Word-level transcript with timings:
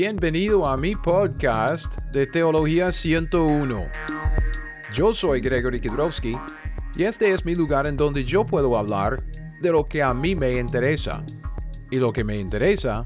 Bienvenido 0.00 0.64
a 0.64 0.76
mi 0.76 0.94
podcast 0.94 1.98
de 2.12 2.24
Teología 2.24 2.92
101. 2.92 3.84
Yo 4.94 5.12
soy 5.12 5.40
Gregory 5.40 5.80
Kidrowski 5.80 6.34
y 6.96 7.02
este 7.02 7.32
es 7.32 7.44
mi 7.44 7.56
lugar 7.56 7.88
en 7.88 7.96
donde 7.96 8.22
yo 8.22 8.46
puedo 8.46 8.78
hablar 8.78 9.24
de 9.60 9.72
lo 9.72 9.86
que 9.86 10.00
a 10.00 10.14
mí 10.14 10.36
me 10.36 10.52
interesa. 10.52 11.24
Y 11.90 11.96
lo 11.96 12.12
que 12.12 12.22
me 12.22 12.34
interesa 12.34 13.04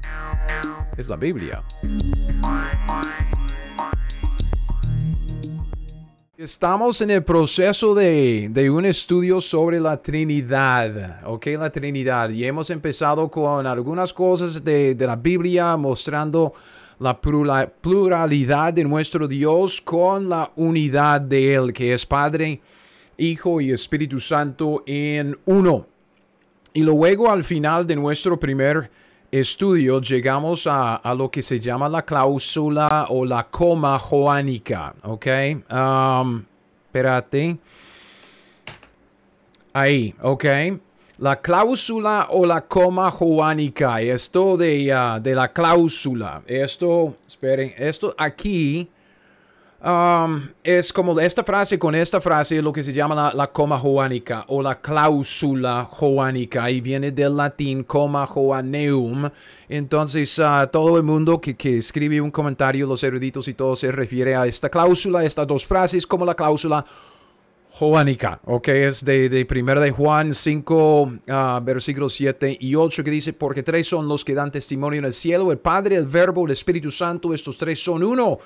es 0.95 1.09
la 1.09 1.15
Biblia. 1.15 1.63
Estamos 6.37 7.01
en 7.01 7.09
el 7.09 7.23
proceso 7.23 7.95
de, 7.95 8.69
un 8.71 8.85
estudio 8.85 9.41
sobre 9.41 9.79
la 9.79 9.99
Trinidad, 9.99 11.25
¿ok? 11.25 11.47
La 11.57 11.71
Trinidad. 11.71 12.29
Y 12.29 12.45
hemos 12.45 12.69
empezado 12.69 13.31
con 13.31 13.65
algunas 13.65 14.13
cosas 14.13 14.63
de, 14.63 14.93
de 14.93 15.07
la 15.07 15.15
Biblia 15.15 15.75
mostrando 15.75 16.53
la 16.99 17.19
pluralidad 17.19 18.73
de 18.73 18.83
nuestro 18.83 19.27
Dios 19.27 19.81
con 19.81 20.29
la 20.29 20.51
unidad 20.55 21.21
de 21.21 21.53
Él, 21.55 21.73
que 21.73 21.93
es 21.93 22.05
Padre, 22.05 22.61
Hijo 23.17 23.61
y 23.61 23.71
Espíritu 23.71 24.19
Santo 24.19 24.83
en 24.85 25.37
uno. 25.45 25.87
Y 26.73 26.81
luego 26.81 27.29
al 27.29 27.43
final 27.43 27.85
de 27.85 27.95
nuestro 27.95 28.39
primer 28.39 28.89
estudio 29.31 29.99
llegamos 30.01 30.67
a, 30.67 31.01
lo 31.15 31.29
que 31.29 31.41
se 31.41 31.59
llama 31.59 31.89
la 31.89 32.03
cláusula 32.03 33.07
o 33.09 33.25
la 33.25 33.47
coma 33.49 33.97
joánica, 33.99 34.93
¿ok? 35.03 35.27
Um, 35.71 36.43
espérate. 36.85 37.57
Ahí, 39.73 40.13
¿ok? 40.21 40.45
La 41.17 41.39
cláusula 41.41 42.27
o 42.31 42.45
la 42.45 42.61
coma 42.61 43.11
joánica, 43.11 44.01
esto 44.01 44.57
de, 44.57 44.93
uh, 44.93 45.21
de 45.21 45.35
la 45.35 45.51
cláusula, 45.51 46.41
esto, 46.47 47.15
esperen, 47.27 47.73
esto 47.77 48.15
aquí 48.17 48.89
Um, 49.85 50.47
es 50.63 50.93
como 50.93 51.19
esta 51.19 51.43
frase 51.43 51.77
con 51.77 51.93
esta 51.93 52.21
frase, 52.21 52.61
lo 52.61 52.71
que 52.71 52.81
se 52.85 52.93
llama 52.93 53.33
la, 53.33 53.47
coma 53.47 53.77
joánica 53.77 54.45
o 54.47 54.61
la 54.61 54.79
cláusula 54.79 55.89
joánica, 55.91 56.71
y 56.71 56.79
viene 56.79 57.11
del 57.11 57.35
latín 57.35 57.83
coma 57.83 58.25
joaneum. 58.25 59.29
Entonces, 59.67 60.39
uh, 60.39 60.67
todo 60.71 60.95
el 60.95 61.03
mundo 61.03 61.41
que, 61.41 61.57
que, 61.57 61.79
escribe 61.79 62.21
un 62.21 62.31
comentario, 62.31 62.87
los 62.87 63.03
eruditos 63.03 63.49
y 63.49 63.55
todo, 63.55 63.75
se 63.75 63.91
refiere 63.91 64.37
a 64.37 64.47
esta 64.47 64.69
cláusula, 64.69 65.25
estas 65.25 65.47
dos 65.47 65.65
frases, 65.65 66.07
como 66.07 66.25
la 66.25 66.35
cláusula 66.35 66.85
ok, 68.45 68.67
es 68.67 69.03
de, 69.03 69.29
de 69.29 69.47
1 69.49 69.81
de 69.81 69.91
Juan 69.91 70.33
5, 70.33 71.01
uh, 71.01 71.63
versículos 71.63 72.13
7 72.13 72.57
y 72.59 72.75
8, 72.75 73.03
que 73.03 73.09
dice, 73.09 73.33
porque 73.33 73.63
tres 73.63 73.87
son 73.87 74.07
los 74.07 74.23
que 74.23 74.35
dan 74.35 74.51
testimonio 74.51 74.99
en 74.99 75.05
el 75.05 75.13
cielo, 75.13 75.51
el 75.51 75.57
Padre, 75.57 75.95
el 75.95 76.05
Verbo, 76.05 76.45
el 76.45 76.51
Espíritu 76.51 76.91
Santo, 76.91 77.33
estos 77.33 77.57
tres 77.57 77.83
son 77.83 78.03
uno. 78.03 78.37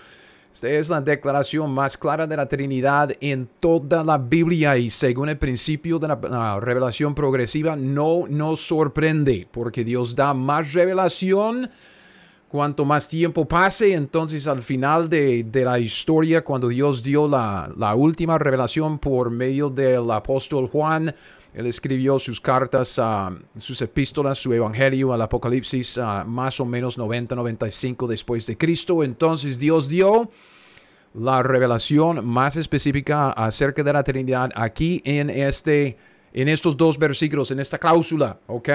Esta 0.53 0.69
es 0.69 0.89
la 0.89 1.01
declaración 1.01 1.71
más 1.71 1.97
clara 1.97 2.25
de 2.25 2.37
la 2.37 2.47
Trinidad 2.47 3.11
en 3.19 3.49
toda 3.59 4.03
la 4.03 4.17
Biblia 4.17 4.77
y 4.77 4.89
según 4.89 5.29
el 5.29 5.37
principio 5.37 5.99
de 5.99 6.07
la, 6.07 6.59
revelación 6.59 7.13
progresiva 7.13 7.75
no 7.75 8.23
nos 8.29 8.61
sorprende 8.61 9.47
porque 9.51 9.83
Dios 9.83 10.15
da 10.15 10.33
más 10.33 10.73
revelación 10.73 11.69
cuanto 12.47 12.85
más 12.85 13.07
tiempo 13.07 13.45
pase. 13.45 13.93
Entonces 13.93 14.47
al 14.47 14.61
final 14.61 15.09
de, 15.09 15.45
la 15.53 15.79
historia, 15.79 16.43
cuando 16.43 16.67
Dios 16.69 17.03
dio 17.03 17.27
la, 17.27 17.69
la 17.77 17.95
última 17.95 18.37
revelación 18.37 18.99
por 18.99 19.29
medio 19.29 19.69
del 19.69 20.09
apóstol 20.11 20.67
Juan, 20.67 21.13
él 21.53 21.65
escribió 21.65 22.19
sus 22.19 22.39
cartas, 22.39 23.01
sus 23.57 23.81
epístolas, 23.81 24.37
su 24.37 24.53
evangelio 24.53 25.11
al 25.11 25.23
Apocalipsis 25.23 25.99
más 26.27 26.59
o 26.59 26.65
menos 26.65 26.99
90-95 26.99 28.05
después 28.05 28.45
de 28.45 28.55
Cristo. 28.57 29.03
Entonces 29.03 29.57
Dios 29.57 29.89
dio 29.89 30.29
la 31.15 31.41
revelación 31.41 32.23
más 32.23 32.57
específica 32.57 33.31
acerca 33.31 33.81
de 33.81 33.91
la 33.91 34.03
Trinidad 34.03 34.51
aquí 34.53 35.01
en 35.03 35.31
este 35.31 35.97
en 36.33 36.47
estos 36.47 36.77
dos 36.77 36.97
versículos, 36.97 37.51
en 37.51 37.59
esta 37.59 37.77
cláusula, 37.77 38.39
¿ok? 38.47 38.69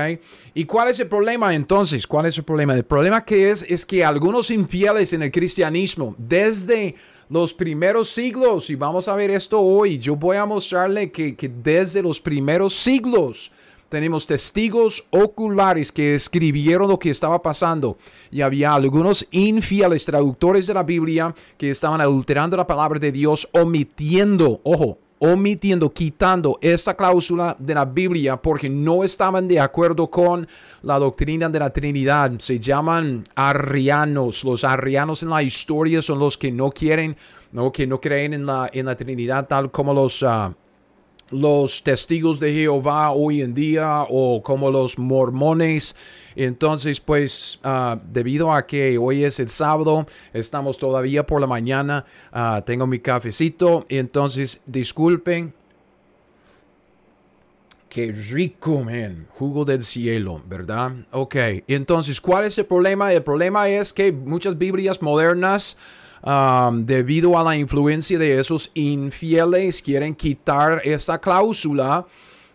¿Y 0.55 0.65
cuál 0.65 0.89
es 0.89 1.01
el 1.01 1.09
problema 1.09 1.55
entonces? 1.55 2.07
¿Cuál 2.07 2.27
es 2.27 2.39
el 2.39 2.45
problema? 2.45 2.75
El 2.75 2.85
problema 2.85 3.25
que 3.25 3.51
es 3.51 3.65
es 3.69 3.87
que 3.87 4.05
algunos 4.05 4.51
infieles 4.51 5.13
en 5.13 5.23
el 5.23 5.31
cristianismo, 5.31 6.15
desde 6.19 6.95
los 7.29 7.55
primeros 7.55 8.09
siglos, 8.09 8.69
y 8.71 8.75
vamos 8.75 9.09
a 9.09 9.15
ver 9.15 9.31
esto 9.31 9.61
hoy, 9.61 9.99
yo 9.99 10.17
voy 10.17 10.37
a 10.37 10.45
mostrarle 10.45 11.11
que, 11.11 11.35
que 11.35 11.49
desde 11.49 12.03
los 12.03 12.21
primeros 12.21 12.75
siglos, 12.75 13.51
tenemos 13.93 14.27
testigos 14.27 15.07
oculares 15.11 15.93
que 15.93 16.15
escribieron 16.15 16.89
lo 16.89 16.99
que 16.99 17.11
estaba 17.11 17.43
pasando 17.43 17.99
y 18.31 18.41
había 18.41 18.73
algunos 18.73 19.27
infieles 19.31 20.07
traductores 20.07 20.67
de 20.67 20.73
la 20.73 20.83
Biblia 20.83 21.35
que 21.59 21.69
estaban 21.69 22.01
adulterando 22.01 22.57
la 22.57 22.67
palabra 22.67 22.99
de 22.99 23.12
Dios, 23.12 23.47
omitiendo, 23.53 24.62
ojo, 24.65 24.97
omitiendo, 25.25 25.88
quitando 25.93 26.59
esta 26.60 26.94
cláusula 26.94 27.55
de 27.56 27.77
la 27.77 27.84
Biblia 27.84 28.37
porque 28.37 28.69
no 28.69 29.05
estaban 29.05 29.47
de 29.47 29.60
acuerdo 29.60 30.10
con 30.10 30.49
la 30.83 30.99
doctrina 30.99 31.49
de 31.49 31.60
la 31.60 31.71
Trinidad. 31.71 32.33
Se 32.38 32.59
llaman 32.59 33.22
arrianos. 33.37 34.43
Los 34.43 34.65
arrianos 34.65 35.22
en 35.22 35.31
la 35.31 35.41
historia 35.41 36.03
son 36.03 36.19
los 36.19 36.37
que 36.37 36.50
no 36.50 36.71
quieren, 36.71 37.16
no, 37.53 37.71
que 37.71 37.87
no 37.87 38.00
creen 38.00 38.34
en 38.34 38.47
la, 38.47 38.69
en 38.72 38.87
la 38.87 38.97
Trinidad 38.97 39.47
tal 39.47 39.71
como 39.71 39.94
los... 39.94 40.25
Ah, 40.25 40.53
los 41.32 41.82
testigos 41.82 42.38
de 42.38 42.53
Jehová 42.53 43.10
hoy 43.10 43.41
en 43.41 43.54
día 43.54 44.04
o 44.09 44.43
como 44.43 44.70
los 44.70 44.98
mormones. 44.98 45.97
Entonces, 46.37 47.00
pues, 47.00 47.59
ah, 47.65 47.98
debido 48.10 48.53
a 48.53 48.66
que 48.66 48.98
hoy 48.98 49.25
es 49.25 49.41
el 49.41 49.48
sábado, 49.48 50.06
estamos 50.32 50.78
todavía 50.78 51.26
por 51.26 51.41
la 51.41 51.47
mañana, 51.47 52.04
ah, 52.32 52.62
tengo 52.65 52.87
mi 52.87 53.00
cafecito, 53.00 53.87
entonces 53.88 54.60
disculpen. 54.66 55.53
Qué 57.88 58.10
rico, 58.10 58.82
man. 58.82 59.26
Jugo 59.34 59.66
del 59.66 59.82
cielo, 59.82 60.41
¿verdad? 60.49 60.93
Ok, 61.10 61.37
entonces, 61.66 62.22
¿cuál 62.22 62.47
es 62.47 62.56
el 62.56 62.64
problema? 62.64 63.12
El 63.12 63.22
problema 63.22 63.69
es 63.69 63.93
que 63.93 64.12
muchas 64.12 64.56
Biblias 64.56 65.03
modernas 65.03 65.76
Debido 66.22 67.37
a 67.37 67.43
la 67.43 67.56
influencia 67.56 68.19
de 68.19 68.38
esos 68.38 68.71
infieles, 68.75 69.83
quieren 69.83 70.15
quitar 70.15 70.81
esa 70.84 71.19
cláusula 71.19 72.06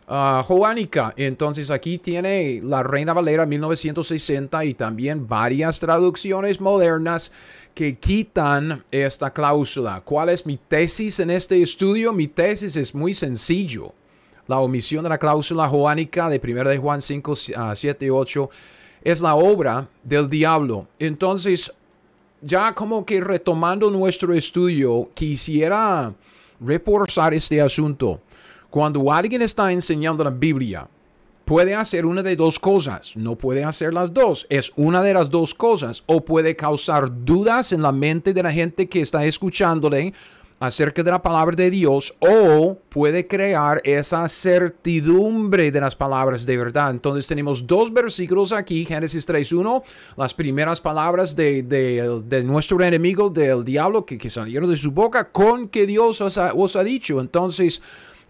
uh, 0.07 0.43
joánica. 0.43 1.13
Entonces 1.17 1.69
aquí 1.69 1.97
tiene 1.97 2.61
la 2.63 2.81
Reina 2.81 3.13
Valera 3.13 3.45
1960 3.45 4.63
y 4.63 4.73
también 4.73 5.27
varias 5.27 5.79
traducciones 5.79 6.61
modernas 6.61 7.31
que 7.73 7.97
quitan 7.97 8.83
esta 8.89 9.31
cláusula. 9.31 10.01
¿Cuál 10.03 10.29
es 10.29 10.45
mi 10.45 10.57
tesis 10.57 11.19
en 11.19 11.29
este 11.29 11.61
estudio? 11.61 12.13
Mi 12.13 12.27
tesis 12.27 12.75
es 12.77 12.95
muy 12.95 13.13
sencillo. 13.13 13.93
La 14.47 14.59
omisión 14.59 15.03
de 15.03 15.09
la 15.09 15.17
cláusula 15.17 15.67
joánica 15.67 16.29
de 16.29 16.39
1 16.41 16.69
de 16.69 16.77
Juan 16.77 17.01
5, 17.01 17.35
7 17.75 18.05
y 18.05 18.09
8 18.09 18.49
es 19.03 19.21
la 19.21 19.35
obra 19.35 19.89
del 20.03 20.29
diablo. 20.29 20.87
Entonces, 20.99 21.71
ya 22.41 22.73
como 22.73 23.05
que 23.05 23.19
retomando 23.21 23.89
nuestro 23.89 24.33
estudio, 24.33 25.09
quisiera 25.13 26.13
reforzar 26.59 27.33
este 27.33 27.61
asunto. 27.61 28.21
Cuando 28.69 29.11
alguien 29.11 29.41
está 29.41 29.71
enseñando 29.71 30.23
la 30.23 30.29
Biblia, 30.29 30.87
puede 31.45 31.73
hacer 31.73 32.05
una 32.05 32.21
de 32.21 32.35
dos 32.35 32.59
cosas, 32.59 33.15
no 33.15 33.35
puede 33.35 33.63
hacer 33.63 33.93
las 33.93 34.13
dos, 34.13 34.45
es 34.49 34.71
una 34.75 35.01
de 35.01 35.13
las 35.13 35.29
dos 35.29 35.53
cosas, 35.53 36.03
o 36.05 36.23
puede 36.23 36.55
causar 36.55 37.23
dudas 37.23 37.71
en 37.71 37.81
la 37.81 37.93
mente 37.93 38.33
de 38.33 38.43
la 38.43 38.51
gente 38.51 38.87
que 38.87 39.01
está 39.01 39.23
escuchándole 39.25 40.13
acerca 40.59 41.03
de 41.03 41.11
la 41.11 41.21
palabra 41.21 41.55
de 41.55 41.69
Dios 41.69 42.15
o 42.19 42.77
puede 42.89 43.27
crear 43.27 43.79
esa 43.83 44.27
certidumbre 44.27 45.71
de 45.71 45.81
las 45.81 45.95
palabras 45.95 46.45
de 46.45 46.57
verdad. 46.57 46.91
Entonces 46.91 47.27
tenemos 47.27 47.67
dos 47.67 47.93
versículos 47.93 48.51
aquí, 48.51 48.85
Génesis 48.85 49.27
3.1, 49.27 49.83
las 50.15 50.33
primeras 50.33 50.81
palabras 50.81 51.35
de, 51.35 52.43
nuestro 52.43 52.83
enemigo, 52.83 53.29
del 53.29 53.63
diablo, 53.63 54.05
que, 54.05 54.17
que, 54.17 54.29
salieron 54.29 54.69
de 54.69 54.77
su 54.77 54.91
boca 54.91 55.29
con 55.29 55.69
que 55.69 55.85
Dios 55.85 56.21
os 56.21 56.75
ha 56.75 56.83
dicho. 56.83 57.19
Entonces, 57.19 57.81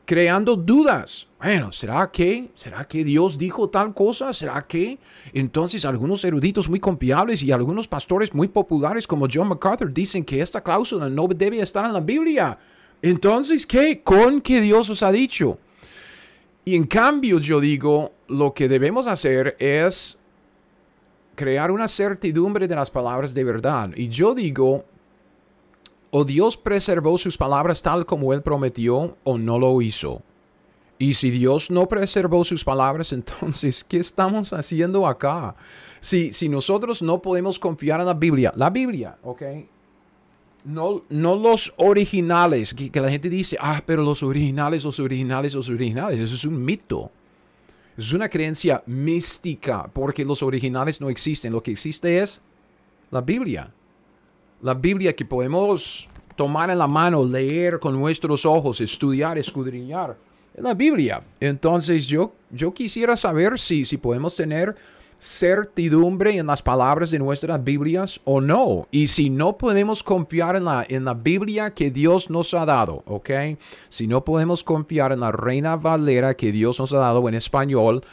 creando 0.07 0.55
dudas. 0.55 1.27
Bueno, 1.37 1.73
¿será 1.73 2.09
que? 2.09 2.49
¿Será 2.55 2.87
que 2.87 3.03
Dios 3.03 3.37
dijo 3.37 3.69
tal 3.69 3.93
cosa? 3.93 4.31
¿Será 4.31 4.65
que? 4.65 4.97
Entonces 5.33 5.83
algunos 5.83 6.23
eruditos 6.23 6.69
muy 6.69 6.79
confiables 6.79 7.43
y 7.43 7.51
algunos 7.51 7.89
pastores 7.89 8.33
muy 8.33 8.47
populares 8.47 9.05
como 9.05 9.27
John 9.31 9.49
MacArthur 9.49 9.93
dicen 9.93 10.23
que 10.23 10.39
esta 10.39 10.61
cláusula 10.61 11.09
no 11.09 11.27
debe 11.27 11.59
estar 11.59 11.85
en 11.85 11.91
la 11.91 11.99
Biblia. 11.99 12.57
Entonces, 13.01 13.67
¿qué? 13.67 14.01
Con 14.01 14.39
que 14.39 14.61
Dios 14.61 14.89
os 14.89 15.03
ha 15.03 15.11
dicho. 15.11 15.59
Y 16.63 16.77
en 16.77 16.87
cambio 16.87 17.39
yo 17.39 17.59
digo, 17.59 18.13
lo 18.29 18.53
que 18.53 18.69
debemos 18.69 19.07
hacer 19.07 19.57
es 19.59 20.17
crear 21.35 21.69
una 21.69 21.89
certidumbre 21.89 22.65
de 22.65 22.75
las 22.75 22.89
palabras 22.89 23.33
de 23.33 23.43
verdad. 23.43 23.89
Y 23.93 24.07
yo 24.07 24.33
digo, 24.33 24.85
o 26.11 26.23
Dios 26.23 26.57
preservó 26.57 27.17
sus 27.17 27.37
palabras 27.37 27.81
tal 27.81 28.05
como 28.05 28.33
Él 28.33 28.41
prometió 28.41 29.17
o 29.23 29.37
no 29.37 29.59
lo 29.59 29.81
hizo. 29.81 30.21
Y 30.99 31.13
si 31.13 31.29
Dios 31.29 31.69
no 31.69 31.87
preservó 31.87 32.43
sus 32.43 32.63
palabras, 32.63 33.13
entonces, 33.13 33.83
¿qué 33.83 33.97
estamos 33.97 34.53
haciendo 34.53 35.07
acá? 35.07 35.55
Si, 35.99 36.33
si 36.33 36.49
nosotros 36.49 37.01
no 37.01 37.21
podemos 37.21 37.59
confiar 37.59 37.99
en 37.99 38.07
la 38.07 38.13
Biblia, 38.13 38.53
la 38.55 38.69
Biblia, 38.69 39.17
¿ok? 39.23 39.41
No, 40.63 41.03
no 41.09 41.35
los 41.35 41.73
originales, 41.77 42.73
que, 42.73 42.89
que 42.89 42.99
la 42.99 43.09
gente 43.09 43.29
dice, 43.29 43.57
ah, 43.59 43.81
pero 43.85 44.03
los 44.03 44.21
originales, 44.21 44.83
los 44.83 44.99
originales, 44.99 45.53
los 45.53 45.69
originales, 45.69 46.19
eso 46.19 46.35
es 46.35 46.45
un 46.45 46.63
mito. 46.63 47.11
Es 47.97 48.13
una 48.13 48.29
creencia 48.29 48.83
mística, 48.85 49.89
porque 49.91 50.23
los 50.23 50.43
originales 50.43 51.01
no 51.01 51.09
existen. 51.09 51.51
Lo 51.51 51.63
que 51.63 51.71
existe 51.71 52.19
es 52.19 52.41
la 53.09 53.21
Biblia. 53.21 53.71
La 54.61 54.73
Biblia 54.73 55.15
que 55.15 55.25
podemos 55.25 56.07
tomar 56.35 56.69
en 56.69 56.77
la 56.77 56.87
mano, 56.87 57.23
leer 57.23 57.79
con 57.79 57.99
nuestros 57.99 58.45
ojos, 58.45 58.81
estudiar, 58.81 59.37
escudriñar. 59.37 60.17
Es 60.53 60.63
la 60.63 60.73
Biblia. 60.73 61.21
Entonces 61.39 62.07
yo, 62.07 62.33
yo 62.49 62.73
quisiera 62.73 63.15
saber 63.17 63.59
si, 63.59 63.85
si 63.85 63.97
podemos 63.97 64.35
tener 64.35 64.75
certidumbre 65.19 66.37
en 66.37 66.47
las 66.47 66.61
palabras 66.61 67.11
de 67.11 67.19
nuestras 67.19 67.63
Biblias 67.63 68.21
o 68.23 68.39
no. 68.41 68.87
Y 68.91 69.07
si 69.07 69.29
no 69.29 69.57
podemos 69.57 70.03
confiar 70.03 70.55
en 70.55 70.65
la, 70.65 70.85
en 70.87 71.05
la 71.05 71.13
Biblia 71.13 71.73
que 71.73 71.91
Dios 71.91 72.29
nos 72.29 72.53
ha 72.53 72.65
dado, 72.65 73.03
¿ok? 73.05 73.29
Si 73.89 74.07
no 74.07 74.23
podemos 74.23 74.63
confiar 74.63 75.11
en 75.11 75.21
la 75.21 75.31
Reina 75.31 75.75
Valera 75.75 76.35
que 76.35 76.51
Dios 76.51 76.79
nos 76.79 76.93
ha 76.93 76.99
dado 76.99 77.27
en 77.27 77.35
español, 77.35 78.03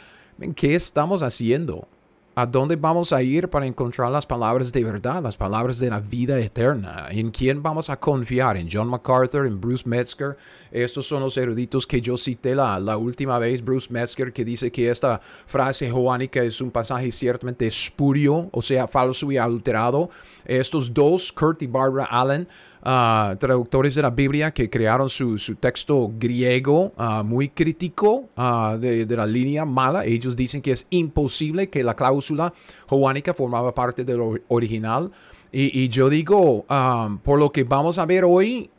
¿qué 0.55 0.75
estamos 0.75 1.21
haciendo? 1.21 1.87
¿A 2.37 2.45
dónde 2.45 2.75
vamos 2.75 3.13
a 3.13 3.23
ir 3.23 3.47
para 3.47 3.65
encontrar 3.65 4.11
las 4.11 4.25
palabras 4.25 4.73
de 4.73 4.83
verdad, 4.83 5.23
las 5.23 5.37
palabras 5.37 5.79
de 5.79 5.89
la 5.89 6.01
vida 6.01 6.37
eterna? 6.37 7.07
¿En 7.09 7.31
quién 7.31 7.63
vamos 7.63 7.89
a 7.89 7.97
confiar? 7.97 8.57
¿En 8.57 8.67
John 8.69 8.89
MacArthur? 8.89 9.47
¿En 9.47 9.61
Bruce 9.61 9.87
Metzger? 9.87 10.35
Estos 10.69 11.07
son 11.07 11.21
los 11.21 11.37
eruditos 11.37 11.87
que 11.87 12.01
yo 12.01 12.17
cité 12.17 12.53
la, 12.53 12.77
la 12.77 12.97
última 12.97 13.39
vez. 13.39 13.63
Bruce 13.63 13.87
Metzger 13.89 14.33
que 14.33 14.43
dice 14.43 14.69
que 14.69 14.89
esta 14.89 15.21
frase 15.45 15.89
joánica 15.89 16.43
es 16.43 16.59
un 16.59 16.71
pasaje 16.71 17.09
ciertamente 17.09 17.67
espurio, 17.67 18.49
o 18.51 18.61
sea, 18.61 18.85
falso 18.85 19.31
y 19.31 19.37
adulterado. 19.37 20.09
Estos 20.43 20.93
dos, 20.93 21.31
Kurt 21.31 21.61
y 21.61 21.67
Barbara 21.67 22.09
Allen, 22.11 22.49
uh, 22.85 23.35
traductores 23.37 23.95
de 23.95 24.01
la 24.01 24.11
Biblia 24.11 24.51
que 24.51 24.69
crearon 24.69 25.09
su, 25.09 25.37
su 25.37 25.55
texto 25.55 26.11
griego 26.17 26.93
uh, 26.97 27.23
muy 27.23 27.49
crítico 27.49 28.29
uh, 28.37 28.77
de, 28.77 29.05
de, 29.05 29.17
la 29.17 29.25
línea 29.25 29.65
mala. 29.65 30.05
Ellos 30.05 30.35
dicen 30.35 30.61
que 30.61 30.71
es 30.71 30.87
imposible 30.91 31.69
que 31.69 31.83
la 31.83 31.95
cláusula 31.95 32.53
joánica 32.87 33.33
formaba 33.33 33.73
parte 33.73 34.03
del 34.03 34.41
original. 34.47 35.11
Y, 35.51 35.83
y 35.83 35.89
yo 35.89 36.09
digo, 36.09 36.65
um, 36.69 37.17
por 37.19 37.39
lo 37.39 37.51
que 37.51 37.63
vamos 37.63 37.97
a 37.97 38.05
ver 38.05 38.25
hoy, 38.25 38.69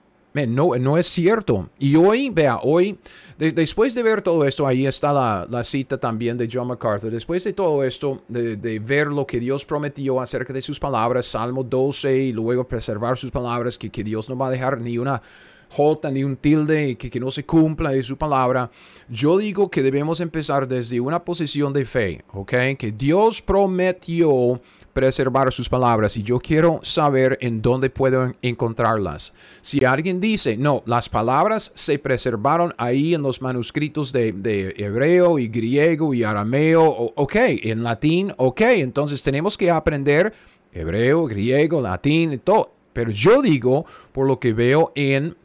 no, 0.44 0.75
no 0.77 0.99
es 0.99 1.06
cierto. 1.06 1.71
Y 1.79 1.94
hoy, 1.97 2.31
vea, 2.31 2.59
hoy, 2.62 2.99
después 3.38 3.94
de 3.94 4.03
ver 4.03 4.21
todo 4.21 4.44
esto, 4.44 4.67
ahí 4.67 4.87
está 4.87 5.12
la, 5.12 5.65
cita 5.65 5.99
también 5.99 6.37
de 6.37 6.49
John 6.53 6.67
MacArthur. 6.67 7.11
Después 7.11 7.44
de 7.44 7.53
todo 7.53 7.85
esto, 7.85 8.23
de, 8.29 8.81
ver 8.81 9.06
lo 9.06 9.27
que 9.27 9.38
Dios 9.41 9.65
prometió 9.65 10.21
acerca 10.21 10.53
de 10.53 10.61
sus 10.61 10.81
palabras, 10.81 11.27
Salmo 11.27 11.62
12, 11.62 12.17
y 12.19 12.33
luego 12.33 12.67
preservar 12.67 13.17
sus 13.17 13.31
palabras, 13.31 13.79
que, 13.79 13.88
que 13.88 14.03
Dios 14.03 14.29
no 14.29 14.37
va 14.37 14.49
a 14.49 14.50
dejar 14.50 14.81
ni 14.81 14.99
una 14.99 15.23
jota 15.69 16.11
ni 16.11 16.25
un 16.25 16.37
tilde 16.37 16.97
que, 16.97 17.11
que 17.11 17.21
no 17.21 17.31
se 17.31 17.44
cumpla 17.44 17.91
de 17.91 18.03
su 18.03 18.17
palabra. 18.17 18.71
Yo 19.09 19.38
digo 19.38 19.71
que 19.71 19.83
debemos 19.83 20.21
empezar 20.21 20.69
desde 20.69 21.00
una 21.00 21.25
posición 21.25 21.73
de 21.73 21.85
fe, 21.85 22.25
¿ok? 22.33 22.53
Que 22.79 22.93
Dios 22.97 23.43
prometió 23.43 24.61
preservar 24.97 25.53
sus 25.53 25.69
palabras 25.69 26.17
y 26.17 26.23
yo 26.23 26.41
quiero 26.41 26.81
saber 26.83 27.37
en 27.43 27.61
dónde 27.61 27.91
puedo 27.91 28.33
encontrarlas. 28.41 29.35
Si 29.61 29.85
alguien 29.85 30.23
dice, 30.23 30.57
no, 30.57 30.83
las 30.87 31.11
palabras 31.11 31.71
se 31.75 31.99
preservaron 31.99 32.73
ahí 32.79 33.13
en 33.13 33.21
los 33.21 33.43
manuscritos 33.43 34.11
de, 34.11 34.33
de 34.33 34.75
hebreo 34.79 35.39
y 35.39 35.49
griego 35.49 36.15
y 36.15 36.25
arameo, 36.25 37.13
ok, 37.15 37.35
en 37.37 37.83
latín, 37.83 38.33
ok, 38.39 38.63
entonces 38.63 39.23
tenemos 39.23 39.59
que 39.59 39.71
aprender 39.71 40.33
hebreo, 40.73 41.27
griego, 41.27 41.83
latín, 41.83 42.33
y 42.33 42.39
todo. 42.39 42.71
Pero 42.95 43.11
yo 43.11 43.43
digo, 43.43 43.85
por 44.13 44.27
lo 44.27 44.41
que 44.41 44.55
veo 44.55 44.93
en 44.95 45.37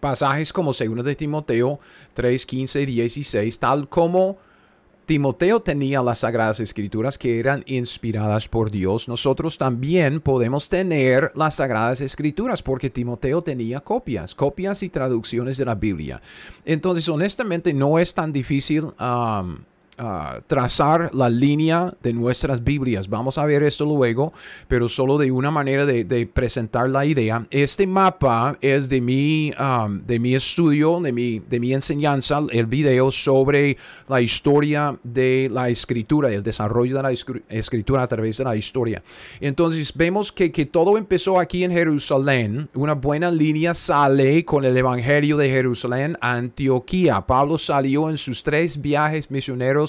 pasajes 0.00 0.52
como 0.52 0.72
2 0.72 1.04
de 1.04 1.14
Timoteo 1.14 1.78
3, 2.14 2.44
15 2.44 2.82
y 2.82 2.86
16, 2.86 3.58
tal 3.60 3.88
como 3.88 4.38
Timoteo 5.12 5.60
tenía 5.60 6.02
las 6.02 6.20
sagradas 6.20 6.58
escrituras 6.60 7.18
que 7.18 7.38
eran 7.38 7.62
inspiradas 7.66 8.48
por 8.48 8.70
Dios. 8.70 9.08
Nosotros 9.08 9.58
también 9.58 10.22
podemos 10.22 10.70
tener 10.70 11.32
las 11.34 11.56
sagradas 11.56 12.00
escrituras 12.00 12.62
porque 12.62 12.88
Timoteo 12.88 13.42
tenía 13.42 13.80
copias, 13.80 14.34
copias 14.34 14.82
y 14.82 14.88
traducciones 14.88 15.58
de 15.58 15.66
la 15.66 15.74
Biblia. 15.74 16.22
Entonces, 16.64 17.10
honestamente, 17.10 17.74
no 17.74 17.98
es 17.98 18.14
tan 18.14 18.32
difícil 18.32 18.84
um, 18.84 19.58
trazar 20.46 21.14
la 21.14 21.28
línea 21.28 21.92
de 22.02 22.12
nuestras 22.12 22.64
Biblias. 22.64 23.08
Vamos 23.08 23.36
a 23.38 23.44
ver 23.44 23.62
esto 23.62 23.84
luego, 23.84 24.32
pero 24.66 24.88
solo 24.88 25.18
de 25.18 25.30
una 25.30 25.50
manera 25.50 25.84
de, 25.84 26.26
presentar 26.32 26.88
la 26.88 27.04
idea. 27.04 27.46
Este 27.50 27.86
mapa 27.86 28.56
es 28.60 28.88
de 28.88 29.00
mi, 29.00 29.52
um, 29.58 30.00
de 30.04 30.18
mi 30.18 30.34
estudio, 30.34 31.00
de 31.00 31.12
mi, 31.12 31.40
de 31.40 31.60
mi 31.60 31.72
enseñanza, 31.72 32.40
el 32.50 32.66
video 32.66 33.10
sobre 33.10 33.76
la 34.08 34.20
historia 34.20 34.96
de 35.02 35.50
la 35.52 35.68
escritura, 35.68 36.30
el 36.30 36.42
desarrollo 36.42 36.96
de 36.96 37.02
la 37.02 37.12
escritura 37.48 38.02
a 38.02 38.06
través 38.06 38.38
de 38.38 38.44
la 38.44 38.56
historia. 38.56 39.02
Entonces 39.40 39.92
vemos 39.94 40.32
que, 40.32 40.50
que 40.50 40.66
todo 40.66 40.96
empezó 40.96 41.38
aquí 41.38 41.64
en 41.64 41.70
Jerusalén. 41.70 42.68
Una 42.74 42.94
buena 42.94 43.30
línea 43.30 43.74
sale 43.74 44.44
con 44.44 44.64
el 44.64 44.76
Evangelio 44.76 45.36
de 45.36 45.50
Jerusalén 45.50 46.16
a 46.20 46.34
Antioquía. 46.34 47.20
Pablo 47.20 47.58
salió 47.58 48.08
en 48.08 48.16
sus 48.16 48.42
tres 48.42 48.80
viajes 48.80 49.30
misioneros 49.30 49.81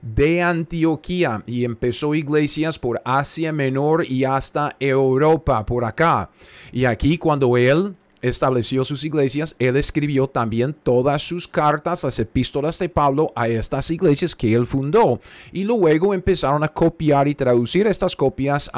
de 0.00 0.42
Antioquía 0.42 1.42
y 1.46 1.64
empezó 1.64 2.14
iglesias 2.14 2.78
por 2.78 3.00
Asia 3.04 3.52
Menor 3.52 4.04
y 4.10 4.24
hasta 4.24 4.76
Europa, 4.80 5.64
por 5.64 5.84
acá. 5.84 6.30
Y 6.72 6.84
aquí 6.84 7.18
cuando 7.18 7.56
él 7.56 7.94
estableció 8.20 8.84
sus 8.84 9.02
iglesias, 9.04 9.56
él 9.58 9.76
escribió 9.76 10.28
también 10.28 10.76
todas 10.80 11.22
sus 11.22 11.48
cartas, 11.48 12.04
las 12.04 12.20
epístolas 12.20 12.78
de 12.78 12.88
Pablo 12.88 13.32
a 13.34 13.48
estas 13.48 13.90
iglesias 13.90 14.36
que 14.36 14.54
él 14.54 14.64
fundó. 14.64 15.20
Y 15.52 15.64
luego 15.64 16.14
empezaron 16.14 16.62
a 16.62 16.68
copiar 16.68 17.26
y 17.26 17.34
traducir 17.34 17.88
estas 17.88 18.14
copias 18.14 18.70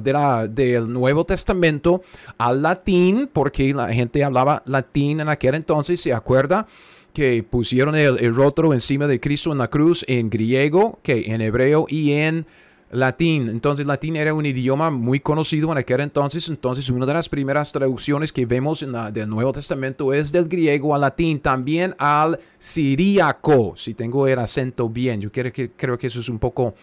del 0.00 0.92
Nuevo 0.92 1.24
Testamento 1.24 2.02
al 2.38 2.62
latín, 2.62 3.30
porque 3.32 3.72
la 3.72 3.92
gente 3.92 4.24
hablaba 4.24 4.64
latín 4.66 5.20
en 5.20 5.28
aquel 5.28 5.54
entonces, 5.54 6.00
¿se 6.00 6.12
acuerda? 6.12 6.66
Que 7.16 7.42
pusieron 7.42 7.94
el, 7.94 8.18
el, 8.18 8.34
encima 8.74 9.06
de 9.06 9.18
Cristo 9.18 9.50
en 9.50 9.56
la 9.56 9.68
cruz 9.68 10.04
en 10.06 10.28
griego, 10.28 10.98
que 11.02 11.32
en 11.32 11.40
hebreo 11.40 11.86
y 11.88 12.12
en 12.12 12.44
latín. 12.90 13.48
Entonces, 13.48 13.86
latín 13.86 14.16
era 14.16 14.34
un 14.34 14.44
idioma 14.44 14.90
muy 14.90 15.20
conocido 15.20 15.72
en 15.72 15.78
aquel 15.78 16.00
entonces. 16.02 16.46
Entonces, 16.50 16.90
una 16.90 17.06
de 17.06 17.14
las 17.14 17.30
primeras 17.30 17.72
traducciones 17.72 18.34
que 18.34 18.44
vemos 18.44 18.82
en 18.82 18.92
la, 18.92 19.10
del 19.10 19.30
Nuevo 19.30 19.50
Testamento 19.50 20.12
es 20.12 20.30
del 20.30 20.46
griego 20.46 20.94
al 20.94 21.00
latín, 21.00 21.40
también 21.40 21.94
al 21.96 22.38
siríaco, 22.58 23.72
si 23.78 23.94
tengo 23.94 24.26
el 24.26 24.38
acento 24.38 24.86
bien. 24.90 25.18
Yo 25.22 25.32
creo 25.32 25.50
que, 25.50 25.70
creo 25.70 25.96
que 25.96 26.08
eso 26.08 26.20
es 26.20 26.28
un 26.28 26.38
poco 26.38 26.74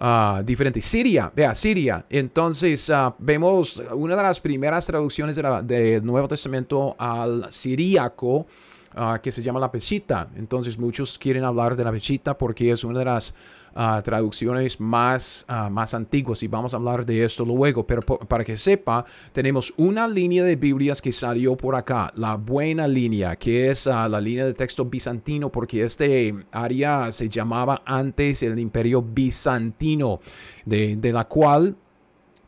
uh, 0.00 0.42
diferente. 0.42 0.80
Siria, 0.80 1.30
vea, 1.32 1.54
Siria. 1.54 2.04
Entonces, 2.10 2.88
uh, 2.88 3.14
vemos 3.20 3.80
una 3.94 4.16
de 4.16 4.22
las 4.24 4.40
primeras 4.40 4.84
traducciones 4.84 5.36
del 5.36 6.04
Nuevo 6.04 6.26
Testamento 6.26 6.96
al 6.98 7.46
siríaco 7.52 8.48
uh, 8.96 9.20
que 9.20 9.30
se 9.30 9.42
llama 9.42 9.60
la 9.60 9.70
Pesita. 9.70 10.28
Entonces 10.36 10.78
muchos 10.78 11.18
quieren 11.18 11.44
hablar 11.44 11.76
de 11.76 11.84
la 11.84 11.92
Pesita 11.92 12.36
porque 12.36 12.70
es 12.70 12.84
una 12.84 12.98
de 12.98 13.04
las 13.04 13.34
uh, 13.74 14.02
traducciones 14.02 14.80
más, 14.80 15.46
uh, 15.48 15.70
más 15.70 15.94
antiguas 15.94 16.42
y 16.42 16.48
vamos 16.48 16.74
a 16.74 16.78
hablar 16.78 17.04
de 17.04 17.24
esto 17.24 17.44
luego. 17.44 17.86
Pero 17.86 18.02
para 18.02 18.44
que 18.44 18.56
sepa, 18.56 19.04
tenemos 19.32 19.72
una 19.76 20.08
línea 20.08 20.44
de 20.44 20.56
Biblias 20.56 21.00
que 21.02 21.12
salió 21.12 21.56
por 21.56 21.74
acá, 21.74 22.12
la 22.16 22.36
buena 22.36 22.88
línea, 22.88 23.36
que 23.36 23.70
es 23.70 23.86
la 23.86 24.20
línea 24.20 24.46
de 24.46 24.54
texto 24.54 24.84
bizantino 24.84 25.50
porque 25.50 25.82
este 25.82 26.34
área 26.50 27.12
se 27.12 27.28
llamaba 27.28 27.82
antes 27.84 28.42
el 28.42 28.58
imperio 28.58 29.02
bizantino, 29.02 30.20
de, 30.64 30.96
de 30.96 31.12
la 31.12 31.24
cual 31.24 31.76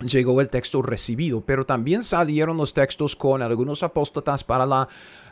llegó 0.00 0.40
el 0.40 0.48
texto 0.48 0.80
recibido, 0.82 1.40
pero 1.40 1.66
también 1.66 2.02
salieron 2.02 2.56
los 2.56 2.72
textos 2.72 3.16
con 3.16 3.42
algunos 3.42 3.82
apóstatas 3.82 4.44
para 4.44 4.64
la 4.64 4.88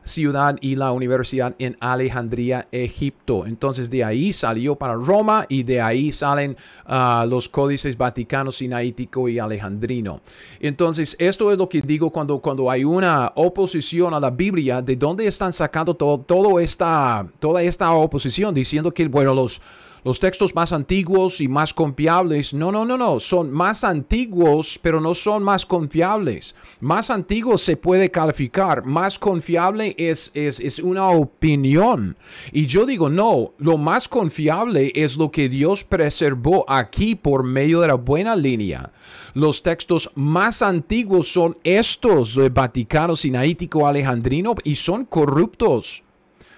ciudad 0.06 0.56
y 0.60 0.76
la 0.76 0.92
universidad 0.92 1.54
en 1.58 1.76
Alejandría, 1.80 2.68
Egipto. 2.72 3.44
Entonces 3.46 3.90
de 3.90 4.04
ahí 4.04 4.32
salió 4.32 4.76
para 4.76 4.94
Roma 4.94 5.44
y 5.48 5.62
de 5.62 5.80
ahí 5.80 6.12
salen 6.12 6.56
uh, 6.88 7.26
los 7.26 7.48
códices 7.48 7.98
vaticano, 7.98 8.52
sinaítico 8.52 9.28
y 9.28 9.38
alejandrino. 9.38 10.20
Entonces 10.60 11.16
esto 11.18 11.52
es 11.52 11.58
lo 11.58 11.68
que 11.68 11.82
digo 11.82 12.10
cuando, 12.10 12.38
cuando 12.38 12.70
hay 12.70 12.84
una 12.84 13.32
oposición 13.34 14.14
a 14.14 14.20
la 14.20 14.30
Biblia, 14.30 14.80
¿de 14.80 14.96
dónde 14.96 15.26
están 15.26 15.52
sacando 15.52 15.94
todo 15.94 16.60
esta, 16.60 17.26
toda 17.38 17.62
esta 17.62 17.92
oposición? 17.92 18.54
Diciendo 18.54 18.92
que, 18.92 19.08
bueno, 19.08 19.34
los 19.34 19.60
los 20.06 20.20
textos 20.20 20.54
más 20.54 20.72
antiguos 20.72 21.40
y 21.40 21.48
más 21.48 21.75
confiables. 21.75 22.54
No, 22.54 22.70
no, 22.70 22.84
no, 22.84 22.96
no. 22.96 23.18
Son 23.18 23.50
más 23.50 23.82
antiguos, 23.82 24.78
pero 24.80 25.00
no 25.00 25.14
son 25.14 25.42
más 25.42 25.66
confiables. 25.66 26.54
Más 26.80 27.10
antiguos 27.10 27.62
se 27.62 27.76
puede 27.76 28.08
calificar. 28.08 28.86
Más 28.86 29.18
confiable 29.18 29.96
es, 29.98 30.30
es, 30.32 30.60
es 30.60 30.78
una 30.78 31.08
opinión. 31.08 32.16
Y 32.52 32.66
yo 32.66 32.86
digo, 32.86 33.10
no, 33.10 33.54
lo 33.58 33.78
más 33.78 34.08
confiable 34.08 34.92
es 34.94 35.16
lo 35.16 35.32
que 35.32 35.48
Dios 35.48 35.82
preservó 35.82 36.64
aquí 36.68 37.16
por 37.16 37.42
medio 37.42 37.80
de 37.80 37.88
la 37.88 37.94
buena 37.94 38.36
línea. 38.36 38.92
Los 39.34 39.64
textos 39.64 40.12
más 40.14 40.62
antiguos 40.62 41.32
son 41.32 41.58
estos, 41.64 42.36
el 42.36 42.50
Vaticano 42.50 43.16
Sinaítico 43.16 43.88
Alejandrino, 43.88 44.54
y 44.62 44.76
son 44.76 45.04
corruptos 45.04 46.04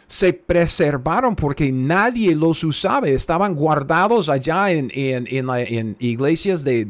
se 0.09 0.33
preservaron 0.33 1.37
porque 1.37 1.71
nadie 1.71 2.35
los 2.35 2.65
usaba, 2.65 3.07
estaban 3.09 3.55
guardados 3.55 4.31
allá 4.31 4.73
en, 4.73 4.91
en, 4.95 5.97
iglesias 6.01 6.65
de, 6.65 6.89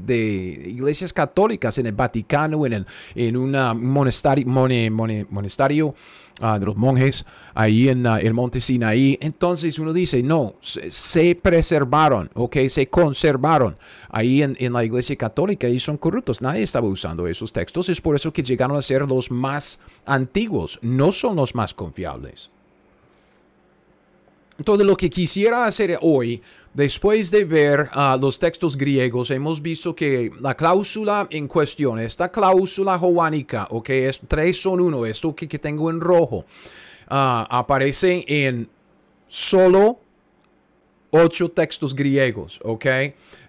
iglesias 0.67 1.13
católicas, 1.13 1.77
en 1.79 1.87
el 1.87 1.95
Vaticano, 1.95 2.65
en, 2.65 2.87
en 3.17 3.37
un 3.37 3.51
monasterio 3.83 5.95
ah, 6.41 6.59
de 6.61 6.67
los 6.67 6.77
monjes, 6.77 7.27
ahí 7.55 7.89
en 7.89 8.07
ah, 8.07 8.21
el 8.21 8.35
monte 8.35 8.61
Sinaí. 8.61 9.19
Entonces 9.21 9.81
uno 9.81 9.93
dice, 9.93 10.23
no, 10.23 10.55
se, 10.61 11.35
preservaron, 11.35 12.31
ok, 12.35 12.57
se 12.69 12.87
conservaron 12.87 13.77
ahí 14.11 14.45
en, 14.45 14.57
en 14.61 14.73
la 14.73 14.85
iglesia 14.85 15.17
católica 15.17 15.69
y 15.69 15.81
son 15.81 15.97
corruptos. 15.97 16.41
Nadie 16.41 16.63
estaba 16.63 16.87
usando 16.87 17.27
esos 17.27 17.53
textos, 17.53 17.89
es 17.89 18.01
por 18.01 18.15
eso 18.15 18.33
que 18.33 18.45
llegaron 18.45 18.77
a 18.77 18.83
ser 18.83 19.09
los 19.09 19.33
más 19.33 19.81
antiguos, 20.07 20.79
no 20.83 21.11
son 21.11 21.35
los 21.35 21.57
más 21.57 21.75
confiables. 21.75 22.53
Entonces, 24.59 24.85
lo 24.85 24.97
que 24.97 25.09
quisiera 25.09 25.67
hacer 25.67 25.99
hoy, 26.03 26.43
después 26.75 27.31
de 27.31 27.45
ver 27.45 27.89
uh, 27.95 28.21
los 28.21 28.41
textos 28.41 28.77
griegos, 28.77 29.31
hemos 29.31 29.63
visto 29.63 29.95
que 29.95 30.33
la 30.41 30.57
cláusula 30.57 31.29
en 31.31 31.47
cuestión, 31.47 32.01
esta 32.01 32.29
cláusula 32.29 32.99
joánica, 32.99 33.69
ok, 33.71 33.89
es 33.91 34.21
tres 34.27 34.61
son 34.61 34.81
uno, 34.81 35.07
esto 35.07 35.33
que, 35.35 35.47
tengo 35.47 35.91
en 35.91 36.01
rojo, 36.01 36.39
uh, 36.39 36.45
aparece 37.49 38.25
en 38.27 38.69
solo 39.29 40.01
ocho 41.13 41.51
textos 41.51 41.95
griegos, 41.95 42.59
¿ok? 42.65 42.87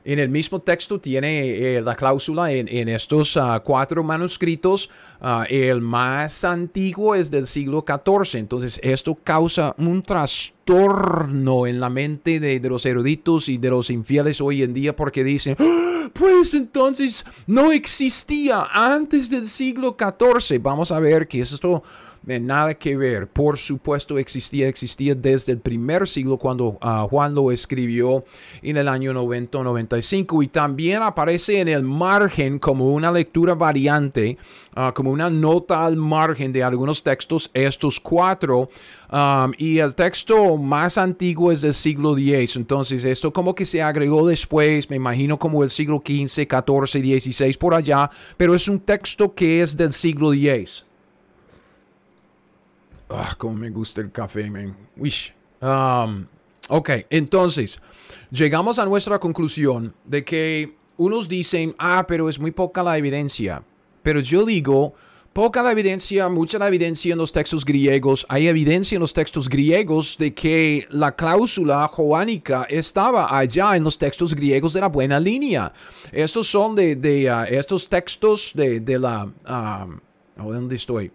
En 0.10 0.18
el 0.18 0.30
mismo 0.30 0.60
texto 0.60 1.00
tiene 1.00 1.76
eh, 1.76 1.82
la 1.84 1.94
cláusula 1.94 2.52
en, 2.52 2.90
estos 2.90 3.38
ah, 3.38 3.62
cuatro 3.64 4.04
manuscritos. 4.04 4.90
Ah, 5.22 5.46
el 5.48 5.82
más 5.82 6.44
antiguo 6.44 7.14
es 7.14 7.30
del 7.30 7.46
siglo 7.46 7.86
XIV. 7.88 8.40
Entonces 8.40 8.80
esto 8.82 9.14
causa 9.24 9.76
un 9.78 10.02
trastorno 10.02 11.68
en 11.68 11.80
la 11.80 11.92
mente 11.92 12.40
de, 12.40 12.60
de 12.60 12.70
los 12.70 12.88
eruditos 12.88 13.50
y 13.50 13.60
de 13.60 13.70
los 13.70 13.92
infieles 13.92 14.42
hoy 14.42 14.64
en 14.64 14.74
día 14.74 14.96
porque 14.96 15.24
dicen, 15.24 15.56
¡Ah! 15.60 16.10
pues 16.12 16.56
entonces 16.56 17.24
no 17.46 17.72
existía 17.72 18.68
antes 18.72 19.30
del 19.30 19.46
siglo 19.46 19.96
XIV. 19.96 20.60
Vamos 20.60 20.92
a 20.92 21.00
ver 21.00 21.28
que 21.28 21.42
esto 21.42 21.84
nada 22.24 22.74
que 22.74 22.96
ver. 22.96 23.28
Por 23.28 23.58
supuesto 23.58 24.18
existía, 24.18 24.68
existía 24.68 25.16
desde 25.16 25.54
el 25.54 25.60
primer 25.60 26.08
siglo 26.08 26.38
cuando 26.38 26.78
ah, 26.82 27.08
Juan 27.10 27.34
lo 27.34 27.52
escribió 27.52 28.24
en 28.62 28.78
el 28.78 28.88
año 28.88 29.14
90 29.14 29.64
95 29.64 30.44
y 30.44 30.48
también 30.48 31.02
aparece 31.02 31.60
en 31.60 31.68
el 31.68 31.84
margen 31.84 32.60
como 32.60 32.94
una 32.94 33.12
lectura 33.12 33.56
variante, 33.56 34.38
ah, 34.76 34.92
como 34.94 35.12
una 35.12 35.30
nota 35.30 35.86
al 35.86 35.96
margen 35.96 36.54
de 36.54 36.64
algunos 36.64 37.04
textos, 37.04 37.50
estos 37.54 38.00
cuatro. 38.00 38.70
Y 39.58 39.80
el 39.80 39.96
texto 39.96 40.56
más 40.58 40.98
antiguo 40.98 41.52
es 41.52 41.62
del 41.62 41.74
siglo 41.74 42.16
X. 42.16 42.56
Entonces, 42.58 43.04
esto 43.06 43.34
como 43.34 43.56
que 43.56 43.66
se 43.66 43.82
agregó 43.82 44.28
después, 44.28 44.90
me 44.90 44.98
imagino 44.98 45.40
como 45.40 45.64
el 45.64 45.72
siglo 45.72 46.04
XV, 46.06 46.48
XIV, 46.48 47.20
XVI, 47.20 47.54
por 47.58 47.74
allá, 47.74 48.10
pero 48.38 48.54
es 48.54 48.68
un 48.68 48.80
texto 48.80 49.34
que 49.34 49.62
es 49.62 49.76
del 49.76 49.94
siglo 49.94 50.34
X. 50.34 50.86
Ah, 53.10 53.36
como 53.38 53.56
me 53.56 53.70
gusta 53.70 54.02
el 54.02 54.12
café, 54.12 54.50
man. 54.50 54.76
Wish. 54.96 55.34
Um, 55.62 56.26
ok, 56.70 56.90
entonces, 57.10 57.82
llegamos 58.32 58.80
a 58.80 58.86
nuestra 58.86 59.20
conclusión 59.20 59.94
de 60.06 60.24
que 60.24 60.76
unos 60.98 61.28
dicen, 61.28 61.76
ah, 61.80 62.06
pero 62.08 62.30
es 62.30 62.40
muy 62.40 62.52
poca 62.52 62.84
la 62.84 62.98
evidencia. 62.98 63.64
Pero 64.04 64.20
yo 64.20 64.46
digo, 64.46 64.94
poca 65.34 65.64
la 65.64 65.72
evidencia, 65.72 66.30
mucha 66.30 66.60
la 66.60 66.68
evidencia 66.68 67.14
en 67.14 67.18
los 67.18 67.32
textos 67.32 67.66
griegos. 67.66 68.26
Hay 68.30 68.48
evidencia 68.48 68.96
en 68.96 69.02
los 69.02 69.14
textos 69.14 69.50
griegos 69.50 70.18
de 70.18 70.34
que 70.34 70.88
la 70.92 71.16
cláusula 71.16 71.88
joánica 71.88 72.68
estaba 72.70 73.36
allá 73.36 73.76
en 73.76 73.84
los 73.84 73.98
textos 73.98 74.36
griegos 74.36 74.74
de 74.74 74.82
la 74.82 74.88
buena 74.88 75.20
línea. 75.20 75.74
Estos 76.12 76.48
son 76.48 76.76
de, 76.76 76.96
de 76.96 77.32
uh, 77.32 77.46
estos 77.50 77.90
textos 77.90 78.52
de, 78.54 78.80
de 78.80 79.00
la... 79.00 79.24
Um, 79.24 80.00
¿Dónde 80.38 80.76
estoy? 80.76 81.12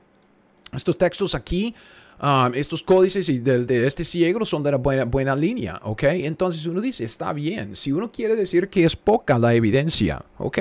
Estos 0.75 0.99
textos 0.99 1.35
aquí, 1.35 1.75
um, 2.23 2.55
estos 2.55 2.83
códices 2.83 3.29
y 3.29 3.39
de, 3.39 3.87
este 3.87 4.05
ciego 4.05 4.45
son 4.45 4.63
de 4.63 4.73
la 4.73 4.77
buena, 4.79 5.05
buena 5.05 5.37
línea, 5.37 5.81
¿ok? 5.83 6.03
Entonces 6.05 6.67
uno 6.67 6.81
dice, 6.81 7.05
está 7.05 7.33
bien, 7.33 7.77
si 7.77 7.93
uno 7.93 8.11
quiere 8.11 8.37
decir 8.37 8.69
que 8.69 8.85
es 8.85 8.97
poca 8.97 9.39
la 9.39 9.55
evidencia, 9.55 10.23
¿ok? 10.39 10.59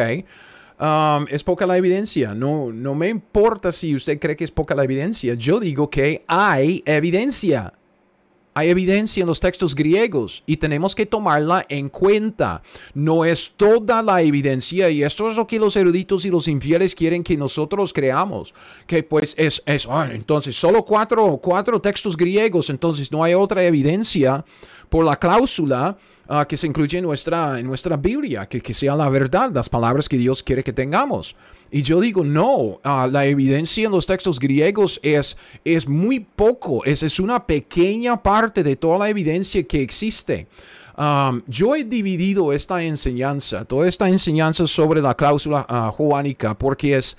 Um, 0.79 1.25
es 1.29 1.43
poca 1.43 1.65
la 1.65 1.77
evidencia. 1.77 2.33
No, 2.33 2.71
no 2.71 2.95
me 2.95 3.07
importa 3.07 3.71
si 3.71 3.95
usted 3.95 4.19
cree 4.19 4.35
que 4.35 4.43
es 4.43 4.51
poca 4.51 4.75
la 4.75 4.83
evidencia. 4.83 5.33
Yo 5.35 5.59
digo 5.59 5.89
que 5.89 6.25
hay 6.27 6.83
evidencia. 6.85 7.73
Hay 8.55 8.69
evidencia 8.69 9.21
en 9.21 9.27
los 9.27 9.39
textos 9.39 9.73
griegos 9.73 10.43
y 10.45 10.57
tenemos 10.57 10.93
que 10.93 11.05
tomarla 11.05 11.65
en 11.69 11.89
cuenta. 11.89 12.61
No 12.93 13.25
es 13.25 13.53
toda 13.57 14.01
la 14.01 14.21
evidencia 14.21 14.89
y 14.89 15.03
esto 15.03 15.29
es 15.29 15.37
lo 15.37 15.47
que 15.47 15.59
los 15.59 15.75
eruditos 15.75 16.25
y 16.25 16.29
los 16.29 16.47
infieles 16.47 16.93
quieren 16.93 17.23
que 17.23 17.35
nosotros 17.35 17.93
creamos. 17.93 18.53
Que 18.85 19.01
pues 19.03 19.33
es, 19.37 19.61
es 19.65 19.87
ah, 19.89 20.09
entonces 20.11 20.55
solo 20.55 20.85
cuatro, 20.85 21.39
cuatro 21.41 21.81
textos 21.81 22.15
griegos, 22.15 22.69
entonces 22.69 23.11
no 23.11 23.23
hay 23.23 23.33
otra 23.33 23.63
evidencia 23.63 24.45
por 24.89 25.03
la 25.03 25.15
cláusula 25.17 25.97
ah, 26.27 26.45
que 26.45 26.57
se 26.57 26.67
incluye 26.67 26.97
en 26.97 27.05
nuestra, 27.05 27.59
en 27.59 27.67
nuestra 27.67 27.97
Biblia, 27.97 28.47
que, 28.47 28.61
que 28.61 28.73
sea 28.73 28.95
la 28.95 29.09
verdad, 29.09 29.51
las 29.53 29.69
palabras 29.69 30.07
que 30.07 30.17
Dios 30.17 30.43
quiere 30.43 30.63
que 30.63 30.73
tengamos. 30.73 31.35
Y 31.71 31.81
yo 31.81 31.99
digo, 31.99 32.23
no, 32.23 32.79
ah, 32.83 33.07
la 33.11 33.25
evidencia 33.25 33.85
en 33.85 33.91
los 33.91 34.05
textos 34.05 34.39
griegos 34.39 34.99
es, 35.01 35.37
es 35.65 35.87
muy 35.87 36.19
poco, 36.19 36.85
es, 36.85 37.03
es 37.03 37.19
una 37.19 37.45
pequeña 37.45 38.21
parte 38.21 38.63
de 38.63 38.75
toda 38.75 38.99
la 38.99 39.09
evidencia 39.09 39.63
que 39.63 39.81
existe. 39.81 40.47
Um, 40.95 41.41
yo 41.47 41.75
he 41.75 41.83
dividido 41.83 42.53
esta 42.53 42.83
enseñanza, 42.83 43.65
toda 43.65 43.87
esta 43.87 44.07
enseñanza 44.07 44.67
sobre 44.67 45.01
la 45.01 45.15
cláusula 45.15 45.65
uh, 45.67 45.91
juánica, 45.91 46.53
porque 46.53 46.95
es 46.97 47.17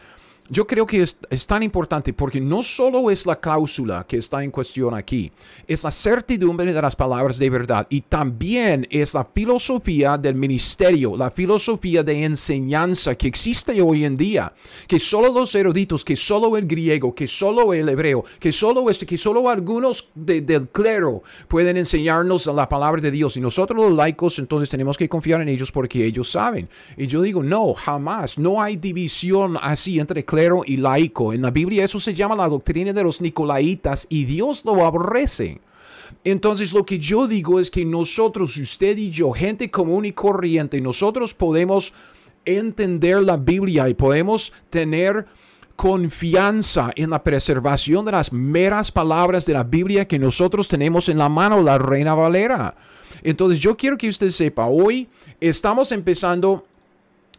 yo 0.51 0.67
creo 0.67 0.87
que 0.87 1.01
es, 1.03 1.47
tan 1.47 1.63
importante 1.63 2.13
porque 2.13 2.41
no 2.41 2.63
solo 2.63 3.11
es 3.11 3.25
la 3.25 3.41
cláusula 3.41 4.05
que 4.07 4.19
está 4.19 4.45
en 4.45 4.51
cuestión 4.51 4.95
aquí, 4.95 5.33
es 5.67 5.85
la 5.85 5.91
certidumbre 5.91 6.71
de 6.71 6.83
las 6.83 6.95
palabras 6.95 7.39
de 7.39 7.49
verdad 7.49 7.87
y 7.89 8.03
también 8.03 8.87
es 8.91 9.15
la 9.15 9.25
filosofía 9.25 10.19
del 10.19 10.35
ministerio, 10.35 11.17
la 11.17 11.31
filosofía 11.31 12.03
de 12.03 12.25
enseñanza 12.25 13.15
que 13.15 13.27
existe 13.27 13.81
hoy 13.81 14.05
en 14.05 14.19
día, 14.19 14.53
que 14.87 14.99
solo 14.99 15.33
los 15.33 15.55
eruditos, 15.55 16.05
que 16.05 16.15
solo 16.15 16.57
el 16.59 16.67
griego, 16.67 17.15
que 17.15 17.27
solo 17.27 17.73
el 17.73 17.89
hebreo, 17.89 18.25
que 18.39 18.53
solo 18.53 18.91
este, 18.91 19.07
que 19.07 19.17
solo 19.17 19.49
algunos 19.49 20.11
del 20.15 20.69
clero 20.69 21.23
pueden 21.49 21.79
enseñarnos 21.79 22.47
la 22.47 22.69
palabra 22.69 23.01
de 23.01 23.11
Dios 23.11 23.39
y 23.39 23.41
nosotros 23.41 23.83
los 23.83 23.97
laicos 23.97 24.39
entonces 24.39 24.69
tenemos 24.69 24.99
que 24.99 25.09
confiar 25.09 25.41
en 25.41 25.49
ellos 25.49 25.73
porque 25.73 26.05
ellos 26.05 26.31
saben. 26.31 26.69
Y 26.99 27.07
yo 27.07 27.23
digo, 27.23 27.43
no, 27.43 27.73
jamás, 27.73 28.39
no 28.39 28.63
hay 28.63 28.77
división 28.77 29.57
así 29.61 29.99
entre 29.99 30.25
clero 30.25 30.35
y 30.67 30.77
laico. 30.77 31.33
En 31.33 31.43
la 31.43 31.51
Biblia 31.51 31.85
eso 31.85 32.01
se 32.01 32.15
llama 32.15 32.37
la 32.37 32.49
doctrina 32.49 32.93
de 32.93 33.03
los 33.03 33.21
nicolaitas 33.21 34.07
y 34.09 34.25
Dios 34.25 34.65
lo 34.65 34.85
aborrece. 34.85 35.61
Entonces 36.23 36.73
lo 36.73 36.85
que 36.85 36.99
yo 36.99 37.27
digo 37.27 37.61
es 37.61 37.71
que 37.71 37.85
nosotros, 37.85 38.57
usted 38.57 38.97
y 38.97 39.11
yo, 39.11 39.33
gente 39.33 39.71
común 39.71 40.05
y 40.05 40.13
corriente, 40.13 40.81
nosotros 40.81 41.35
podemos 41.35 41.93
entender 42.45 43.23
la 43.23 43.37
Biblia 43.37 43.89
y 43.89 43.95
podemos 43.95 44.53
tener 44.71 45.27
confianza 45.77 46.93
en 46.95 47.11
la 47.11 47.23
preservación 47.23 48.05
de 48.05 48.13
las 48.13 48.33
meras 48.33 48.93
palabras 48.93 49.45
de 49.45 49.55
la 49.55 49.65
Biblia 49.65 50.07
que 50.07 50.19
nosotros 50.19 50.69
tenemos 50.69 51.09
en 51.09 51.19
la 51.19 51.29
mano, 51.29 51.63
la 51.63 51.79
Reina 51.79 52.15
Valera. 52.15 52.77
Entonces 53.23 53.59
yo 53.59 53.77
quiero 53.77 53.99
que 53.99 54.09
usted 54.09 54.31
sepa, 54.31 54.67
hoy 54.67 55.09
estamos 55.41 55.91
empezando, 55.93 56.65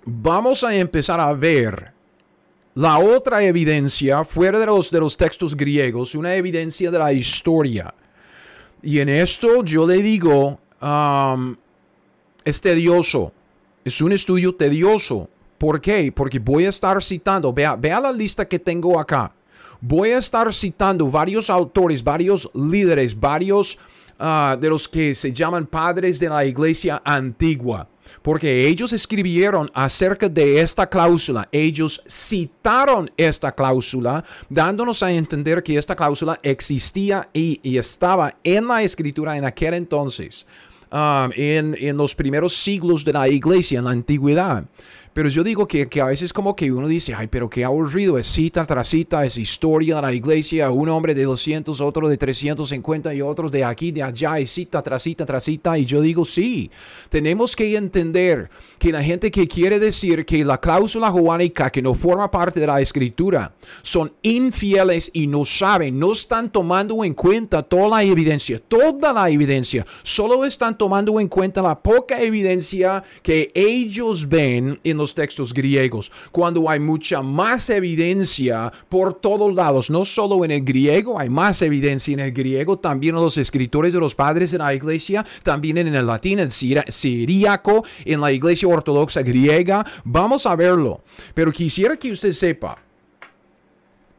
vamos 0.05 0.63
a 0.63 0.75
empezar 0.75 1.19
a 1.19 1.31
ver 1.33 1.94
la 2.75 2.99
otra 2.99 3.41
evidencia, 3.41 4.25
fuera 4.25 4.59
de 4.59 4.65
los, 4.65 4.91
de 4.91 4.99
los 4.99 5.15
textos 5.15 5.55
griegos, 5.55 6.13
una 6.13 6.35
evidencia 6.35 6.91
de 6.91 6.99
la 6.99 7.13
historia. 7.13 7.93
Y 8.83 8.99
en 8.99 9.07
esto 9.07 9.63
yo 9.63 9.87
le 9.87 10.01
digo, 10.01 10.59
um, 10.81 11.55
es 12.43 12.59
tedioso, 12.59 13.31
es 13.83 14.01
un 14.01 14.11
estudio 14.11 14.53
tedioso. 14.55 15.29
¿Por 15.57 15.79
qué? 15.79 16.11
Porque 16.13 16.37
voy 16.37 16.65
a 16.65 16.69
estar 16.69 17.01
citando, 17.01 17.53
vea, 17.53 17.77
vea 17.77 18.01
la 18.01 18.11
lista 18.11 18.45
que 18.45 18.59
tengo 18.59 18.99
acá. 18.99 19.31
Voy 19.79 20.09
a 20.09 20.17
estar 20.17 20.53
citando 20.53 21.09
varios 21.09 21.49
autores, 21.49 22.03
varios 22.03 22.49
líderes, 22.53 23.17
varios 23.17 23.79
ah, 24.19 24.57
de 24.59 24.69
los 24.69 24.85
que 24.87 25.15
se 25.15 25.31
llaman 25.31 25.65
padres 25.65 26.19
de 26.19 26.27
la 26.27 26.43
iglesia 26.43 27.01
antigua 27.05 27.87
porque 28.21 28.67
ellos 28.67 28.93
escribieron 28.93 29.69
acerca 29.73 30.29
de 30.29 30.61
esta 30.61 30.87
cláusula, 30.87 31.47
ellos 31.51 32.01
citaron 32.07 33.09
esta 33.17 33.51
cláusula, 33.51 34.23
dándonos 34.49 35.03
a 35.03 35.11
entender 35.11 35.63
que 35.63 35.77
esta 35.77 35.95
cláusula 35.95 36.37
existía 36.41 37.29
y, 37.33 37.59
estaba 37.77 38.35
en 38.43 38.67
la 38.67 38.83
escritura 38.83 39.35
en 39.35 39.43
aquel 39.43 39.73
entonces, 39.73 40.45
um, 40.91 41.29
en, 41.35 41.75
en 41.79 41.97
los 41.97 42.15
primeros 42.15 42.55
siglos 42.55 43.03
de 43.03 43.13
la 43.13 43.27
iglesia, 43.27 43.79
en 43.79 43.85
la 43.85 43.91
antigüedad. 43.91 44.63
Pero 45.15 45.29
yo 45.29 45.45
digo 45.45 45.65
que, 45.65 45.87
que, 45.87 46.01
a 46.01 46.07
veces 46.07 46.33
como 46.33 46.57
que 46.57 46.69
uno 46.69 46.89
dice, 46.89 47.13
ay, 47.13 47.27
pero 47.27 47.49
qué 47.49 47.63
aburrido, 47.63 48.17
es 48.17 48.27
cita 48.27 48.65
tras 48.65 48.89
cita, 48.89 49.23
es 49.23 49.37
historia 49.37 49.95
de 49.95 50.01
la 50.01 50.11
iglesia, 50.11 50.69
un 50.71 50.89
hombre 50.89 51.15
de 51.15 51.23
200, 51.23 51.79
otro 51.79 52.09
de 52.09 52.17
350 52.17 53.13
y 53.13 53.21
otros 53.21 53.49
de 53.49 53.63
aquí, 53.63 53.93
de 53.93 54.03
allá, 54.03 54.39
es 54.39 54.51
cita 54.51 54.81
tras 54.81 55.03
cita 55.03 55.25
tras 55.25 55.45
cita. 55.45 55.77
Y 55.77 55.85
yo 55.85 56.01
digo, 56.01 56.25
sí, 56.25 56.69
tenemos 57.07 57.55
que 57.55 57.77
entender 57.77 58.49
que 58.77 58.91
la 58.91 59.01
gente 59.01 59.31
que 59.31 59.47
quiere 59.47 59.79
decir 59.79 60.25
que 60.25 60.43
la 60.43 60.57
cláusula 60.57 61.09
juánica, 61.11 61.69
que 61.69 61.81
no 61.81 61.93
forma 61.93 62.29
parte 62.29 62.59
de 62.59 62.67
la 62.67 62.81
escritura, 62.81 63.55
son 63.83 64.11
infieles 64.21 65.11
y 65.13 65.27
no 65.27 65.45
saben, 65.45 65.97
no 65.97 66.11
están 66.11 66.51
tomando 66.51 67.05
en 67.05 67.13
cuenta 67.13 67.63
toda 67.63 67.87
la 67.87 68.03
evidencia, 68.03 68.59
toda 68.59 69.13
la 69.13 69.29
evidencia, 69.29 69.85
solo 70.03 70.43
están 70.43 70.77
tomando 70.77 71.21
en 71.21 71.29
cuenta 71.29 71.61
la 71.61 71.81
poca 71.81 72.21
evidencia 72.21 73.01
que 73.23 73.49
ellos 73.55 74.27
ven 74.27 74.77
en 74.83 74.97
los 74.97 75.04
textos 75.13 75.53
griegos, 75.53 76.11
cuando 76.31 76.69
hay 76.69 76.79
mucha 76.79 77.21
más 77.21 77.69
evidencia 77.69 78.71
por 78.89 79.13
todos 79.13 79.53
lados, 79.53 79.89
no 79.89 80.05
solo 80.05 80.43
en 80.45 80.51
el 80.51 80.63
griego, 80.63 81.19
hay 81.19 81.29
más 81.29 81.61
evidencia 81.61 82.13
en 82.13 82.21
el 82.21 82.31
griego, 82.31 82.79
también 82.79 83.15
en 83.15 83.21
los 83.21 83.37
escritores 83.37 83.93
de 83.93 83.99
los 83.99 84.15
padres 84.15 84.51
de 84.51 84.57
la 84.57 84.73
iglesia, 84.73 85.25
también 85.43 85.77
en 85.77 85.93
el 85.93 86.07
latín, 86.07 86.39
en 86.39 86.51
siríaco, 86.51 87.83
en 88.05 88.21
la 88.21 88.31
iglesia 88.31 88.67
ortodoxa 88.67 89.21
griega, 89.21 89.85
vamos 90.03 90.45
a 90.45 90.55
verlo. 90.55 91.01
Pero 91.33 91.51
quisiera 91.51 91.97
que 91.97 92.11
usted 92.11 92.31
sepa, 92.31 92.84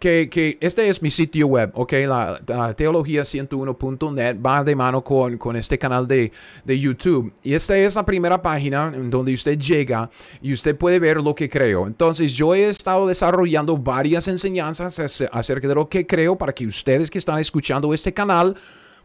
que, 0.07 0.59
este 0.61 0.89
es 0.89 1.03
mi 1.03 1.11
sitio 1.11 1.49
web, 1.49 1.71
ok, 1.75 1.93
la, 2.07 2.41
teología101.net 2.47 4.37
va 4.45 4.63
de 4.63 4.77
mano 4.77 5.03
con, 5.03 5.37
con 5.37 5.57
este 5.57 5.79
canal 5.79 6.07
de, 6.07 6.31
de, 6.65 6.79
YouTube. 6.79 7.33
Y 7.43 7.55
esta 7.55 7.77
es 7.77 7.97
la 7.97 8.07
primera 8.07 8.41
página 8.41 8.93
donde 8.95 9.33
usted 9.33 9.59
llega 9.59 10.09
y 10.41 10.53
usted 10.53 10.77
puede 10.77 10.99
ver 10.99 11.21
lo 11.21 11.35
que 11.35 11.49
creo. 11.49 11.87
Entonces 11.87 12.33
yo 12.35 12.55
he 12.55 12.69
estado 12.69 13.07
desarrollando 13.07 13.77
varias 13.77 14.29
enseñanzas 14.29 15.21
acerca 15.33 15.69
de 15.69 15.75
lo 15.75 15.89
que 15.89 16.07
creo 16.07 16.37
para 16.37 16.53
que 16.53 16.67
ustedes 16.67 17.11
que 17.11 17.19
están 17.19 17.39
escuchando 17.39 17.93
este 17.93 18.13
canal 18.15 18.57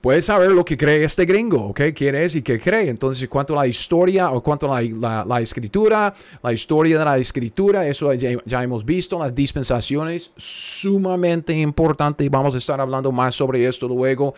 puedes 0.01 0.25
saber 0.25 0.51
lo 0.51 0.65
que 0.65 0.75
cree 0.75 1.03
este 1.03 1.25
gringo, 1.25 1.67
¿ok? 1.67 1.81
¿Quién 1.96 2.15
es 2.15 2.36
y 2.36 2.41
qué 2.41 2.60
cree? 2.60 2.89
Entonces, 2.89 3.29
cuanto 3.29 3.53
a 3.53 3.62
la 3.62 3.67
historia 3.67 4.31
o 4.31 4.41
cuanto 4.41 4.74
a 4.74 4.81
la, 4.81 5.24
la, 5.25 5.41
escritura, 5.41 6.13
la 6.41 6.51
historia 6.51 6.98
de 6.98 7.05
la 7.05 7.17
escritura, 7.17 7.88
eso 7.88 8.12
ya, 8.13 8.31
ya, 8.43 8.63
hemos 8.63 8.84
visto, 8.84 9.20
las 9.20 9.34
dispensaciones, 9.34 10.31
sumamente 10.36 11.53
importante 11.53 12.27
vamos 12.29 12.55
a 12.55 12.58
estar 12.58 12.81
hablando 12.81 13.12
más 13.12 13.36
sobre 13.36 13.65
esto 13.67 13.88
luego. 13.88 14.34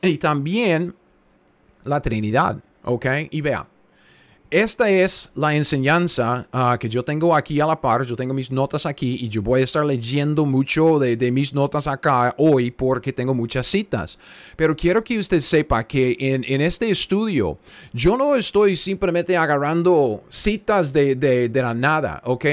Y 0.00 0.18
también 0.18 0.94
la 1.84 2.00
Trinidad, 2.00 2.58
¿ok? 2.84 3.06
Y 3.30 3.40
vea, 3.42 3.66
esta 4.52 4.90
es 4.90 5.30
la 5.34 5.54
enseñanza 5.54 6.46
ah, 6.52 6.76
que 6.78 6.86
yo 6.86 7.02
tengo 7.02 7.34
aquí 7.34 7.58
a 7.58 7.66
la 7.66 7.80
par. 7.80 8.04
Yo 8.04 8.14
tengo 8.14 8.34
mis 8.34 8.50
notas 8.50 8.84
aquí 8.84 9.16
y 9.20 9.28
yo 9.30 9.40
voy 9.40 9.62
a 9.62 9.64
estar 9.64 9.84
leyendo 9.84 10.44
mucho 10.44 10.98
de, 10.98 11.32
mis 11.32 11.54
notas 11.54 11.86
acá 11.86 12.34
hoy 12.36 12.70
porque 12.70 13.14
tengo 13.14 13.32
muchas 13.32 13.66
citas. 13.66 14.18
Pero 14.54 14.76
quiero 14.76 15.02
que 15.02 15.18
usted 15.18 15.40
sepa 15.40 15.84
que 15.84 16.16
en, 16.20 16.44
en 16.46 16.60
este 16.60 16.90
estudio 16.90 17.58
yo 17.94 18.18
no 18.18 18.36
estoy 18.36 18.76
simplemente 18.76 19.38
agarrando 19.38 20.22
citas 20.28 20.92
de, 20.92 21.14
de, 21.14 21.48
de 21.48 21.62
la 21.62 21.72
nada, 21.72 22.20
¿ok? 22.26 22.44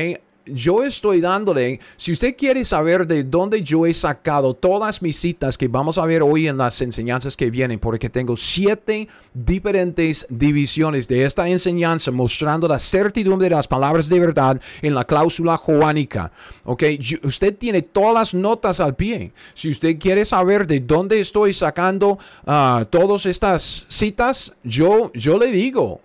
Yo 0.45 0.83
estoy 0.83 1.21
dándole, 1.21 1.79
si 1.95 2.11
usted 2.11 2.35
quiere 2.35 2.65
saber 2.65 3.05
de 3.05 3.23
dónde 3.23 3.61
yo 3.61 3.85
he 3.85 3.93
sacado 3.93 4.53
todas 4.53 5.01
mis 5.01 5.17
citas 5.17 5.57
que 5.57 5.67
vamos 5.67 5.97
a 5.97 6.05
ver 6.05 6.21
hoy 6.21 6.47
en 6.47 6.57
las 6.57 6.81
enseñanzas 6.81 7.37
que 7.37 7.49
vienen, 7.49 7.79
porque 7.79 8.09
tengo 8.09 8.35
siete 8.35 9.07
diferentes 9.33 10.25
divisiones 10.29 11.07
de 11.07 11.25
esta 11.25 11.47
enseñanza 11.47 12.11
mostrando 12.11 12.67
la 12.67 12.79
certidumbre 12.79 13.49
de 13.49 13.55
las 13.55 13.67
palabras 13.67 14.09
de 14.09 14.19
verdad 14.19 14.61
en 14.81 14.95
la 14.95 15.03
cláusula 15.03 15.57
joánica. 15.57 16.31
Ok, 16.63 16.83
usted 17.23 17.55
tiene 17.57 17.81
todas 17.81 18.13
las 18.13 18.33
notas 18.33 18.79
al 18.79 18.95
pie. 18.95 19.31
Si 19.53 19.69
usted 19.69 19.97
quiere 19.99 20.25
saber 20.25 20.65
de 20.67 20.79
dónde 20.79 21.19
estoy 21.19 21.53
sacando 21.53 22.17
uh, 22.45 22.85
todas 22.89 23.25
estas 23.25 23.85
citas, 23.87 24.53
yo, 24.63 25.11
yo 25.13 25.37
le 25.37 25.47
digo, 25.47 26.01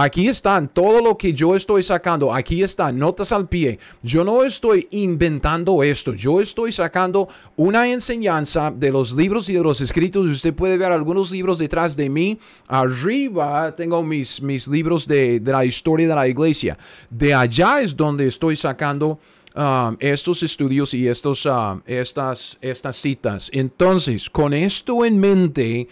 Aquí 0.00 0.28
están 0.28 0.68
todo 0.68 1.02
lo 1.02 1.16
que 1.16 1.32
yo 1.32 1.56
estoy 1.56 1.82
sacando. 1.82 2.32
Aquí 2.32 2.62
están 2.62 2.98
notas 2.98 3.32
al 3.32 3.48
pie. 3.48 3.78
Yo 4.02 4.22
no 4.22 4.44
estoy 4.44 4.86
inventando 4.92 5.82
esto. 5.82 6.14
Yo 6.14 6.40
estoy 6.40 6.72
sacando 6.72 7.28
una 7.56 7.88
enseñanza 7.88 8.70
de 8.70 8.90
los 8.90 9.14
libros 9.14 9.48
y 9.48 9.54
de 9.54 9.62
los 9.62 9.80
escritos. 9.80 10.26
Usted 10.26 10.54
puede 10.54 10.78
ver 10.78 10.92
algunos 10.92 11.30
libros 11.32 11.58
detrás 11.58 11.96
de 11.96 12.08
mí. 12.08 12.38
Arriba 12.68 13.74
tengo 13.74 14.02
mis, 14.02 14.40
mis 14.40 14.68
libros 14.68 15.06
de, 15.06 15.40
la 15.44 15.64
historia 15.64 16.08
de 16.08 16.14
la 16.14 16.28
iglesia. 16.28 16.78
De 17.10 17.34
allá 17.34 17.80
es 17.80 17.96
donde 17.96 18.26
estoy 18.26 18.56
sacando 18.56 19.18
um, 19.54 19.96
estos 19.98 20.42
estudios 20.42 20.94
y 20.94 21.08
estos, 21.08 21.46
um, 21.46 21.80
estas, 21.86 22.56
estas 22.60 22.96
citas. 22.96 23.50
Entonces, 23.52 24.30
con 24.30 24.54
esto 24.54 25.04
en 25.04 25.18
mente 25.18 25.88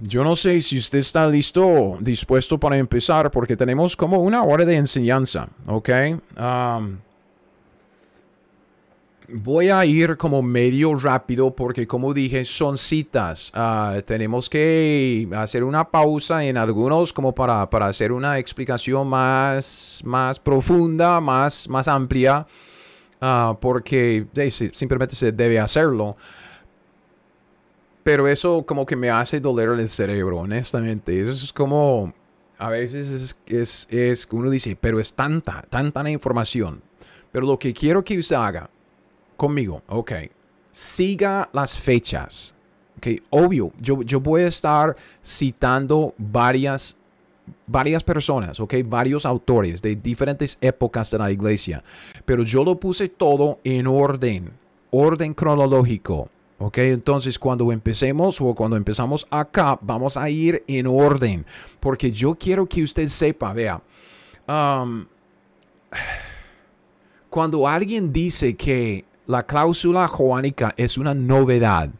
yo 0.00 0.24
no 0.24 0.36
sé 0.36 0.60
si 0.60 0.78
usted 0.78 0.98
está 0.98 1.26
listo, 1.26 1.96
dispuesto 2.00 2.58
para 2.58 2.76
empezar, 2.76 3.30
porque 3.30 3.56
tenemos 3.56 3.96
como 3.96 4.18
una 4.18 4.42
hora 4.42 4.64
de 4.64 4.76
enseñanza, 4.76 5.48
¿ok? 5.66 5.88
Voy 9.30 9.68
a 9.68 9.84
ir 9.84 10.16
como 10.16 10.40
medio 10.40 10.94
rápido 10.94 11.54
porque 11.54 11.86
como 11.86 12.14
dije 12.14 12.46
son 12.46 12.78
citas. 12.78 13.52
Uh, 13.54 14.00
tenemos 14.00 14.48
que 14.48 15.28
hacer 15.36 15.64
una 15.64 15.84
pausa 15.84 16.42
en 16.44 16.56
algunos 16.56 17.12
como 17.12 17.34
para, 17.34 17.68
para 17.68 17.88
hacer 17.88 18.10
una 18.10 18.38
explicación 18.38 19.06
más, 19.06 20.00
más 20.02 20.40
profunda, 20.40 21.20
más, 21.20 21.68
más 21.68 21.88
amplia, 21.88 22.46
uh, 23.20 23.54
porque 23.60 24.26
simplemente 24.72 25.14
se 25.14 25.30
debe 25.30 25.60
hacerlo. 25.60 26.16
Pero 28.08 28.26
eso 28.26 28.64
como 28.64 28.86
que 28.86 28.96
me 28.96 29.10
hace 29.10 29.38
doler 29.38 29.68
el 29.68 29.86
cerebro, 29.86 30.38
honestamente. 30.38 31.20
Eso 31.20 31.32
es 31.32 31.52
como, 31.52 32.14
a 32.56 32.70
veces 32.70 33.36
es, 33.46 33.86
es, 33.90 34.26
uno 34.30 34.48
dice, 34.48 34.78
pero 34.80 34.98
es 34.98 35.12
tanta, 35.12 35.60
tanta 35.68 36.08
información. 36.08 36.80
Pero 37.30 37.44
lo 37.44 37.58
que 37.58 37.74
quiero 37.74 38.02
que 38.02 38.16
usted 38.16 38.36
haga 38.36 38.70
conmigo, 39.36 39.82
ok, 39.88 40.12
siga 40.72 41.50
las 41.52 41.76
fechas. 41.76 42.54
Ok, 42.96 43.08
obvio, 43.28 43.72
yo, 43.78 44.00
yo 44.00 44.20
voy 44.20 44.40
a 44.40 44.46
estar 44.46 44.96
citando 45.22 46.14
varias 46.16 46.96
varias 47.66 48.02
personas, 48.02 48.58
ok, 48.58 48.74
varios 48.86 49.26
autores 49.26 49.82
de 49.82 49.96
diferentes 49.96 50.56
épocas 50.62 51.10
de 51.10 51.18
la 51.18 51.30
iglesia, 51.30 51.84
pero 52.24 52.42
yo 52.42 52.64
lo 52.64 52.80
puse 52.80 53.10
todo 53.10 53.58
en 53.64 53.86
orden, 53.86 54.50
orden 54.92 55.34
cronológico. 55.34 56.30
Ok, 56.58 56.78
entonces 56.78 57.38
cuando 57.38 57.70
empecemos 57.70 58.40
o 58.40 58.52
cuando 58.54 58.76
empezamos 58.76 59.26
acá, 59.30 59.78
vamos 59.80 60.16
a 60.16 60.28
ir 60.28 60.64
en 60.66 60.88
orden, 60.88 61.46
porque 61.78 62.10
yo 62.10 62.34
quiero 62.34 62.66
que 62.66 62.82
usted 62.82 63.06
sepa, 63.06 63.52
vea, 63.52 63.80
um, 64.48 65.06
cuando 67.30 67.68
alguien 67.68 68.12
dice 68.12 68.56
que 68.56 69.04
la 69.26 69.44
cláusula 69.44 70.08
joánica 70.08 70.74
es 70.76 70.98
una 70.98 71.14
novedad, 71.14 71.90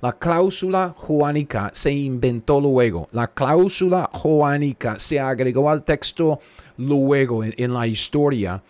la 0.00 0.12
cláusula 0.12 0.94
joánica 0.96 1.70
se 1.72 1.92
inventó 1.92 2.60
luego. 2.60 3.08
La 3.12 3.28
cláusula 3.28 4.08
joánica 4.12 4.98
se 4.98 5.18
agregó 5.18 5.70
al 5.70 5.84
texto 5.84 6.38
luego 6.76 7.42
en, 7.42 7.72
la 7.72 7.86
historia. 7.86 8.62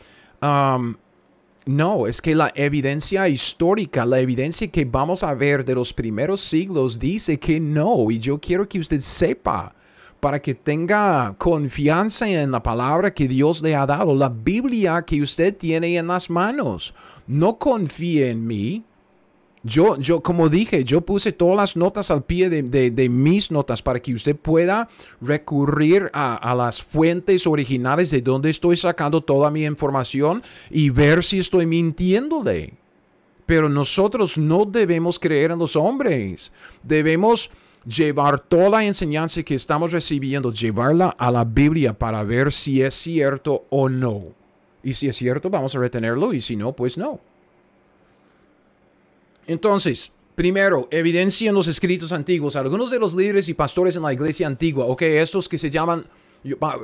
No, 1.67 2.07
es 2.07 2.23
que 2.23 2.37
la 2.37 2.53
evidencia 2.55 3.29
histórica, 3.29 4.07
la 4.07 4.21
evidencia 4.21 4.69
que 4.69 4.85
vamos 4.85 5.25
a 5.25 5.35
ver 5.35 5.65
de 5.65 5.75
los 5.75 5.93
primeros 5.93 6.41
siglos 6.41 6.97
dice 6.97 7.41
que 7.41 7.59
no. 7.59 8.09
Y 8.09 8.21
yo 8.21 8.39
quiero 8.39 8.69
que 8.69 8.79
usted 8.79 9.01
sepa 9.01 9.75
para 10.21 10.41
que 10.41 10.55
tenga 10.55 11.35
confianza 11.37 12.29
en 12.29 12.53
la 12.53 12.63
palabra 12.63 13.13
que 13.13 13.27
Dios 13.27 13.63
le 13.63 13.75
ha 13.75 13.85
dado, 13.85 14.15
la 14.15 14.29
Biblia 14.29 15.03
que 15.03 15.21
usted 15.21 15.57
tiene 15.57 15.97
en 15.97 16.07
las 16.07 16.31
manos. 16.31 16.95
No 17.27 17.59
confíe 17.59 18.31
en 18.31 18.47
mí, 18.47 18.85
yo, 19.67 19.99
yo, 19.99 20.21
como 20.21 20.49
dije, 20.49 20.85
yo 20.85 21.01
puse 21.01 21.33
todas 21.33 21.57
las 21.57 21.77
notas 21.77 22.13
al 22.13 22.23
pie 22.23 22.49
de, 22.49 23.09
mis 23.09 23.51
notas 23.51 23.83
para 23.83 23.99
que 23.99 24.15
usted 24.15 24.37
pueda 24.37 24.89
recurrir 25.21 26.09
a, 26.13 26.55
las 26.55 26.83
fuentes 26.83 27.47
originales 27.47 28.11
de 28.13 28.23
donde 28.23 28.51
estoy 28.51 28.77
sacando 28.77 29.21
toda 29.21 29.51
mi 29.51 29.65
información 29.65 30.43
y 30.71 30.91
ver 30.91 31.25
si 31.25 31.41
estoy 31.41 31.67
mintiéndole. 31.67 32.75
Pero 33.45 33.69
nosotros 33.69 34.39
no 34.39 34.65
debemos 34.65 35.19
creer 35.19 35.51
en 35.51 35.59
los 35.59 35.75
hombres. 35.75 36.53
Debemos 36.85 37.51
llevar 37.85 38.39
toda 38.39 38.71
la 38.71 38.85
enseñanza 38.85 39.43
que 39.43 39.55
estamos 39.55 39.91
recibiendo, 39.91 40.53
llevarla 40.53 41.09
a 41.19 41.31
la 41.33 41.45
Biblia 41.45 41.93
para 41.93 42.23
ver 42.23 42.53
si 42.53 42.83
es 42.83 42.95
cierto 42.95 43.65
o 43.71 43.89
no. 43.89 44.27
Y 44.85 44.95
si 44.95 45.09
es 45.09 45.17
cierto, 45.17 45.51
vamos 45.51 45.75
a 45.75 45.81
retenerlo 45.81 46.33
y 46.33 46.41
si 46.41 46.55
no, 46.55 46.73
pues 46.73 46.97
no. 46.97 47.19
Entonces, 49.47 50.13
primero, 50.35 50.89
evidencia 50.91 51.49
en 51.49 51.55
los 51.55 51.69
escritos 51.69 52.13
antiguos. 52.13 52.57
Algunos 52.57 52.91
de 52.91 52.99
los 52.99 53.15
líderes 53.15 53.49
y 53.49 53.55
pastores 53.55 53.97
en 53.97 54.03
la 54.03 54.13
iglesia 54.13 54.47
antigua, 54.47 54.87
ok, 54.87 55.03
estos 55.03 55.49
que 55.49 55.59
se 55.59 55.71
llaman 55.71 56.07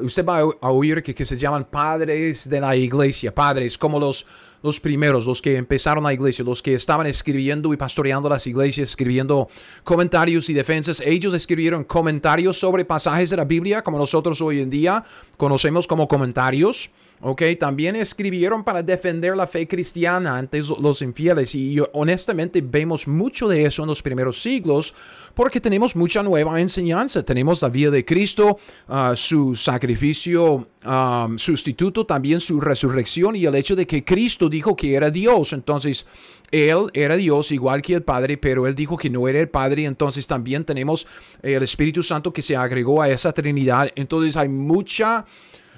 usted 0.02 0.24
va 0.24 0.38
a 0.38 0.70
oír 0.70 1.02
que, 1.02 1.14
que, 1.14 1.24
se 1.24 1.36
llaman 1.36 1.64
padres 1.70 2.48
de 2.48 2.60
la 2.60 2.74
iglesia, 2.74 3.34
padres 3.34 3.78
como 3.78 4.00
los, 4.00 4.26
los 4.62 4.80
primeros, 4.80 5.26
los 5.26 5.40
que 5.40 5.56
empezaron 5.56 6.04
la 6.04 6.12
iglesia, 6.12 6.44
los 6.44 6.62
que 6.62 6.74
estaban 6.74 7.06
escribiendo 7.06 7.72
y 7.72 7.76
pastoreando 7.76 8.28
las 8.28 8.46
iglesias, 8.46 8.90
escribiendo 8.90 9.48
comentarios 9.84 10.48
y 10.50 10.54
defensas. 10.54 11.00
Ellos 11.00 11.34
escribieron 11.34 11.84
comentarios 11.84 12.58
sobre 12.58 12.84
pasajes 12.84 13.30
de 13.30 13.36
la 13.36 13.44
Biblia, 13.44 13.82
como 13.82 13.98
nosotros 13.98 14.40
hoy 14.40 14.60
en 14.60 14.70
día 14.70 15.04
conocemos 15.36 15.86
como 15.86 16.08
comentarios. 16.08 16.90
¿Ok? 17.22 17.42
También 17.58 17.96
escribieron 17.96 18.64
para 18.64 18.82
defender 18.82 19.36
la 19.36 19.46
fe 19.46 19.66
cristiana 19.66 20.36
ante 20.36 20.60
los 20.80 21.02
infieles 21.02 21.54
y 21.54 21.78
honestamente 21.92 22.60
vemos 22.60 23.06
mucho 23.06 23.48
de 23.48 23.64
eso 23.64 23.82
en 23.82 23.88
los 23.88 24.02
primeros 24.02 24.42
siglos 24.42 24.94
porque 25.34 25.60
tenemos 25.60 25.94
mucha 25.96 26.22
nueva 26.22 26.60
enseñanza. 26.60 27.22
Tenemos 27.22 27.62
la 27.62 27.68
vida 27.68 27.90
de 27.90 28.04
Cristo, 28.04 28.58
ah, 28.88 29.14
su 29.16 29.54
sacrificio 29.54 30.66
ah, 30.82 31.28
sustituto, 31.36 32.04
también 32.04 32.40
su 32.40 32.60
resurrección 32.60 33.36
y 33.36 33.46
el 33.46 33.54
hecho 33.54 33.76
de 33.76 33.86
que 33.86 34.04
Cristo 34.04 34.48
dijo 34.48 34.74
que 34.74 34.94
era 34.94 35.08
Dios. 35.08 35.52
Entonces, 35.52 36.04
Él 36.50 36.90
era 36.92 37.16
Dios 37.16 37.52
igual 37.52 37.82
que 37.82 37.94
el 37.94 38.02
Padre, 38.02 38.36
pero 38.36 38.66
Él 38.66 38.74
dijo 38.74 38.96
que 38.96 39.08
no 39.08 39.28
era 39.28 39.38
el 39.38 39.48
Padre. 39.48 39.84
Entonces 39.84 40.26
también 40.26 40.64
tenemos 40.64 41.06
el 41.40 41.62
Espíritu 41.62 42.02
Santo 42.02 42.32
que 42.32 42.42
se 42.42 42.56
agregó 42.56 43.00
a 43.00 43.08
esa 43.08 43.32
Trinidad. 43.32 43.90
Entonces 43.94 44.36
hay 44.36 44.48
mucha 44.48 45.24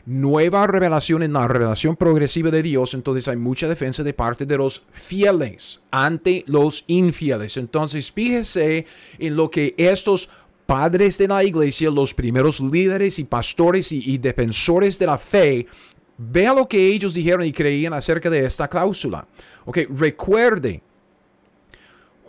nueva 0.06 0.66
revelación 0.66 1.22
en 1.22 1.32
la 1.32 1.48
revelación 1.48 1.96
progresiva 1.96 2.50
de 2.50 2.62
Dios, 2.62 2.94
entonces 2.94 3.28
hay 3.28 3.36
mucha 3.36 3.68
defensa 3.68 4.02
de 4.02 4.12
parte 4.12 4.44
de 4.46 4.58
los 4.58 4.82
fieles 4.92 5.80
ante 5.90 6.44
los 6.46 6.84
infieles. 6.86 7.56
Entonces 7.56 8.12
fíjese 8.12 8.86
en 9.18 9.36
lo 9.36 9.50
que 9.50 9.74
estos 9.78 10.28
padres 10.66 11.18
de 11.18 11.28
la 11.28 11.44
iglesia, 11.44 11.90
los 11.90 12.14
primeros 12.14 12.60
líderes 12.60 13.18
y 13.18 13.24
pastores 13.24 13.92
y, 13.92 14.18
defensores 14.18 14.98
de 14.98 15.06
la 15.06 15.18
fe, 15.18 15.66
vea 16.16 16.54
lo 16.54 16.68
que 16.68 16.88
ellos 16.88 17.14
dijeron 17.14 17.44
y 17.44 17.52
creían 17.52 17.92
acerca 17.92 18.30
de 18.30 18.44
esta 18.44 18.68
cláusula. 18.68 19.26
Ok, 19.64 19.78
recuerde. 19.90 20.82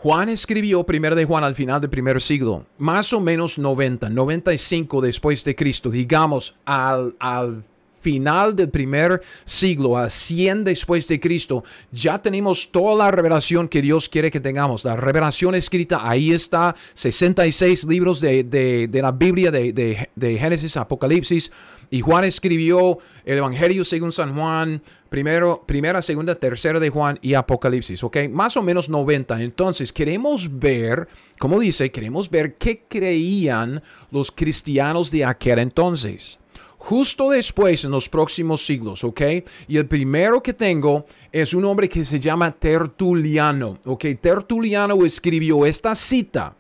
Juan 0.06 0.30
escribió 0.30 0.84
primero 0.84 1.16
de 1.16 1.26
Juan 1.26 1.44
al 1.44 1.56
final 1.56 1.82
del 1.82 1.90
primer 1.90 2.22
siglo, 2.22 2.68
más 2.78 3.12
o 3.12 3.20
menos 3.20 3.58
90, 3.58 4.08
95 4.12 5.02
después 5.02 5.44
de 5.44 5.56
Cristo, 5.56 5.90
digamos 5.90 6.54
al, 6.64 7.16
al 7.18 7.64
final 8.06 8.56
del 8.56 8.70
primer 8.70 9.20
siglo, 9.46 9.98
a 9.98 10.12
100 10.12 10.64
después 10.64 11.08
de 11.08 11.20
Cristo, 11.20 11.64
ya 11.92 12.22
tenemos 12.22 12.72
toda 12.72 13.04
la 13.04 13.10
revelación 13.10 13.68
que 13.68 13.82
Dios 13.82 14.08
quiere 14.08 14.30
que 14.30 14.40
tengamos. 14.40 14.86
La 14.86 14.96
revelación 14.96 15.56
escrita, 15.56 16.08
ahí 16.08 16.32
está, 16.32 16.76
66 16.94 17.86
libros 17.86 18.22
de, 18.22 18.44
de, 18.44 19.02
la 19.02 19.12
Biblia, 19.12 19.50
de, 19.50 20.08
de, 20.14 20.38
Génesis, 20.38 20.78
Apocalipsis. 20.78 21.52
Y 21.90 22.02
Juan 22.02 22.26
escribió 22.26 23.00
el 23.26 23.40
Evangelio 23.40 23.84
según 23.84 24.12
San 24.12 24.36
Juan, 24.36 24.84
primero, 25.16 25.64
primera, 25.66 26.02
segunda, 26.02 26.36
tercera 26.36 26.78
de 26.78 26.90
Juan 26.90 27.18
y 27.22 27.36
Apocalipsis, 27.36 28.04
¿ok? 28.04 28.28
Más 28.30 28.58
o 28.58 28.62
menos 28.62 28.90
90. 28.90 29.42
Entonces, 29.42 29.94
queremos 29.94 30.60
ver, 30.60 31.08
como 31.40 31.58
dice, 31.58 31.90
queremos 31.90 32.30
ver 32.30 32.56
qué 32.56 32.84
creían 32.86 33.82
los 34.12 34.30
cristianos 34.30 35.12
de 35.12 35.24
aquel 35.24 35.60
entonces 35.60 36.38
justo 36.78 37.30
después 37.30 37.86
en 37.86 37.92
los 37.92 38.10
próximos 38.10 38.66
siglos, 38.66 39.06
¿ok? 39.06 39.22
Y 39.70 39.78
el 39.78 39.88
primero 39.88 40.44
que 40.44 40.54
tengo 40.54 41.06
es 41.32 41.54
un 41.54 41.64
hombre 41.64 41.88
que 41.88 42.04
se 42.04 42.20
llama 42.20 42.52
Tertuliano, 42.52 43.80
¿ok? 43.86 44.06
Tertuliano 44.20 45.06
escribió 45.06 45.66
esta 45.66 45.96
cita 45.96 46.54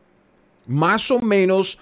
más 0.65 1.11
o 1.11 1.19
menos 1.19 1.77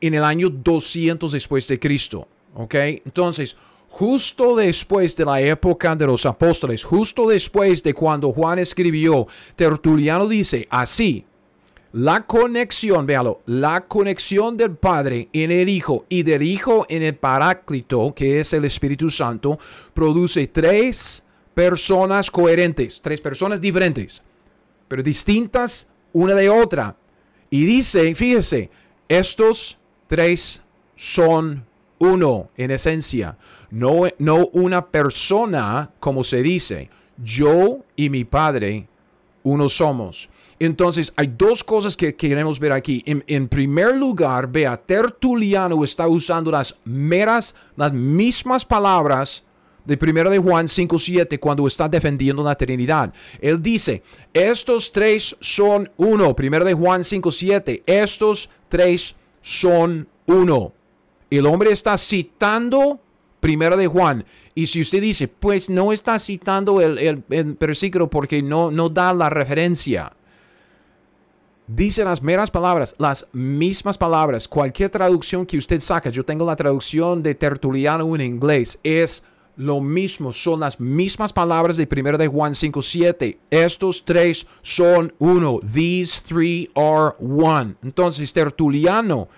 en 0.00 0.14
el 0.14 0.22
año 0.22 0.48
200 0.48 1.32
después 1.32 1.66
de 1.66 1.80
Cristo, 1.80 2.28
¿ok? 2.54 2.74
Entonces, 3.04 3.56
justo 3.88 4.54
después 4.56 5.16
de 5.16 5.24
la 5.24 5.40
época 5.40 5.96
de 5.96 6.06
los 6.06 6.24
apóstoles, 6.26 6.84
justo 6.84 7.28
después 7.28 7.82
de 7.82 7.94
cuando 7.94 8.32
Juan 8.32 8.58
escribió, 8.58 9.26
Tertuliano 9.56 10.28
dice 10.28 10.66
así, 10.70 11.24
la 11.92 12.26
conexión, 12.26 13.06
véalo, 13.06 13.40
la 13.46 13.86
conexión 13.86 14.56
del 14.58 14.76
Padre 14.76 15.28
en 15.32 15.50
el 15.50 15.68
Hijo 15.70 16.04
y 16.08 16.22
del 16.22 16.42
Hijo 16.42 16.84
en 16.88 17.02
el 17.02 17.16
Paráclito, 17.16 18.12
que 18.14 18.40
es 18.40 18.52
el 18.52 18.66
Espíritu 18.66 19.08
Santo, 19.08 19.58
produce 19.94 20.46
tres 20.48 21.24
personas 21.54 22.30
coherentes, 22.30 23.00
tres 23.00 23.22
personas 23.22 23.60
diferentes, 23.60 24.22
pero 24.86 25.02
distintas 25.02 25.88
una 26.12 26.34
de 26.34 26.50
otra. 26.50 26.94
Y 27.50 27.64
dice, 27.64 28.14
fíjese, 28.14 28.70
estos 29.08 29.78
tres 30.06 30.60
son 30.94 31.64
uno 31.98 32.50
en 32.56 32.70
esencia, 32.70 33.36
no, 33.70 34.02
no 34.18 34.46
una 34.52 34.86
persona 34.86 35.90
como 36.00 36.24
se 36.24 36.42
dice, 36.42 36.90
yo 37.22 37.78
y 37.96 38.10
mi 38.10 38.24
Padre 38.24 38.86
uno 39.42 39.68
somos. 39.68 40.28
Entonces, 40.60 41.12
hay 41.16 41.32
dos 41.36 41.62
cosas 41.62 41.96
que 41.96 42.14
queremos 42.16 42.58
ver 42.58 42.72
aquí. 42.72 43.02
En, 43.06 43.48
primer 43.48 43.96
lugar, 43.96 44.50
vea, 44.50 44.76
Tertuliano 44.76 45.84
está 45.84 46.08
usando 46.08 46.50
las 46.50 46.76
meras, 46.84 47.54
las 47.76 47.92
mismas 47.92 48.64
palabras 48.64 49.44
de 49.84 49.98
1 50.00 50.30
de 50.30 50.38
Juan 50.38 50.66
5.7 50.66 51.38
cuando 51.38 51.66
está 51.66 51.88
defendiendo 51.88 52.42
la 52.42 52.56
Trinidad. 52.56 53.14
Él 53.40 53.62
dice, 53.62 54.02
estos 54.34 54.90
tres 54.92 55.36
son 55.40 55.90
uno. 55.96 56.34
1 56.36 56.64
de 56.64 56.74
Juan 56.74 57.02
5.7, 57.02 57.82
estos 57.86 58.50
tres 58.68 59.14
son 59.40 60.08
uno. 60.26 60.72
El 61.30 61.46
hombre 61.46 61.72
está 61.72 61.96
citando 61.96 63.00
1 63.42 63.76
de 63.76 63.86
Juan. 63.86 64.24
Y 64.54 64.66
si 64.66 64.80
usted 64.80 65.00
dice, 65.00 65.28
pues 65.28 65.70
no 65.70 65.92
está 65.92 66.18
citando 66.18 66.80
el, 66.80 66.98
el, 67.28 67.52
versículo 67.54 68.10
porque 68.10 68.42
no, 68.42 68.70
no 68.70 68.88
da 68.88 69.12
la 69.12 69.30
referencia 69.30 70.12
dice 71.68 72.02
las 72.02 72.22
meras 72.22 72.50
palabras, 72.50 72.94
las 72.98 73.28
mismas 73.32 73.98
palabras. 73.98 74.48
Cualquier 74.48 74.90
traducción 74.90 75.46
que 75.46 75.58
usted 75.58 75.80
saca, 75.80 76.10
yo 76.10 76.24
tengo 76.24 76.44
la 76.44 76.56
traducción 76.56 77.22
de 77.22 77.34
Tertuliano 77.34 78.14
en 78.14 78.22
inglés, 78.22 78.80
es 78.82 79.22
lo 79.56 79.80
mismo, 79.80 80.32
son 80.32 80.60
las 80.60 80.80
mismas 80.80 81.32
palabras 81.32 81.76
de 81.76 81.88
1 81.90 82.16
de 82.16 82.28
Juan 82.28 82.54
5.7. 82.54 83.38
Estos 83.50 84.04
tres 84.04 84.46
son 84.62 85.12
uno. 85.18 85.58
These 85.60 86.22
three 86.26 86.70
are 86.74 87.14
one. 87.20 87.74
Entonces, 87.82 88.32
Tertuliano 88.32 89.28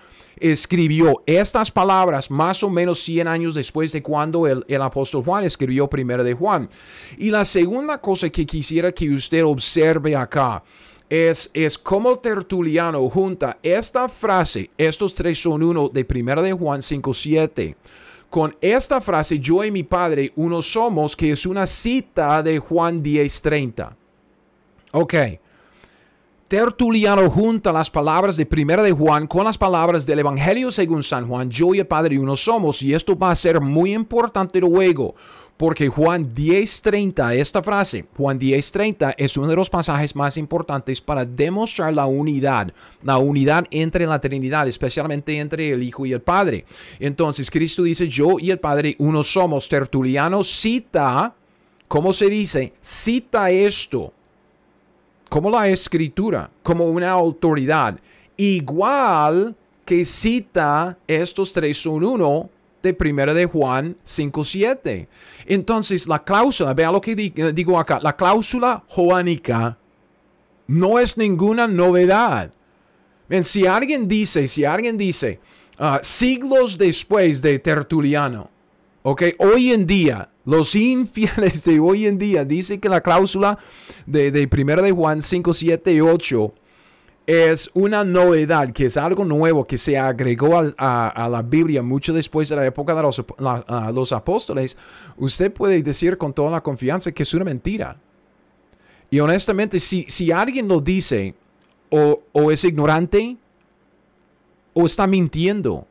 escribió 0.41 1.23
estas 1.25 1.71
palabras 1.71 2.29
más 2.31 2.63
o 2.63 2.69
menos 2.69 2.99
100 3.03 3.27
años 3.27 3.55
después 3.55 3.91
de 3.91 4.01
cuando 4.01 4.47
el, 4.47 4.65
el 4.67 4.81
apóstol 4.81 5.23
Juan 5.23 5.43
escribió 5.43 5.89
1 5.91 6.23
de 6.23 6.33
Juan. 6.33 6.69
Y 7.17 7.29
la 7.29 7.45
segunda 7.45 7.99
cosa 7.99 8.29
que 8.29 8.45
quisiera 8.45 8.91
que 8.91 9.09
usted 9.09 9.45
observe 9.45 10.15
acá 10.15 10.63
es, 11.09 11.51
es 11.53 11.77
como 11.77 12.19
Tertuliano 12.19 13.09
junta 13.09 13.59
esta 13.61 14.07
frase, 14.07 14.71
estos 14.77 15.13
tres 15.13 15.41
son 15.41 15.61
uno 15.61 15.89
de 15.89 16.07
1 16.09 16.41
de 16.41 16.53
Juan 16.53 16.79
5.7, 16.79 17.75
con 18.29 18.55
esta 18.61 19.01
frase, 19.01 19.37
yo 19.37 19.61
y 19.63 19.71
mi 19.71 19.83
Padre 19.83 20.31
uno 20.37 20.61
somos, 20.61 21.17
que 21.17 21.31
es 21.31 21.45
una 21.45 21.67
cita 21.67 22.41
de 22.41 22.59
Juan 22.59 23.03
10.30. 23.03 23.93
Ok. 24.93 25.13
Tertuliano 26.51 27.29
junta 27.29 27.71
las 27.71 27.89
palabras 27.89 28.35
de 28.35 28.45
Primera 28.45 28.83
de 28.83 28.91
Juan 28.91 29.25
con 29.25 29.45
las 29.45 29.57
palabras 29.57 30.05
del 30.05 30.19
Evangelio 30.19 30.69
según 30.69 31.01
San 31.01 31.25
Juan, 31.25 31.49
yo 31.49 31.73
y 31.73 31.79
el 31.79 31.87
Padre 31.87 32.19
uno 32.19 32.35
somos, 32.35 32.81
y 32.83 32.93
esto 32.93 33.17
va 33.17 33.31
a 33.31 33.35
ser 33.37 33.61
muy 33.61 33.93
importante 33.93 34.59
luego, 34.59 35.15
porque 35.55 35.87
Juan 35.87 36.35
10.30, 36.35 37.35
esta 37.35 37.63
frase, 37.63 38.05
Juan 38.17 38.37
10.30 38.37 39.15
es 39.17 39.37
uno 39.37 39.47
de 39.47 39.55
los 39.55 39.69
pasajes 39.69 40.13
más 40.13 40.35
importantes 40.35 40.99
para 40.99 41.23
demostrar 41.23 41.93
la 41.93 42.05
unidad, 42.05 42.73
la 43.01 43.17
unidad 43.17 43.65
entre 43.71 44.05
la 44.05 44.19
Trinidad, 44.19 44.67
especialmente 44.67 45.39
entre 45.39 45.71
el 45.71 45.81
Hijo 45.81 46.05
y 46.05 46.11
el 46.11 46.21
Padre. 46.21 46.65
Entonces 46.99 47.49
Cristo 47.49 47.81
dice, 47.81 48.09
yo 48.09 48.39
y 48.39 48.51
el 48.51 48.59
Padre 48.59 48.97
uno 48.99 49.23
somos. 49.23 49.69
Tertuliano 49.69 50.43
cita, 50.43 51.33
¿cómo 51.87 52.11
se 52.11 52.29
dice? 52.29 52.73
Cita 52.81 53.49
esto 53.51 54.11
como 55.31 55.49
la 55.49 55.69
escritura, 55.69 56.51
como 56.61 56.89
una 56.89 57.11
autoridad, 57.11 57.97
igual 58.35 59.55
que 59.85 60.03
cita 60.03 60.97
estos 61.07 61.53
tres 61.53 61.81
son 61.81 62.03
uno 62.03 62.49
de 62.83 62.93
primera 62.93 63.33
de 63.33 63.45
Juan 63.45 63.95
5.7. 64.05 65.07
Entonces, 65.45 66.05
la 66.09 66.21
cláusula, 66.21 66.73
vea 66.73 66.91
lo 66.91 66.99
que 66.99 67.13
eh, 67.13 67.53
digo 67.53 67.79
acá, 67.79 67.97
la 68.03 68.13
cláusula 68.13 68.83
joánica 68.89 69.77
no 70.67 70.99
es 70.99 71.17
ninguna 71.17 71.65
novedad. 71.65 72.51
si 73.43 73.65
alguien 73.65 74.09
dice, 74.09 74.49
si 74.49 74.65
alguien 74.65 74.97
dice, 74.97 75.39
ah, 75.79 76.01
siglos 76.03 76.77
después 76.77 77.41
de 77.41 77.57
Tertuliano, 77.57 78.49
hoy 79.01 79.71
en 79.71 79.87
día, 79.87 80.29
los 80.51 80.75
infieles 80.75 81.63
de 81.63 81.79
hoy 81.79 82.05
en 82.05 82.17
día 82.17 82.43
dicen 82.43 82.81
que 82.81 82.89
la 82.89 82.99
cláusula 82.99 83.57
de, 84.05 84.31
de 84.31 84.49
1 84.51 84.81
de 84.81 84.91
Juan 84.91 85.21
5, 85.21 85.53
7 85.53 85.93
y 85.93 86.01
8 86.01 86.53
es 87.25 87.71
una 87.73 88.03
novedad, 88.03 88.73
que 88.73 88.87
es 88.87 88.97
algo 88.97 89.23
nuevo 89.23 89.65
que 89.65 89.77
se 89.77 89.97
agregó 89.97 90.57
a, 90.77 91.29
la 91.31 91.41
Biblia 91.41 91.81
mucho 91.81 92.11
después 92.11 92.49
de 92.49 92.57
la 92.57 92.65
época 92.65 92.93
de 92.93 93.01
los, 93.01 94.11
apóstoles, 94.11 94.77
usted 95.15 95.53
puede 95.53 95.81
decir 95.81 96.17
con 96.17 96.33
toda 96.33 96.51
la 96.51 96.61
confianza 96.61 97.13
que 97.13 97.23
es 97.23 97.33
una 97.33 97.45
mentira. 97.45 97.95
Y 99.09 99.21
honestamente, 99.21 99.79
si, 99.79 100.05
si 100.09 100.33
alguien 100.33 100.67
lo 100.67 100.81
dice, 100.81 101.33
o, 101.89 102.23
o 102.33 102.51
es 102.51 102.65
ignorante, 102.65 103.37
o 104.73 104.85
está 104.85 105.07
mintiendo, 105.07 105.87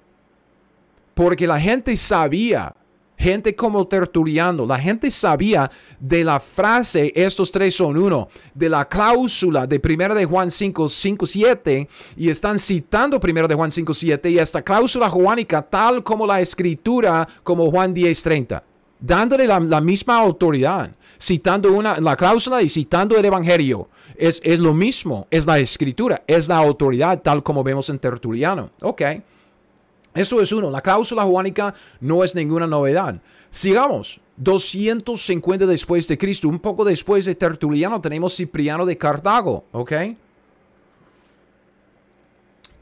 porque 1.15 1.47
la 1.47 1.59
gente 1.59 1.97
sabía 1.97 2.75
gente 3.21 3.55
como 3.55 3.87
Tertuliano, 3.87 4.65
la 4.65 4.79
gente 4.79 5.11
sabía 5.11 5.71
de 5.99 6.25
la 6.25 6.41
frase, 6.41 7.13
estos 7.15 7.53
tres 7.53 7.77
son 7.77 7.99
uno, 7.99 8.29
de 8.55 8.69
la 8.71 8.89
cláusula 8.89 9.67
de 9.67 9.81
1 9.83 10.15
de 10.15 10.25
Juan 10.25 10.51
5, 10.51 10.89
5, 10.89 11.27
7, 11.27 11.89
y 12.17 12.31
están 12.31 12.59
citando 12.59 13.21
1 13.23 13.47
de 13.47 13.55
Juan 13.55 13.71
5, 13.71 13.93
7, 13.93 14.31
y 14.31 14.39
esta 14.39 14.63
cláusula 14.63 15.11
juánica, 15.11 15.61
tal 15.61 16.03
como 16.03 16.27
la 16.27 16.41
escritura, 16.41 17.29
como 17.43 17.71
Juan 17.71 17.93
10, 17.93 18.23
30, 18.23 18.65
dándole 18.99 19.47
la, 19.47 19.81
misma 19.81 20.19
autoridad, 20.19 20.91
citando 21.21 21.73
una, 21.73 22.01
la 22.01 22.17
cláusula 22.17 22.63
y 22.63 22.71
citando 22.71 23.19
el 23.19 23.25
Evangelio. 23.25 23.91
Es, 24.17 24.41
es 24.43 24.59
lo 24.59 24.73
mismo, 24.73 25.27
es 25.31 25.45
la 25.45 25.59
escritura, 25.59 26.23
es 26.27 26.49
la 26.49 26.57
autoridad, 26.57 27.21
tal 27.21 27.43
como 27.43 27.63
vemos 27.63 27.91
en 27.91 27.99
Tertuliano. 27.99 28.71
Ok. 28.81 29.03
Eso 30.15 30.41
es 30.41 30.53
uno. 30.53 30.71
La 30.71 30.81
cláusula 30.81 31.25
juánica 31.25 31.75
no 32.01 32.25
es 32.25 32.35
ninguna 32.35 32.67
novedad. 32.67 33.21
Sigamos. 33.51 34.21
250 34.41 35.67
después 35.67 36.09
de 36.09 36.17
Cristo, 36.17 36.49
un 36.49 36.59
poco 36.59 36.85
después 36.85 37.27
de 37.27 37.35
Tertuliano, 37.35 38.01
tenemos 38.01 38.35
Cipriano 38.35 38.87
de 38.87 38.97
Cartago, 38.97 39.67
¿ok? 39.73 39.93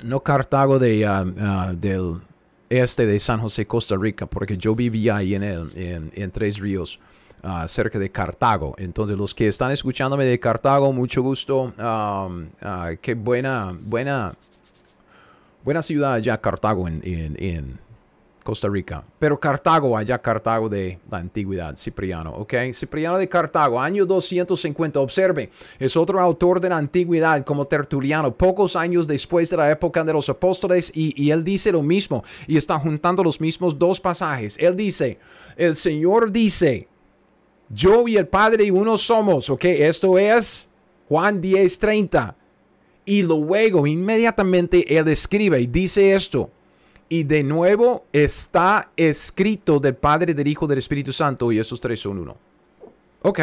No 0.04 0.20
Cartago 0.20 0.74
uh, 0.74 0.76
uh, 0.76 1.74
del 1.74 2.20
este 2.68 3.06
de 3.06 3.18
San 3.18 3.40
José, 3.40 3.66
Costa 3.66 3.96
Rica, 3.96 4.26
porque 4.26 4.56
yo 4.56 4.76
vivía 4.76 5.16
ahí 5.16 5.34
en, 5.34 5.42
el, 5.42 6.12
en, 6.14 6.30
Tres 6.30 6.60
Ríos, 6.60 7.00
uh, 7.42 7.66
cerca 7.66 7.98
de 7.98 8.10
Cartago. 8.10 8.76
Entonces, 8.78 9.16
los 9.16 9.34
que 9.34 9.48
están 9.48 9.72
escuchándome 9.72 10.26
de 10.26 10.38
Cartago, 10.38 10.92
mucho 10.92 11.22
gusto. 11.22 11.72
Um, 11.76 12.46
qué 13.00 13.14
buena, 13.14 13.76
buena 13.80 14.32
buena 15.68 15.82
ciudad 15.82 16.14
allá, 16.14 16.40
Cartago, 16.40 16.88
en, 16.88 17.78
Costa 18.42 18.70
Rica. 18.70 19.04
Pero 19.18 19.38
Cartago, 19.38 19.98
allá 19.98 20.16
Cartago 20.16 20.70
de 20.70 20.98
la 21.10 21.18
antigüedad, 21.18 21.76
Cipriano, 21.76 22.32
¿ok? 22.32 22.54
Cipriano 22.72 23.18
de 23.18 23.28
Cartago, 23.28 23.78
año 23.78 24.06
250, 24.06 24.98
observe, 24.98 25.50
es 25.78 25.94
otro 25.94 26.18
autor 26.20 26.58
de 26.58 26.70
la 26.70 26.78
antigüedad 26.78 27.44
como 27.44 27.66
Tertuliano, 27.66 28.32
pocos 28.32 28.76
años 28.76 29.06
después 29.06 29.50
de 29.50 29.58
la 29.58 29.70
época 29.70 30.02
de 30.02 30.14
los 30.14 30.30
apóstoles, 30.30 30.90
y, 30.94 31.12
y 31.22 31.30
él 31.32 31.44
dice 31.44 31.70
lo 31.70 31.82
mismo, 31.82 32.24
y 32.46 32.56
está 32.56 32.78
juntando 32.78 33.22
los 33.22 33.38
mismos 33.38 33.78
dos 33.78 34.00
pasajes. 34.00 34.56
Él 34.58 34.74
dice, 34.74 35.18
el 35.54 35.76
Señor 35.76 36.32
dice, 36.32 36.88
yo 37.68 38.08
y 38.08 38.16
el 38.16 38.26
Padre 38.26 38.72
uno 38.72 38.96
somos, 38.96 39.50
¿ok? 39.50 39.66
Esto 39.66 40.16
es 40.16 40.70
Juan 41.10 41.42
10, 41.42 41.78
30. 41.78 42.37
Y 43.08 43.22
luego, 43.22 43.86
inmediatamente, 43.86 44.84
él 44.94 45.08
escribe 45.08 45.58
y 45.58 45.66
dice 45.66 46.12
esto. 46.12 46.50
Y 47.08 47.22
de 47.22 47.42
nuevo 47.42 48.04
está 48.12 48.90
escrito 48.98 49.80
del 49.80 49.96
Padre, 49.96 50.34
del 50.34 50.46
Hijo, 50.46 50.66
del 50.66 50.76
Espíritu 50.76 51.10
Santo. 51.10 51.50
Y 51.50 51.58
esos 51.58 51.80
tres 51.80 52.00
son 52.00 52.18
uno. 52.18 52.36
Ok. 53.22 53.40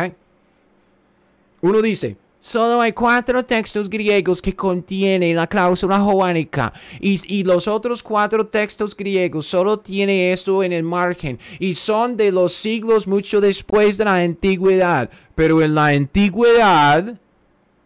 Uno 1.61 1.81
dice, 1.81 2.15
Solo 2.37 2.79
hay 2.79 2.93
cuatro 2.93 3.43
textos 3.43 3.89
griegos 3.89 4.39
que 4.39 4.55
contienen 4.55 5.35
la 5.35 5.47
cláusula 5.47 5.99
joánica 5.99 6.71
y, 6.99 7.43
los 7.43 7.67
otros 7.67 8.03
cuatro 8.03 8.45
textos 8.45 8.95
griegos 8.95 9.47
solo 9.47 9.79
tienen 9.79 10.31
esto 10.31 10.61
en 10.61 10.73
el 10.73 10.83
margen 10.83 11.39
y 11.57 11.73
son 11.73 12.15
de 12.15 12.31
los 12.31 12.53
siglos 12.53 13.07
mucho 13.07 13.41
después 13.41 13.97
de 13.97 14.05
la 14.05 14.17
antigüedad. 14.17 15.09
Pero 15.33 15.59
en 15.63 15.73
la 15.73 15.87
antigüedad 15.87 17.19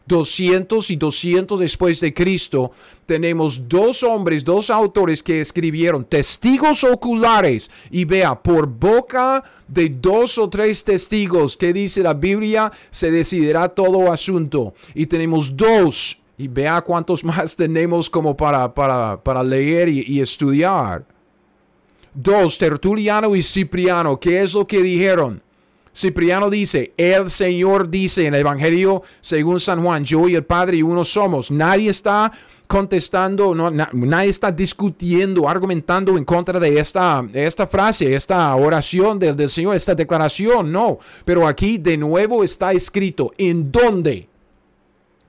200 0.09 0.89
y 0.89 0.95
200 0.97 1.59
después 1.59 2.01
de 2.01 2.13
Cristo, 2.13 2.71
tenemos 3.05 3.69
dos 3.69 4.03
hombres, 4.03 4.43
dos 4.43 4.69
autores 4.69 5.23
que 5.23 5.39
escribieron 5.39 6.03
testigos 6.03 6.83
oculares 6.83 7.69
y 7.91 8.03
vea, 8.03 8.41
por 8.41 8.67
boca 8.67 9.43
de 9.67 9.87
dos 9.89 10.37
o 10.39 10.49
tres 10.49 10.83
testigos 10.83 11.55
que 11.55 11.71
dice 11.71 12.01
la 12.01 12.15
Biblia, 12.15 12.71
se 12.89 13.11
decidirá 13.11 13.69
todo 13.69 14.11
asunto. 14.11 14.73
Y 14.95 15.05
tenemos 15.05 15.55
dos, 15.55 16.19
y 16.37 16.47
vea 16.47 16.81
cuántos 16.81 17.23
más 17.29 17.55
tenemos 17.55 18.09
como 18.09 18.35
para, 18.35 18.73
para, 18.73 19.21
para 19.23 19.43
leer 19.43 19.89
y, 19.89 20.03
y 20.07 20.21
estudiar. 20.21 21.05
Dos, 22.13 22.57
Tertuliano 22.57 23.35
y 23.35 23.43
Cipriano, 23.43 24.19
¿qué 24.19 24.41
es 24.41 24.55
lo 24.55 24.65
que 24.65 24.81
dijeron? 24.81 25.43
Cipriano 25.99 26.49
dice, 26.49 26.93
el 26.95 27.29
Señor 27.29 27.89
dice 27.89 28.25
en 28.25 28.33
el 28.33 28.39
Evangelio 28.39 29.03
según 29.19 29.59
San 29.59 29.83
Juan, 29.83 30.05
yo 30.05 30.29
y 30.29 30.35
el 30.35 30.45
Padre 30.45 30.77
y 30.77 30.81
uno 30.81 31.03
somos. 31.03 31.51
Nadie 31.51 31.89
está 31.89 32.31
contestando, 32.67 33.53
no, 33.53 33.69
nadie 33.69 34.29
está 34.29 34.49
discutiendo, 34.49 35.49
argumentando 35.49 36.17
en 36.17 36.23
contra 36.23 36.57
de 36.57 36.79
esta, 36.79 37.27
esta 37.33 37.67
frase, 37.67 38.15
esta 38.15 38.55
oración 38.55 39.19
del, 39.19 39.35
del 39.35 39.49
Señor, 39.49 39.75
esta 39.75 39.93
declaración, 39.93 40.71
no. 40.71 40.99
Pero 41.25 41.45
aquí 41.45 41.77
de 41.77 41.97
nuevo 41.97 42.45
está 42.45 42.71
escrito, 42.71 43.33
¿en 43.37 43.69
dónde? 43.69 44.28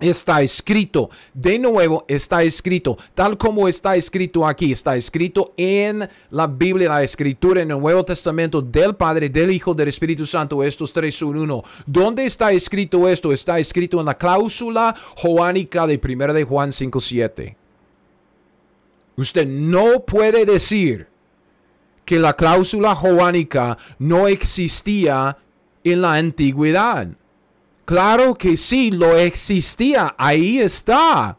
Está 0.00 0.42
escrito. 0.42 1.10
De 1.34 1.58
nuevo, 1.58 2.04
está 2.08 2.42
escrito. 2.42 2.96
Tal 3.14 3.36
como 3.36 3.68
está 3.68 3.96
escrito 3.96 4.46
aquí. 4.46 4.72
Está 4.72 4.96
escrito 4.96 5.52
en 5.56 6.08
la 6.30 6.46
Biblia, 6.46 6.88
la 6.88 7.02
escritura 7.02 7.62
en 7.62 7.70
el 7.70 7.78
Nuevo 7.78 8.04
Testamento 8.04 8.62
del 8.62 8.96
Padre, 8.96 9.28
del 9.28 9.50
Hijo, 9.50 9.74
del 9.74 9.88
Espíritu 9.88 10.26
Santo. 10.26 10.62
Estos 10.62 10.92
tres 10.92 11.14
son 11.14 11.36
uno. 11.36 11.62
¿Dónde 11.86 12.24
está 12.24 12.52
escrito 12.52 13.08
esto? 13.08 13.32
Está 13.32 13.58
escrito 13.58 14.00
en 14.00 14.06
la 14.06 14.16
cláusula 14.16 14.94
joánica 15.16 15.86
de 15.86 16.00
1 16.02 16.32
de 16.34 16.44
Juan 16.44 16.70
5.7. 16.70 17.56
Usted 19.16 19.46
no 19.46 20.00
puede 20.00 20.46
decir 20.46 21.06
que 22.04 22.18
la 22.18 22.32
cláusula 22.32 22.94
joánica 22.94 23.76
no 23.98 24.26
existía 24.26 25.36
en 25.84 26.02
la 26.02 26.14
antigüedad. 26.14 27.08
Claro 27.90 28.36
que 28.36 28.56
sí, 28.56 28.92
lo 28.92 29.16
existía, 29.16 30.14
ahí 30.16 30.60
está. 30.60 31.36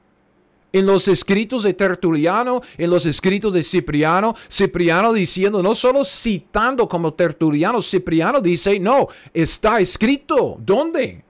En 0.73 0.85
los 0.85 1.07
escritos 1.07 1.63
de 1.63 1.73
Tertuliano, 1.73 2.59
en 2.77 2.89
los 2.89 3.05
escritos 3.05 3.53
de 3.53 3.63
Cipriano, 3.63 4.35
Cipriano 4.51 5.13
diciendo, 5.13 5.63
no 5.63 5.73
solo 5.73 6.03
citando 6.03 6.89
como 6.89 7.13
Tertuliano, 7.13 7.81
Cipriano 7.81 8.41
dice, 8.41 8.77
no, 8.81 9.07
está 9.33 9.79
escrito. 9.79 10.57
¿Dónde? 10.59 11.23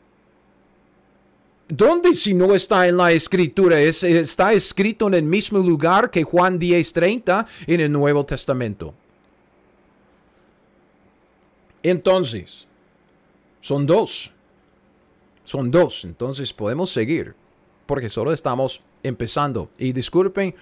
¿Dónde 1.68 2.16
si 2.16 2.34
no 2.34 2.56
está 2.56 2.88
en 2.88 2.98
la 2.98 3.12
escritura? 3.12 3.80
está 3.80 4.54
escrito 4.54 5.06
en 5.06 5.14
el 5.14 5.24
mismo 5.24 5.60
lugar 5.60 6.10
que 6.10 6.24
Juan 6.24 6.60
10:30 6.60 7.46
en 7.68 7.80
el 7.80 7.92
Nuevo 7.92 8.26
Testamento. 8.26 8.96
Entonces, 11.84 12.66
son 13.62 13.86
dos. 13.86 14.32
Son 15.52 15.70
dos, 15.70 16.06
entonces 16.06 16.54
podemos 16.54 16.92
seguir, 16.92 17.36
porque 17.86 18.08
solo 18.08 18.32
estamos 18.32 18.82
empezando. 19.04 19.70
Y 19.78 19.92
disculpen, 19.92 20.56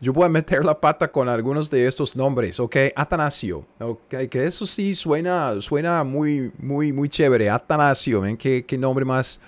yo 0.00 0.12
voy 0.12 0.26
a 0.26 0.28
meter 0.28 0.64
la 0.64 0.80
pata 0.80 1.10
con 1.10 1.28
algunos 1.28 1.68
de 1.68 1.88
estos 1.88 2.14
nombres, 2.14 2.60
¿ok? 2.60 2.76
Atanasio, 2.94 3.66
¿ok? 3.80 4.28
Que 4.30 4.44
eso 4.44 4.64
sí 4.64 4.94
suena, 4.94 5.60
suena 5.60 6.04
muy, 6.04 6.52
muy, 6.58 6.92
muy 6.92 7.08
chévere. 7.08 7.50
Atanasio, 7.50 8.20
¿ven? 8.20 8.36
¿Qué, 8.36 8.64
qué 8.64 8.78
nombre 8.78 9.04
más 9.04 9.40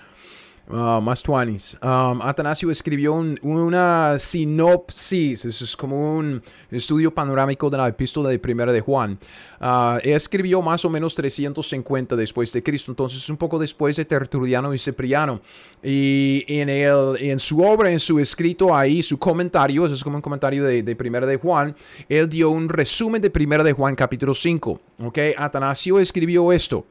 Ah, 0.71 0.99
más 1.01 1.23
tuanis. 1.23 1.75
Um, 1.81 2.21
Atanasio 2.21 2.69
escribió 2.69 3.15
una 3.41 4.19
sinopsis, 4.19 5.45
eso 5.45 5.63
es 5.63 5.75
como 5.75 6.17
un 6.17 6.43
estudio 6.69 7.11
panorámico 7.11 7.71
de 7.71 7.77
la 7.77 7.87
epístola 7.87 8.29
de 8.29 8.37
primera 8.37 8.71
de 8.71 8.79
Juan. 8.79 9.17
Uh, 9.59 9.97
escribió 10.03 10.61
más 10.61 10.85
o 10.85 10.89
menos 10.91 11.15
350 11.15 12.15
después 12.15 12.53
de 12.53 12.61
Cristo, 12.61 12.91
entonces 12.91 13.27
un 13.31 13.37
poco 13.37 13.57
después 13.57 13.95
de 13.95 14.05
Tertuliano 14.05 14.71
y 14.71 14.77
Cipriano. 14.77 15.41
Y 15.81 16.45
en, 16.47 16.69
el, 16.69 17.17
en 17.19 17.39
su 17.39 17.63
obra, 17.63 17.89
en 17.89 17.99
su 17.99 18.19
escrito 18.19 18.75
ahí, 18.75 19.01
su 19.01 19.17
comentario, 19.17 19.87
es 19.87 20.03
como 20.03 20.17
un 20.17 20.21
comentario 20.21 20.63
de, 20.63 20.83
de 20.83 20.95
primera 20.95 21.25
de 21.25 21.37
Juan, 21.37 21.75
él 22.07 22.29
dio 22.29 22.51
un 22.51 22.69
resumen 22.69 23.19
de 23.19 23.31
primera 23.31 23.63
de 23.63 23.73
Juan 23.73 23.95
capítulo 23.95 24.35
5. 24.35 24.79
¿ok? 24.99 25.17
Atanasio 25.35 25.99
escribió 25.99 26.51
esto. 26.51 26.85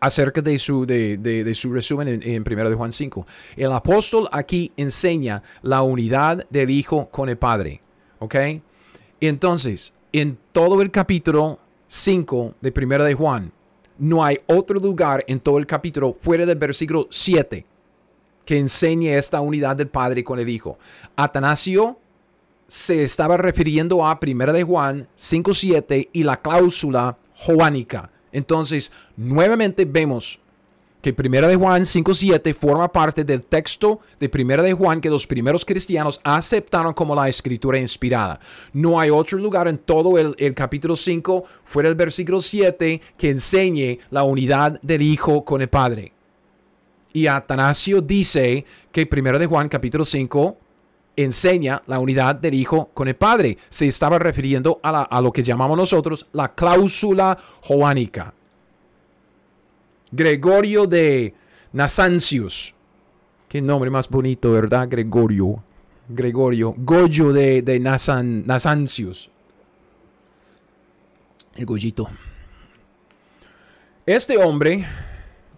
Acerca 0.00 0.40
de 0.40 0.58
su, 0.58 0.86
de, 0.86 1.52
su 1.54 1.72
resumen 1.72 2.08
en, 2.08 2.22
en 2.22 2.44
1 2.46 2.70
de 2.70 2.76
Juan 2.76 2.92
5. 2.92 3.26
El 3.56 3.72
apóstol 3.72 4.28
aquí 4.32 4.72
enseña 4.76 5.42
la 5.62 5.82
unidad 5.82 6.46
del 6.50 6.70
Hijo 6.70 7.08
con 7.10 7.28
el 7.28 7.36
Padre. 7.38 7.80
¿Ok? 8.18 8.36
Entonces, 9.20 9.92
en 10.12 10.38
todo 10.52 10.80
el 10.80 10.90
capítulo 10.90 11.58
5 11.86 12.54
de 12.60 12.72
1 12.76 13.04
de 13.04 13.14
Juan, 13.14 13.52
no 13.98 14.24
hay 14.24 14.38
otro 14.46 14.78
lugar 14.78 15.24
en 15.26 15.40
todo 15.40 15.58
el 15.58 15.66
capítulo 15.66 16.12
fuera 16.12 16.46
del 16.46 16.58
versículo 16.58 17.08
7 17.10 17.64
que 18.44 18.56
enseñe 18.56 19.08
esta 19.08 19.40
unidad 19.40 19.76
del 19.76 19.88
Padre 19.88 20.24
con 20.24 20.38
el 20.38 20.48
Hijo. 20.48 20.78
Atanasio 21.16 21.98
se 22.66 23.02
estaba 23.02 23.36
refiriendo 23.36 24.06
a 24.06 24.18
1 24.22 24.52
de 24.52 24.62
Juan 24.62 25.08
5.7 25.18 26.08
y 26.12 26.22
la 26.22 26.40
cláusula 26.40 27.18
joánica. 27.34 28.10
Entonces, 28.32 28.92
nuevamente 29.16 29.84
vemos 29.84 30.38
que 31.00 31.14
1 31.16 31.46
de 31.46 31.56
Juan 31.56 31.82
5.7 31.82 32.54
forma 32.54 32.90
parte 32.90 33.24
del 33.24 33.42
texto 33.42 34.00
de 34.18 34.30
1 34.32 34.62
de 34.62 34.72
Juan 34.72 35.00
que 35.00 35.10
los 35.10 35.26
primeros 35.26 35.64
cristianos 35.64 36.20
aceptaron 36.24 36.92
como 36.92 37.14
la 37.14 37.28
escritura 37.28 37.78
inspirada. 37.78 38.40
No 38.72 38.98
hay 38.98 39.10
otro 39.10 39.38
lugar 39.38 39.68
en 39.68 39.78
todo 39.78 40.18
el, 40.18 40.54
capítulo 40.54 40.96
5 40.96 41.44
fuera 41.64 41.88
del 41.88 41.96
versículo 41.96 42.40
7 42.40 43.00
que 43.16 43.30
enseñe 43.30 43.98
la 44.10 44.24
unidad 44.24 44.80
del 44.82 45.02
Hijo 45.02 45.44
con 45.44 45.62
el 45.62 45.68
Padre. 45.68 46.12
Y 47.12 47.26
Atanasio 47.26 48.00
dice 48.00 48.64
que 48.92 49.08
1 49.10 49.38
de 49.38 49.46
Juan 49.46 49.68
capítulo 49.68 50.04
5 50.04 50.56
enseña 51.24 51.82
la 51.86 51.98
unidad 51.98 52.36
del 52.36 52.54
Hijo 52.54 52.90
con 52.94 53.08
el 53.08 53.16
Padre. 53.16 53.58
Se 53.68 53.86
estaba 53.86 54.18
refiriendo 54.18 54.80
a, 54.82 55.20
lo 55.20 55.32
que 55.32 55.42
llamamos 55.42 55.76
nosotros 55.76 56.26
la 56.32 56.54
cláusula 56.54 57.36
joánica. 57.62 58.32
Gregorio 60.10 60.86
de 60.86 61.34
Nasancius. 61.72 62.74
Qué 63.48 63.60
nombre 63.60 63.90
más 63.90 64.08
bonito, 64.08 64.52
¿verdad? 64.52 64.88
Gregorio. 64.88 65.62
Gregorio. 66.08 66.74
Goyo 66.76 67.32
de, 67.32 67.62
de 67.62 67.80
Nasancius. 67.80 69.30
El 71.54 71.66
Goyito. 71.66 72.08
Este 74.06 74.38
hombre. 74.38 74.86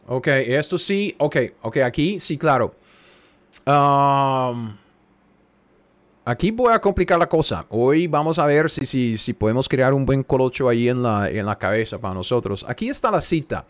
Ok, 0.07 0.27
esto 0.27 0.79
sí. 0.79 1.15
Ok, 1.19 1.37
ok, 1.63 1.77
aquí 1.79 2.19
sí, 2.19 2.37
claro. 2.37 2.75
Um, 3.67 4.77
aquí 6.31 6.51
voy 6.51 6.73
a 6.73 6.81
complicar 6.81 7.19
la 7.19 7.29
cosa. 7.29 7.67
Hoy 7.69 8.07
vamos 8.07 8.39
a 8.39 8.47
ver 8.47 8.71
si, 8.71 8.87
si, 8.87 9.19
si 9.19 9.33
podemos 9.33 9.69
crear 9.69 9.93
un 9.93 10.07
buen 10.07 10.23
colocho 10.23 10.69
ahí 10.69 10.89
en 10.89 11.03
la, 11.03 11.29
en 11.29 11.45
la 11.45 11.59
cabeza 11.59 11.99
para 11.99 12.15
nosotros. 12.15 12.65
Aquí 12.69 12.89
está 12.89 13.11
la 13.11 13.21
cita. 13.21 13.67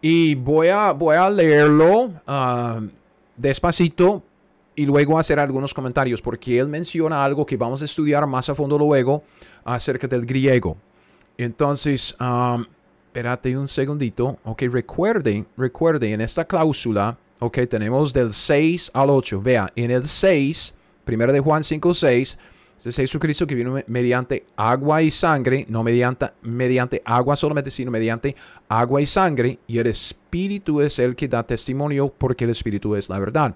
Y 0.00 0.34
voy 0.34 0.68
a, 0.68 0.92
voy 0.92 1.16
a 1.16 1.28
leerlo 1.28 2.10
ah, 2.26 2.80
despacito 3.36 4.22
y 4.74 4.86
luego 4.86 5.18
hacer 5.18 5.38
algunos 5.38 5.74
comentarios 5.74 6.22
porque 6.22 6.58
él 6.58 6.68
menciona 6.68 7.24
algo 7.24 7.44
que 7.44 7.56
vamos 7.56 7.82
a 7.82 7.84
estudiar 7.84 8.26
más 8.26 8.48
a 8.48 8.54
fondo 8.54 8.78
luego 8.78 9.24
acerca 9.64 10.06
del 10.06 10.24
griego. 10.24 10.76
Entonces, 11.36 12.16
um, 12.20 12.64
espérate 13.06 13.56
un 13.56 13.68
segundito. 13.68 14.38
Ok, 14.44 14.62
recuerden, 14.70 15.46
recuerden, 15.56 16.14
en 16.14 16.20
esta 16.20 16.44
cláusula, 16.44 17.16
ok, 17.40 17.58
tenemos 17.68 18.12
del 18.12 18.32
6 18.32 18.92
al 18.94 19.10
8. 19.10 19.40
Vea, 19.42 19.72
en 19.74 19.90
el 19.90 20.06
6 20.06 20.74
Primero 21.08 21.32
de 21.32 21.40
Juan 21.40 21.64
5, 21.64 21.94
6. 21.94 22.38
Es 22.84 22.96
Jesucristo 22.96 23.46
que 23.46 23.54
vino 23.54 23.76
mediante 23.86 24.44
agua 24.56 25.00
y 25.00 25.10
sangre, 25.10 25.64
no 25.66 25.82
mediante, 25.82 26.26
mediante 26.42 27.00
agua 27.02 27.34
solamente, 27.34 27.70
sino 27.70 27.90
mediante 27.90 28.36
agua 28.68 29.00
y 29.00 29.06
sangre. 29.06 29.58
Y 29.66 29.78
el 29.78 29.86
Espíritu 29.86 30.82
es 30.82 30.98
el 30.98 31.16
que 31.16 31.26
da 31.26 31.42
testimonio 31.44 32.12
porque 32.12 32.44
el 32.44 32.50
Espíritu 32.50 32.94
es 32.94 33.08
la 33.08 33.18
verdad. 33.18 33.54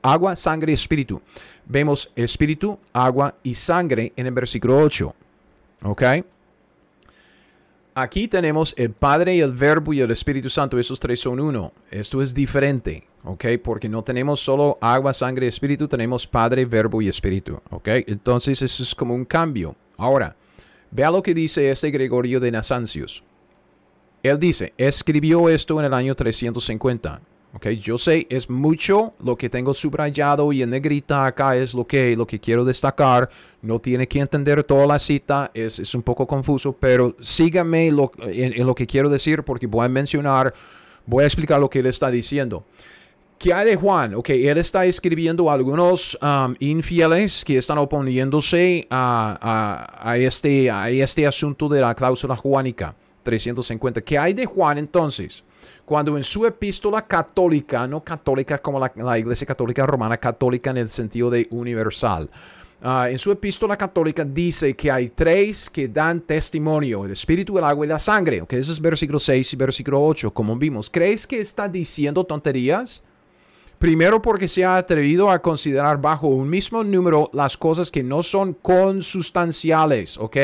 Agua, 0.00 0.36
sangre 0.36 0.72
Espíritu. 0.72 1.20
Vemos 1.64 2.12
Espíritu, 2.14 2.78
agua 2.92 3.34
y 3.42 3.52
sangre 3.54 4.12
en 4.14 4.28
el 4.28 4.32
versículo 4.32 4.78
8. 4.78 5.12
¿Ok? 5.82 6.02
Aquí 7.98 8.28
tenemos 8.28 8.74
el 8.76 8.90
Padre 8.90 9.36
y 9.36 9.40
el 9.40 9.52
Verbo 9.52 9.92
y 9.92 10.00
el 10.00 10.10
Espíritu 10.10 10.50
Santo. 10.50 10.78
Esos 10.78 11.00
tres 11.00 11.18
son 11.18 11.40
uno. 11.40 11.72
Esto 11.90 12.20
es 12.20 12.34
diferente. 12.34 13.04
¿ok? 13.26 13.44
Porque 13.62 13.88
no 13.88 14.02
tenemos 14.02 14.40
solo 14.40 14.78
agua, 14.80 15.12
sangre 15.12 15.48
espíritu, 15.48 15.88
tenemos 15.88 16.26
Padre, 16.26 16.64
Verbo 16.64 17.02
y 17.02 17.08
Espíritu, 17.08 17.60
¿ok? 17.70 17.88
Entonces 18.06 18.62
eso 18.62 18.82
es 18.82 18.94
como 18.94 19.14
un 19.14 19.24
cambio. 19.24 19.74
Ahora, 19.96 20.36
vea 20.90 21.10
lo 21.10 21.22
que 21.22 21.34
dice 21.34 21.70
este 21.70 21.90
Gregorio 21.90 22.38
de 22.38 22.52
Nasancius. 22.52 23.22
Él 24.22 24.38
dice, 24.38 24.72
escribió 24.76 25.48
esto 25.48 25.78
en 25.80 25.86
el 25.86 25.94
año 25.94 26.14
350. 26.14 27.20
¿Ok? 27.56 27.68
Yo 27.68 27.96
sé, 27.96 28.26
es 28.28 28.48
mucho 28.50 29.14
lo 29.24 29.36
que 29.36 29.48
tengo 29.48 29.72
subrayado 29.72 30.52
y 30.52 30.62
en 30.62 30.70
negrita 30.70 31.26
acá 31.26 31.56
es 31.56 31.72
lo 31.74 31.86
que, 31.86 32.14
lo 32.14 32.26
que 32.26 32.38
quiero 32.38 32.64
destacar. 32.64 33.28
No 33.62 33.78
tiene 33.78 34.06
que 34.06 34.20
entender 34.20 34.62
toda 34.62 34.86
la 34.86 34.98
cita, 34.98 35.50
es, 35.54 35.78
es 35.78 35.94
un 35.94 36.02
poco 36.02 36.26
confuso, 36.26 36.72
pero 36.74 37.16
sígame 37.20 37.90
lo, 37.90 38.12
en, 38.20 38.64
lo 38.64 38.74
que 38.74 38.86
quiero 38.86 39.08
decir 39.08 39.42
porque 39.42 39.66
voy 39.66 39.86
a 39.86 39.88
mencionar, 39.88 40.52
voy 41.06 41.24
a 41.24 41.26
explicar 41.26 41.58
lo 41.58 41.70
que 41.70 41.80
él 41.80 41.86
está 41.86 42.10
diciendo. 42.10 42.64
¿Qué 43.38 43.52
hay 43.52 43.66
de 43.66 43.76
Juan? 43.76 44.14
Ok, 44.14 44.30
él 44.30 44.56
está 44.56 44.86
escribiendo 44.86 45.50
a 45.50 45.54
algunos 45.54 46.16
um, 46.22 46.54
infieles 46.58 47.44
que 47.44 47.58
están 47.58 47.76
oponiéndose 47.76 48.86
a, 48.88 50.16
este, 50.18 50.70
a 50.70 50.88
este 50.88 51.26
asunto 51.26 51.68
de 51.68 51.82
la 51.82 51.94
cláusula 51.94 52.34
juánica 52.34 52.94
350. 53.24 54.00
¿Qué 54.00 54.18
hay 54.18 54.32
de 54.32 54.46
Juan 54.46 54.78
entonces? 54.78 55.44
Cuando 55.86 56.16
en 56.16 56.24
su 56.24 56.44
epístola 56.44 57.06
católica, 57.06 57.86
no 57.86 58.02
católica 58.02 58.58
como 58.58 58.80
la, 58.80 59.18
iglesia 59.18 59.46
católica 59.46 59.86
romana, 59.86 60.16
católica 60.16 60.70
en 60.70 60.78
el 60.78 60.88
sentido 60.88 61.30
de 61.30 61.46
universal, 61.52 62.28
uh, 62.82 63.04
en 63.04 63.16
su 63.20 63.30
epístola 63.30 63.76
católica 63.76 64.24
dice 64.24 64.74
que 64.74 64.90
hay 64.90 65.10
tres 65.10 65.70
que 65.70 65.86
dan 65.86 66.22
testimonio, 66.22 67.04
el 67.04 67.12
espíritu, 67.12 67.56
el 67.56 67.62
agua 67.62 67.86
y 67.86 67.88
la 67.88 68.00
sangre. 68.00 68.42
Ok, 68.42 68.54
eso 68.54 68.72
es 68.72 68.80
versículo 68.80 69.20
6 69.20 69.52
y 69.52 69.56
versículo 69.56 70.04
8, 70.04 70.32
como 70.32 70.56
vimos. 70.56 70.90
¿Crees 70.90 71.24
que 71.24 71.38
está 71.38 71.68
diciendo 71.68 72.24
tonterías? 72.24 73.04
Primero 73.78 74.20
porque 74.20 74.48
se 74.48 74.64
ha 74.64 74.78
atrevido 74.78 75.30
a 75.30 75.40
considerar 75.40 76.00
bajo 76.00 76.26
un 76.26 76.50
mismo 76.50 76.82
número 76.82 77.30
las 77.32 77.56
cosas 77.56 77.92
que 77.92 78.02
no 78.02 78.24
son 78.24 78.54
consustanciales, 78.54 80.18
¿ok? 80.18 80.36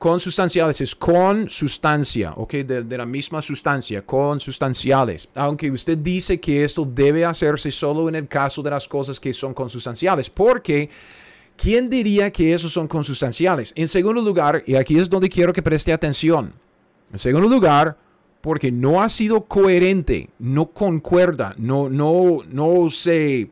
Consustanciales 0.00 0.80
es 0.80 0.96
con 0.96 1.50
sustancia, 1.50 2.32
¿ok? 2.34 2.54
De, 2.54 2.96
la 2.96 3.04
misma 3.04 3.42
sustancia, 3.42 4.00
consustanciales. 4.00 5.28
Aunque 5.34 5.70
usted 5.70 5.98
dice 5.98 6.40
que 6.40 6.64
esto 6.64 6.86
debe 6.90 7.22
hacerse 7.26 7.70
solo 7.70 8.08
en 8.08 8.14
el 8.14 8.26
caso 8.26 8.62
de 8.62 8.70
las 8.70 8.88
cosas 8.88 9.20
que 9.20 9.34
son 9.34 9.52
consustanciales, 9.52 10.30
porque 10.30 10.88
¿quién 11.54 11.90
diría 11.90 12.32
que 12.32 12.54
esos 12.54 12.72
son 12.72 12.88
consustanciales? 12.88 13.74
En 13.76 13.88
segundo 13.88 14.22
lugar, 14.22 14.64
y 14.66 14.74
aquí 14.74 14.96
es 14.96 15.10
donde 15.10 15.28
quiero 15.28 15.52
que 15.52 15.60
preste 15.60 15.92
atención, 15.92 16.54
en 17.12 17.18
segundo 17.18 17.46
lugar, 17.46 17.98
porque 18.40 18.72
no 18.72 19.02
ha 19.02 19.08
sido 19.10 19.42
coherente, 19.42 20.30
no 20.38 20.70
concuerda, 20.70 21.54
no, 21.58 21.90
no, 21.90 22.38
no 22.48 22.88
se, 22.88 23.50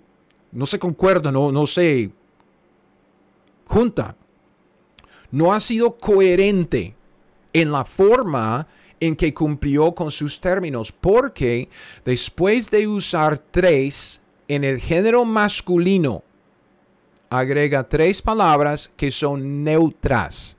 no 0.53 0.65
se 0.65 0.79
concuerda, 0.79 1.31
no, 1.31 1.53
no 1.53 1.67
se 1.67 2.11
junta. 3.67 4.17
No 5.31 5.53
ha 5.53 5.61
sido 5.61 5.97
coherente 5.97 6.95
en 7.53 7.73
la 7.73 7.85
forma 7.85 8.67
en 9.01 9.17
que 9.17 9.35
cumplió 9.35 9.95
con 9.95 10.11
sus 10.11 10.41
términos, 10.41 10.93
porque 10.93 11.69
después 12.05 12.71
de 12.71 12.87
usar 12.87 13.39
tres 13.39 14.21
en 14.49 14.65
el 14.65 14.81
género 14.81 15.25
masculino, 15.25 16.23
agrega 17.31 17.89
tres 17.89 18.23
palabras 18.23 18.91
que 18.97 19.11
son 19.11 19.63
neutras 19.63 20.57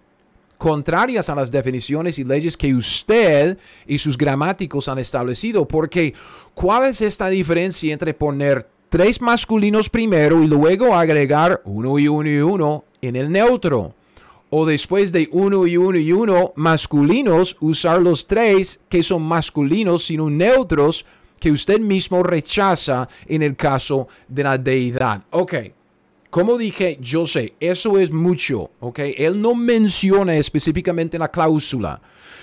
contrarias 0.60 1.30
a 1.30 1.36
las 1.36 1.50
definiciones 1.50 2.20
y 2.20 2.26
leyes 2.26 2.58
que 2.58 2.76
usted 2.76 3.58
y 3.88 3.98
sus 3.98 4.18
gramáticos 4.18 4.90
han 4.90 5.00
establecido. 5.00 5.68
Porque, 5.68 6.14
¿cuál 6.54 6.90
es 6.90 7.02
esta 7.02 7.30
diferencia 7.30 7.92
entre 7.92 8.14
poner 8.14 8.68
tres 8.90 9.22
masculinos 9.22 9.90
primero 9.90 10.44
y 10.44 10.48
luego 10.48 10.94
agregar 10.94 11.62
uno 11.64 11.98
y 11.98 12.08
uno 12.08 12.30
y 12.30 12.38
uno 12.40 12.84
en 13.02 13.16
el 13.16 13.32
neutro? 13.32 13.96
O 14.52 14.66
después 14.66 15.12
de 15.12 15.30
uno 15.32 15.68
y 15.68 15.78
uno 15.78 15.98
y 15.98 16.12
uno 16.12 16.54
masculinos, 16.56 17.56
usar 17.60 18.02
los 18.02 18.26
tres 18.26 18.80
que 18.90 19.04
son 19.04 19.22
masculinos 19.22 20.06
sino 20.06 20.30
neutros 20.30 21.06
que 21.40 21.52
usted 21.52 21.80
mismo 21.80 22.24
rechaza 22.24 23.08
en 23.28 23.44
el 23.44 23.56
caso 23.56 24.08
de 24.28 24.44
la 24.44 24.58
deidad. 24.58 25.24
Ok, 25.32 25.54
como 26.30 26.58
dije, 26.58 27.00
yo 27.02 27.26
sé, 27.26 27.54
eso 27.60 27.98
es 27.98 28.12
mucho, 28.12 28.70
¿ok? 28.80 29.00
Él 29.18 29.42
no 29.42 29.56
menciona 29.56 30.36
específicamente 30.36 31.18
la 31.18 31.30
cláusula, 31.30 32.00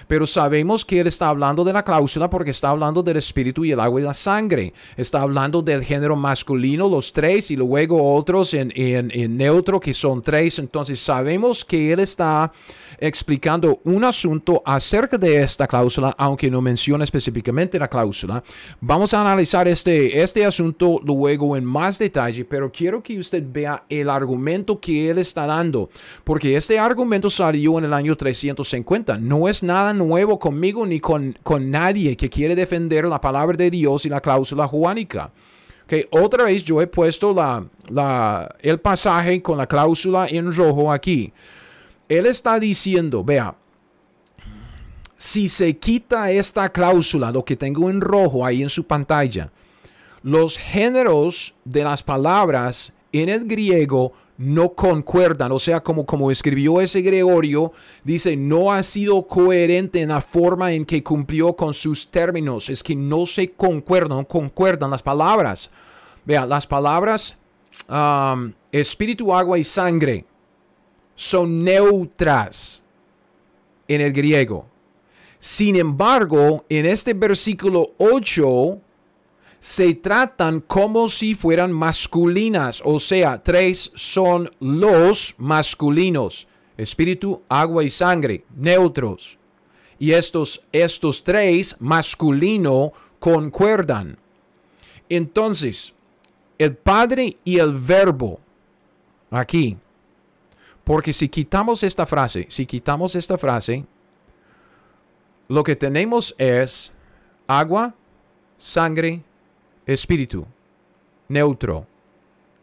pero 0.07 0.27
sabemos 0.27 0.85
que 0.85 1.01
él 1.01 1.07
está 1.07 1.29
hablando 1.29 1.65
de 1.65 1.73
la 1.73 1.85
cláusula 1.85 2.31
porque 2.31 2.51
está 2.51 2.71
hablando 2.71 3.03
del 3.03 3.17
espíritu 3.17 3.65
y 3.65 3.73
el 3.73 3.81
agua 3.81 4.01
y 4.01 4.05
la 4.05 4.15
sangre. 4.15 4.73
Está 4.97 5.23
hablando 5.23 5.63
del 5.63 5.85
género 5.85 6.17
masculino, 6.17 6.89
los 6.89 7.13
tres, 7.13 7.51
y 7.51 7.57
luego 7.57 8.15
otros 8.15 8.55
en, 8.55 8.73
en 8.75 9.37
neutro 9.37 9.81
que 9.81 9.95
son 9.95 10.23
tres. 10.23 10.59
Entonces 10.59 11.01
sabemos 11.01 11.65
que 11.65 11.93
él 11.93 12.01
está 12.01 12.53
explicando 12.99 13.81
un 13.85 14.05
asunto 14.05 14.63
acerca 14.65 15.19
de 15.19 15.43
esta 15.43 15.67
cláusula, 15.67 16.15
aunque 16.19 16.51
no 16.51 16.61
menciona 16.61 17.05
específicamente 17.05 17.79
la 17.79 17.89
cláusula. 17.89 18.43
Vamos 18.81 19.15
a 19.15 19.21
analizar 19.21 19.69
este, 19.69 20.23
este 20.23 20.45
asunto 20.45 21.01
luego 21.05 21.57
en 21.57 21.65
más 21.65 21.99
detalle, 21.99 22.45
pero 22.45 22.71
quiero 22.71 23.03
que 23.03 23.19
usted 23.19 23.45
vea 23.47 23.85
el 23.89 24.09
argumento 24.09 24.81
que 24.81 25.11
él 25.11 25.19
está 25.19 25.47
dando, 25.47 25.91
porque 26.25 26.57
este 26.57 26.79
argumento 26.79 27.31
salió 27.31 27.79
en 27.79 27.85
el 27.85 27.93
año 27.93 28.17
350. 28.17 29.19
No 29.19 29.49
es 29.49 29.63
nada 29.63 29.93
nuevo 29.97 30.39
conmigo 30.39 30.87
ni 30.87 31.01
con, 31.01 31.37
con 31.43 31.71
nadie 31.71 32.17
que 32.17 32.29
quiere 32.29 32.55
defender 32.55 33.05
la 33.07 33.21
palabra 33.21 33.57
de 33.57 33.71
Dios 33.71 34.07
y 34.07 34.09
la 34.09 34.21
cláusula 34.21 34.67
juánica. 34.67 35.31
Okay, 35.85 36.07
otra 36.11 36.45
vez 36.45 36.65
yo 36.65 36.83
he 36.83 36.87
puesto 36.87 37.33
la, 37.33 37.65
la, 37.89 38.55
el 38.61 38.81
pasaje 38.81 39.41
con 39.41 39.57
la 39.57 39.67
cláusula 39.67 40.27
en 40.27 40.53
rojo 40.53 40.91
aquí. 40.91 41.33
Él 42.09 42.27
está 42.27 42.59
diciendo, 42.59 43.23
vea, 43.23 43.55
si 45.17 45.49
se 45.49 45.77
quita 45.77 46.31
esta 46.31 46.69
cláusula, 46.69 47.31
lo 47.31 47.45
que 47.45 47.57
tengo 47.57 47.89
en 47.89 48.01
rojo 48.01 48.45
ahí 48.45 48.63
en 48.63 48.69
su 48.69 48.87
pantalla, 48.87 49.51
los 50.23 50.59
géneros 50.59 51.55
de 51.65 51.85
las 51.85 52.03
palabras 52.03 52.93
en 53.13 53.29
el 53.29 53.47
griego 53.47 54.13
no 54.39 54.71
concuerdan, 54.75 55.53
o 55.53 55.59
sea, 55.59 55.81
como, 55.83 56.05
como 56.05 56.31
escribió 56.31 56.81
ese 56.81 57.01
Gregorio, 57.01 57.73
dice, 58.05 58.37
no 58.37 58.73
ha 58.73 58.83
sido 58.83 59.27
coherente 59.27 60.03
en 60.03 60.11
la 60.11 60.21
forma 60.21 60.73
en 60.73 60.85
que 60.85 61.03
cumplió 61.03 61.55
con 61.55 61.73
sus 61.73 62.11
términos, 62.11 62.69
es 62.69 62.83
que 62.83 62.95
no 62.95 63.25
se 63.27 63.53
concuerdan, 63.53 64.19
no 64.19 64.29
concuerdan 64.29 64.91
las 64.91 65.03
palabras. 65.03 65.71
Vea, 66.25 66.45
las 66.45 66.67
palabras 66.67 67.37
espíritu, 68.73 69.35
agua 69.35 69.59
y 69.59 69.65
sangre 69.65 70.25
son 71.15 71.63
neutras 71.65 72.83
en 73.89 74.01
el 74.01 74.13
griego. 74.13 74.67
Sin 75.39 75.77
embargo, 75.77 76.65
en 76.69 76.87
este 76.87 77.15
versículo 77.15 77.93
8 77.99 78.81
se 79.61 79.95
tratan 79.95 80.61
como 80.61 81.09
si 81.09 81.35
fueran 81.35 81.73
masculinas, 81.73 82.83
o 82.85 83.01
sea, 83.01 83.43
tres 83.43 83.91
son 83.95 84.51
los 84.61 85.35
masculinos, 85.39 86.47
espíritu, 86.77 87.43
agua 87.49 87.83
y 87.85 87.91
sangre, 87.91 88.45
neutros. 88.55 89.39
Y 89.99 90.13
estos, 90.13 90.63
estos 90.73 91.25
tres 91.25 91.77
masculino 91.81 92.93
concuerdan. 93.19 94.19
Entonces, 95.09 95.95
el 96.59 96.77
Padre 96.77 97.37
y 97.45 97.59
el 97.59 97.73
Verbo, 97.73 98.41
aquí, 99.31 99.77
porque 100.85 101.13
si 101.13 101.29
quitamos 101.29 101.83
esta 101.83 102.07
frase, 102.07 102.47
si 102.49 102.67
quitamos 102.67 103.15
esta 103.17 103.37
frase, 103.37 103.85
lo 105.49 105.63
que 105.63 105.77
tenemos 105.77 106.35
es 106.39 106.93
agua, 107.47 107.95
sangre, 108.57 109.23
espíritu, 109.87 110.45
neutro. 111.29 111.87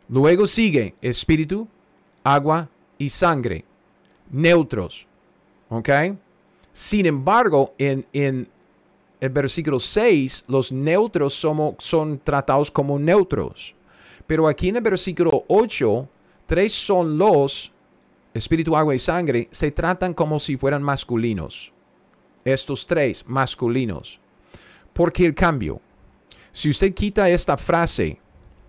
Luego 0.09 0.45
sigue 0.45 0.93
espíritu, 1.01 1.67
agua 2.23 2.69
y 2.97 3.09
sangre, 3.09 3.65
neutros. 4.29 5.07
¿Ok? 5.69 5.89
Sin 6.71 7.05
embargo, 7.05 7.73
en, 7.77 8.05
en 8.13 8.47
el 9.19 9.29
versículo 9.29 9.79
6, 9.79 10.45
los 10.47 10.71
neutros 10.71 11.33
somos, 11.33 11.75
son 11.79 12.19
tratados 12.23 12.69
como 12.69 12.99
neutros. 12.99 13.73
Pero 14.27 14.47
aquí 14.47 14.69
en 14.69 14.75
el 14.75 14.81
versículo 14.81 15.45
8, 15.47 16.07
tres 16.45 16.73
son 16.73 17.17
los 17.17 17.73
espíritu, 18.33 18.75
agua 18.75 18.95
y 18.95 18.99
sangre, 18.99 19.47
se 19.51 19.71
tratan 19.71 20.13
como 20.13 20.39
si 20.39 20.57
fueran 20.57 20.81
masculinos. 20.81 21.71
Estos 22.43 22.85
tres 22.85 23.23
masculinos. 23.27 24.19
¿Por 24.91 25.13
qué 25.13 25.25
el 25.25 25.35
cambio? 25.35 25.79
Si 26.53 26.69
usted 26.69 26.93
quita 26.93 27.27
esta 27.29 27.57
frase, 27.57 28.19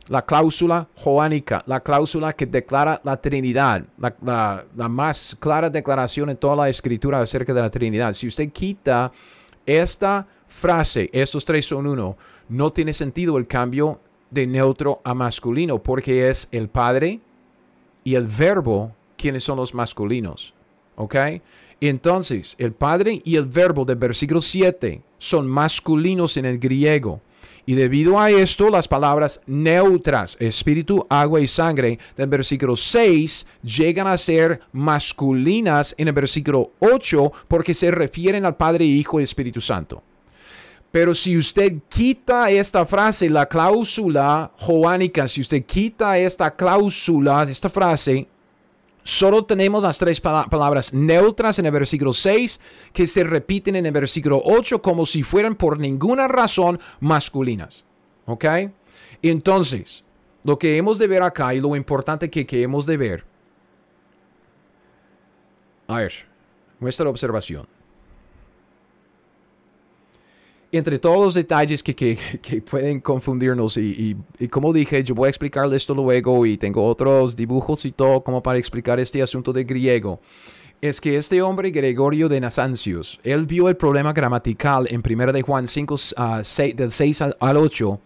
la 0.09 0.24
cláusula 0.24 0.89
joánica, 0.97 1.62
la 1.66 1.80
cláusula 1.80 2.32
que 2.32 2.47
declara 2.47 2.99
la 3.05 3.20
Trinidad, 3.20 3.85
la, 4.22 4.64
más 4.89 5.37
clara 5.39 5.68
declaración 5.68 6.30
en 6.30 6.39
toda 6.39 6.57
la 6.57 6.70
escritura 6.70 7.20
acerca 7.20 7.53
de 7.53 7.61
la 7.61 7.70
Trinidad, 7.70 8.14
si 8.14 8.26
usted 8.26 8.51
quita 8.51 9.12
esta 9.66 10.26
frase, 10.47 11.11
estos 11.12 11.45
tres 11.45 11.66
son 11.66 11.87
uno, 11.87 12.16
no 12.49 12.72
tiene 12.72 12.95
sentido 12.95 13.37
el 13.37 13.47
cambio 13.47 14.01
de 14.30 14.47
neutro 14.47 15.03
a 15.05 15.12
masculino 15.12 15.82
porque 15.82 16.30
es 16.30 16.49
el 16.53 16.68
Padre 16.68 17.20
y 18.03 18.14
el 18.14 18.26
Verbo 18.26 18.93
quiénes 19.18 19.45
son 19.45 19.59
los 19.59 19.74
masculinos. 19.74 20.55
¿Ok? 20.97 21.16
Entonces, 21.82 22.55
el 22.59 22.72
Padre 22.72 23.20
y 23.24 23.37
el 23.37 23.45
Verbo 23.45 23.85
del 23.85 23.97
versículo 23.97 24.41
7 24.41 25.03
son 25.18 25.47
masculinos 25.49 26.39
en 26.39 26.47
el 26.47 26.59
griego. 26.59 27.20
Y 27.67 27.75
debido 27.75 28.21
a 28.21 28.31
esto, 28.31 28.69
las 28.69 28.89
palabras 28.89 29.41
neutras, 29.47 30.37
espíritu, 30.39 31.07
agua 31.09 31.41
y 31.41 31.47
sangre, 31.47 31.99
del 32.15 32.29
versículo 32.29 32.77
6 32.77 33.47
llegan 33.62 34.07
a 34.07 34.19
ser 34.19 34.61
masculinas 34.73 35.95
en 35.97 36.09
el 36.09 36.15
versículo 36.15 36.73
8 36.81 37.33
porque 37.49 37.73
se 37.73 37.91
refieren 37.91 38.45
al 38.45 38.57
Padre, 38.57 38.85
Hijo 38.85 39.19
y 39.19 39.23
Espíritu 39.23 39.61
Santo. 39.61 40.03
Pero 40.91 41.12
si 41.15 41.37
usted 41.37 41.73
quita 41.89 42.51
esta 42.51 42.87
frase, 42.87 43.29
la 43.29 43.47
cláusula 43.47 44.53
joánica, 44.59 45.27
si 45.27 45.41
usted 45.41 45.65
quita 45.65 46.17
esta 46.19 46.53
cláusula, 46.53 47.43
esta 47.45 47.69
frase, 47.69 48.29
Solo 49.05 49.45
tenemos 49.45 49.85
las 49.85 49.99
tres 49.99 50.19
palabras 50.19 50.95
neutras 50.95 51.59
en 51.59 51.67
el 51.67 51.73
versículo 51.73 52.15
6 52.15 52.59
que 52.93 53.07
se 53.07 53.23
repiten 53.23 53.77
en 53.77 53.85
el 53.85 53.93
versículo 53.93 54.41
8 54.43 54.81
como 54.81 55.05
si 55.05 55.23
fueran 55.23 55.57
por 55.57 55.79
ninguna 55.79 56.27
razón 56.27 56.81
masculinas. 57.01 57.85
¿Ok? 58.25 58.47
Entonces, 59.21 60.05
lo 60.43 60.59
que 60.59 60.79
hemos 60.79 60.99
de 60.99 61.07
ver 61.07 61.23
acá 61.23 61.55
y 61.55 61.61
lo 61.61 61.77
importante 61.77 62.31
que, 62.31 62.47
que 62.47 62.63
hemos 62.63 62.87
de 62.87 62.97
ver. 62.97 63.25
A 65.87 65.99
ver, 65.99 66.13
nuestra 66.81 67.09
observación 67.11 67.74
entre 70.77 70.99
todos 70.99 71.18
los 71.22 71.35
detalles 71.35 71.83
que, 71.83 71.95
que, 71.95 72.16
pueden 72.70 73.01
confundirnos 73.01 73.77
y, 73.77 74.16
y, 74.39 74.49
como 74.49 74.72
dije, 74.72 75.03
yo 75.05 75.14
voy 75.14 75.27
a 75.27 75.31
explicarle 75.31 75.77
esto 75.77 75.95
luego 75.95 76.47
y 76.47 76.57
tengo 76.57 76.85
otros 76.85 77.37
dibujos 77.37 77.85
y 77.85 77.93
todo 77.93 78.22
como 78.22 78.43
para 78.43 78.59
explicar 78.59 78.99
este 78.99 79.22
asunto 79.22 79.53
de 79.53 79.64
griego. 79.64 80.20
Es 80.81 81.01
que 81.01 81.16
este 81.16 81.41
hombre 81.41 81.70
Gregorio 81.70 82.29
de 82.29 82.41
Nazancios, 82.41 83.18
él 83.22 83.47
vio 83.47 83.68
el 83.68 83.77
problema 83.77 84.12
gramatical 84.12 84.87
en 84.91 85.03
1 85.09 85.33
de 85.33 85.43
Juan 85.43 85.66
5, 85.66 85.95
uh, 85.95 85.99
6, 86.43 86.77
del 86.77 86.91
6 86.91 87.22
al 87.22 87.57
8. 87.57 88.01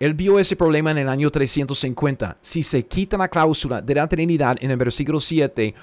Él 0.00 0.14
vio 0.14 0.38
ese 0.38 0.54
problema 0.54 0.90
en 0.90 0.98
el 0.98 1.08
año 1.08 1.30
350. 1.30 2.36
Si 2.40 2.62
se 2.62 2.86
quita 2.86 3.16
la 3.16 3.28
cláusula 3.28 3.80
de 3.80 3.94
la 3.94 4.08
Trinidad 4.08 4.56
en 4.60 4.70
el 4.70 4.76
versículo 4.76 5.18
7, 5.20 5.74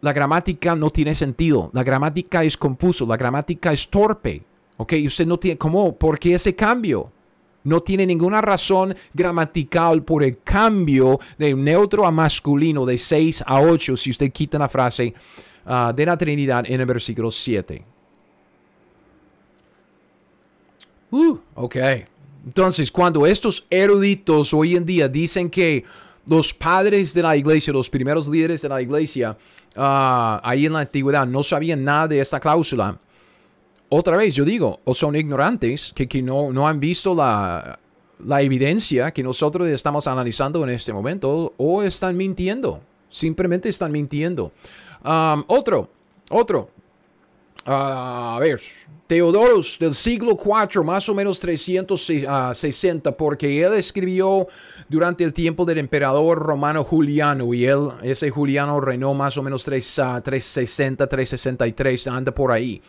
la 0.00 0.12
gramática 0.12 0.74
no 0.74 0.90
tiene 0.90 1.14
sentido. 1.14 1.70
La 1.72 1.82
gramática 1.82 2.44
es 2.44 2.56
compuso, 2.56 3.04
la 3.04 3.16
gramática 3.16 3.72
es 3.72 3.88
torpe. 3.88 4.42
Ok, 4.78 4.94
usted 5.04 5.26
no 5.26 5.38
tiene, 5.38 5.58
¿cómo? 5.58 5.94
¿Por 5.96 6.18
qué 6.18 6.34
ese 6.34 6.54
cambio? 6.54 7.10
No 7.64 7.80
tiene 7.80 8.06
ninguna 8.06 8.40
razón 8.40 8.94
gramatical 9.12 10.04
por 10.04 10.22
el 10.22 10.38
cambio 10.42 11.18
de 11.36 11.52
neutro 11.52 12.06
a 12.06 12.12
masculino 12.12 12.86
de 12.86 12.96
6 12.96 13.44
a 13.44 13.60
8 13.60 13.96
si 13.96 14.10
usted 14.10 14.30
quita 14.30 14.56
la 14.56 14.68
frase 14.68 15.12
ah, 15.66 15.92
de 15.94 16.06
la 16.06 16.16
Trinidad 16.16 16.64
en 16.66 16.80
el 16.80 16.86
versículo 16.86 17.30
7. 17.30 17.84
Uh. 21.10 21.38
Entonces, 22.46 22.92
cuando 22.92 23.26
estos 23.26 23.66
eruditos 23.68 24.54
hoy 24.54 24.76
en 24.76 24.86
día 24.86 25.08
dicen 25.08 25.50
que 25.50 25.84
los 26.28 26.54
padres 26.54 27.12
de 27.14 27.22
la 27.22 27.36
iglesia, 27.36 27.72
los 27.72 27.90
primeros 27.90 28.28
líderes 28.28 28.62
de 28.62 28.68
la 28.68 28.80
iglesia, 28.80 29.36
ah, 29.74 30.40
ahí 30.44 30.66
en 30.66 30.74
la 30.74 30.80
antigüedad, 30.80 31.26
no 31.26 31.42
sabían 31.42 31.82
nada 31.82 32.06
de 32.06 32.20
esta 32.20 32.38
cláusula, 32.38 32.96
otra 33.90 34.16
vez 34.16 34.34
yo 34.34 34.44
digo, 34.44 34.80
o 34.84 34.94
son 34.94 35.16
ignorantes 35.16 35.92
que, 35.94 36.06
que 36.06 36.22
no, 36.22 36.52
no 36.52 36.68
han 36.68 36.80
visto 36.80 37.14
la, 37.14 37.78
la 38.24 38.42
evidencia 38.42 39.10
que 39.12 39.22
nosotros 39.22 39.68
estamos 39.68 40.06
analizando 40.06 40.62
en 40.64 40.70
este 40.70 40.92
momento, 40.92 41.54
o 41.56 41.82
están 41.82 42.16
mintiendo, 42.16 42.80
simplemente 43.08 43.68
están 43.68 43.92
mintiendo. 43.92 44.52
Um, 45.04 45.44
otro, 45.46 45.88
otro. 46.30 46.70
a 47.64 48.38
ver, 48.40 48.60
Teodoros 49.08 49.78
del 49.80 49.94
siglo 49.94 50.38
IV, 50.38 50.84
más 50.84 51.08
o 51.08 51.14
menos 51.14 51.40
360, 51.40 53.16
porque 53.16 53.62
él 53.62 53.72
escribió 53.72 54.46
durante 54.86 55.24
el 55.24 55.32
tiempo 55.32 55.64
del 55.64 55.78
emperador 55.78 56.38
romano 56.38 56.84
Juliano, 56.84 57.54
y 57.54 57.64
él, 57.64 57.88
ese 58.02 58.28
Juliano 58.28 58.78
reinó 58.82 59.14
más 59.14 59.38
o 59.38 59.42
menos 59.42 59.64
3, 59.64 59.94
360, 60.22 61.06
363, 61.06 62.06
anda 62.08 62.34
por 62.34 62.52
ahí. 62.52 62.82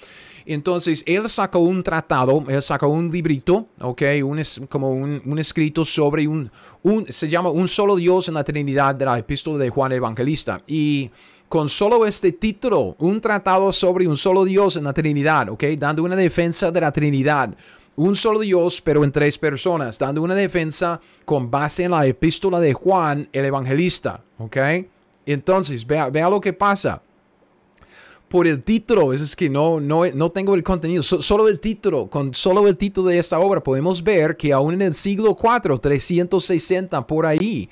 Entonces, 0.52 1.04
él 1.06 1.30
sacó 1.30 1.60
un 1.60 1.84
tratado, 1.84 2.44
él 2.48 2.60
sacó 2.64 2.88
un 2.88 3.12
librito, 3.12 3.68
¿ok? 3.82 4.02
Un, 4.24 4.42
como 4.68 4.92
un, 4.92 5.38
escrito 5.38 5.86
sobre 5.86 6.28
un, 6.28 6.50
un, 6.82 7.06
se 7.08 7.28
llama 7.30 7.52
Un 7.52 7.68
solo 7.68 7.96
Dios 7.96 8.30
en 8.30 8.34
la 8.34 8.44
Trinidad 8.44 8.96
de 8.96 9.06
la 9.06 9.20
epístola 9.20 9.60
de 9.60 9.70
Juan 9.70 9.92
Evangelista. 9.92 10.60
Y 10.66 11.12
con 11.48 11.70
solo 11.70 12.04
este 12.04 12.32
título, 12.32 12.96
un 12.98 13.22
tratado 13.22 13.72
sobre 13.72 14.08
un 14.08 14.18
solo 14.18 14.44
Dios 14.44 14.76
en 14.76 14.86
la 14.86 14.94
Trinidad, 14.94 15.50
¿ok? 15.50 15.66
Dando 15.78 16.02
una 16.02 16.16
defensa 16.16 16.72
de 16.72 16.82
la 16.82 16.92
Trinidad. 16.92 17.56
Un 17.98 18.16
solo 18.16 18.40
Dios, 18.40 18.82
pero 18.82 19.04
en 19.04 19.12
tres 19.12 19.38
personas, 19.38 20.00
dando 20.00 20.24
una 20.24 20.34
defensa 20.34 21.00
con 21.26 21.52
base 21.52 21.84
en 21.84 21.92
la 21.92 22.08
epístola 22.08 22.60
de 22.60 22.74
Juan 22.74 23.30
el 23.32 23.46
Evangelista, 23.46 24.24
¿ok? 24.40 24.58
Entonces, 25.28 25.86
vea, 25.86 26.10
vea 26.10 26.28
lo 26.28 26.42
que 26.42 26.54
pasa 26.54 27.04
por 28.30 28.48
el 28.48 28.62
título, 28.62 29.12
es 29.12 29.36
que 29.36 29.50
no, 29.50 29.80
no, 29.80 30.06
no 30.06 30.30
tengo 30.30 30.54
el 30.54 30.64
contenido, 30.64 31.02
solo 31.02 31.48
el 31.48 31.60
título, 31.60 32.08
con 32.08 32.34
solo 32.34 32.68
el 32.68 32.78
título 32.78 33.10
de 33.10 33.18
esta 33.18 33.40
obra 33.40 33.62
podemos 33.62 34.04
ver 34.04 34.38
que 34.38 34.54
aún 34.54 34.76
en 34.76 34.84
el 34.84 34.94
siglo 34.94 35.36
IV, 35.42 35.80
360 35.80 37.08
por 37.08 37.26
ahí, 37.26 37.68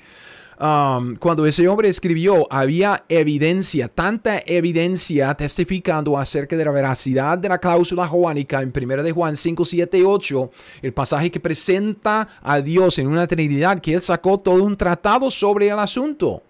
um, 0.60 1.14
cuando 1.14 1.46
ese 1.46 1.68
hombre 1.68 1.88
escribió, 1.88 2.48
había 2.50 3.04
evidencia, 3.08 3.86
tanta 3.86 4.42
evidencia 4.44 5.32
testificando 5.34 6.18
acerca 6.18 6.56
de 6.56 6.64
la 6.64 6.72
veracidad 6.72 7.38
de 7.38 7.48
la 7.48 7.58
cláusula 7.58 8.08
joánica 8.08 8.60
en 8.60 8.72
1 8.76 9.02
de 9.04 9.12
Juan 9.12 9.36
5, 9.36 9.64
7, 9.64 10.04
8, 10.04 10.50
el 10.82 10.92
pasaje 10.92 11.30
que 11.30 11.38
presenta 11.38 12.28
a 12.42 12.60
Dios 12.60 12.98
en 12.98 13.06
una 13.06 13.28
Trinidad, 13.28 13.80
que 13.80 13.94
él 13.94 14.02
sacó 14.02 14.38
todo 14.38 14.64
un 14.64 14.76
tratado 14.76 15.30
sobre 15.30 15.68
el 15.68 15.78
asunto. 15.78 16.42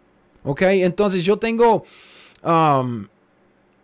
¿Ok? 0.44 0.62
Entonces 0.62 1.22
yo 1.24 1.36
tengo... 1.38 1.84
Um, 2.42 3.06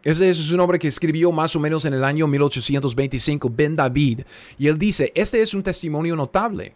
ese 0.04 0.28
es 0.28 0.52
un 0.52 0.60
hombre 0.60 0.78
que 0.78 0.88
escribió 0.88 1.32
más 1.32 1.56
o 1.56 1.60
menos 1.60 1.86
en 1.86 1.94
el 1.94 2.04
año 2.04 2.26
1825, 2.26 3.50
Ben 3.50 3.74
David. 3.74 4.20
Y 4.58 4.68
él 4.68 4.78
dice, 4.78 5.10
este 5.14 5.40
es 5.40 5.54
un 5.54 5.62
testimonio 5.62 6.14
notable. 6.14 6.74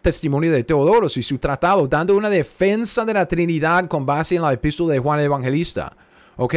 Testimonio 0.00 0.52
de 0.52 0.62
Teodoros 0.62 1.16
y 1.16 1.22
su 1.22 1.38
tratado, 1.38 1.88
dando 1.88 2.16
una 2.16 2.30
defensa 2.30 3.04
de 3.04 3.14
la 3.14 3.26
Trinidad 3.26 3.88
con 3.88 4.06
base 4.06 4.36
en 4.36 4.42
la 4.42 4.52
epístola 4.52 4.92
de 4.92 5.00
Juan 5.00 5.18
el 5.18 5.26
Evangelista. 5.26 5.96
¿ok? 6.38 6.54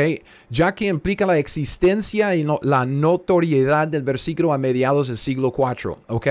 Ya 0.50 0.74
que 0.74 0.86
implica 0.86 1.26
la 1.26 1.40
existencia 1.40 2.36
y 2.36 2.46
la 2.62 2.86
notoriedad 2.86 3.88
del 3.88 4.04
versículo 4.04 4.54
a 4.54 4.60
mediados 4.60 5.08
del 5.08 5.18
siglo 5.18 5.52
IV, 5.58 5.98
¿ok? 6.08 6.28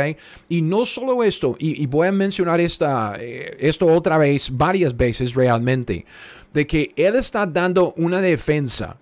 Y 0.49 0.63
no 0.63 0.85
solo 0.85 1.25
esto, 1.25 1.57
y, 1.59 1.85
voy 1.87 2.07
a 2.07 2.13
mencionar 2.13 2.61
esta, 2.61 3.17
eh, 3.19 3.57
esto 3.59 3.87
otra 3.87 4.19
vez, 4.19 4.57
varias 4.57 4.97
veces 4.97 5.35
realmente, 5.35 6.07
de 6.55 6.67
que 6.67 6.93
él 6.97 7.17
está 7.17 7.45
dando 7.45 7.93
una 7.97 8.21
defensa 8.21 9.00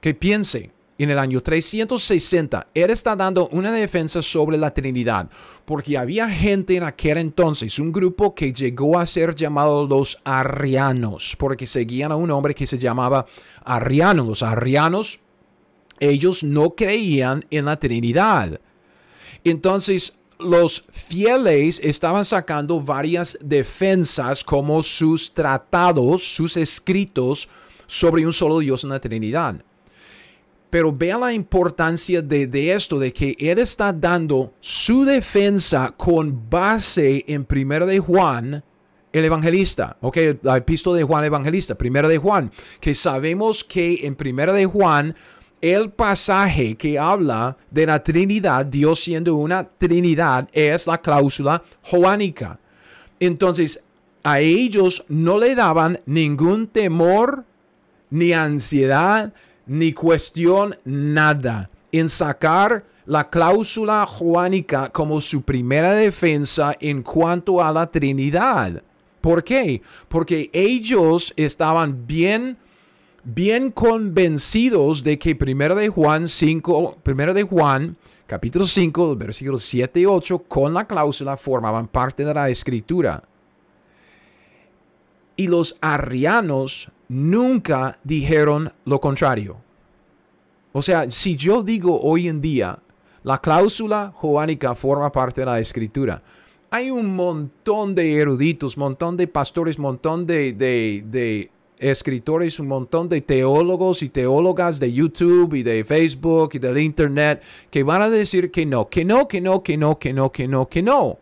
que 0.00 0.14
piense 0.14 0.70
en 1.00 1.08
el 1.08 1.18
año 1.18 1.42
360, 1.42 2.66
él 2.74 2.90
está 2.90 3.16
dando 3.16 3.48
una 3.52 3.72
defensa 3.72 4.20
sobre 4.20 4.58
la 4.58 4.74
Trinidad, 4.74 5.30
porque 5.64 5.96
había 5.96 6.28
gente 6.28 6.76
en 6.76 6.82
aquel 6.82 7.16
entonces, 7.16 7.78
un 7.78 7.90
grupo 7.90 8.34
que 8.34 8.52
llegó 8.52 8.98
a 8.98 9.06
ser 9.06 9.34
llamado 9.34 9.86
los 9.86 10.20
arrianos, 10.24 11.34
porque 11.38 11.66
seguían 11.66 12.12
a 12.12 12.16
un 12.16 12.30
hombre 12.30 12.54
que 12.54 12.66
se 12.66 12.76
llamaba 12.76 13.24
arriano. 13.64 14.24
Los 14.24 14.42
arrianos, 14.42 15.20
ellos 15.98 16.44
no 16.44 16.70
creían 16.70 17.46
en 17.50 17.64
la 17.64 17.78
Trinidad. 17.78 18.60
Entonces, 19.42 20.18
los 20.38 20.84
fieles 20.92 21.80
estaban 21.82 22.26
sacando 22.26 22.78
varias 22.78 23.38
defensas 23.40 24.44
como 24.44 24.82
sus 24.82 25.32
tratados, 25.32 26.22
sus 26.22 26.58
escritos 26.58 27.48
sobre 27.86 28.26
un 28.26 28.34
solo 28.34 28.58
Dios 28.58 28.84
en 28.84 28.90
la 28.90 29.00
Trinidad. 29.00 29.64
Pero 30.70 30.92
vea 30.92 31.18
la 31.18 31.32
importancia 31.32 32.22
de, 32.22 32.72
esto, 32.72 32.98
de 32.98 33.12
que 33.12 33.36
él 33.38 33.58
está 33.58 33.92
dando 33.92 34.54
su 34.60 35.04
defensa 35.04 35.92
con 35.96 36.48
base 36.48 37.24
en 37.26 37.46
1 37.50 37.86
de 37.86 37.98
Juan, 37.98 38.64
el 39.12 39.24
evangelista, 39.24 39.96
ok, 40.00 40.16
la 40.42 40.56
epístola 40.56 40.96
de 40.96 41.02
Juan 41.02 41.24
el 41.24 41.26
evangelista, 41.26 41.76
1 41.78 42.08
de 42.08 42.18
Juan, 42.18 42.52
que 42.78 42.94
sabemos 42.94 43.64
que 43.64 44.06
en 44.06 44.16
1 44.18 44.52
de 44.52 44.66
Juan, 44.66 45.16
el 45.60 45.90
pasaje 45.90 46.76
que 46.76 46.98
habla 46.98 47.56
de 47.70 47.86
la 47.86 48.02
Trinidad, 48.02 48.64
Dios 48.64 49.00
siendo 49.00 49.34
una 49.34 49.68
Trinidad, 49.68 50.48
es 50.52 50.86
la 50.86 50.98
cláusula 50.98 51.62
joánica. 51.82 52.58
Entonces, 53.18 53.82
a 54.22 54.40
ellos 54.40 55.04
no 55.08 55.38
le 55.38 55.54
daban 55.54 56.00
ningún 56.06 56.66
temor, 56.66 57.44
ni 58.10 58.32
ansiedad, 58.32 59.32
ni 59.70 59.92
cuestión 59.92 60.76
nada 60.84 61.70
en 61.92 62.08
sacar 62.08 62.84
la 63.06 63.30
cláusula 63.30 64.04
juánica 64.04 64.88
como 64.88 65.20
su 65.20 65.42
primera 65.42 65.94
defensa 65.94 66.76
en 66.80 67.04
cuanto 67.04 67.62
a 67.62 67.70
la 67.70 67.88
Trinidad. 67.88 68.82
¿Por 69.20 69.44
qué? 69.44 69.80
Porque 70.08 70.50
ellos 70.52 71.32
estaban 71.36 72.04
bien 72.04 72.56
bien 73.22 73.70
convencidos 73.70 75.04
de 75.04 75.16
que 75.20 75.36
primero 75.36 75.76
de 75.76 75.88
Juan 75.88 76.26
5, 76.26 76.98
primero 77.04 77.32
de 77.32 77.44
Juan 77.44 77.96
capítulo 78.26 78.66
5, 78.66 79.14
versículos 79.14 79.62
7 79.62 80.00
y 80.00 80.06
8 80.06 80.38
con 80.48 80.74
la 80.74 80.84
cláusula 80.84 81.36
formaban 81.36 81.86
parte 81.86 82.24
de 82.24 82.34
la 82.34 82.48
escritura. 82.48 83.22
Y 85.36 85.46
los 85.46 85.76
arrianos 85.80 86.90
nunca 87.10 87.98
dijeron 88.04 88.72
lo 88.84 89.00
contrario. 89.00 89.56
O 90.72 90.80
sea, 90.80 91.10
si 91.10 91.34
yo 91.34 91.64
digo 91.64 92.00
hoy 92.00 92.28
en 92.28 92.40
día, 92.40 92.78
la 93.24 93.38
cláusula 93.38 94.12
joánica 94.14 94.76
forma 94.76 95.10
parte 95.10 95.40
de 95.40 95.46
la 95.46 95.58
escritura, 95.58 96.22
hay 96.70 96.88
un 96.88 97.16
montón 97.16 97.96
de 97.96 98.14
eruditos, 98.14 98.78
montón 98.78 99.16
de 99.16 99.26
pastores, 99.26 99.76
montón 99.76 100.24
de, 100.24 100.52
de, 100.52 101.50
escritores, 101.78 102.60
un 102.60 102.68
montón 102.68 103.08
de 103.08 103.22
teólogos 103.22 104.04
y 104.04 104.08
teólogas 104.08 104.78
de 104.78 104.92
YouTube 104.92 105.54
y 105.54 105.64
de 105.64 105.82
Facebook 105.82 106.50
y 106.52 106.58
del 106.60 106.78
Internet 106.78 107.42
que 107.70 107.82
van 107.82 108.02
a 108.02 108.10
decir 108.10 108.52
que 108.52 108.64
no, 108.64 108.88
que 108.88 109.04
no, 109.04 109.26
que 109.26 109.40
no, 109.40 109.64
que 109.64 109.76
no, 109.76 109.98
que 109.98 110.12
no, 110.12 110.30
que 110.30 110.46
no, 110.46 110.68
que 110.68 110.82
no. 110.82 111.18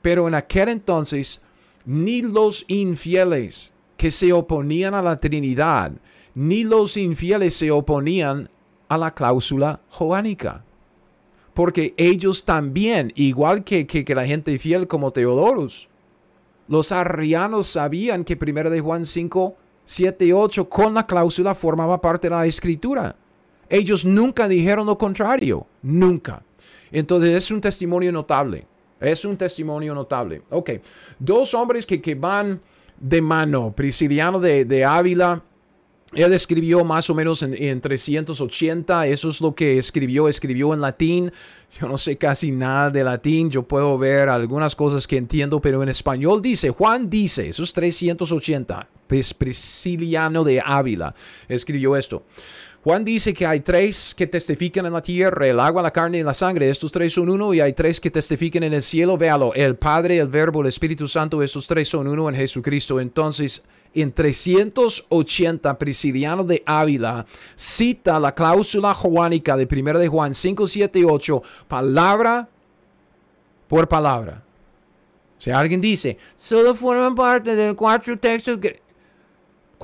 Pero 0.00 0.28
en 0.28 0.34
aquel 0.34 0.70
entonces, 0.70 1.42
ni 1.84 2.22
los 2.22 2.64
infieles 2.68 3.73
que 4.04 4.10
se 4.10 4.34
oponían 4.34 4.92
a 4.92 5.00
la 5.00 5.18
Trinidad, 5.18 5.90
ni 6.34 6.62
los 6.62 6.98
infieles 6.98 7.54
se 7.54 7.70
oponían 7.70 8.50
a 8.86 8.98
la 8.98 9.14
cláusula 9.14 9.80
joánica. 9.88 10.62
Porque 11.54 11.94
ellos 11.96 12.44
también, 12.44 13.14
igual 13.16 13.64
que, 13.64 13.86
que, 13.86 14.14
la 14.14 14.26
gente 14.26 14.58
fiel 14.58 14.86
como 14.86 15.10
Teodorus, 15.10 15.88
los 16.68 16.92
arrianos 16.92 17.66
sabían 17.66 18.24
que 18.24 18.38
1 18.38 18.68
de 18.68 18.80
Juan 18.80 19.06
5, 19.06 19.56
7 19.86 20.26
y 20.26 20.32
8 20.32 20.68
con 20.68 20.92
la 20.92 21.06
cláusula 21.06 21.54
formaba 21.54 21.98
parte 21.98 22.28
de 22.28 22.34
la 22.34 22.44
escritura. 22.44 23.16
Ellos 23.70 24.04
nunca 24.04 24.46
dijeron 24.48 24.84
lo 24.84 24.98
contrario, 24.98 25.66
nunca. 25.80 26.42
Entonces 26.92 27.30
es 27.30 27.50
un 27.50 27.62
testimonio 27.62 28.12
notable. 28.12 28.66
Es 29.00 29.24
un 29.24 29.38
testimonio 29.38 29.94
notable. 29.94 30.42
Ok, 30.50 30.72
dos 31.18 31.54
hombres 31.54 31.86
que, 31.86 32.02
que 32.02 32.14
van 32.14 32.60
de 32.98 33.20
mano, 33.20 33.72
Prisciliano 33.74 34.40
de, 34.40 34.64
de 34.64 34.84
Ávila 34.84 35.42
él 36.14 36.32
escribió 36.32 36.84
más 36.84 37.10
o 37.10 37.14
menos 37.14 37.42
en, 37.42 37.80
380, 37.80 39.06
eso 39.08 39.28
es 39.28 39.40
lo 39.40 39.54
que 39.54 39.78
escribió, 39.78 40.28
escribió 40.28 40.72
en 40.72 40.80
latín. 40.80 41.32
Yo 41.80 41.88
no 41.88 41.98
sé 41.98 42.16
casi 42.16 42.52
nada 42.52 42.90
de 42.90 43.02
latín, 43.02 43.50
yo 43.50 43.64
puedo 43.64 43.98
ver 43.98 44.28
algunas 44.28 44.76
cosas 44.76 45.08
que 45.08 45.16
entiendo, 45.16 45.60
pero 45.60 45.82
en 45.82 45.88
español 45.88 46.40
dice, 46.40 46.70
Juan 46.70 47.10
dice, 47.10 47.48
eso 47.48 47.64
es 47.64 47.72
380, 47.72 48.88
Prisciliano 49.08 50.44
de 50.44 50.62
Ávila 50.64 51.14
escribió 51.48 51.96
esto. 51.96 52.22
Juan 52.84 53.02
dice 53.02 53.32
que 53.32 53.46
hay 53.46 53.60
tres 53.60 54.14
que 54.14 54.26
testifican 54.26 54.84
en 54.84 54.92
la 54.92 55.00
tierra, 55.00 55.46
el 55.46 55.58
agua, 55.58 55.80
la 55.80 55.90
carne 55.90 56.18
y 56.18 56.22
la 56.22 56.34
sangre. 56.34 56.68
Estos 56.68 56.92
tres 56.92 57.14
son 57.14 57.30
uno 57.30 57.54
y 57.54 57.60
hay 57.60 57.72
tres 57.72 57.98
que 57.98 58.10
testifican 58.10 58.62
en 58.62 58.74
el 58.74 58.82
cielo. 58.82 59.16
Véalo, 59.16 59.54
el 59.54 59.76
Padre, 59.76 60.18
el 60.18 60.28
Verbo, 60.28 60.60
el 60.60 60.66
Espíritu 60.66 61.08
Santo, 61.08 61.42
estos 61.42 61.66
tres 61.66 61.88
son 61.88 62.06
uno 62.06 62.28
en 62.28 62.34
Jesucristo. 62.34 63.00
Entonces, 63.00 63.62
en 63.94 64.12
380, 64.12 65.78
Prisciliano 65.78 66.44
de 66.44 66.62
Ávila 66.66 67.24
cita 67.54 68.20
la 68.20 68.34
cláusula 68.34 68.92
joánica 68.92 69.56
de 69.56 69.66
1 69.66 69.98
de 69.98 70.08
Juan 70.08 70.34
5, 70.34 70.66
7 70.66 70.98
y 70.98 71.04
8, 71.04 71.42
palabra 71.66 72.46
por 73.66 73.88
palabra. 73.88 74.42
Si 75.38 75.50
alguien 75.50 75.80
dice, 75.80 76.18
solo 76.34 76.74
forman 76.74 77.14
parte 77.14 77.56
de 77.56 77.74
cuatro 77.74 78.18
textos 78.18 78.58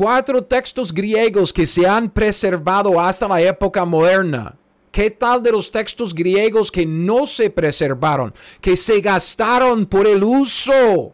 cuatro 0.00 0.42
textos 0.42 0.94
griegos 0.94 1.52
que 1.52 1.66
se 1.66 1.86
han 1.86 2.08
preservado 2.08 2.98
hasta 2.98 3.28
la 3.28 3.38
época 3.38 3.84
moderna. 3.84 4.56
¿Qué 4.90 5.10
tal 5.10 5.42
de 5.42 5.52
los 5.52 5.70
textos 5.70 6.14
griegos 6.14 6.72
que 6.72 6.86
no 6.86 7.26
se 7.26 7.50
preservaron, 7.50 8.32
que 8.62 8.78
se 8.78 9.02
gastaron 9.02 9.84
por 9.84 10.06
el 10.06 10.24
uso? 10.24 11.12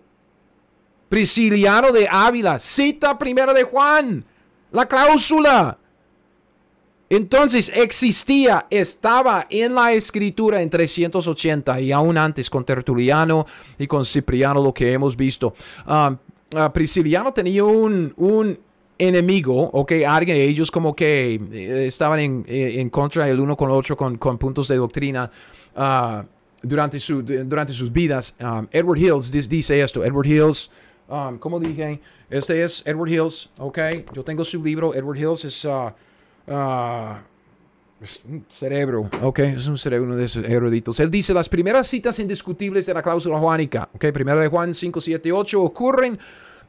Prisciliano 1.08 1.90
de 1.90 2.06
Ávila, 2.08 2.60
cita 2.60 3.18
primero 3.18 3.52
de 3.52 3.64
Juan, 3.64 4.24
la 4.70 4.86
cláusula. 4.86 5.76
Entonces 7.10 7.72
existía, 7.74 8.68
estaba 8.70 9.48
en 9.50 9.74
la 9.74 9.94
escritura 9.94 10.62
en 10.62 10.70
380 10.70 11.80
y 11.80 11.90
aún 11.90 12.16
antes 12.16 12.48
con 12.48 12.64
Tertuliano 12.64 13.46
y 13.80 13.88
con 13.88 14.04
Cipriano 14.04 14.62
lo 14.62 14.72
que 14.72 14.92
hemos 14.92 15.16
visto. 15.16 15.54
Um, 15.88 16.16
uh, 16.54 16.70
Prisciliano 16.72 17.32
tenía 17.32 17.64
un, 17.64 18.14
un 18.16 18.65
enemigo, 18.98 19.70
ok, 19.72 19.92
alguien, 20.06 20.36
ellos 20.36 20.70
como 20.70 20.94
que 20.94 21.34
eh, 21.52 21.86
estaban 21.86 22.20
en, 22.20 22.44
eh, 22.48 22.80
en, 22.80 22.90
contra 22.90 23.28
el 23.28 23.38
uno 23.40 23.56
con 23.56 23.70
el 23.70 23.76
otro 23.76 23.96
con, 23.96 24.16
con 24.18 24.38
puntos 24.38 24.68
de 24.68 24.76
doctrina. 24.76 25.30
Uh, 25.74 26.24
durante, 26.62 26.98
su, 26.98 27.22
durante 27.22 27.72
sus 27.72 27.92
vidas, 27.92 28.34
um, 28.40 28.66
Edward 28.72 28.98
Hills 28.98 29.30
dice 29.30 29.80
esto, 29.80 30.04
Edward 30.04 30.26
Hills, 30.26 30.70
um, 31.08 31.38
como 31.38 31.60
dije, 31.60 32.00
este 32.30 32.64
es 32.64 32.82
Edward 32.86 33.10
Hills, 33.10 33.50
ok, 33.58 33.78
yo 34.14 34.24
tengo 34.24 34.44
su 34.44 34.62
libro, 34.62 34.94
Edward 34.94 35.18
Hills 35.18 35.44
es... 35.44 35.66
Ah, 36.48 37.22
un 38.28 38.44
cerebro, 38.48 39.08
ok, 39.22 39.38
es 39.38 39.66
un 39.66 39.78
cerebro, 39.78 40.06
uno 40.06 40.16
de 40.16 40.26
esos 40.26 40.44
eruditos. 40.44 41.00
Él 41.00 41.10
dice, 41.10 41.32
las 41.32 41.48
primeras 41.48 41.86
citas 41.86 42.18
indiscutibles 42.18 42.84
de 42.84 42.92
la 42.92 43.02
cláusula 43.02 43.38
juánica, 43.38 43.88
ok, 43.94 44.06
primero 44.12 44.38
de 44.38 44.48
Juan 44.48 44.74
5, 44.74 45.00
7, 45.00 45.32
8, 45.32 45.62
ocurren 45.62 46.18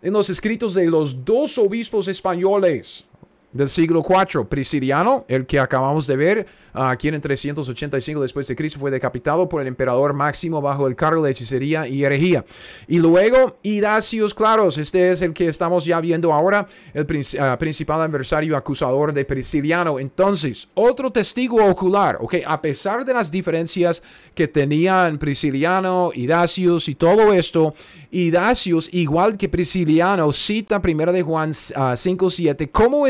en 0.01 0.13
los 0.13 0.29
escritos 0.29 0.73
de 0.73 0.85
los 0.85 1.25
dos 1.25 1.57
obispos 1.57 2.07
españoles, 2.07 3.05
del 3.51 3.69
siglo 3.69 4.03
IV, 4.07 4.45
Prisciliano, 4.47 5.25
el 5.27 5.45
que 5.45 5.59
acabamos 5.59 6.05
de 6.05 6.15
ver, 6.15 6.45
aquí 6.73 7.07
en 7.07 7.19
385 7.19 8.21
después 8.21 8.47
de 8.47 8.55
Cristo, 8.55 8.79
fue 8.79 8.91
decapitado 8.91 9.47
por 9.47 9.61
el 9.61 9.67
emperador 9.67 10.13
Máximo 10.13 10.61
bajo 10.61 10.87
el 10.87 10.95
cargo 10.95 11.23
de 11.23 11.31
hechicería 11.31 11.87
y 11.87 12.03
herejía. 12.03 12.45
Y 12.87 12.99
luego, 12.99 13.57
Idacios 13.63 14.33
Claros, 14.33 14.77
este 14.77 15.11
es 15.11 15.21
el 15.21 15.33
que 15.33 15.47
estamos 15.47 15.85
ya 15.85 15.99
viendo 16.01 16.33
ahora, 16.33 16.67
el 16.93 17.07
ah, 17.39 17.57
principal 17.57 18.01
adversario 18.01 18.55
acusador 18.57 19.13
de 19.13 19.25
Prisciliano. 19.25 19.99
Entonces, 19.99 20.67
otro 20.73 21.11
testigo 21.11 21.63
ocular, 21.65 22.17
ok, 22.21 22.35
a 22.45 22.61
pesar 22.61 23.05
de 23.05 23.13
las 23.13 23.31
diferencias 23.31 24.03
que 24.35 24.47
tenían 24.47 25.17
Prisciliano, 25.17 26.11
Idacios 26.13 26.89
y 26.89 26.95
todo 26.95 27.33
esto, 27.33 27.73
Idacios, 28.11 28.89
igual 28.91 29.37
que 29.37 29.49
Prisciliano, 29.49 30.31
cita 30.33 30.81
1 30.83 31.11
de 31.13 31.21
Juan 31.21 31.51
5.7 31.51 32.65
ah, 32.65 32.69
como 32.71 33.07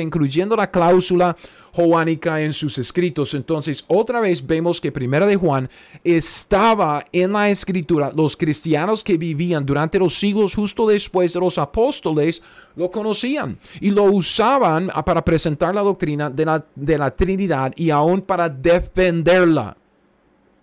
incluyendo 0.00 0.56
la 0.56 0.70
cláusula 0.70 1.36
joánica 1.72 2.40
en 2.40 2.52
sus 2.52 2.78
escritos. 2.78 3.34
Entonces, 3.34 3.84
otra 3.88 4.20
vez 4.20 4.46
vemos 4.46 4.80
que 4.80 4.92
Primera 4.92 5.26
de 5.26 5.36
Juan 5.36 5.68
estaba 6.02 7.04
en 7.12 7.32
la 7.32 7.50
escritura. 7.50 8.12
Los 8.14 8.36
cristianos 8.36 9.04
que 9.04 9.16
vivían 9.16 9.66
durante 9.66 9.98
los 9.98 10.14
siglos 10.14 10.54
justo 10.54 10.86
después 10.86 11.32
de 11.32 11.40
los 11.40 11.58
apóstoles 11.58 12.42
lo 12.76 12.90
conocían 12.90 13.58
y 13.80 13.90
lo 13.90 14.04
usaban 14.04 14.90
para 15.04 15.24
presentar 15.24 15.74
la 15.74 15.82
doctrina 15.82 16.30
de 16.30 16.44
la, 16.44 16.64
de 16.74 16.98
la 16.98 17.10
Trinidad 17.10 17.72
y 17.76 17.90
aún 17.90 18.22
para 18.22 18.48
defenderla. 18.48 19.76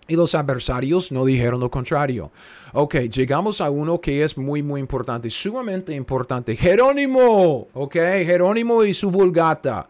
Y 0.06 0.16
los 0.16 0.34
adversarios 0.34 1.10
no 1.10 1.24
dijeron 1.24 1.60
lo 1.60 1.70
contrario. 1.70 2.30
Ok, 2.72 2.96
llegamos 3.10 3.60
a 3.60 3.70
uno 3.70 4.00
que 4.00 4.22
es 4.22 4.36
muy, 4.36 4.62
muy 4.62 4.80
importante, 4.80 5.30
sumamente 5.30 5.94
importante. 5.94 6.56
Jerónimo, 6.56 7.68
ok, 7.72 7.94
Jerónimo 7.94 8.84
y 8.84 8.92
su 8.92 9.10
vulgata. 9.10 9.88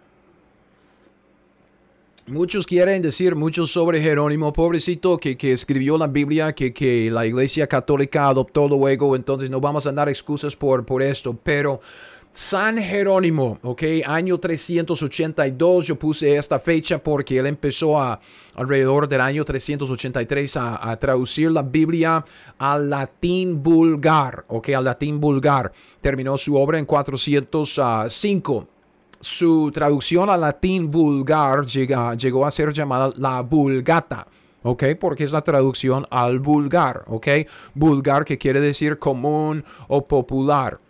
Muchos 2.27 2.67
quieren 2.67 3.03
decir 3.03 3.35
mucho 3.37 3.67
sobre 3.67 4.01
Jerónimo, 4.01 4.51
pobrecito, 4.51 5.19
que, 5.19 5.37
que 5.37 5.53
escribió 5.53 5.99
la 5.99 6.07
Biblia, 6.07 6.55
que, 6.55 6.73
que, 6.73 7.11
la 7.11 7.27
Iglesia 7.27 7.67
Católica 7.67 8.29
adoptó 8.29 8.67
luego, 8.67 9.15
entonces 9.15 9.51
no 9.51 9.61
vamos 9.61 9.87
a 9.87 9.93
dar 9.93 10.09
excusas 10.09 10.57
por, 10.57 10.87
por 10.87 11.03
esto, 11.03 11.37
pero 11.43 11.83
San 12.37 12.79
Jerónimo, 12.79 13.61
ok, 13.63 13.83
año 14.05 14.41
382, 14.41 15.87
yo 15.87 15.97
puse 15.97 16.37
esta 16.37 16.59
fecha 16.59 16.99
porque 16.99 17.39
él 17.39 17.47
empezó 17.47 18.01
a, 18.01 18.19
alrededor 18.57 19.07
del 19.07 19.21
año 19.21 19.45
383 19.45 20.57
a, 20.57 20.97
traducir 20.99 21.53
la 21.53 21.63
Biblia 21.63 22.25
al 22.59 22.91
latín 22.91 23.63
vulgar, 23.63 24.47
ok, 24.49 24.71
al 24.71 24.83
latín 24.83 25.21
vulgar. 25.21 25.71
Terminó 26.01 26.37
su 26.37 26.57
obra 26.57 26.81
en 26.81 26.87
405. 26.87 28.69
Su 29.21 29.71
traducción 29.73 30.29
al 30.29 30.41
latín 30.41 30.91
vulgar 30.91 31.65
llegó 31.67 32.47
a 32.47 32.51
ser 32.51 32.73
llamada 32.73 33.13
la 33.17 33.43
Vulgata. 33.43 34.27
¿ok? 34.65 34.85
Porque 34.99 35.23
es 35.25 35.31
la 35.31 35.43
traducción 35.43 36.07
al 36.11 36.41
vulgar, 36.41 37.05
¿ok? 37.07 37.29
Vulgar 37.75 38.25
que 38.25 38.39
quiere 38.39 38.61
decir 38.61 38.99
común 38.99 39.63
o 39.89 40.07
popular, 40.07 40.81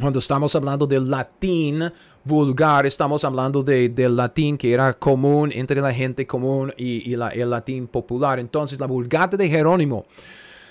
cuando 0.00 0.18
estamos 0.18 0.54
hablando 0.56 0.86
del 0.86 1.08
latín 1.08 1.90
vulgar, 2.24 2.86
estamos 2.86 3.24
hablando 3.24 3.62
de, 3.62 3.88
del 3.88 4.16
latín 4.16 4.56
que 4.58 4.72
era 4.72 4.92
común 4.94 5.50
entre 5.52 5.80
la 5.80 5.92
gente 5.92 6.26
común 6.26 6.72
y, 6.76 7.12
el 7.12 7.50
latín 7.50 7.86
popular. 7.86 8.38
Entonces, 8.38 8.78
la 8.80 8.86
vulgata 8.86 9.36
de 9.36 9.48
Jerónimo 9.48 10.06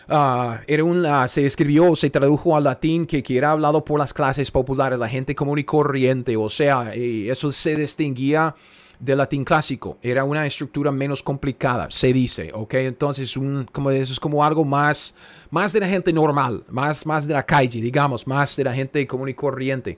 ah, 0.07 0.61
era 0.67 0.83
un, 0.83 1.05
se 1.27 1.45
escribió, 1.45 1.95
se 1.95 2.09
tradujo 2.09 2.55
al 2.55 2.63
latín 2.63 3.05
que, 3.05 3.23
que, 3.23 3.37
era 3.37 3.51
hablado 3.51 3.83
por 3.83 3.99
las 3.99 4.13
clases 4.13 4.51
populares, 4.51 4.99
la 4.99 5.07
gente 5.07 5.35
común 5.35 5.59
y 5.59 5.63
corriente. 5.63 6.35
O 6.35 6.49
sea, 6.49 6.93
eso 6.93 7.51
se 7.51 7.75
distinguía 7.75 8.55
del 8.99 9.17
latín 9.17 9.43
clásico. 9.43 9.97
Era 10.01 10.23
una 10.23 10.45
estructura 10.45 10.91
menos 10.91 11.23
complicada, 11.23 11.87
se 11.89 12.11
dice, 12.13 12.51
¿ok? 12.53 12.73
Entonces, 12.75 13.35
un, 13.37 13.67
como 13.71 13.89
eso 13.91 14.13
es 14.13 14.19
como 14.19 14.43
algo 14.43 14.65
más, 14.65 15.15
más 15.49 15.73
de 15.73 15.79
la 15.79 15.87
gente 15.87 16.11
normal, 16.11 16.63
más, 16.69 17.05
más 17.05 17.25
de 17.25 17.33
la 17.33 17.45
calle, 17.45 17.81
digamos, 17.81 18.27
más 18.27 18.55
de 18.55 18.63
la 18.63 18.73
gente 18.73 19.05
común 19.07 19.29
y 19.29 19.33
corriente. 19.33 19.97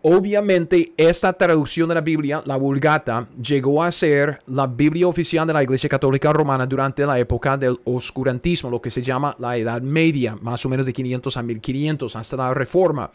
Obviamente, 0.00 0.92
esta 0.96 1.32
traducción 1.32 1.88
de 1.88 1.96
la 1.96 2.00
Biblia, 2.00 2.40
la 2.46 2.56
Vulgata, 2.56 3.26
llegó 3.42 3.82
a 3.82 3.90
ser 3.90 4.40
la 4.46 4.68
Biblia 4.68 5.08
oficial 5.08 5.44
de 5.44 5.52
la 5.52 5.62
Iglesia 5.62 5.88
Católica 5.88 6.32
Romana 6.32 6.66
durante 6.66 7.04
la 7.04 7.18
época 7.18 7.56
del 7.56 7.80
oscurantismo, 7.82 8.70
lo 8.70 8.80
que 8.80 8.92
se 8.92 9.02
llama 9.02 9.34
la 9.40 9.56
Edad 9.56 9.82
Media, 9.82 10.36
más 10.40 10.64
o 10.64 10.68
menos 10.68 10.86
de 10.86 10.92
500 10.92 11.36
a 11.36 11.42
1500, 11.42 12.14
hasta 12.14 12.36
la 12.36 12.54
Reforma 12.54 13.10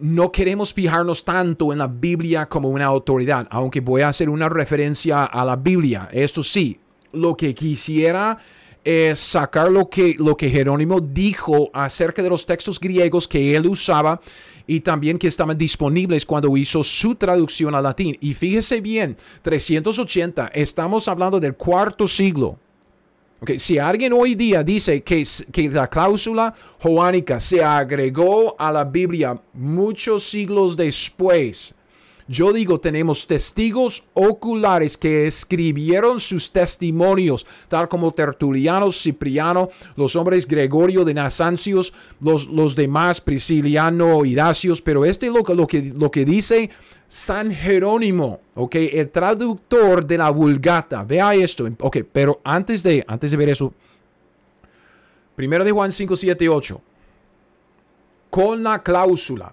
no 0.00 0.32
queremos 0.32 0.72
fijarnos 0.72 1.24
tanto 1.24 1.72
en 1.72 1.78
la 1.78 1.86
Biblia 1.86 2.46
como 2.46 2.68
una 2.68 2.86
autoridad, 2.86 3.46
aunque 3.50 3.80
voy 3.80 4.02
a 4.02 4.08
hacer 4.08 4.28
una 4.28 4.48
referencia 4.48 5.24
a 5.24 5.44
la 5.44 5.56
Biblia. 5.56 6.08
Esto 6.12 6.42
sí, 6.42 6.80
lo 7.12 7.36
que 7.36 7.54
quisiera 7.54 8.38
es 8.82 9.20
sacar 9.20 9.70
lo 9.70 9.90
que, 9.90 10.14
lo 10.18 10.36
que 10.36 10.48
Jerónimo 10.48 11.00
dijo 11.00 11.70
acerca 11.72 12.22
de 12.22 12.30
los 12.30 12.46
textos 12.46 12.80
griegos 12.80 13.28
que 13.28 13.54
él 13.54 13.66
usaba 13.66 14.20
y 14.66 14.80
también 14.80 15.18
que 15.18 15.26
estaban 15.26 15.58
disponibles 15.58 16.24
cuando 16.24 16.56
hizo 16.56 16.82
su 16.82 17.14
traducción 17.14 17.74
al 17.74 17.82
latín. 17.82 18.16
Y 18.20 18.34
fíjese 18.34 18.80
bien, 18.80 19.16
380, 19.42 20.48
estamos 20.54 21.08
hablando 21.08 21.38
del 21.40 21.56
cuarto 21.56 22.06
siglo. 22.06 22.58
Si 23.56 23.78
alguien 23.78 24.12
hoy 24.12 24.34
día 24.34 24.62
dice 24.62 25.02
que, 25.02 25.26
que 25.50 25.68
la 25.70 25.88
cláusula 25.88 26.52
joánica 26.78 27.40
se 27.40 27.64
agregó 27.64 28.54
a 28.58 28.70
la 28.70 28.84
Biblia 28.84 29.40
muchos 29.54 30.24
siglos 30.24 30.76
después, 30.76 31.74
yo 32.30 32.52
digo, 32.52 32.78
tenemos 32.78 33.26
testigos 33.26 34.04
oculares 34.14 34.96
que 34.96 35.26
escribieron 35.26 36.20
sus 36.20 36.52
testimonios, 36.52 37.44
tal 37.66 37.88
como 37.88 38.12
Tertuliano, 38.12 38.92
Cipriano, 38.92 39.68
los 39.96 40.14
hombres 40.14 40.46
Gregorio 40.46 41.04
de 41.04 41.12
Nasancios, 41.12 41.92
los, 42.20 42.46
los 42.46 42.76
demás, 42.76 43.20
Prisciliano, 43.20 44.24
Iracios, 44.24 44.80
pero 44.80 45.04
este 45.04 45.26
lo, 45.26 45.42
lo, 45.42 45.66
que, 45.66 45.92
lo 45.96 46.08
que 46.12 46.24
dice 46.24 46.70
San 47.10 47.52
Jerónimo, 47.52 48.38
ok, 48.54 48.76
el 48.76 49.10
traductor 49.10 50.06
de 50.06 50.16
la 50.16 50.30
Vulgata, 50.30 51.02
vea 51.02 51.34
esto, 51.34 51.68
ok, 51.80 51.96
pero 52.12 52.40
antes 52.44 52.84
de, 52.84 53.04
antes 53.04 53.32
de 53.32 53.36
ver 53.36 53.48
eso, 53.48 53.74
primero 55.34 55.64
de 55.64 55.72
Juan 55.72 55.90
5, 55.90 56.14
7, 56.14 56.48
8, 56.48 56.80
con 58.30 58.62
la 58.62 58.80
cláusula 58.80 59.52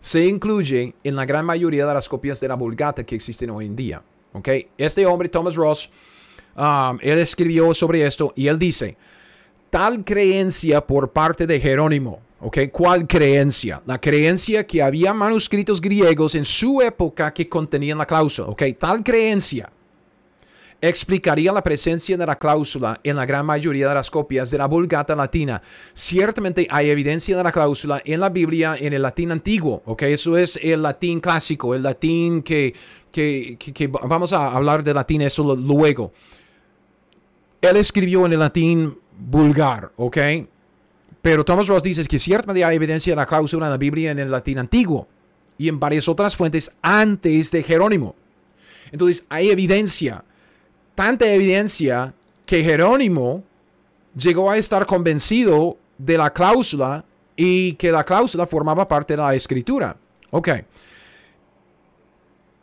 se 0.00 0.26
incluye 0.26 0.92
en 1.04 1.14
la 1.14 1.24
gran 1.24 1.46
mayoría 1.46 1.86
de 1.86 1.94
las 1.94 2.08
copias 2.08 2.40
de 2.40 2.48
la 2.48 2.56
Vulgata 2.56 3.04
que 3.04 3.14
existen 3.14 3.50
hoy 3.50 3.66
en 3.66 3.76
día. 3.76 4.02
¿okay? 4.32 4.66
Este 4.76 5.06
hombre, 5.06 5.28
Thomas 5.28 5.54
Ross, 5.54 5.88
um, 6.56 6.98
él 7.00 7.20
escribió 7.20 7.72
sobre 7.74 8.04
esto 8.04 8.32
y 8.34 8.48
él 8.48 8.58
dice, 8.58 8.96
tal 9.70 10.02
creencia 10.02 10.84
por 10.84 11.12
parte 11.12 11.46
de 11.46 11.60
Jerónimo, 11.60 12.22
¿ok? 12.42 12.58
¿Cuál 12.70 13.06
creencia? 13.06 13.80
La 13.86 14.00
creencia 14.00 14.66
que 14.66 14.82
había 14.82 15.14
manuscritos 15.14 15.80
griegos 15.80 16.34
en 16.34 16.44
su 16.44 16.82
época 16.82 17.32
que 17.32 17.48
contenían 17.48 17.98
la 17.98 18.06
cláusula, 18.06 18.48
¿ok? 18.48 18.62
Tal 18.78 19.02
creencia 19.02 19.70
explicaría 20.80 21.52
la 21.52 21.62
presencia 21.62 22.16
de 22.16 22.26
la 22.26 22.34
cláusula 22.34 22.98
en 23.04 23.14
la 23.14 23.24
gran 23.24 23.46
mayoría 23.46 23.88
de 23.88 23.94
las 23.94 24.10
copias 24.10 24.50
de 24.50 24.58
la 24.58 24.66
Vulgata 24.66 25.14
latina. 25.14 25.62
Ciertamente 25.94 26.66
hay 26.68 26.90
evidencia 26.90 27.36
de 27.36 27.44
la 27.44 27.52
cláusula 27.52 28.02
en 28.04 28.18
la 28.18 28.28
Biblia 28.28 28.76
en 28.76 28.92
el 28.92 29.02
latín 29.02 29.30
antiguo, 29.30 29.80
¿ok? 29.86 30.02
Eso 30.02 30.36
es 30.36 30.58
el 30.60 30.82
latín 30.82 31.20
clásico, 31.20 31.76
el 31.76 31.84
latín 31.84 32.42
que, 32.42 32.74
que, 33.12 33.86
vamos 33.86 34.32
a 34.32 34.48
hablar 34.48 34.82
de 34.82 34.92
latín 34.92 35.22
eso 35.22 35.54
luego. 35.54 36.12
Él 37.60 37.76
escribió 37.76 38.26
en 38.26 38.32
el 38.32 38.40
latín 38.40 38.98
vulgar, 39.16 39.92
¿ok? 39.94 40.18
Pero 41.22 41.44
Thomas 41.44 41.68
Ross 41.68 41.82
dice 41.82 42.04
que 42.04 42.18
ciertamente 42.18 42.64
hay 42.64 42.76
evidencia 42.76 43.12
de 43.12 43.16
la 43.16 43.26
cláusula 43.26 43.66
en 43.66 43.72
la 43.72 43.78
Biblia 43.78 44.10
en 44.10 44.18
el 44.18 44.30
latín 44.30 44.58
antiguo 44.58 45.08
y 45.56 45.68
en 45.68 45.78
varias 45.78 46.08
otras 46.08 46.36
fuentes 46.36 46.72
antes 46.82 47.50
de 47.52 47.62
Jerónimo. 47.62 48.16
Entonces 48.90 49.24
hay 49.28 49.50
evidencia, 49.50 50.24
tanta 50.94 51.26
evidencia 51.26 52.12
que 52.44 52.62
Jerónimo 52.62 53.44
llegó 54.16 54.50
a 54.50 54.56
estar 54.56 54.84
convencido 54.84 55.78
de 55.96 56.18
la 56.18 56.32
cláusula 56.32 57.04
y 57.36 57.74
que 57.74 57.90
la 57.90 58.04
cláusula 58.04 58.46
formaba 58.46 58.86
parte 58.86 59.14
de 59.14 59.22
la 59.22 59.34
escritura. 59.34 59.96
Ok. 60.30 60.48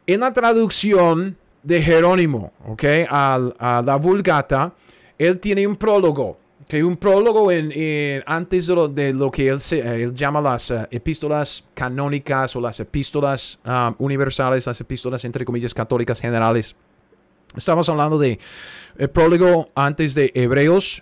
En 0.06 0.20
la 0.20 0.34
traducción 0.34 1.38
de 1.64 1.82
Jerónimo, 1.82 2.52
ok, 2.68 2.84
a, 3.10 3.84
la 3.86 3.96
Vulgata, 3.98 4.74
él 5.18 5.40
tiene 5.40 5.68
un 5.68 5.76
prólogo. 5.76 6.38
Que 6.70 6.84
un 6.84 6.98
prólogo 6.98 7.52
en, 7.52 7.74
antes 8.28 8.68
de 8.68 9.12
lo, 9.12 9.32
que 9.32 9.48
él, 9.48 10.14
llama 10.14 10.40
las 10.40 10.70
eh, 10.70 10.88
epístolas 10.92 11.64
canónicas 11.74 12.56
o 12.56 12.62
las 12.62 12.80
epístolas 12.80 13.58
um, 13.66 13.96
universales, 13.98 14.68
las 14.68 14.80
epístolas 14.80 15.26
entre 15.26 15.46
comillas 15.46 15.74
católicas 15.74 16.22
generales. 16.22 16.76
Estamos 17.58 17.90
hablando 17.90 18.20
de 18.20 18.38
el 19.00 19.10
prólogo 19.10 19.70
antes 19.74 20.14
de 20.14 20.32
Hebreos 20.36 21.02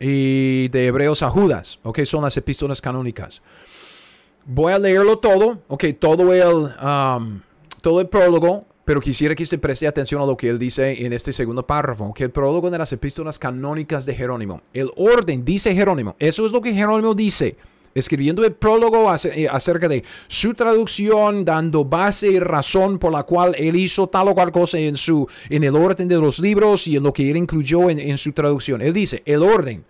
y 0.00 0.66
de 0.70 0.88
Hebreos 0.88 1.22
a 1.22 1.30
Judas, 1.30 1.78
ok, 1.84 2.02
son 2.02 2.24
las 2.24 2.36
epístolas 2.36 2.80
canónicas. 2.80 3.40
Voy 4.44 4.72
a 4.72 4.80
leerlo 4.80 5.20
todo, 5.20 5.62
ok, 5.68 5.84
todo 5.96 6.34
el, 6.34 6.74
um, 6.84 7.40
todo 7.82 8.00
el 8.00 8.08
prólogo, 8.08 8.66
pero 8.84 9.00
quisiera 9.00 9.34
que 9.34 9.42
usted 9.42 9.60
preste 9.60 9.86
atención 9.86 10.20
a 10.20 10.26
lo 10.26 10.36
que 10.36 10.48
él 10.48 10.58
dice 10.58 11.04
en 11.04 11.12
este 11.12 11.32
segundo 11.32 11.66
párrafo, 11.66 12.12
que 12.14 12.24
el 12.24 12.30
prólogo 12.30 12.70
de 12.70 12.78
las 12.78 12.92
epístolas 12.92 13.38
canónicas 13.38 14.04
de 14.06 14.14
Jerónimo. 14.14 14.60
El 14.72 14.90
orden, 14.96 15.44
dice 15.44 15.74
Jerónimo, 15.74 16.16
eso 16.18 16.44
es 16.44 16.52
lo 16.52 16.60
que 16.60 16.74
Jerónimo 16.74 17.14
dice 17.14 17.56
escribiendo 17.94 18.44
el 18.44 18.52
prólogo 18.52 19.12
eh, 19.14 19.48
acerca 19.50 19.88
de 19.88 20.02
su 20.26 20.54
traducción, 20.54 21.44
dando 21.44 21.84
base 21.84 22.28
y 22.28 22.38
razón 22.38 22.98
por 22.98 23.12
la 23.12 23.22
cual 23.22 23.54
él 23.56 23.76
hizo 23.76 24.08
tal 24.08 24.28
o 24.28 24.34
cual 24.34 24.52
cosa 24.52 24.78
en, 24.78 24.96
su, 24.96 25.26
en 25.48 25.64
el 25.64 25.76
orden 25.76 26.08
de 26.08 26.16
los 26.16 26.40
libros 26.40 26.86
y 26.88 26.96
en 26.96 27.04
lo 27.04 27.12
que 27.12 27.30
él 27.30 27.36
incluyó 27.36 27.88
en, 27.88 28.18
su 28.18 28.32
traducción. 28.32 28.82
Él 28.82 28.92
dice, 28.92 29.22
el 29.24 29.42
orden 29.42 29.84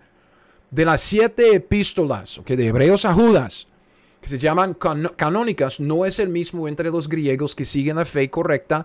de 0.71 0.85
las 0.85 1.01
siete 1.01 1.55
epístolas, 1.55 2.41
que 2.45 2.55
de 2.55 2.67
Hebreos 2.67 3.05
a 3.05 3.13
Judas, 3.13 3.67
que 4.25 4.29
se 4.29 4.39
llaman 4.39 4.75
canónicas, 5.15 5.79
no 5.79 6.03
es 6.03 6.17
el 6.17 6.29
mismo 6.29 6.67
entre 6.67 6.89
los 6.89 7.07
griegos 7.07 7.53
que 7.53 7.63
siguen 7.63 7.97
la 7.97 8.05
fe 8.05 8.27
correcta 8.27 8.83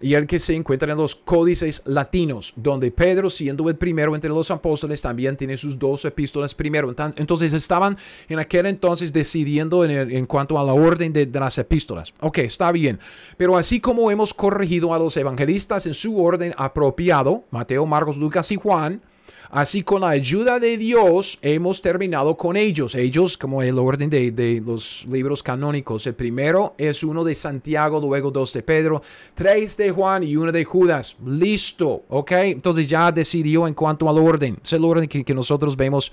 y 0.00 0.14
el 0.14 0.26
que 0.26 0.38
se 0.38 0.54
encuentra 0.54 0.90
en 0.90 0.96
los 0.96 1.14
códices 1.14 1.82
latinos, 1.84 2.54
donde 2.56 2.90
Pedro, 2.90 3.28
siendo 3.28 3.68
el 3.68 3.76
primero 3.76 4.14
entre 4.14 4.30
los 4.30 4.50
apóstoles, 4.50 5.02
también 5.02 5.36
tiene 5.36 5.58
sus 5.58 5.78
dos 5.78 6.06
epístolas 6.06 6.54
primero. 6.54 6.94
Entonces 7.16 7.52
estaban 7.52 7.98
en 8.30 8.38
aquel 8.38 8.64
entonces 8.64 9.12
decidiendo 9.12 9.84
en, 9.84 10.24
cuanto 10.24 10.58
a 10.58 10.64
la 10.64 10.72
orden 10.72 11.12
de, 11.12 11.26
de, 11.26 11.40
las 11.40 11.58
epístolas. 11.58 12.14
Ok, 12.20 12.38
está 12.38 12.72
bien. 12.72 12.98
Pero 13.36 13.58
así 13.58 13.80
como 13.80 14.10
hemos 14.10 14.32
corregido 14.32 14.94
a 14.94 14.98
los 14.98 15.18
evangelistas 15.18 15.84
en 15.84 15.92
su 15.92 16.18
orden 16.18 16.54
apropiado, 16.56 17.44
Mateo, 17.50 17.84
Marcos, 17.84 18.16
Lucas 18.16 18.50
y 18.52 18.56
Juan, 18.56 19.02
Así 19.50 19.82
con 19.82 20.02
la 20.02 20.10
ayuda 20.10 20.58
de 20.58 20.76
Dios 20.76 21.38
hemos 21.40 21.80
terminado 21.80 22.36
con 22.36 22.56
ellos. 22.56 22.94
Ellos 22.94 23.38
como 23.38 23.62
el 23.62 23.78
orden 23.78 24.10
de, 24.10 24.62
los 24.64 25.06
libros 25.10 25.42
canónicos. 25.42 26.06
El 26.06 26.14
primero 26.14 26.74
es 26.76 27.02
uno 27.02 27.24
de 27.24 27.34
Santiago, 27.34 27.98
luego 27.98 28.30
dos 28.30 28.52
de 28.52 28.62
Pedro, 28.62 29.00
tres 29.34 29.76
de 29.78 29.90
Juan 29.90 30.22
y 30.22 30.36
uno 30.36 30.52
de 30.52 30.64
Judas. 30.64 31.16
Listo, 31.24 32.04
¿ok? 32.08 32.32
Entonces 32.32 32.88
ya 32.88 33.10
decidió 33.10 33.66
en 33.66 33.74
cuanto 33.74 34.08
al 34.08 34.18
orden. 34.18 34.58
Es 34.62 34.74
el 34.74 34.84
orden 34.84 35.08
que, 35.08 35.34
nosotros 35.34 35.76
vemos 35.76 36.12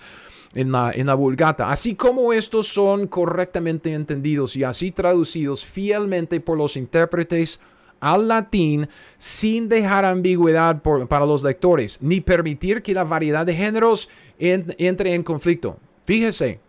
en 0.54 0.72
la, 0.72 0.92
en 0.94 1.08
la 1.08 1.16
vulgata. 1.16 1.70
Así 1.70 1.96
como 1.96 2.32
estos 2.32 2.68
son 2.68 3.08
correctamente 3.08 3.92
entendidos 3.92 4.56
y 4.56 4.64
así 4.64 4.92
traducidos 4.92 5.66
fielmente 5.66 6.40
por 6.40 6.58
los 6.58 6.78
intérpretes 6.78 7.60
al 8.06 8.28
latín 8.28 8.88
sin 9.18 9.68
dejar 9.68 10.06
ambigüedad 10.06 10.80
para 11.10 11.26
los 11.26 11.44
lectores, 11.44 11.98
ni 12.02 12.22
permitir 12.22 12.84
que 12.84 12.94
la 12.94 13.04
variedad 13.04 13.44
de 13.44 13.56
géneros 13.56 14.08
entre 14.38 15.16
en 15.16 15.24
conflicto. 15.24 15.80
Fíjese, 16.06 16.60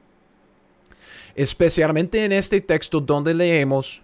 especialmente 1.35 2.25
en 2.25 2.33
este 2.33 2.63
texto 2.63 3.01
donde 3.01 3.35
leemos 3.35 4.01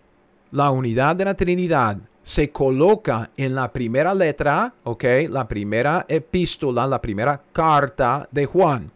la 0.51 0.71
unidad 0.71 1.17
de 1.17 1.25
la 1.25 1.35
Trinidad 1.35 1.97
se 2.23 2.51
coloca 2.51 3.31
en 3.35 3.55
la 3.55 3.73
primera 3.73 4.15
letra, 4.15 4.75
ok, 4.85 5.05
la 5.31 5.49
primera 5.49 6.05
epístola, 6.07 6.87
la 6.87 7.01
primera 7.01 7.43
carta 7.51 8.29
de 8.31 8.45
Juan, 8.45 8.93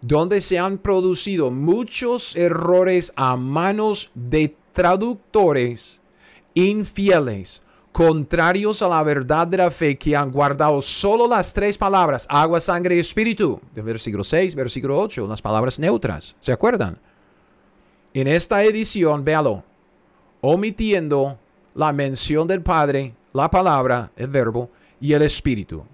donde 0.00 0.40
se 0.40 0.58
han 0.58 0.78
producido 0.78 1.50
muchos 1.50 2.34
errores 2.34 3.12
a 3.14 3.36
manos 3.36 4.10
de 4.14 4.56
traductores 4.72 6.01
infieles, 6.54 7.62
contrarios 7.92 8.82
a 8.82 8.88
la 8.88 9.02
verdad 9.02 9.46
de 9.46 9.58
la 9.58 9.70
fe, 9.70 9.96
que 9.96 10.16
han 10.16 10.30
guardado 10.30 10.80
solo 10.82 11.28
las 11.28 11.52
tres 11.52 11.76
palabras, 11.78 12.26
agua, 12.28 12.60
sangre 12.60 12.96
y 12.96 13.00
espíritu, 13.00 13.60
de 13.74 13.82
versículo 13.82 14.24
6, 14.24 14.54
versículo 14.54 14.98
8, 14.98 15.26
las 15.28 15.42
palabras 15.42 15.78
neutras. 15.78 16.34
¿Se 16.40 16.52
acuerdan? 16.52 16.98
En 18.14 18.26
esta 18.28 18.62
edición, 18.62 19.24
véalo, 19.24 19.62
omitiendo 20.40 21.38
la 21.74 21.92
mención 21.92 22.46
del 22.46 22.62
Padre, 22.62 23.14
la 23.32 23.50
palabra, 23.50 24.10
el 24.16 24.28
verbo 24.28 24.70
y 25.00 25.12
el 25.12 25.22
espíritu 25.22 25.84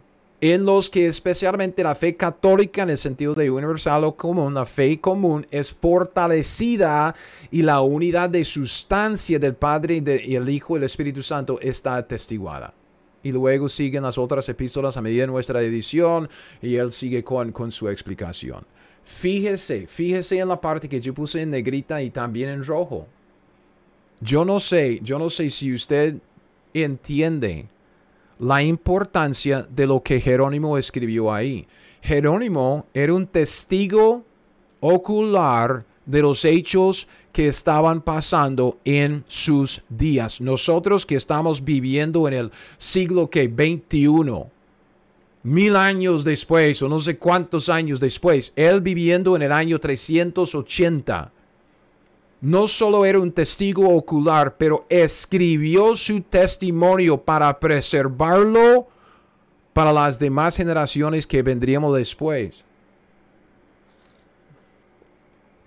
en 0.41 0.65
los 0.65 0.89
que 0.89 1.07
especialmente 1.07 1.83
la 1.83 1.97
fe 1.97 2.15
católica 2.15 2.83
en 2.83 2.91
el 2.91 2.99
sentido 2.99 3.35
de 3.35 3.51
universal 3.51 4.05
o 4.05 4.15
común, 4.15 4.55
la 4.55 4.65
fe 4.65 5.01
común 5.01 5.47
es 5.51 5.73
fortalecida 5.73 7.15
y 7.51 7.63
la 7.63 7.81
unidad 7.81 8.31
de 8.31 8.45
sustancia 8.45 9.39
del 9.39 9.55
Padre 9.55 10.03
y, 10.25 10.37
el 10.37 10.49
Hijo 10.49 10.77
y 10.77 10.79
el 10.79 10.85
Espíritu 10.85 11.23
Santo 11.23 11.59
está 11.61 11.97
atestiguada. 11.97 12.73
Y 13.21 13.33
luego 13.33 13.69
siguen 13.69 14.05
las 14.05 14.17
otras 14.17 14.49
epístolas 14.49 14.97
a 14.97 15.03
medida 15.03 15.23
de 15.23 15.27
nuestra 15.27 15.61
edición 15.61 16.29
y 16.63 16.77
él 16.77 16.93
sigue 16.93 17.25
con, 17.25 17.51
con 17.51 17.73
su 17.73 17.89
explicación. 17.89 18.65
Fíjese, 19.03 19.89
fíjese 19.89 20.39
en 20.39 20.49
la 20.49 20.61
parte 20.61 20.89
que 20.89 21.01
yo 21.01 21.13
puse 21.15 21.43
en 21.43 21.51
negrita 21.51 22.01
y 22.01 22.11
también 22.11 22.51
en 22.51 22.65
rojo. 22.65 23.09
Yo 24.21 24.45
no 24.45 24.61
sé, 24.61 25.01
yo 25.03 25.19
no 25.19 25.31
sé 25.31 25.51
si 25.51 25.73
usted 25.73 26.17
entiende 26.75 27.67
la 28.39 28.63
importancia 28.63 29.67
de 29.69 29.87
lo 29.87 30.03
que 30.03 30.21
Jerónimo 30.21 30.79
escribió 30.79 31.33
ahí. 31.33 31.67
Jerónimo 32.03 32.87
era 32.95 33.15
un 33.15 33.27
testigo 33.27 34.25
ocular 34.81 35.85
de 36.07 36.23
los 36.23 36.45
hechos 36.45 37.09
que 37.33 37.49
estaban 37.49 38.01
pasando 38.01 38.79
en 38.85 39.25
sus 39.29 39.83
días. 39.89 40.41
Nosotros 40.41 41.05
que 41.05 41.17
estamos 41.17 41.65
viviendo 41.65 42.27
en 42.29 42.35
el 42.35 42.51
siglo 42.79 43.29
que 43.29 43.49
21, 43.49 44.51
mil 45.43 45.77
años 45.77 46.25
después 46.25 46.83
o 46.83 46.89
no 46.89 47.01
sé 47.01 47.19
cuántos 47.19 47.69
años 47.69 48.01
después, 48.01 48.53
él 48.57 48.81
viviendo 48.81 49.37
en 49.37 49.43
el 49.43 49.53
año 49.53 49.79
380 49.79 51.33
no 52.41 52.69
solo 52.69 53.05
era 53.05 53.19
un 53.19 53.33
testigo 53.33 53.89
ocular, 53.89 54.57
pero 54.57 54.87
escribió 54.89 55.97
su 55.97 56.21
testimonio 56.21 57.19
para 57.19 57.59
preservarlo 57.59 58.87
para 59.73 59.93
las 59.93 60.19
demás 60.19 60.57
generaciones 60.57 61.27
que 61.27 61.43
vendríamos 61.43 61.97
después. 61.97 62.65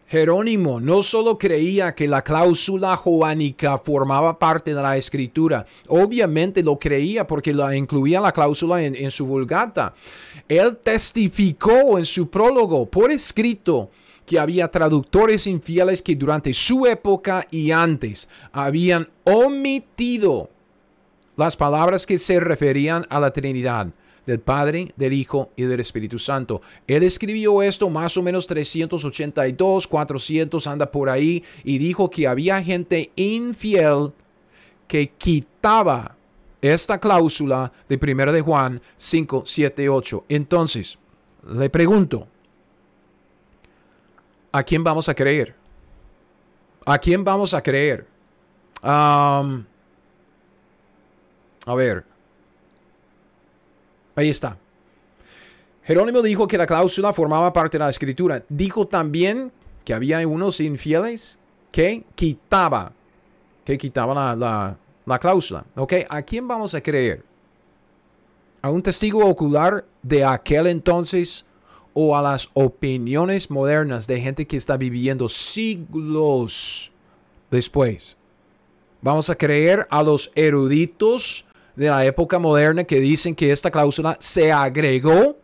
Jerónimo 0.07 0.81
no 0.81 1.03
solo 1.03 1.37
creía 1.37 1.95
que 1.95 2.05
la 2.05 2.21
cláusula 2.21 2.97
joánica 2.97 3.77
formaba 3.77 4.37
parte 4.37 4.75
de 4.75 4.81
la 4.81 4.97
escritura, 4.97 5.65
obviamente 5.87 6.61
lo 6.61 6.77
creía 6.77 7.25
porque 7.25 7.53
la 7.53 7.73
incluía 7.77 8.19
la 8.19 8.33
cláusula 8.33 8.83
en, 8.83 8.93
en 8.93 9.09
su 9.09 9.25
vulgata. 9.25 9.93
Él 10.49 10.75
testificó 10.83 11.97
en 11.97 12.05
su 12.05 12.29
prólogo 12.29 12.85
por 12.89 13.09
escrito 13.09 13.89
que 14.31 14.39
había 14.39 14.71
traductores 14.71 15.45
infieles 15.45 16.01
que 16.01 16.15
durante 16.15 16.53
su 16.53 16.85
época 16.85 17.45
y 17.51 17.71
antes 17.71 18.29
habían 18.53 19.09
omitido 19.25 20.49
las 21.35 21.57
palabras 21.57 22.05
que 22.05 22.17
se 22.17 22.39
referían 22.39 23.05
a 23.09 23.19
la 23.19 23.33
Trinidad 23.33 23.87
del 24.25 24.39
Padre, 24.39 24.93
del 24.95 25.11
Hijo 25.11 25.49
y 25.57 25.63
del 25.63 25.81
Espíritu 25.81 26.17
Santo. 26.17 26.61
Él 26.87 27.03
escribió 27.03 27.61
esto 27.61 27.89
más 27.89 28.15
o 28.15 28.23
menos 28.23 28.47
382, 28.47 29.85
400, 29.85 30.65
anda 30.65 30.89
por 30.89 31.09
ahí, 31.09 31.43
y 31.65 31.77
dijo 31.77 32.09
que 32.09 32.25
había 32.25 32.63
gente 32.63 33.11
infiel 33.17 34.13
que 34.87 35.09
quitaba 35.09 36.15
esta 36.61 37.01
cláusula 37.01 37.73
de 37.89 37.99
1 38.01 38.31
de 38.31 38.39
Juan 38.39 38.81
5, 38.95 39.43
7, 39.45 39.89
8. 39.89 40.25
Entonces, 40.29 40.97
le 41.53 41.69
pregunto, 41.69 42.29
¿a 44.51 44.63
quién 44.63 44.83
vamos 44.83 45.07
a 45.09 45.13
creer? 45.13 45.55
¿A 46.85 46.97
quién 46.97 47.23
vamos 47.23 47.53
a 47.53 47.61
creer? 47.61 48.07
a 48.83 49.43
ver. 51.75 52.03
Ahí 54.15 54.29
está. 54.29 54.57
Jerónimo 55.83 56.21
dijo 56.21 56.47
que 56.47 56.57
la 56.57 56.65
cláusula 56.65 57.13
formaba 57.13 57.53
parte 57.53 57.77
de 57.77 57.83
la 57.83 57.89
escritura. 57.89 58.43
Dijo 58.49 58.87
también 58.87 59.51
que 59.85 59.93
había 59.93 60.25
unos 60.27 60.59
infieles 60.59 61.39
que 61.71 62.03
quitaba, 62.15 62.91
que 63.63 63.77
quitaba 63.77 64.35
la, 64.35 64.77
la 65.05 65.19
cláusula. 65.19 65.65
¿Ok? 65.75 65.93
¿A 66.09 66.21
quién 66.23 66.47
vamos 66.47 66.73
a 66.73 66.81
creer? 66.81 67.23
¿A 68.61 68.69
un 68.69 68.81
testigo 68.83 69.25
ocular 69.25 69.85
de 70.01 70.23
aquel 70.25 70.67
entonces 70.67 71.45
o 71.93 72.15
a 72.17 72.21
las 72.21 72.49
opiniones 72.53 73.49
modernas 73.49 74.07
de 74.07 74.21
gente 74.21 74.47
que 74.47 74.57
está 74.57 74.77
viviendo 74.77 75.29
siglos 75.29 76.91
después? 77.49 78.17
¿Vamos 79.01 79.29
a 79.29 79.35
creer 79.35 79.87
a 79.89 80.03
los 80.03 80.31
eruditos 80.35 81.45
de 81.75 81.89
la 81.89 82.05
época 82.05 82.37
moderna 82.39 82.83
que 82.83 82.99
dicen 82.99 83.35
que 83.35 83.51
esta 83.51 83.71
cláusula 83.71 84.17
se 84.19 84.51
agregó 84.51 85.37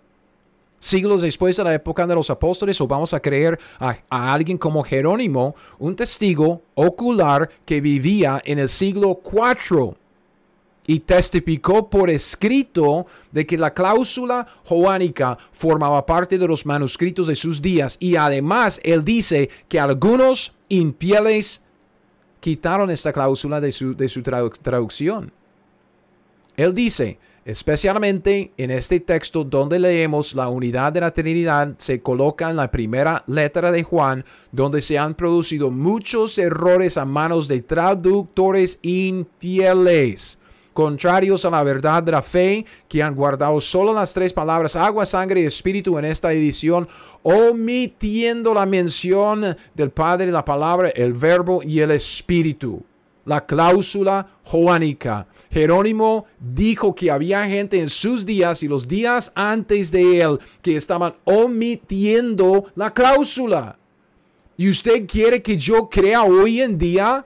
siglos 0.80 1.22
después 1.22 1.58
de 1.58 1.64
la 1.64 1.74
época 1.74 2.06
de 2.06 2.16
los 2.16 2.30
apóstoles 2.30 2.80
o 2.82 2.88
vamos 2.88 3.14
a 3.14 3.20
creer 3.20 3.60
a, 3.80 3.96
alguien 4.10 4.58
como 4.58 4.84
Jerónimo, 4.84 5.56
un 5.80 5.96
testigo 5.96 6.62
ocular 6.76 7.50
que 7.66 7.82
vivía 7.82 8.42
en 8.46 8.60
el 8.60 8.70
siglo 8.70 9.20
IV 9.26 9.96
y 10.88 11.02
testificó 11.02 11.90
por 11.90 12.10
escrito 12.10 13.06
de 13.32 13.46
que 13.46 13.58
la 13.58 13.74
cláusula 13.74 14.48
joánica 14.66 15.38
formaba 15.52 16.06
parte 16.06 16.40
de 16.40 16.48
los 16.48 16.66
manuscritos 16.66 17.28
de 17.28 17.36
sus 17.36 17.62
días 17.62 17.98
y 18.00 18.16
además 18.16 18.80
él 18.84 19.06
dice 19.06 19.50
que 19.68 19.80
algunos 19.80 20.56
infieles 20.70 21.62
quitaron 22.40 22.90
esta 22.90 23.14
cláusula 23.14 23.60
de 23.62 23.72
su, 23.72 23.96
de 23.96 24.08
su 24.08 24.24
traducción. 24.24 25.32
Él 26.56 26.74
dice, 26.74 27.20
Especialmente 27.48 28.52
en 28.58 28.72
este 28.72 29.00
texto 29.00 29.46
donde 29.46 29.80
leemos 29.80 30.36
la 30.36 30.50
unidad 30.50 30.92
de 30.92 31.00
la 31.00 31.12
Trinidad 31.12 31.76
se 31.78 32.02
coloca 32.02 32.50
en 32.50 32.58
la 32.58 32.70
primera 32.70 33.24
letra 33.26 33.72
de 33.72 33.84
Juan, 33.84 34.26
donde 34.52 34.82
se 34.82 34.98
han 34.98 35.16
producido 35.16 35.72
muchos 35.72 36.38
errores 36.40 36.98
a 36.98 37.06
manos 37.06 37.48
de 37.48 37.62
traductores 37.62 38.80
infieles, 38.82 40.40
contrarios 40.78 41.44
a 41.44 41.50
la 41.50 41.64
verdad 41.64 42.04
de 42.04 42.12
la 42.12 42.22
fe, 42.22 42.64
que 42.88 43.02
han 43.02 43.16
guardado 43.16 43.60
solo 43.60 43.92
las 43.96 44.14
tres 44.14 44.32
palabras 44.32 44.76
agua, 44.76 45.08
sangre 45.08 45.42
y 45.42 45.46
espíritu 45.46 45.98
en 45.98 46.06
esta 46.06 46.32
edición, 46.32 46.88
omitiendo 47.24 48.54
la 48.54 48.64
mención 48.68 49.58
del 49.74 49.90
Padre, 49.90 50.32
la 50.32 50.46
palabra, 50.46 50.90
el 50.90 51.14
verbo 51.14 51.64
y 51.64 51.80
el 51.80 51.90
espíritu 51.90 52.84
la 53.26 53.44
cláusula 53.46 54.28
joánica. 54.44 55.28
Jerónimo 55.52 56.28
dijo 56.40 56.94
que 56.94 57.10
había 57.10 57.44
gente 57.46 57.82
en 57.82 57.90
sus 57.90 58.24
días 58.24 58.62
y 58.62 58.68
los 58.68 58.88
días 58.88 59.32
antes 59.34 59.92
de 59.92 60.22
él 60.22 60.40
que 60.62 60.78
estaban 60.78 61.16
omitiendo 61.26 62.66
la 62.76 62.94
cláusula. 62.94 63.80
¿Y 64.56 64.70
usted 64.70 65.08
quiere 65.08 65.42
que 65.42 65.58
yo 65.58 65.90
crea 65.90 66.22
hoy 66.24 66.62
en 66.62 66.78
día 66.78 67.26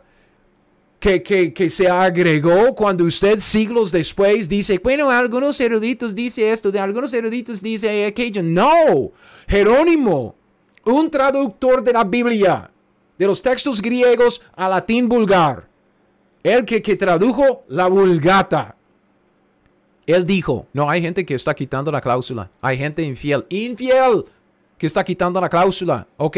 que, 1.02 1.52
que, 1.52 1.70
se 1.72 1.90
agregó 1.90 2.76
cuando 2.76 3.06
usted 3.06 3.40
siglos 3.40 3.92
después 3.92 4.48
dice, 4.48 4.80
bueno, 4.84 5.10
algunos 5.10 5.60
eruditos 5.60 6.14
dice 6.14 6.52
esto, 6.52 6.72
de 6.72 6.80
algunos 6.80 7.12
eruditos 7.16 7.60
dice 7.64 8.06
aquello? 8.06 8.44
No, 8.44 9.12
Jerónimo, 9.48 10.36
un 10.86 11.10
traductor 11.10 11.84
de 11.84 11.94
la 11.94 12.04
Biblia, 12.04 12.70
de 13.18 13.26
los 13.26 13.42
textos 13.42 13.82
griegos 13.82 14.44
a 14.56 14.70
latín 14.70 15.10
vulgar, 15.10 15.68
el 16.44 16.66
que, 16.66 16.84
que 16.84 16.96
tradujo 16.96 17.64
la 17.70 17.88
vulgata. 17.88 18.76
Él 20.06 20.24
dijo, 20.24 20.68
no, 20.72 20.88
hay 20.88 21.02
gente 21.02 21.26
que 21.26 21.34
está 21.34 21.56
quitando 21.56 21.92
la 21.92 22.02
cláusula. 22.02 22.50
Hay 22.62 22.78
gente 22.78 23.02
infiel. 23.02 23.46
Infiel 23.50 24.26
que 24.78 24.88
está 24.88 25.04
quitando 25.04 25.42
la 25.42 25.50
cláusula. 25.50 26.08
¿Ok? 26.18 26.38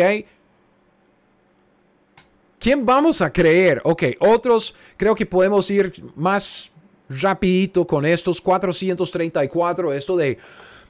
¿Quién 2.64 2.86
vamos 2.86 3.22
a 3.22 3.32
creer? 3.32 3.82
Ok, 3.84 4.04
otros 4.20 4.74
creo 4.96 5.14
que 5.14 5.26
podemos 5.26 5.70
ir 5.70 5.92
más 6.16 6.72
rapidito 7.10 7.86
con 7.86 8.06
estos 8.06 8.40
434. 8.40 9.92
Esto 9.92 10.16
de 10.16 10.38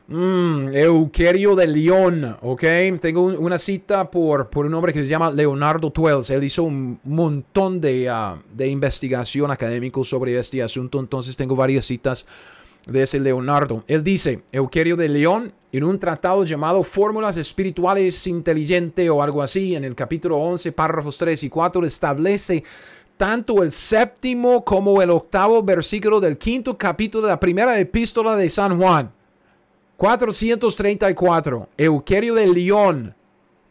Mm, 0.06 0.76
Euquerio 0.76 1.56
de 1.56 1.66
León, 1.66 2.38
¿ok? 2.42 2.64
Tengo 3.00 3.24
una 3.24 3.58
cita 3.58 4.12
por, 4.12 4.50
por, 4.50 4.66
un 4.66 4.74
hombre 4.74 4.92
que 4.92 5.00
se 5.00 5.08
llama 5.08 5.32
Leonardo 5.32 5.92
Twells. 5.92 6.30
Él 6.30 6.44
hizo 6.44 6.64
un 6.64 7.00
montón 7.06 7.80
de, 7.80 8.12
uh, 8.12 8.38
de 8.54 8.68
investigación 8.68 9.50
académico 9.50 10.04
sobre 10.04 10.38
este 10.38 10.62
asunto, 10.62 11.00
entonces 11.00 11.38
tengo 11.38 11.56
varias 11.56 11.86
citas 11.86 12.26
de 12.88 13.04
ese 13.04 13.20
Leonardo. 13.20 13.84
Él 13.88 14.04
dice, 14.04 14.44
Euquerio 14.52 14.96
de 14.96 15.10
León, 15.10 15.54
en 15.72 15.84
un 15.84 15.98
tratado 16.00 16.44
llamado 16.44 16.84
Fórmulas 16.84 17.38
Espirituales 17.38 18.28
Inteligente 18.28 19.10
o 19.10 19.24
algo 19.24 19.42
así, 19.42 19.76
en 19.76 19.84
el 19.84 19.96
capítulo 19.96 20.38
11, 20.38 20.72
párrafos 20.72 21.18
3 21.18 21.44
y 21.44 21.50
4, 21.50 21.86
establece 21.86 22.64
tanto 23.18 23.64
el 23.64 23.72
séptimo 23.72 24.64
como 24.64 25.02
el 25.02 25.10
octavo 25.10 25.64
versículo 25.64 26.20
del 26.20 26.38
quinto 26.38 26.78
capítulo 26.78 27.28
de 27.28 27.34
la 27.34 27.40
primera 27.40 27.80
epístola 27.80 28.36
de 28.36 28.50
San 28.50 28.78
Juan 28.78 29.12
434, 29.98 31.70
Euquerio 31.78 32.36
de 32.36 32.48
León 32.48 33.16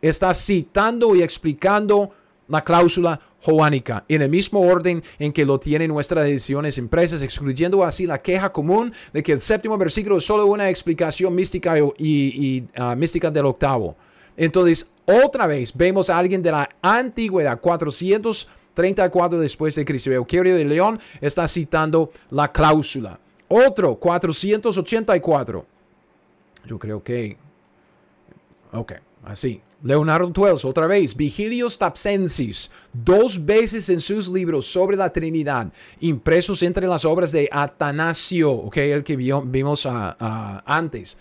está 0.00 0.32
citando 0.32 1.14
y 1.14 1.22
explicando 1.22 2.10
la 2.48 2.62
cláusula 2.62 3.20
joánica 3.42 4.04
en 4.08 4.22
el 4.22 4.30
mismo 4.30 4.60
orden 4.60 5.02
en 5.18 5.32
que 5.32 5.44
lo 5.44 5.58
tienen 5.58 5.88
nuestras 5.88 6.26
ediciones 6.26 6.78
impresas, 6.78 7.22
excluyendo 7.22 7.84
así 7.84 8.06
la 8.06 8.22
queja 8.22 8.52
común 8.52 8.92
de 9.12 9.22
que 9.22 9.32
el 9.32 9.40
séptimo 9.40 9.76
versículo 9.76 10.16
es 10.18 10.24
solo 10.24 10.46
una 10.46 10.70
explicación 10.70 11.34
mística 11.34 11.74
y, 11.98 12.64
ah, 12.76 12.94
mística 12.94 13.30
del 13.30 13.46
octavo. 13.46 13.96
Entonces, 14.36 14.90
otra 15.04 15.46
vez 15.46 15.72
vemos 15.74 16.08
a 16.08 16.18
alguien 16.18 16.42
de 16.42 16.52
la 16.52 16.68
antigüedad, 16.80 17.60
434 17.60 19.38
después 19.38 19.74
de 19.74 19.84
Cristo. 19.84 20.10
Euquerio 20.10 20.56
de 20.56 20.64
León 20.64 20.98
está 21.20 21.46
citando 21.48 22.10
la 22.30 22.50
cláusula. 22.50 23.18
Otro, 23.48 23.96
484. 23.96 25.66
Yo 26.66 26.78
creo 26.78 27.02
que... 27.02 27.36
Ok, 28.72 28.92
así. 29.24 29.60
Leonardo 29.82 30.30
Twells, 30.30 30.64
otra 30.64 30.86
vez, 30.86 31.16
Vigilios 31.16 31.76
Tapsensis, 31.76 32.70
dos 32.92 33.44
veces 33.44 33.88
en 33.88 34.00
sus 34.00 34.28
libros 34.28 34.66
sobre 34.66 34.96
la 34.96 35.12
Trinidad, 35.12 35.72
impresos 36.00 36.62
entre 36.62 36.86
las 36.86 37.04
obras 37.04 37.32
de 37.32 37.48
Atanasio, 37.50 38.50
ok, 38.50 38.76
el 38.76 39.04
que 39.04 39.16
vimos 39.16 39.86
antes, 39.86 41.16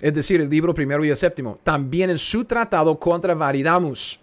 es 0.00 0.14
decir, 0.14 0.40
el 0.40 0.50
libro 0.50 0.74
primero 0.74 1.04
y 1.04 1.08
el 1.08 1.16
séptimo, 1.16 1.58
también 1.62 2.10
en 2.10 2.18
su 2.18 2.44
tratado 2.44 2.98
contra 2.98 3.34
Varidamus, 3.34 4.20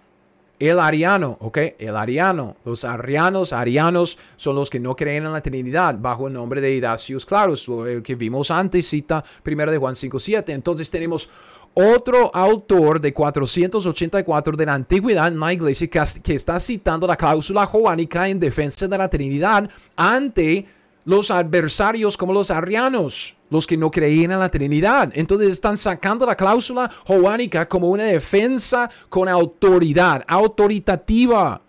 el 0.60 0.78
ariano, 0.78 1.38
¿ok? 1.40 1.58
El 1.80 1.96
ariano. 1.96 2.58
Los 2.66 2.84
arianos, 2.84 3.54
arianos 3.54 4.18
son 4.36 4.58
los 4.58 4.70
que 4.70 4.78
no 4.78 4.94
creen 4.94 5.26
en 5.26 5.32
la 5.32 5.42
Trinidad 5.42 5.96
bajo 5.98 6.28
el 6.28 6.34
nombre 6.34 6.60
de 6.60 6.76
Idacios 6.76 7.26
Claros, 7.26 7.66
el 7.88 8.04
que 8.04 8.16
vimos 8.16 8.52
antes, 8.52 8.86
cita 8.86 9.24
1 9.46 9.72
de 9.72 9.78
Juan 9.78 9.96
5.7. 9.96 10.50
Entonces 10.50 10.92
tenemos 10.92 11.30
otro 11.74 12.32
autor 12.34 13.00
de 13.00 13.14
484 13.14 14.58
de 14.58 14.66
la 14.66 14.74
antigüedad 14.74 15.28
en 15.28 15.40
la 15.40 15.54
iglesia 15.54 15.88
que, 15.88 16.36
está 16.36 16.60
citando 16.60 17.08
la 17.08 17.16
cláusula 17.16 17.66
joánica 17.66 18.28
en 18.28 18.40
defensa 18.40 18.88
de 18.88 18.98
la 18.98 19.10
Trinidad 19.10 19.70
ante 19.96 20.66
los 21.06 21.32
adversarios 21.32 22.18
como 22.18 22.34
los 22.34 22.52
arrianos, 22.52 23.36
los 23.50 23.66
que 23.66 23.78
no 23.78 23.90
creían 23.90 24.32
en 24.32 24.40
la 24.40 24.52
Trinidad. 24.52 25.12
Entonces 25.14 25.52
están 25.52 25.78
sacando 25.78 26.26
la 26.26 26.36
cláusula 26.36 26.90
joánica 27.06 27.68
como 27.68 27.90
una 27.90 28.04
defensa 28.04 28.90
con 29.10 29.28
autoridad, 29.28 30.24
autoritativa 30.28 31.62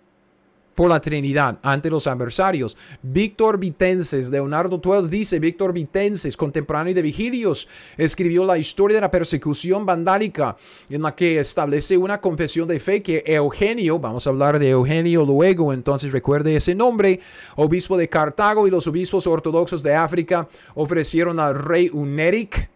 por 0.75 0.89
la 0.89 0.99
Trinidad 0.99 1.59
ante 1.61 1.89
los 1.89 2.07
adversarios. 2.07 2.77
Víctor 3.01 3.59
Vitenses, 3.59 4.29
Leonardo 4.29 4.79
Twells 4.79 5.09
dice, 5.09 5.39
Víctor 5.39 5.73
Vitenses, 5.73 6.37
contemporáneo 6.37 6.93
de 6.93 7.01
Vigilios, 7.01 7.67
escribió 7.97 8.45
la 8.45 8.57
historia 8.57 8.95
de 8.95 9.01
la 9.01 9.11
persecución 9.11 9.85
vandálica 9.85 10.55
en 10.89 11.01
la 11.01 11.15
que 11.15 11.39
establece 11.39 11.97
una 11.97 12.19
confesión 12.19 12.67
de 12.67 12.79
fe 12.79 13.01
que 13.01 13.23
Eugenio, 13.25 13.99
vamos 13.99 14.25
a 14.25 14.29
hablar 14.29 14.59
de 14.59 14.69
Eugenio 14.69 15.25
luego, 15.25 15.73
entonces 15.73 16.11
recuerde 16.11 16.55
ese 16.55 16.75
nombre, 16.75 17.19
obispo 17.55 17.97
de 17.97 18.09
Cartago 18.09 18.67
y 18.67 18.71
los 18.71 18.87
obispos 18.87 19.27
ortodoxos 19.27 19.83
de 19.83 19.95
África 19.95 20.47
ofrecieron 20.75 21.39
al 21.39 21.55
rey 21.55 21.89
Uneric, 21.91 22.69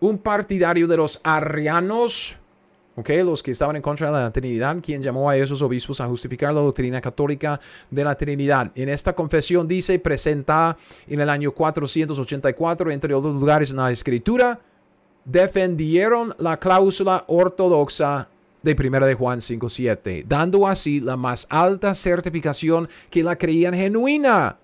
un 0.00 0.18
partidario 0.18 0.88
de 0.88 0.96
los 0.96 1.20
arrianos, 1.22 2.39
los 3.08 3.42
que 3.42 3.50
estaban 3.50 3.76
en 3.76 3.82
contra 3.82 4.08
de 4.08 4.12
la 4.12 4.32
Trinidad, 4.32 4.76
quien 4.82 5.02
llamó 5.02 5.28
a 5.28 5.36
esos 5.36 5.62
obispos 5.62 6.00
a 6.00 6.06
justificar 6.06 6.54
la 6.54 6.60
doctrina 6.60 7.00
católica 7.00 7.60
de 7.90 8.04
la 8.04 8.14
Trinidad. 8.14 8.70
En 8.74 8.88
esta 8.88 9.14
confesión 9.14 9.66
dice, 9.66 9.98
presenta 9.98 10.76
en 11.06 11.20
el 11.20 11.28
año 11.28 11.52
484, 11.52 12.90
entre 12.90 13.14
otros 13.14 13.34
lugares 13.34 13.70
en 13.70 13.76
la 13.76 13.90
Escritura, 13.90 14.60
defendieron 15.24 16.34
la 16.38 16.58
cláusula 16.58 17.24
ortodoxa 17.26 18.28
de 18.62 18.76
1 18.78 19.06
de 19.06 19.14
Juan 19.14 19.40
5.7, 19.40 20.24
dando 20.26 20.66
así 20.66 21.00
la 21.00 21.16
más 21.16 21.46
alta 21.50 21.94
certificación 21.94 22.88
que 23.10 23.22
la 23.22 23.36
creían 23.36 23.74
genuina. 23.74 24.59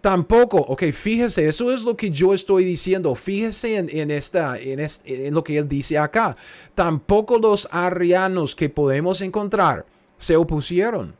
Tampoco, 0.00 0.58
ok, 0.58 0.84
fíjese, 0.92 1.48
eso 1.48 1.72
es 1.72 1.82
lo 1.82 1.96
que 1.96 2.10
yo 2.10 2.32
estoy 2.32 2.64
diciendo. 2.64 3.14
Fíjese 3.14 3.76
en, 3.76 4.10
esta, 4.10 4.56
en, 4.56 4.78
en 5.04 5.34
lo 5.34 5.42
que 5.42 5.58
él 5.58 5.68
dice 5.68 5.98
acá. 5.98 6.36
Tampoco 6.74 7.38
los 7.38 7.68
arrianos 7.72 8.54
que 8.54 8.68
podemos 8.68 9.20
encontrar 9.22 9.84
se 10.16 10.36
opusieron. 10.36 11.14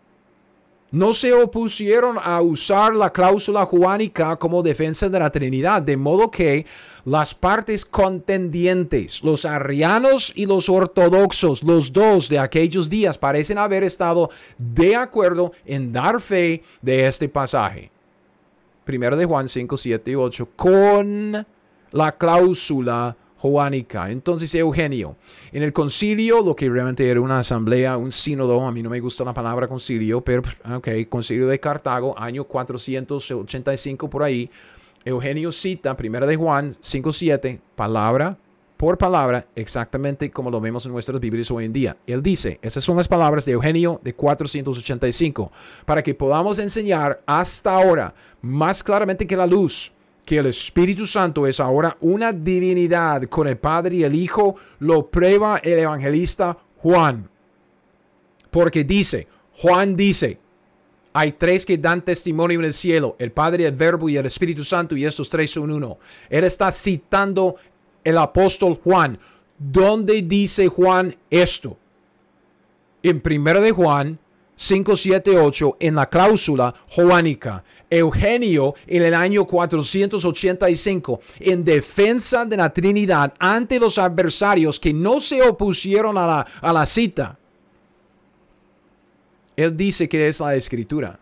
no 0.90 1.12
se 1.12 1.32
opusieron 1.32 2.16
a 2.22 2.40
usar 2.40 2.94
la 2.94 3.10
cláusula 3.10 3.66
juánica 3.66 4.36
como 4.36 4.62
defensa 4.62 5.08
de 5.08 5.18
la 5.18 5.30
Trinidad, 5.30 5.82
de 5.82 5.96
modo 5.96 6.30
que 6.30 6.64
las 7.04 7.34
partes 7.34 7.84
contendientes, 7.84 9.22
los 9.22 9.44
arrianos 9.44 10.32
y 10.34 10.46
los 10.46 10.68
ortodoxos, 10.68 11.62
los 11.62 11.92
dos 11.92 12.28
de 12.28 12.38
aquellos 12.38 12.88
días, 12.88 13.18
parecen 13.18 13.58
haber 13.58 13.82
estado 13.82 14.30
de 14.56 14.96
acuerdo 14.96 15.52
en 15.66 15.92
dar 15.92 16.20
fe 16.20 16.62
de 16.80 17.06
este 17.06 17.28
pasaje. 17.28 17.90
Primero 18.88 19.18
de 19.18 19.26
Juan 19.26 19.50
5, 19.50 19.76
7 19.76 20.12
y 20.12 20.14
8, 20.14 20.48
con 20.56 21.46
la 21.90 22.12
cláusula 22.12 23.14
joánica. 23.36 24.10
Entonces, 24.10 24.54
Eugenio, 24.54 25.16
en 25.52 25.62
el 25.62 25.74
concilio, 25.74 26.40
lo 26.40 26.56
que 26.56 26.70
realmente 26.70 27.06
era 27.06 27.20
una 27.20 27.40
asamblea, 27.40 27.98
un 27.98 28.10
sínodo, 28.10 28.66
a 28.66 28.72
mí 28.72 28.82
no 28.82 28.88
me 28.88 28.98
gusta 29.00 29.24
la 29.24 29.34
palabra 29.34 29.68
concilio, 29.68 30.22
pero, 30.22 30.40
ok, 30.74 30.88
concilio 31.10 31.46
de 31.48 31.60
Cartago, 31.60 32.18
año 32.18 32.44
485 32.44 34.08
por 34.08 34.22
ahí, 34.22 34.48
Eugenio 35.04 35.52
cita, 35.52 35.94
primera 35.94 36.26
de 36.26 36.36
Juan 36.36 36.70
5.7, 36.70 37.60
palabra 37.76 38.38
por 38.78 38.96
palabra, 38.96 39.44
exactamente 39.56 40.30
como 40.30 40.52
lo 40.52 40.60
vemos 40.60 40.86
en 40.86 40.92
nuestras 40.92 41.20
Biblias 41.20 41.50
hoy 41.50 41.64
en 41.64 41.72
día. 41.72 41.96
Él 42.06 42.22
dice, 42.22 42.60
esas 42.62 42.84
son 42.84 42.96
las 42.96 43.08
palabras 43.08 43.44
de 43.44 43.52
Eugenio 43.52 44.00
de 44.04 44.14
485, 44.14 45.50
para 45.84 46.00
que 46.00 46.14
podamos 46.14 46.60
enseñar 46.60 47.20
hasta 47.26 47.72
ahora, 47.72 48.14
más 48.40 48.84
claramente 48.84 49.26
que 49.26 49.36
la 49.36 49.48
luz, 49.48 49.90
que 50.24 50.38
el 50.38 50.46
Espíritu 50.46 51.06
Santo 51.06 51.44
es 51.46 51.58
ahora 51.58 51.96
una 52.00 52.32
divinidad 52.32 53.24
con 53.24 53.48
el 53.48 53.58
Padre 53.58 53.96
y 53.96 54.04
el 54.04 54.14
Hijo, 54.14 54.54
lo 54.78 55.10
prueba 55.10 55.58
el 55.58 55.80
evangelista 55.80 56.56
Juan. 56.76 57.28
Porque 58.48 58.84
dice, 58.84 59.26
Juan 59.54 59.96
dice, 59.96 60.38
hay 61.12 61.32
tres 61.32 61.66
que 61.66 61.78
dan 61.78 62.04
testimonio 62.04 62.60
en 62.60 62.66
el 62.66 62.72
cielo, 62.72 63.16
el 63.18 63.32
Padre, 63.32 63.66
el 63.66 63.74
Verbo 63.74 64.08
y 64.08 64.16
el 64.16 64.26
Espíritu 64.26 64.62
Santo, 64.62 64.96
y 64.96 65.04
estos 65.04 65.28
tres 65.28 65.50
son 65.50 65.72
uno. 65.72 65.98
Él 66.30 66.44
está 66.44 66.70
citando 66.70 67.56
el 68.08 68.16
apóstol 68.16 68.80
Juan. 68.82 69.18
¿Dónde 69.58 70.22
dice 70.22 70.68
Juan 70.68 71.14
esto? 71.30 71.76
En 73.02 73.20
primero 73.20 73.60
de 73.60 73.70
Juan 73.70 74.18
578 74.56 75.76
en 75.78 75.94
la 75.94 76.08
cláusula 76.08 76.74
joánica. 76.88 77.62
Eugenio 77.90 78.74
en 78.86 79.02
el 79.02 79.14
año 79.14 79.46
485 79.46 81.20
en 81.40 81.64
defensa 81.64 82.44
de 82.44 82.56
la 82.56 82.72
Trinidad 82.72 83.34
ante 83.38 83.78
los 83.78 83.98
adversarios 83.98 84.80
que 84.80 84.92
no 84.92 85.20
se 85.20 85.42
opusieron 85.42 86.16
a 86.16 86.26
la, 86.26 86.46
a 86.62 86.72
la 86.72 86.86
cita. 86.86 87.38
Él 89.54 89.76
dice 89.76 90.08
que 90.08 90.28
es 90.28 90.40
la 90.40 90.54
escritura. 90.54 91.18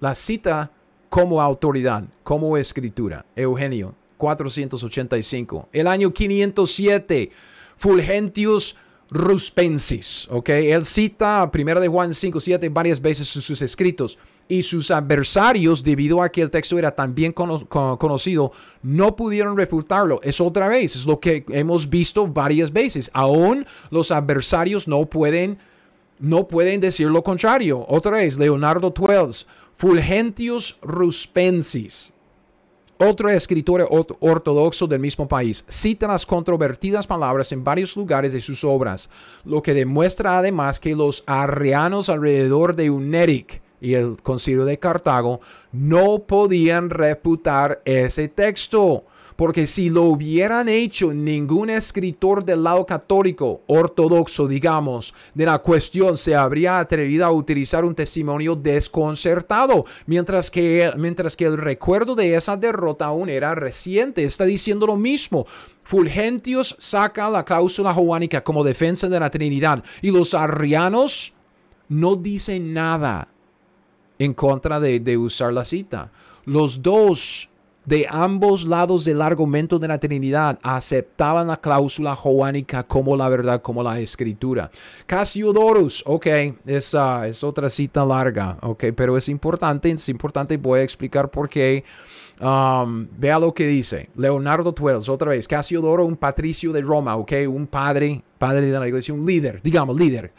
La 0.00 0.14
cita 0.14 0.70
como 1.08 1.42
autoridad, 1.42 2.04
como 2.22 2.56
escritura. 2.56 3.24
Eugenio 3.34 3.94
485. 4.18 5.70
El 5.72 5.86
año 5.86 6.12
507. 6.12 7.30
Fulgentius 7.78 8.76
Ruspensis, 9.10 10.28
¿ok? 10.30 10.50
Él 10.50 10.84
cita 10.84 11.50
1 11.52 11.80
de 11.80 11.88
Juan 11.88 12.12
5, 12.12 12.40
7 12.40 12.68
varias 12.68 13.00
veces 13.00 13.34
en 13.36 13.40
sus 13.40 13.62
escritos 13.62 14.18
y 14.48 14.62
sus 14.62 14.90
adversarios, 14.90 15.82
debido 15.82 16.22
a 16.22 16.28
que 16.28 16.42
el 16.42 16.50
texto 16.50 16.78
era 16.78 16.90
tan 16.90 17.14
bien 17.14 17.32
conocido, 17.32 18.52
no 18.82 19.16
pudieron 19.16 19.56
refutarlo. 19.56 20.20
Es 20.22 20.40
otra 20.40 20.68
vez, 20.68 20.96
es 20.96 21.06
lo 21.06 21.20
que 21.20 21.44
hemos 21.50 21.88
visto 21.88 22.26
varias 22.26 22.72
veces. 22.72 23.10
Aún 23.14 23.66
los 23.90 24.10
adversarios 24.10 24.88
no 24.88 25.06
pueden, 25.06 25.58
no 26.18 26.48
pueden 26.48 26.80
decir 26.80 27.08
lo 27.08 27.22
contrario. 27.22 27.84
Otra 27.88 28.12
vez, 28.12 28.38
Leonardo 28.38 28.92
Twells, 28.92 29.46
Fulgentius 29.74 30.78
Ruspensis 30.82 32.12
otro 32.98 33.30
escritor 33.30 33.88
ortodoxo 34.20 34.86
del 34.86 35.00
mismo 35.00 35.26
país, 35.26 35.64
cita 35.68 36.08
las 36.08 36.26
controvertidas 36.26 37.06
palabras 37.06 37.52
en 37.52 37.64
varios 37.64 37.96
lugares 37.96 38.32
de 38.32 38.40
sus 38.40 38.64
obras, 38.64 39.08
lo 39.44 39.62
que 39.62 39.74
demuestra 39.74 40.38
además 40.38 40.80
que 40.80 40.94
los 40.94 41.22
arrianos 41.26 42.08
alrededor 42.08 42.74
de 42.76 42.90
Uneric 42.90 43.62
y 43.80 43.94
el 43.94 44.20
concilio 44.22 44.64
de 44.64 44.78
Cartago 44.78 45.40
no 45.72 46.20
podían 46.20 46.90
reputar 46.90 47.80
ese 47.84 48.28
texto 48.28 49.04
porque 49.38 49.68
si 49.68 49.88
lo 49.88 50.02
hubieran 50.02 50.68
hecho, 50.68 51.14
ningún 51.14 51.70
escritor 51.70 52.44
del 52.44 52.64
lado 52.64 52.84
católico, 52.84 53.62
ortodoxo, 53.68 54.48
digamos, 54.48 55.14
de 55.32 55.46
la 55.46 55.60
cuestión 55.60 56.16
se 56.16 56.34
habría 56.34 56.80
atrevido 56.80 57.24
a 57.24 57.30
utilizar 57.30 57.84
un 57.84 57.94
testimonio 57.94 58.56
desconcertado, 58.56 59.84
mientras 60.06 60.50
que, 60.50 60.90
mientras 60.96 61.36
que 61.36 61.44
el 61.44 61.56
recuerdo 61.56 62.16
de 62.16 62.34
esa 62.34 62.56
derrota 62.56 63.04
aún 63.04 63.28
era 63.28 63.54
reciente. 63.54 64.24
Está 64.24 64.44
diciendo 64.44 64.88
lo 64.88 64.96
mismo. 64.96 65.46
Fulgentius 65.84 66.74
saca 66.76 67.30
la 67.30 67.44
cláusula 67.44 67.94
joánica 67.94 68.42
como 68.42 68.64
defensa 68.64 69.08
de 69.08 69.20
la 69.20 69.30
Trinidad 69.30 69.84
y 70.02 70.10
los 70.10 70.34
arrianos 70.34 71.32
no 71.88 72.16
dicen 72.16 72.74
nada 72.74 73.28
en 74.18 74.34
contra 74.34 74.80
de, 74.80 74.98
de 74.98 75.16
usar 75.16 75.52
la 75.52 75.64
cita. 75.64 76.10
Los 76.44 76.82
dos 76.82 77.48
de 77.88 78.06
ambos 78.10 78.66
lados 78.66 79.06
del 79.06 79.22
argumento 79.22 79.78
de 79.78 79.88
la 79.88 79.98
Trinidad 79.98 80.58
aceptaban 80.62 81.46
la 81.46 81.56
cláusula 81.56 82.14
joánica 82.14 82.82
como 82.82 83.16
la 83.16 83.30
verdad, 83.30 83.62
como 83.62 83.82
la 83.82 83.98
escritura. 83.98 84.70
Casiodorus, 85.06 86.02
ok, 86.04 86.26
esa 86.66 87.26
es 87.26 87.42
otra 87.42 87.70
cita 87.70 88.04
larga, 88.04 88.58
ok, 88.60 88.84
pero 88.94 89.16
es 89.16 89.30
importante, 89.30 89.90
es 89.90 90.06
importante, 90.10 90.58
voy 90.58 90.80
a 90.80 90.82
explicar 90.82 91.30
por 91.30 91.48
qué. 91.48 91.82
Um, 92.40 93.08
vea 93.16 93.38
lo 93.38 93.52
que 93.52 93.66
dice 93.66 94.10
Leonardo 94.14 94.72
Twells, 94.72 95.08
otra 95.08 95.30
vez, 95.30 95.48
Casiodoro, 95.48 96.04
un 96.04 96.16
patricio 96.16 96.72
de 96.72 96.82
Roma, 96.82 97.16
ok, 97.16 97.32
un 97.48 97.66
padre, 97.66 98.22
padre 98.36 98.66
de 98.66 98.78
la 98.78 98.86
iglesia, 98.86 99.14
un 99.14 99.24
líder, 99.24 99.62
digamos, 99.62 99.98
líder. 99.98 100.30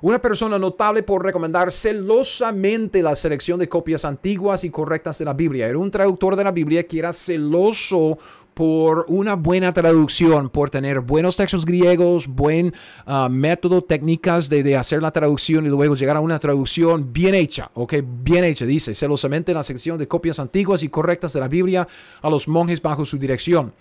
Una 0.00 0.20
persona 0.20 0.58
notable 0.58 1.02
por 1.02 1.24
recomendar 1.24 1.72
celosamente 1.72 3.02
la 3.02 3.16
selección 3.16 3.58
de 3.58 3.68
copias 3.68 4.04
antiguas 4.04 4.62
y 4.62 4.70
correctas 4.70 5.18
de 5.18 5.24
la 5.24 5.34
Biblia. 5.34 5.66
Era 5.66 5.78
un 5.78 5.90
traductor 5.90 6.36
de 6.36 6.44
la 6.44 6.52
Biblia 6.52 6.86
que 6.86 7.00
era 7.00 7.12
celoso 7.12 8.16
por 8.54 9.06
una 9.08 9.34
buena 9.34 9.72
traducción, 9.72 10.50
por 10.50 10.68
tener 10.70 11.00
buenos 11.00 11.36
textos 11.36 11.64
griegos, 11.64 12.26
buen 12.26 12.74
ah, 13.06 13.28
método, 13.30 13.82
técnicas 13.82 14.48
de, 14.48 14.76
hacer 14.76 15.00
la 15.00 15.12
traducción 15.12 15.66
y 15.66 15.68
luego 15.68 15.94
llegar 15.94 16.16
a 16.16 16.20
una 16.20 16.40
traducción 16.40 17.12
bien 17.12 17.36
hecha, 17.36 17.70
ok, 17.74 17.94
bien 18.22 18.42
hecha, 18.42 18.66
dice, 18.66 18.96
celosamente 18.96 19.54
la 19.54 19.62
selección 19.62 19.96
de 19.96 20.08
copias 20.08 20.40
antiguas 20.40 20.82
y 20.82 20.88
correctas 20.88 21.32
de 21.32 21.40
la 21.40 21.46
Biblia 21.46 21.86
a 22.20 22.30
los 22.30 22.48
monjes 22.48 22.82
bajo 22.82 23.04
su 23.04 23.16
dirección 23.16 23.72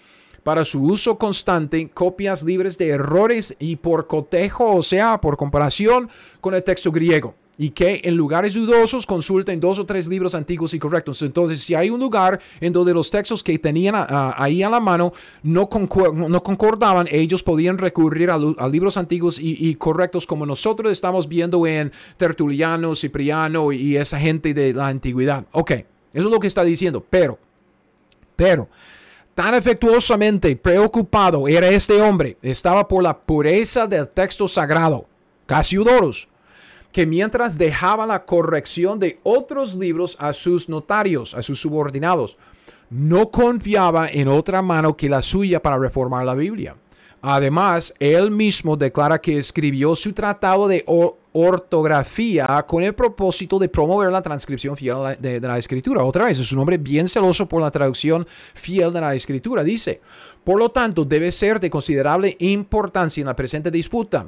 para 0.48 0.64
su 0.64 0.82
uso 0.82 1.18
constante, 1.18 1.90
copias 1.94 2.42
libres 2.42 2.78
de 2.78 2.88
errores 2.88 3.54
y 3.60 3.76
por 3.76 4.08
cotejo, 4.08 4.78
o 4.78 4.82
sea, 4.82 5.20
por 5.20 5.36
comparación 5.36 6.10
con 6.40 6.54
el 6.54 6.64
texto 6.64 6.90
griego. 6.90 7.36
Y 7.58 7.72
que 7.72 8.00
en 8.06 8.16
lugares 8.16 8.54
dudosos 8.54 9.06
consulten 9.06 9.60
dos 9.60 9.78
o 9.78 9.86
tres 9.86 10.08
libros 10.08 10.34
antiguos 10.36 10.74
y 10.74 10.80
correctos. 10.80 11.22
Entonces, 11.22 11.60
si 11.60 11.76
hay 11.76 11.90
un 11.90 12.00
lugar 12.00 12.40
en 12.62 12.72
donde 12.72 12.94
los 12.94 13.12
textos 13.12 13.44
que 13.44 13.60
tenían 13.60 13.94
ahí 14.38 14.64
a 14.64 14.70
la 14.70 14.80
mano 14.80 15.12
no, 15.44 15.68
no, 16.14 16.44
concordaban, 16.44 17.10
ellos 17.12 17.44
podían 17.44 17.78
recurrir 17.78 18.30
a, 18.30 18.38
libros 18.70 18.96
antiguos 18.96 19.40
y, 19.42 19.76
correctos 19.76 20.26
como 20.26 20.46
nosotros 20.46 20.94
estamos 20.94 21.28
viendo 21.28 21.68
en 21.68 21.92
Tertuliano, 22.16 22.96
Cipriano 22.96 23.74
y 23.74 23.98
esa 23.98 24.18
gente 24.18 24.54
de 24.54 24.74
la 24.74 24.88
antigüedad. 24.88 25.46
Ok, 25.52 25.72
eso 25.72 25.88
es 26.14 26.24
lo 26.24 26.40
que 26.40 26.48
está 26.48 26.64
diciendo. 26.64 27.06
Pero, 27.10 27.38
pero, 28.38 28.70
Tan 29.38 29.54
efectuosamente 29.54 30.56
preocupado 30.56 31.48
era 31.48 31.68
este 31.68 32.02
hombre, 32.02 32.38
estaba 32.42 32.88
por 32.88 33.04
la 33.04 33.16
pureza 33.16 33.86
del 33.86 34.10
texto 34.10 34.48
sagrado, 34.48 35.06
Cassiodorus, 35.46 36.28
que 36.92 37.06
mientras 37.06 37.56
dejaba 37.56 38.08
la 38.08 38.26
corrección 38.26 39.00
de 39.00 39.20
otros 39.22 39.76
libros 39.76 40.18
a 40.20 40.34
sus 40.34 40.68
notarios, 40.70 41.36
a 41.36 41.44
sus 41.44 41.62
subordinados, 41.62 42.36
no 42.90 43.30
confiaba 43.30 44.10
en 44.10 44.28
otra 44.28 44.64
mano 44.64 44.98
que 44.98 45.08
la 45.08 45.22
suya 45.22 45.62
para 45.62 45.78
reformar 45.78 46.26
la 46.26 46.34
Biblia. 46.34 46.76
Además, 47.22 47.94
él 48.00 48.32
mismo 48.32 48.76
declara 48.76 49.22
que 49.22 49.38
escribió 49.38 49.96
su 49.96 50.14
tratado 50.14 50.68
de 50.68 50.84
ortografía 51.38 52.66
con 52.68 52.84
el 52.84 52.96
propósito 52.96 53.60
de 53.60 53.70
promover 53.70 54.12
la 54.12 54.22
transcripción 54.22 54.76
fiel 54.76 55.18
de, 55.20 55.40
la 55.40 55.58
escritura. 55.58 56.04
Otra 56.04 56.26
vez, 56.26 56.40
es 56.40 56.52
un 56.52 56.60
hombre 56.60 56.78
bien 56.78 57.08
celoso 57.08 57.48
por 57.48 57.62
la 57.62 57.72
traducción 57.72 58.26
fiel 58.54 58.92
de 58.92 59.02
la 59.02 59.14
escritura. 59.14 59.64
Dice, 59.64 60.02
por 60.48 60.60
lo 60.60 60.70
tanto, 60.70 61.04
debe 61.04 61.30
ser 61.30 61.60
de 61.60 61.70
considerable 61.70 62.38
importancia 62.40 63.20
en 63.20 63.28
la 63.28 63.36
presente 63.36 63.70
disputa. 63.70 64.26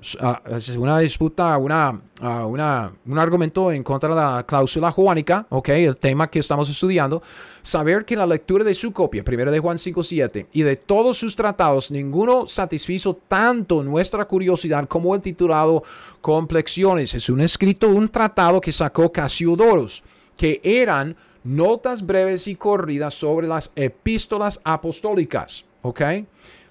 Es 0.53 0.75
una 0.75 0.99
disputa, 0.99 1.57
una, 1.57 1.97
ah, 2.19 2.45
una, 2.45 2.91
un 3.05 3.17
argumento 3.17 3.71
en 3.71 3.81
contra 3.83 4.09
de 4.09 4.15
la 4.15 4.43
cláusula 4.45 4.91
juánica, 4.91 5.45
ok, 5.47 5.69
el 5.69 5.95
tema 5.95 6.29
que 6.29 6.39
estamos 6.39 6.69
estudiando. 6.69 7.23
Saber 7.61 8.03
que 8.03 8.17
la 8.17 8.27
lectura 8.27 8.65
de 8.65 8.73
su 8.73 8.91
copia, 8.91 9.23
1 9.25 9.49
de 9.49 9.59
Juan 9.59 9.77
5.7, 9.77 10.47
y 10.51 10.61
de 10.61 10.75
todos 10.75 11.15
sus 11.17 11.37
tratados, 11.37 11.89
ninguno 11.89 12.47
satisfizo 12.47 13.17
tanto 13.29 13.81
nuestra 13.81 14.25
curiosidad 14.25 14.89
como 14.89 15.15
el 15.15 15.21
titulado 15.21 15.83
Complexiones 16.19 17.15
es 17.15 17.29
un 17.29 17.39
escrito, 17.39 17.87
un 17.87 18.09
tratado 18.09 18.59
que 18.59 18.73
sacó 18.73 19.09
Casiodoros, 19.09 20.03
que 20.37 20.59
eran 20.65 21.15
notas 21.45 22.05
breves 22.05 22.49
y 22.49 22.55
corridas 22.55 23.13
sobre 23.13 23.47
las 23.47 23.71
epístolas 23.77 24.59
apostólicas, 24.65 25.63
¿ok? 25.81 26.01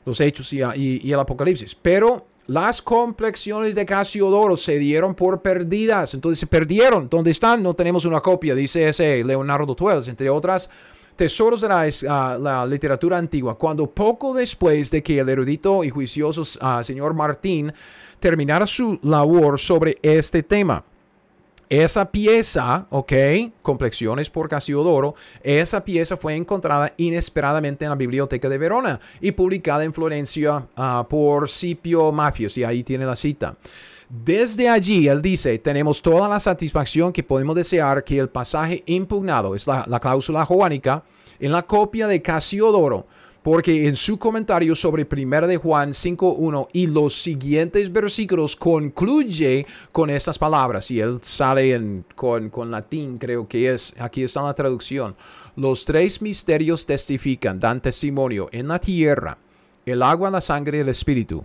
Los 0.04 0.20
hechos 0.20 0.52
y, 0.52 0.60
el 0.60 1.20
apocalipsis. 1.20 1.74
Pero 1.74 2.26
las 2.46 2.80
complexiones 2.80 3.74
de 3.74 3.84
Casiodoro 3.84 4.56
se 4.56 4.78
dieron 4.78 5.14
por 5.14 5.42
perdidas, 5.42 6.14
entonces 6.14 6.38
se 6.38 6.46
perdieron. 6.46 7.08
¿Dónde 7.08 7.30
están? 7.30 7.62
No 7.62 7.74
tenemos 7.74 8.04
una 8.04 8.20
copia, 8.20 8.54
dice 8.54 8.88
ese 8.88 9.22
Leonardo 9.22 9.74
Twells, 9.74 10.08
entre 10.08 10.30
otras 10.30 10.70
tesoros 11.18 11.60
de 11.60 11.68
la, 11.68 12.38
la, 12.38 12.64
literatura 12.64 13.18
antigua, 13.18 13.58
cuando 13.58 13.90
poco 13.90 14.32
después 14.32 14.90
de 14.92 15.02
que 15.02 15.18
el 15.18 15.28
erudito 15.28 15.82
y 15.82 15.90
juicioso 15.90 16.42
uh, 16.42 16.82
señor 16.84 17.12
Martín 17.12 17.72
terminara 18.20 18.68
su 18.68 19.00
labor 19.02 19.58
sobre 19.58 19.98
este 20.00 20.44
tema. 20.44 20.84
Esa 21.70 22.10
pieza, 22.10 22.86
ok, 22.88 23.12
complexiones 23.60 24.30
por 24.30 24.48
Casiodoro, 24.48 25.14
esa 25.42 25.84
pieza 25.84 26.16
fue 26.16 26.34
encontrada 26.34 26.94
inesperadamente 26.96 27.84
en 27.84 27.90
la 27.90 27.96
Biblioteca 27.96 28.48
de 28.48 28.56
Verona 28.56 28.98
y 29.20 29.32
publicada 29.32 29.84
en 29.84 29.92
Florencia 29.92 30.66
uh, 30.76 31.04
por 31.06 31.46
Scipio 31.46 32.10
Mafios, 32.10 32.56
y 32.56 32.64
ahí 32.64 32.82
tiene 32.82 33.04
la 33.04 33.16
cita. 33.16 33.54
Desde 34.08 34.70
allí, 34.70 35.08
él 35.08 35.20
dice, 35.20 35.58
tenemos 35.58 36.00
toda 36.00 36.26
la 36.26 36.40
satisfacción 36.40 37.12
que 37.12 37.22
podemos 37.22 37.54
desear 37.54 38.02
que 38.02 38.18
el 38.18 38.30
pasaje 38.30 38.82
impugnado, 38.86 39.54
es 39.54 39.66
la, 39.66 39.84
la 39.86 40.00
cláusula 40.00 40.46
joánica, 40.46 41.02
en 41.38 41.52
la 41.52 41.64
copia 41.64 42.06
de 42.06 42.22
Casiodoro, 42.22 43.06
porque 43.50 43.88
en 43.88 43.96
su 43.96 44.18
comentario 44.18 44.74
sobre 44.74 45.08
1 45.10 45.46
de 45.46 45.56
Juan 45.56 45.92
5.1 45.92 46.68
y 46.74 46.86
los 46.86 47.14
siguientes 47.14 47.90
versículos 47.90 48.54
concluye 48.54 49.64
con 49.90 50.10
estas 50.10 50.38
palabras, 50.38 50.90
y 50.90 51.00
él 51.00 51.18
sale 51.22 51.72
en, 51.72 52.04
con, 52.14 52.50
con 52.50 52.70
latín, 52.70 53.16
creo 53.16 53.48
que 53.48 53.72
es, 53.72 53.94
aquí 53.98 54.22
está 54.22 54.42
la 54.42 54.52
traducción, 54.52 55.16
los 55.56 55.86
tres 55.86 56.20
misterios 56.20 56.84
testifican, 56.84 57.58
dan 57.58 57.80
testimonio 57.80 58.50
en 58.52 58.68
la 58.68 58.78
tierra, 58.78 59.38
el 59.86 60.02
agua, 60.02 60.30
la 60.30 60.42
sangre 60.42 60.76
y 60.76 60.80
el 60.82 60.90
espíritu, 60.90 61.42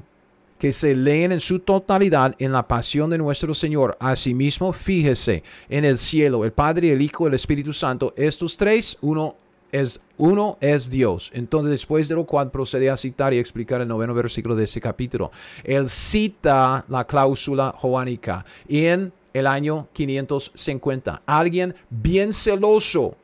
que 0.60 0.74
se 0.74 0.94
leen 0.98 1.32
en 1.32 1.40
su 1.40 1.60
totalidad 1.60 2.36
en 2.38 2.52
la 2.52 2.68
pasión 2.68 3.12
de 3.12 3.18
nuestro 3.18 3.54
Señor. 3.54 3.96
Asimismo, 3.98 4.74
fíjese 4.74 5.42
en 5.70 5.86
el 5.86 5.98
cielo, 5.98 6.44
el 6.44 6.52
Padre, 6.52 6.92
el 6.92 7.02
Hijo, 7.02 7.28
el 7.28 7.34
Espíritu 7.34 7.72
Santo. 7.72 8.14
Estos 8.18 8.58
tres, 8.58 8.98
uno 9.00 9.38
es, 9.74 10.00
uno 10.18 10.58
es 10.62 10.90
Dios. 10.90 11.32
Entonces, 11.34 11.72
después 11.72 12.08
de 12.08 12.16
lo 12.16 12.26
cual 12.26 12.52
procede 12.52 12.90
a 12.90 12.96
citar 12.96 13.34
y 13.34 13.40
explicar 13.40 13.82
el 13.82 13.88
noveno 13.88 14.14
versículo 14.14 14.56
de 14.56 14.66
ese 14.66 14.80
capítulo. 14.80 15.32
Él 15.64 15.90
cita 15.90 16.86
la 16.88 17.06
cláusula 17.06 17.74
joánica 17.76 18.46
en 18.68 19.12
el 19.34 19.48
año 19.48 19.88
550. 19.92 21.24
Alguien 21.26 21.76
bien 21.90 22.32
celoso 22.32 23.18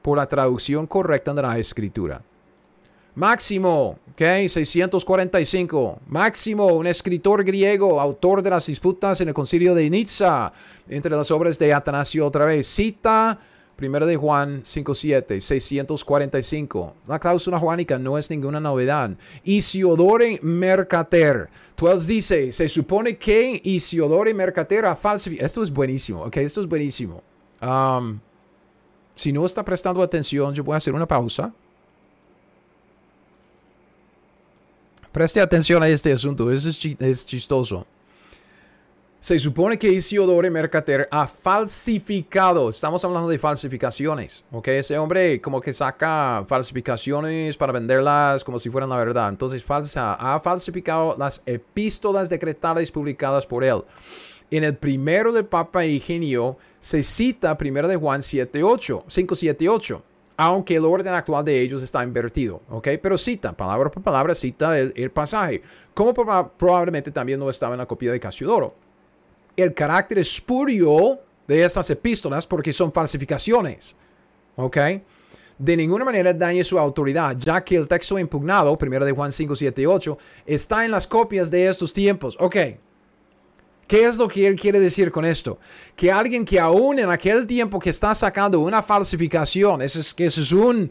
por 0.00 0.16
la 0.16 0.26
traducción 0.26 0.86
correcta 0.86 1.34
de 1.34 1.42
la 1.42 1.58
escritura. 1.58 2.22
Máximo, 3.14 3.98
¿ok? 4.12 4.48
645. 4.48 5.98
Máximo, 6.06 6.66
un 6.68 6.86
escritor 6.86 7.42
griego, 7.44 8.00
autor 8.00 8.42
de 8.42 8.50
las 8.50 8.66
disputas 8.66 9.20
en 9.20 9.28
el 9.28 9.34
concilio 9.34 9.74
de 9.74 9.90
Nizza, 9.90 10.52
entre 10.88 11.14
las 11.14 11.30
obras 11.32 11.58
de 11.58 11.74
Atanasio 11.74 12.26
otra 12.26 12.46
vez. 12.46 12.66
Cita 12.66 13.38
1 13.82 14.06
de 14.06 14.16
Juan 14.16 14.62
5.7, 14.62 15.40
645. 15.40 16.94
La 17.08 17.18
cláusula 17.18 17.58
juánica 17.58 17.98
no 17.98 18.16
es 18.16 18.30
ninguna 18.30 18.60
novedad. 18.60 19.10
Isiodore 19.44 20.38
Mercater. 20.42 21.48
12 21.76 22.06
dice, 22.06 22.52
se 22.52 22.68
supone 22.68 23.16
que 23.16 23.60
Isiodore 23.64 24.32
Mercater 24.32 24.86
ha 24.86 24.94
falsificado. 24.94 25.46
Esto 25.46 25.62
es 25.62 25.70
buenísimo, 25.72 26.22
ok, 26.22 26.36
esto 26.38 26.60
es 26.60 26.68
buenísimo. 26.68 27.22
Um, 27.60 28.18
si 29.16 29.32
no 29.32 29.44
está 29.44 29.64
prestando 29.64 30.02
atención, 30.02 30.54
yo 30.54 30.64
voy 30.64 30.74
a 30.74 30.76
hacer 30.78 30.94
una 30.94 31.06
pausa 31.06 31.52
Preste 35.12 35.42
atención 35.42 35.82
a 35.82 35.88
este 35.88 36.10
asunto, 36.10 36.50
es, 36.50 36.64
es 36.64 37.26
chistoso. 37.26 37.86
Se 39.22 39.38
supone 39.38 39.78
que 39.78 39.88
Isidore 39.88 40.50
Mercader 40.50 41.06
ha 41.08 41.28
falsificado, 41.28 42.68
estamos 42.68 43.04
hablando 43.04 43.28
de 43.28 43.38
falsificaciones, 43.38 44.44
¿ok? 44.50 44.66
Ese 44.66 44.98
hombre 44.98 45.40
como 45.40 45.60
que 45.60 45.72
saca 45.72 46.44
falsificaciones 46.48 47.56
para 47.56 47.72
venderlas 47.72 48.42
como 48.42 48.58
si 48.58 48.68
fueran 48.68 48.90
la 48.90 48.96
verdad. 48.96 49.28
Entonces 49.28 49.62
falsa, 49.62 50.14
ha 50.14 50.40
falsificado 50.40 51.14
las 51.16 51.40
epístolas 51.46 52.28
decretales 52.30 52.90
publicadas 52.90 53.46
por 53.46 53.62
él. 53.62 53.84
En 54.50 54.64
el 54.64 54.76
primero 54.76 55.32
del 55.32 55.44
Papa 55.44 55.84
Eugenio 55.84 56.56
se 56.80 57.04
cita 57.04 57.56
primero 57.56 57.86
de 57.86 57.94
Juan 57.94 58.22
7.8, 58.22 59.04
5.7.8 59.04 60.02
aunque 60.36 60.74
el 60.74 60.84
orden 60.84 61.14
actual 61.14 61.44
de 61.44 61.60
ellos 61.60 61.80
está 61.84 62.02
invertido, 62.02 62.62
¿ok? 62.68 62.88
Pero 63.00 63.16
cita, 63.16 63.52
palabra 63.52 63.88
por 63.88 64.02
palabra, 64.02 64.34
cita 64.34 64.76
el, 64.76 65.10
pasaje, 65.12 65.62
como 65.94 66.12
probablemente 66.12 67.12
también 67.12 67.38
no 67.38 67.48
estaba 67.48 67.74
en 67.74 67.78
la 67.78 67.86
copia 67.86 68.10
de 68.10 68.18
Casiodoro. 68.18 68.74
El 69.56 69.74
carácter 69.74 70.18
espurio 70.18 71.20
de 71.46 71.64
estas 71.64 71.90
epístolas, 71.90 72.46
porque 72.46 72.72
son 72.72 72.92
falsificaciones, 72.92 73.96
¿ok? 74.56 74.76
De 75.58 75.76
ninguna 75.76 76.04
manera 76.04 76.32
dañe 76.32 76.64
su 76.64 76.78
autoridad, 76.78 77.36
ya 77.36 77.62
que 77.62 77.76
el 77.76 77.86
texto 77.86 78.18
impugnado, 78.18 78.76
primero 78.76 79.04
de 79.04 79.12
Juan 79.12 79.30
5, 79.30 79.54
7 79.54 79.82
y 79.82 79.86
8, 79.86 80.18
está 80.46 80.84
en 80.84 80.90
las 80.90 81.06
copias 81.06 81.50
de 81.50 81.68
estos 81.68 81.92
tiempos, 81.92 82.36
¿ok? 82.40 82.56
¿Qué 83.86 84.06
es 84.06 84.16
lo 84.16 84.26
que 84.26 84.46
él 84.46 84.58
quiere 84.58 84.80
decir 84.80 85.10
con 85.10 85.24
esto? 85.24 85.58
Que 85.94 86.10
alguien 86.10 86.44
que 86.44 86.58
aún 86.58 86.98
en 86.98 87.10
aquel 87.10 87.46
tiempo 87.46 87.78
que 87.78 87.90
está 87.90 88.14
sacando 88.14 88.60
una 88.60 88.80
falsificación, 88.80 89.82
eso 89.82 90.00
es 90.00 90.14
que 90.14 90.26
es 90.26 90.52
un 90.52 90.90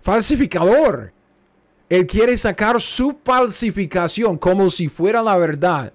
falsificador. 0.00 1.12
Él 1.88 2.06
quiere 2.06 2.36
sacar 2.36 2.80
su 2.80 3.18
falsificación 3.22 4.38
como 4.38 4.70
si 4.70 4.88
fuera 4.88 5.22
la 5.22 5.36
verdad. 5.36 5.92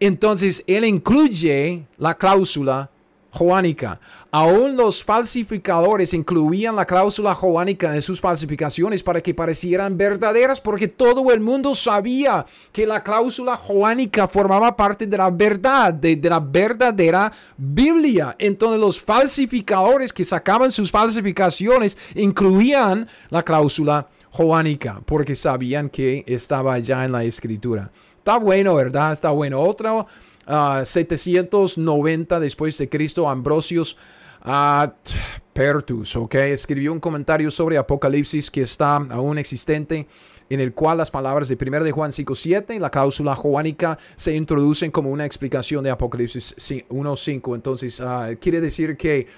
Entonces, 0.00 0.64
él 0.66 0.84
incluye 0.84 1.86
la 1.98 2.14
cláusula 2.14 2.90
joánica. 3.30 4.00
Aún 4.32 4.76
los 4.76 5.02
falsificadores 5.02 6.14
incluían 6.14 6.76
la 6.76 6.84
cláusula 6.84 7.34
joánica 7.34 7.94
en 7.94 8.02
sus 8.02 8.20
falsificaciones 8.20 9.02
para 9.02 9.20
que 9.20 9.34
parecieran 9.34 9.96
verdaderas, 9.96 10.60
porque 10.60 10.88
todo 10.88 11.32
el 11.32 11.40
mundo 11.40 11.74
sabía 11.74 12.44
que 12.72 12.86
la 12.86 13.02
cláusula 13.02 13.56
joánica 13.56 14.28
formaba 14.28 14.76
parte 14.76 15.06
de 15.06 15.16
la 15.16 15.30
verdad, 15.30 15.92
de, 15.92 16.18
la 16.22 16.40
verdadera 16.40 17.32
Biblia. 17.56 18.36
Entonces 18.38 18.80
los 18.80 19.00
falsificadores 19.00 20.12
que 20.12 20.24
sacaban 20.24 20.70
sus 20.70 20.90
falsificaciones 20.90 21.96
incluían 22.14 23.08
la 23.30 23.42
cláusula 23.42 24.08
joánica, 24.30 25.00
porque 25.04 25.34
sabían 25.34 25.90
que 25.90 26.24
estaba 26.26 26.78
ya 26.78 27.04
en 27.04 27.12
la 27.12 27.24
escritura. 27.24 27.90
Está 28.20 28.36
bueno, 28.36 28.74
¿verdad? 28.74 29.12
Está 29.12 29.30
bueno. 29.30 29.62
Otro 29.62 30.06
790 30.84 32.36
ah, 32.36 32.40
después 32.40 32.76
de 32.76 32.88
Cristo, 32.88 33.28
Ambrosius 33.28 33.96
uh, 34.44 34.88
Pertus, 35.54 36.16
¿ok? 36.16 36.34
Escribió 36.34 36.92
un 36.92 37.00
comentario 37.00 37.50
sobre 37.50 37.78
Apocalipsis 37.78 38.50
que 38.50 38.60
está 38.60 38.96
aún 38.96 39.38
existente, 39.38 40.06
en 40.50 40.60
el 40.60 40.74
cual 40.74 40.98
las 40.98 41.10
palabras 41.10 41.48
de 41.48 41.56
1 41.58 41.82
de 41.82 41.92
Juan 41.92 42.10
5.7 42.10 42.76
y 42.76 42.78
la 42.78 42.90
cláusula 42.90 43.34
joánica 43.34 43.98
se 44.16 44.34
introducen 44.34 44.90
como 44.90 45.10
una 45.10 45.24
explicación 45.24 45.82
de 45.82 45.90
Apocalipsis 45.90 46.54
1.5. 46.90 47.54
Entonces, 47.54 48.02
ah, 48.02 48.28
quiere 48.38 48.60
decir 48.60 48.98
que 48.98 49.28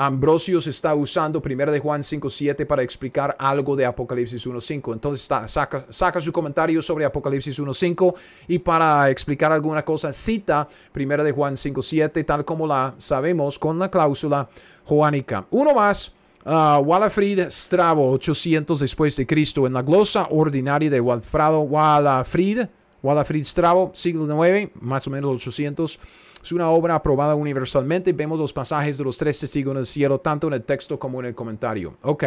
Ambrosius 0.00 0.66
está 0.66 0.94
usando 0.94 1.42
1 1.44 1.72
de 1.72 1.78
Juan 1.78 2.00
5.7 2.00 2.66
para 2.66 2.82
explicar 2.82 3.36
algo 3.38 3.76
de 3.76 3.84
Apocalipsis 3.84 4.46
1.5. 4.46 4.94
Entonces 4.94 5.28
saca, 5.52 5.84
saca, 5.90 6.18
su 6.22 6.32
comentario 6.32 6.80
sobre 6.80 7.04
Apocalipsis 7.04 7.60
1.5 7.60 8.14
y 8.48 8.60
para 8.60 9.10
explicar 9.10 9.52
alguna 9.52 9.84
cosa 9.84 10.10
cita 10.10 10.66
1 10.96 11.22
de 11.22 11.32
Juan 11.32 11.54
5.7 11.54 12.24
tal 12.24 12.46
como 12.46 12.66
la 12.66 12.94
sabemos 12.96 13.58
con 13.58 13.78
la 13.78 13.90
cláusula 13.90 14.48
joánica. 14.86 15.46
Uno 15.50 15.74
más. 15.74 16.12
Uh, 16.42 16.80
Walafrid 16.80 17.50
Strabo, 17.50 18.12
800 18.12 18.80
después 18.80 19.14
de 19.14 19.26
Cristo, 19.26 19.66
en 19.66 19.74
la 19.74 19.82
glosa 19.82 20.28
ordinaria 20.30 20.88
de 20.88 20.98
Walfrado 20.98 21.60
Walafrid, 21.60 22.60
Walafrid 23.02 23.44
Strabo, 23.44 23.90
siglo 23.92 24.24
9, 24.26 24.72
más 24.80 25.06
o 25.06 25.10
menos 25.10 25.30
800. 25.34 26.00
Es 26.42 26.52
una 26.52 26.70
obra 26.70 26.94
aprobada 26.94 27.34
universalmente. 27.34 28.12
Vemos 28.12 28.38
los 28.38 28.52
pasajes 28.52 28.98
de 28.98 29.04
los 29.04 29.16
tres 29.16 29.38
testigos 29.38 29.72
en 29.72 29.78
el 29.78 29.86
cielo, 29.86 30.18
tanto 30.20 30.46
en 30.46 30.54
el 30.54 30.62
texto 30.62 30.98
como 30.98 31.20
en 31.20 31.26
el 31.26 31.34
comentario. 31.34 31.96
Ok. 32.02 32.24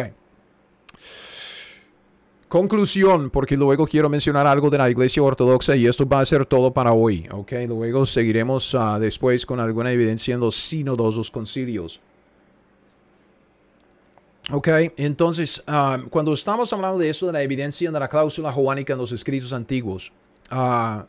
Conclusión, 2.48 3.30
porque 3.30 3.56
luego 3.56 3.84
quiero 3.84 4.08
mencionar 4.08 4.46
algo 4.46 4.70
de 4.70 4.78
la 4.78 4.88
iglesia 4.88 5.20
ortodoxa 5.24 5.74
y 5.74 5.86
esto 5.86 6.08
va 6.08 6.20
a 6.20 6.24
ser 6.24 6.46
todo 6.46 6.72
para 6.72 6.92
hoy. 6.92 7.26
Ok, 7.32 7.52
luego 7.66 8.06
seguiremos 8.06 8.76
ah, 8.76 8.98
después 9.00 9.44
con 9.44 9.58
alguna 9.58 9.90
evidencia 9.90 10.34
en 10.34 10.40
los 10.40 10.54
sínodos, 10.54 11.16
los 11.16 11.32
concilios. 11.32 12.00
Ok, 14.52 14.68
entonces, 14.98 15.64
ah, 15.66 15.98
cuando 16.10 16.32
estamos 16.32 16.72
hablando 16.72 16.98
de 16.98 17.08
esto, 17.10 17.26
de 17.26 17.32
la 17.32 17.42
evidencia 17.42 17.90
de 17.90 17.98
la 17.98 18.08
cláusula 18.08 18.52
joánica 18.52 18.92
en 18.92 19.00
los 19.00 19.10
escritos 19.10 19.52
antiguos, 19.52 20.12
uh, 20.52 21.02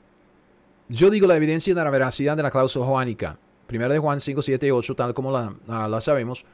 yo 0.90 1.10
digo 1.10 1.28
la 1.28 1.36
evidencia 1.36 1.74
de 1.74 1.84
la 1.84 1.90
veracidad 1.90 2.38
de 2.38 2.44
la 2.44 2.52
cláusula 2.52 2.86
joánica. 2.86 3.38
Primero 3.68 3.94
de 3.94 4.00
Juan 4.00 4.22
5, 4.22 4.42
7 4.42 4.68
y 4.68 4.72
8, 4.72 4.96
tal 4.96 5.14
como 5.14 5.32
la, 5.32 5.56
la 5.88 6.02
sabemos, 6.02 6.46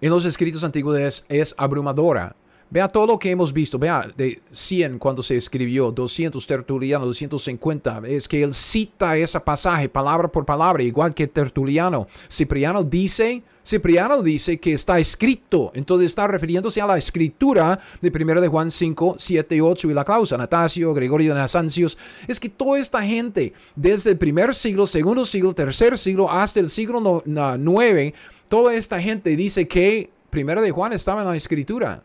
en 0.00 0.10
los 0.10 0.24
escritos 0.24 0.62
antiguos 0.62 0.98
es, 0.98 1.24
es 1.28 1.54
abrumadora. 1.58 2.36
Vea 2.68 2.88
todo 2.88 3.06
lo 3.06 3.18
que 3.18 3.30
hemos 3.30 3.52
visto. 3.52 3.78
Vea, 3.78 4.06
de 4.16 4.42
100 4.50 4.98
cuando 4.98 5.22
se 5.22 5.36
escribió, 5.36 5.92
200 5.92 6.44
Tertuliano, 6.44 7.06
250. 7.06 8.02
Es 8.06 8.26
que 8.26 8.42
él 8.42 8.54
cita 8.54 9.16
ese 9.16 9.38
pasaje 9.38 9.88
palabra 9.88 10.26
por 10.26 10.44
palabra, 10.44 10.82
igual 10.82 11.14
que 11.14 11.28
Tertuliano. 11.28 12.08
Cipriano 12.28 12.82
dice, 12.82 13.44
Cipriano 13.64 14.20
dice 14.20 14.58
que 14.58 14.72
está 14.72 14.98
escrito. 14.98 15.70
Entonces 15.74 16.06
está 16.06 16.26
refiriéndose 16.26 16.80
a 16.80 16.86
la 16.86 16.98
escritura 16.98 17.78
de 18.00 18.10
1 18.12 18.40
de 18.40 18.48
Juan 18.48 18.72
5, 18.72 19.14
7 19.16 19.54
y 19.54 19.60
8 19.60 19.90
y 19.90 19.94
la 19.94 20.04
causa. 20.04 20.36
Natasio, 20.36 20.92
Gregorio 20.92 21.34
de 21.34 21.40
Nasancios. 21.40 21.96
Es 22.26 22.40
que 22.40 22.48
toda 22.48 22.80
esta 22.80 23.00
gente, 23.00 23.52
desde 23.76 24.10
el 24.10 24.18
primer 24.18 24.56
siglo, 24.56 24.86
segundo 24.86 25.24
siglo, 25.24 25.54
tercer 25.54 25.96
siglo, 25.96 26.28
hasta 26.28 26.58
el 26.58 26.70
siglo 26.70 27.22
9, 27.24 28.14
toda 28.48 28.74
esta 28.74 29.00
gente 29.00 29.36
dice 29.36 29.68
que 29.68 30.10
1 30.32 30.62
de 30.62 30.70
Juan 30.72 30.92
estaba 30.92 31.22
en 31.22 31.28
la 31.28 31.36
escritura. 31.36 32.02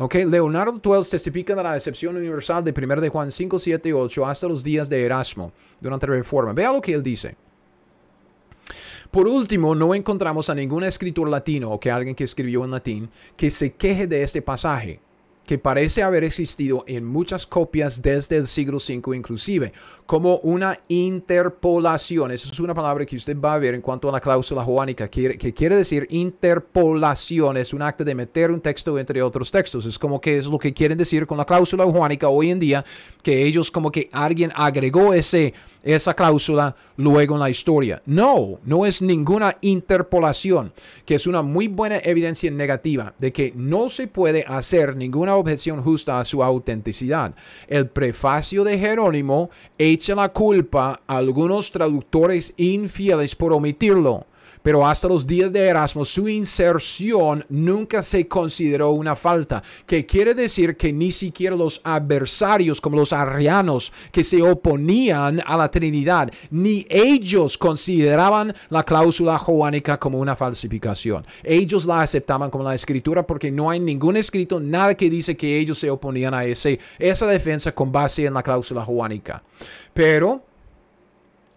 Okay, 0.00 0.24
Leonardo 0.24 0.78
Twells 0.78 1.10
testifica 1.10 1.56
de 1.56 1.62
la 1.64 1.74
excepción 1.74 2.16
universal 2.16 2.62
de 2.62 2.72
1 2.72 3.00
de 3.00 3.08
Juan 3.08 3.32
5, 3.32 3.58
7 3.58 3.88
y 3.88 3.92
8 3.92 4.26
hasta 4.26 4.46
los 4.46 4.62
días 4.62 4.88
de 4.88 5.04
Erasmo 5.04 5.52
durante 5.80 6.06
la 6.06 6.14
Reforma. 6.14 6.52
Vea 6.52 6.72
lo 6.72 6.80
que 6.80 6.92
él 6.92 7.02
dice. 7.02 7.36
Por 9.10 9.26
último, 9.26 9.74
no 9.74 9.96
encontramos 9.96 10.50
a 10.50 10.54
ningún 10.54 10.84
escritor 10.84 11.28
latino 11.28 11.72
o 11.72 11.80
que 11.80 11.90
alguien 11.90 12.14
que 12.14 12.22
escribió 12.22 12.64
en 12.64 12.70
latín 12.70 13.10
que 13.36 13.50
se 13.50 13.72
queje 13.72 14.06
de 14.06 14.22
este 14.22 14.40
pasaje 14.40 15.00
que 15.48 15.56
parece 15.56 16.02
haber 16.02 16.24
existido 16.24 16.84
en 16.86 17.06
muchas 17.06 17.46
copias 17.46 18.02
desde 18.02 18.36
el 18.36 18.46
siglo 18.46 18.76
V 18.76 19.16
inclusive, 19.16 19.72
como 20.04 20.36
una 20.40 20.78
interpolación. 20.88 22.32
Esa 22.32 22.50
es 22.50 22.60
una 22.60 22.74
palabra 22.74 23.06
que 23.06 23.16
usted 23.16 23.34
va 23.40 23.54
a 23.54 23.58
ver 23.58 23.74
en 23.74 23.80
cuanto 23.80 24.10
a 24.10 24.12
la 24.12 24.20
cláusula 24.20 24.62
joánica, 24.62 25.08
que, 25.08 25.54
quiere 25.54 25.74
decir 25.74 26.06
interpolación, 26.10 27.56
es 27.56 27.72
un 27.72 27.80
acto 27.80 28.04
de 28.04 28.14
meter 28.14 28.50
un 28.50 28.60
texto 28.60 28.98
entre 28.98 29.22
otros 29.22 29.50
textos. 29.50 29.86
Es 29.86 29.98
como 29.98 30.20
que 30.20 30.36
es 30.36 30.44
lo 30.44 30.58
que 30.58 30.74
quieren 30.74 30.98
decir 30.98 31.26
con 31.26 31.38
la 31.38 31.46
cláusula 31.46 31.86
joánica 31.86 32.28
hoy 32.28 32.50
en 32.50 32.58
día, 32.58 32.84
que 33.22 33.46
ellos 33.46 33.70
como 33.70 33.90
que 33.90 34.10
alguien 34.12 34.52
agregó 34.54 35.14
ese 35.14 35.54
esa 35.82 36.14
cláusula 36.14 36.74
luego 36.96 37.34
en 37.34 37.40
la 37.40 37.50
historia. 37.50 38.02
No, 38.06 38.58
no 38.64 38.86
es 38.86 39.02
ninguna 39.02 39.56
interpolación, 39.60 40.72
que 41.04 41.14
es 41.14 41.26
una 41.26 41.42
muy 41.42 41.68
buena 41.68 41.98
evidencia 41.98 42.50
negativa 42.50 43.14
de 43.18 43.32
que 43.32 43.52
no 43.54 43.88
se 43.88 44.06
puede 44.06 44.44
hacer 44.46 44.96
ninguna 44.96 45.36
objeción 45.36 45.82
justa 45.82 46.20
a 46.20 46.24
su 46.24 46.42
autenticidad. 46.42 47.34
El 47.68 47.88
prefacio 47.88 48.64
de 48.64 48.78
Jerónimo 48.78 49.50
echa 49.76 50.14
la 50.14 50.30
culpa 50.30 51.00
a 51.06 51.16
algunos 51.16 51.70
traductores 51.70 52.54
infieles 52.56 53.34
por 53.34 53.52
omitirlo 53.52 54.26
pero 54.62 54.86
hasta 54.86 55.08
los 55.08 55.26
días 55.26 55.52
de 55.52 55.66
Erasmo 55.66 56.04
su 56.04 56.28
inserción 56.28 57.44
nunca 57.48 58.02
se 58.02 58.26
consideró 58.28 58.90
una 58.90 59.16
falta, 59.16 59.62
que 59.86 60.06
quiere 60.06 60.34
decir 60.34 60.76
que 60.76 60.92
ni 60.92 61.10
siquiera 61.10 61.56
los 61.56 61.80
adversarios 61.84 62.80
como 62.80 62.96
los 62.96 63.12
arrianos 63.12 63.92
que 64.12 64.24
se 64.24 64.42
oponían 64.42 65.42
a 65.44 65.56
la 65.56 65.70
Trinidad, 65.70 66.30
ni 66.50 66.86
ellos 66.88 67.58
consideraban 67.58 68.54
la 68.70 68.82
cláusula 68.82 69.38
joánica 69.38 69.98
como 69.98 70.18
una 70.18 70.36
falsificación. 70.36 71.24
Ellos 71.42 71.86
la 71.86 72.02
aceptaban 72.02 72.50
como 72.50 72.64
la 72.64 72.74
escritura 72.74 73.26
porque 73.26 73.50
no 73.50 73.70
hay 73.70 73.80
ningún 73.80 74.16
escrito, 74.16 74.60
nada 74.60 74.94
que 74.94 75.10
dice 75.10 75.36
que 75.36 75.58
ellos 75.58 75.78
se 75.78 75.90
oponían 75.90 76.34
a 76.34 76.44
ese, 76.44 76.78
esa 76.98 77.26
defensa 77.26 77.72
con 77.72 77.92
base 77.92 78.26
en 78.26 78.34
la 78.34 78.42
cláusula 78.42 78.84
joánica. 78.84 79.42
Pero 79.92 80.42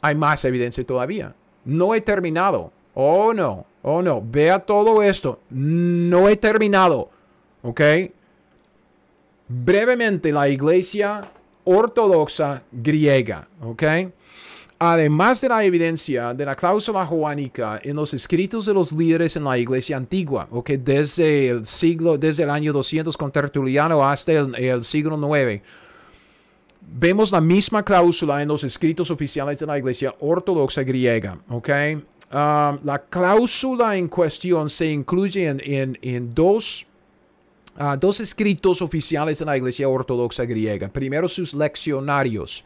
hay 0.02 0.16
más 0.16 0.44
evidencia 0.46 0.86
todavía. 0.86 1.36
No 1.66 1.94
he 1.94 2.02
terminado. 2.02 2.72
Oh, 2.94 3.34
no. 3.34 3.66
Oh, 3.82 4.02
no. 4.02 4.22
Vea 4.24 4.60
todo 4.60 5.02
esto. 5.02 5.40
No 5.50 6.30
he 6.30 6.36
terminado. 6.36 7.10
¿Ok? 7.62 7.82
Brevemente, 9.48 10.32
la 10.32 10.48
iglesia 10.50 11.22
ortodoxa 11.64 12.64
griega. 12.72 13.48
¿Ok? 13.62 13.84
Además 14.84 15.40
de 15.42 15.50
la 15.50 15.64
evidencia 15.64 16.34
de 16.34 16.44
la 16.44 16.56
cláusula 16.56 17.06
joánica 17.06 17.80
en 17.84 17.96
los 17.96 18.16
escritos 18.16 18.66
de 18.66 18.74
los 18.74 18.92
líderes 18.92 19.36
en 19.36 19.44
la 19.44 19.56
iglesia 19.56 19.96
antigua, 19.96 20.48
¿ok? 20.50 20.72
desde 20.72 21.50
el 21.50 21.68
siglo, 21.68 22.18
desde 22.18 22.42
el 22.42 22.50
año 22.50 22.74
200 22.74 23.16
con 23.16 23.32
Tertuliano 23.32 24.04
hasta 24.04 24.32
el, 24.32 24.84
siglo 24.84 25.18
9, 25.18 25.62
vemos 26.82 27.32
la 27.32 27.40
misma 27.42 27.86
cláusula 27.86 28.42
en 28.42 28.48
los 28.48 28.64
escritos 28.64 29.12
oficiales 29.12 29.60
de 29.60 29.68
la 29.68 29.78
iglesia 29.78 30.16
ortodoxa 30.20 30.82
griega, 30.82 31.38
¿ok? 31.50 31.70
Um, 32.34 32.80
la 32.86 33.04
cláusula 33.10 33.98
en 33.98 34.08
cuestión 34.08 34.70
se 34.70 34.90
incluye 34.90 35.50
en, 35.50 36.34
dos, 36.34 36.88
uh, 37.82 37.98
dos 37.98 38.20
escritos 38.20 38.82
oficiales 38.82 39.40
de 39.40 39.46
la 39.46 39.58
Iglesia 39.58 39.90
Ortodoxa 39.90 40.46
griega. 40.46 40.88
Primero 40.88 41.28
sus 41.28 41.54
leccionarios 41.54 42.64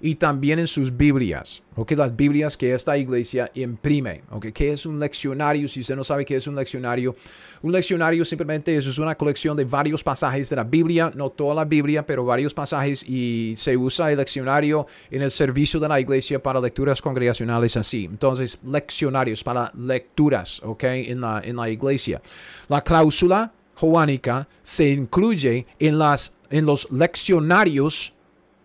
y 0.00 0.14
también 0.16 0.58
en 0.58 0.66
sus 0.66 0.94
Biblias, 0.94 1.62
okay, 1.74 1.96
las 1.96 2.14
Biblias 2.14 2.56
que 2.56 2.74
esta 2.74 2.96
iglesia 2.96 3.50
imprime. 3.54 4.22
Okay, 4.30 4.52
¿Qué 4.52 4.72
es 4.72 4.86
un 4.86 4.98
leccionario? 4.98 5.68
Si 5.68 5.80
usted 5.80 5.96
no 5.96 6.04
sabe 6.04 6.24
qué 6.24 6.36
es 6.36 6.46
un 6.46 6.54
leccionario, 6.54 7.16
un 7.62 7.72
leccionario 7.72 8.24
simplemente 8.24 8.76
es 8.76 8.98
una 8.98 9.14
colección 9.14 9.56
de 9.56 9.64
varios 9.64 10.02
pasajes 10.02 10.50
de 10.50 10.56
la 10.56 10.64
Biblia, 10.64 11.10
no 11.14 11.30
toda 11.30 11.54
la 11.54 11.64
Biblia, 11.64 12.04
pero 12.04 12.24
varios 12.24 12.52
pasajes 12.52 13.02
y 13.02 13.54
se 13.56 13.76
usa 13.76 14.10
el 14.10 14.18
leccionario 14.18 14.86
en 15.10 15.22
el 15.22 15.30
servicio 15.30 15.80
de 15.80 15.88
la 15.88 16.00
iglesia 16.00 16.42
para 16.42 16.60
lecturas 16.60 17.00
congregacionales 17.00 17.76
así. 17.76 18.04
Entonces, 18.04 18.58
leccionarios 18.64 19.42
para 19.42 19.72
lecturas, 19.74 20.60
¿ok? 20.62 20.84
En 20.84 21.20
la, 21.20 21.40
en 21.44 21.56
la 21.56 21.68
iglesia. 21.68 22.20
La 22.68 22.82
cláusula 22.82 23.52
joánica 23.76 24.48
se 24.62 24.90
incluye 24.90 25.66
en, 25.78 25.98
las, 25.98 26.34
en 26.50 26.66
los 26.66 26.90
leccionarios 26.90 28.12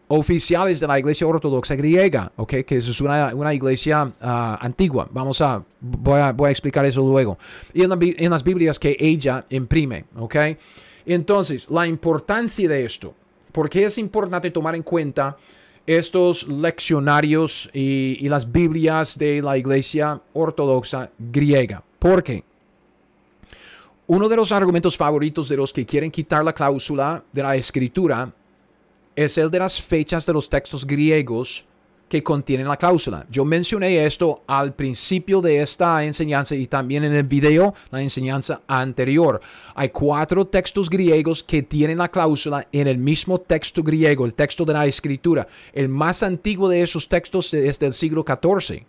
oficiales 0.08 0.80
de 0.82 0.88
la 0.88 1.00
iglesia 1.00 1.26
ortodoxa 1.26 1.76
griega, 1.76 2.32
¿ok? 2.36 2.56
Que 2.66 2.78
es 2.78 3.02
una, 3.02 3.34
una 3.34 3.54
iglesia 3.54 4.12
ah, 4.20 4.58
antigua. 4.62 5.08
Vamos 5.10 5.40
a 5.40 5.64
voy, 5.80 6.20
a, 6.20 6.34
voy 6.34 6.50
a 6.50 6.52
explicar 6.52 6.86
eso 6.86 7.02
luego. 7.02 7.38
Y 7.74 7.84
en, 7.84 8.30
las 8.30 8.44
Biblias 8.44 8.78
que 8.78 8.98
ella 9.00 9.46
imprime, 9.50 10.06
¿ok? 10.18 10.36
Entonces, 11.06 11.70
la 11.70 11.88
importancia 11.88 12.68
de 12.68 12.84
esto. 12.84 13.14
¿Por 13.54 13.70
qué 13.70 13.86
es 13.86 13.98
importante 13.98 14.52
tomar 14.52 14.76
en 14.76 14.84
cuenta 14.84 15.38
estos 15.86 16.48
leccionarios 16.48 17.70
y, 17.74 18.18
y 18.20 18.30
las 18.30 18.50
Biblias 18.52 19.18
de 19.18 19.42
la 19.42 19.58
iglesia 19.58 20.22
ortodoxa 20.34 21.10
griega? 21.18 21.84
Porque 22.00 22.44
uno 24.14 24.28
de 24.28 24.36
los 24.36 24.52
argumentos 24.52 24.98
favoritos 24.98 25.48
de 25.48 25.56
los 25.56 25.72
que 25.72 25.86
quieren 25.86 26.12
quitar 26.12 26.44
la 26.44 26.52
cláusula 26.52 27.24
de 27.32 27.44
la 27.44 27.56
escritura 27.56 28.30
es 29.16 29.38
el 29.38 29.50
de 29.50 29.60
las 29.60 29.82
fechas 29.82 30.26
de 30.26 30.34
los 30.34 30.50
textos 30.50 30.86
griegos 30.86 31.66
que 32.10 32.22
contienen 32.22 32.68
la 32.68 32.76
cláusula. 32.76 33.26
Yo 33.32 33.46
mencioné 33.46 34.06
esto 34.06 34.44
al 34.48 34.74
principio 34.74 35.40
de 35.40 35.62
esta 35.62 36.04
enseñanza 36.04 36.56
y 36.56 36.68
también 36.68 37.06
en 37.06 37.14
el 37.14 37.24
video, 37.24 37.74
la 37.90 38.02
enseñanza 38.02 38.60
anterior. 38.68 39.40
Hay 39.76 39.88
cuatro 39.92 40.46
textos 40.46 40.90
griegos 40.90 41.42
que 41.42 41.64
tienen 41.64 42.00
la 42.00 42.10
cláusula 42.10 42.68
en 42.74 42.88
el 42.88 42.98
mismo 42.98 43.40
texto 43.40 43.82
griego, 43.82 44.26
el 44.26 44.34
texto 44.34 44.66
de 44.66 44.74
la 44.74 44.88
escritura. 44.88 45.48
El 45.72 45.88
más 45.88 46.22
antiguo 46.22 46.68
de 46.68 46.82
esos 46.82 47.08
textos 47.08 47.54
es 47.54 47.80
del 47.80 47.94
siglo 47.94 48.26
XIV. 48.28 48.86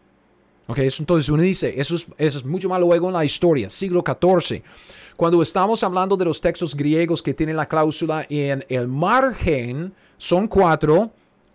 Okay, 0.67 0.89
entonces 0.99 1.29
uno 1.29 1.43
dice, 1.43 1.75
eso 1.77 1.97
es, 1.97 2.07
eso 2.17 2.39
es 2.39 2.45
mucho 2.45 2.69
más 2.69 2.81
luego 2.81 3.09
en 3.09 3.15
la 3.15 3.25
historia, 3.25 3.69
siglo 3.69 4.03
XIV. 4.07 4.63
Cuando 5.17 5.43
estamos 5.43 5.83
hablando 5.83 6.17
de 6.17 6.25
los 6.25 6.41
textos 6.41 6.75
griegos 6.75 7.23
que 7.23 7.35
tienen 7.35 7.57
la 7.57 7.67
cláusula 7.67 8.27
en 8.29 8.65
el 8.69 8.89
margen, 8.89 9.93
son 10.17 10.49
cuatro. 10.49 11.11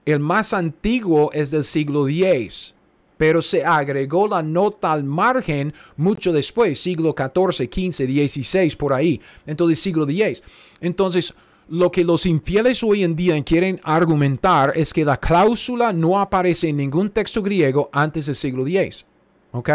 El 0.06 0.20
más 0.20 0.54
antiguo 0.54 1.32
es 1.34 1.52
del 1.52 1.64
siglo 1.64 2.08
X, 2.08 2.74
pero 3.18 3.42
se 3.42 3.66
agregó 3.66 4.28
la 4.28 4.44
nota 4.44 4.92
al 4.92 5.04
margen 5.04 5.74
mucho 5.96 6.32
después, 6.32 6.80
siglo 6.80 7.16
XIV, 7.18 7.70
XV, 7.70 8.28
XVI, 8.28 8.76
por 8.78 8.94
ahí. 8.94 9.20
Entonces, 9.46 9.80
siglo 9.80 10.08
X. 10.08 10.44
Entonces, 10.80 11.34
lo 11.70 11.92
que 11.92 12.04
los 12.04 12.26
infieles 12.26 12.84
hoy 12.84 13.04
en 13.04 13.16
día 13.16 13.42
quieren 13.44 13.80
argumentar 13.84 14.74
es 14.76 14.94
que 14.94 15.06
la 15.06 15.18
cláusula 15.18 15.92
no 15.94 16.20
aparece 16.20 16.70
en 16.70 16.78
ningún 16.78 17.10
texto 17.10 17.42
griego 17.42 17.90
antes 17.92 18.28
del 18.28 18.36
siglo 18.36 18.66
X. 18.66 19.06
¿Ok? 19.52 19.70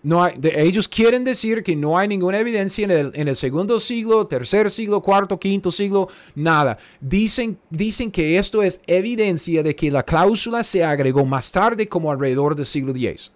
No 0.00 0.22
hay, 0.22 0.38
ellos 0.42 0.86
quieren 0.86 1.24
decir 1.24 1.64
que 1.64 1.74
no 1.74 1.98
hay 1.98 2.06
ninguna 2.06 2.38
evidencia 2.38 2.84
en 2.84 2.90
el, 2.92 3.10
en 3.14 3.26
el, 3.26 3.34
segundo 3.34 3.80
siglo, 3.80 4.26
tercer 4.26 4.70
siglo, 4.70 5.02
cuarto, 5.02 5.38
quinto 5.40 5.72
siglo, 5.72 6.08
nada. 6.36 6.78
Dicen, 7.00 7.58
dicen 7.68 8.12
que 8.12 8.38
esto 8.38 8.62
es 8.62 8.80
evidencia 8.86 9.62
de 9.62 9.74
que 9.74 9.90
la 9.90 10.04
cláusula 10.04 10.62
se 10.62 10.84
agregó 10.84 11.26
más 11.26 11.50
tarde 11.50 11.88
como 11.88 12.12
alrededor 12.12 12.54
del 12.54 12.66
siglo 12.66 12.92
X. 12.94 13.32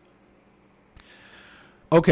Ok, 1.89 2.09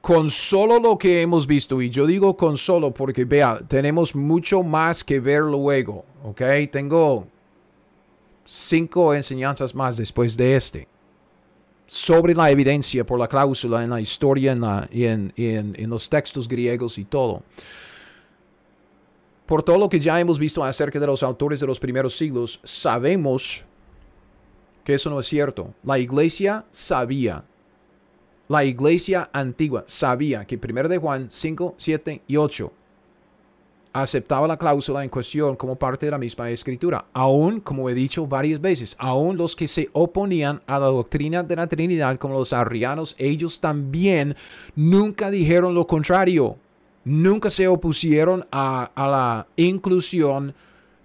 con 0.00 0.30
solo 0.30 0.80
lo 0.80 0.96
que 0.96 1.22
hemos 1.22 1.46
visto, 1.46 1.80
y 1.82 1.90
yo 1.90 2.06
digo 2.06 2.36
con 2.36 2.56
solo 2.56 2.92
porque 2.92 3.24
vea, 3.24 3.58
tenemos 3.68 4.14
mucho 4.14 4.62
más 4.62 5.04
que 5.04 5.20
ver 5.20 5.42
luego, 5.42 6.04
ok, 6.24 6.42
tengo 6.70 7.26
cinco 8.44 9.14
enseñanzas 9.14 9.74
más 9.74 9.96
después 9.96 10.36
de 10.36 10.56
este 10.56 10.88
sobre 11.86 12.36
la 12.36 12.48
evidencia 12.50 13.04
por 13.04 13.18
la 13.18 13.26
cláusula 13.26 13.82
en 13.82 13.90
la 13.90 14.00
historia 14.00 14.56
y 14.92 15.06
en, 15.06 15.32
en 15.36 15.90
los 15.90 16.08
textos 16.08 16.46
griegos 16.46 16.98
y 16.98 17.04
todo. 17.04 17.42
Por 19.44 19.64
todo 19.64 19.76
lo 19.76 19.88
que 19.88 19.98
ya 19.98 20.20
hemos 20.20 20.38
visto 20.38 20.62
acerca 20.62 21.00
de 21.00 21.08
los 21.08 21.24
autores 21.24 21.58
de 21.58 21.66
los 21.66 21.80
primeros 21.80 22.14
siglos, 22.14 22.60
sabemos 22.62 23.64
que 24.84 24.94
eso 24.94 25.10
no 25.10 25.18
es 25.18 25.26
cierto. 25.26 25.74
La 25.82 25.98
iglesia 25.98 26.64
sabía, 26.70 27.42
la 28.50 28.64
iglesia 28.64 29.30
antigua 29.32 29.84
sabía 29.86 30.44
que 30.44 30.58
1 30.58 30.88
de 30.88 30.98
Juan 30.98 31.28
5, 31.30 31.76
7 31.76 32.22
y 32.26 32.36
8 32.36 32.72
aceptaba 33.92 34.48
la 34.48 34.56
cláusula 34.56 35.04
en 35.04 35.08
cuestión 35.08 35.54
como 35.54 35.76
parte 35.76 36.06
de 36.06 36.10
la 36.10 36.18
misma 36.18 36.50
escritura. 36.50 37.04
Aún, 37.12 37.60
como 37.60 37.88
he 37.88 37.94
dicho 37.94 38.26
varias 38.26 38.60
veces, 38.60 38.96
aún 38.98 39.36
los 39.36 39.54
que 39.54 39.68
se 39.68 39.88
oponían 39.92 40.62
a 40.66 40.80
la 40.80 40.86
doctrina 40.86 41.44
de 41.44 41.54
la 41.54 41.68
Trinidad, 41.68 42.18
como 42.18 42.34
los 42.34 42.52
arrianos, 42.52 43.14
ellos 43.18 43.60
también 43.60 44.34
nunca 44.74 45.30
dijeron 45.30 45.72
lo 45.72 45.86
contrario. 45.86 46.56
Nunca 47.04 47.50
se 47.50 47.68
opusieron 47.68 48.44
a, 48.50 48.90
la 48.96 49.46
inclusión 49.54 50.52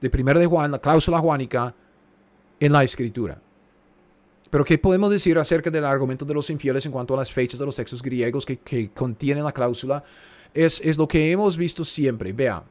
de 0.01 0.11
1 0.11 0.39
de 0.39 0.47
Juan, 0.47 0.71
la 0.71 0.79
cláusula 0.79 1.19
juánica, 1.19 1.75
en 2.59 2.71
la 2.71 2.83
escritura. 2.83 3.39
Pero 4.49 4.63
¿qué 4.63 4.77
podemos 4.77 5.09
decir 5.09 5.37
acerca 5.37 5.69
del 5.69 5.85
argumento 5.85 6.25
de 6.25 6.33
los 6.33 6.49
infieles 6.49 6.85
en 6.85 6.91
cuanto 6.91 7.13
a 7.13 7.17
las 7.17 7.31
fechas 7.31 7.59
de 7.59 7.65
los 7.65 7.75
textos 7.75 8.01
griegos 8.01 8.45
que, 8.45 8.57
que 8.57 8.89
contienen 8.89 9.43
la 9.43 9.51
cláusula? 9.51 10.03
Es, 10.53 10.79
es, 10.83 10.97
lo 10.97 11.07
que 11.07 11.31
hemos 11.31 11.57
visto 11.57 11.83
siempre. 11.83 12.31
Vea, 12.31 12.63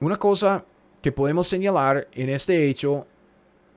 una 0.00 0.16
cosa 0.16 0.64
que 1.00 1.12
podemos 1.12 1.46
señalar 1.46 2.08
en 2.12 2.30
este 2.30 2.68
hecho 2.68 3.06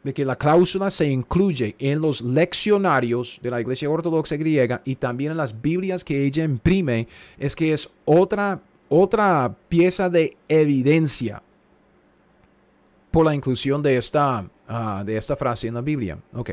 de 0.03 0.13
que 0.13 0.25
la 0.25 0.35
cláusula 0.35 0.89
se 0.89 1.07
incluye 1.07 1.75
en 1.80 2.01
los 2.01 2.21
leccionarios 2.21 3.39
de 3.41 3.49
la 3.49 3.61
Iglesia 3.61 3.89
Ortodoxa 3.89 4.35
griega 4.35 4.81
y 4.84 4.95
también 4.95 5.31
en 5.31 5.38
las 5.38 5.61
Biblias 5.61 6.03
que 6.03 6.25
ella 6.25 6.43
imprime 6.43 7.07
es 7.38 7.55
que 7.55 7.71
es 7.71 7.89
otra, 8.05 8.59
otra 8.89 9.55
pieza 9.69 10.09
de 10.09 10.35
evidencia 10.47 11.41
por 13.11 13.25
la 13.25 13.35
inclusión 13.35 13.81
de 13.81 13.95
esta, 13.95 14.45
ah, 14.67 15.03
de 15.05 15.15
esta 15.15 15.35
frase 15.35 15.67
en 15.67 15.75
la 15.75 15.81
Biblia. 15.81 16.17
Ok. 16.34 16.51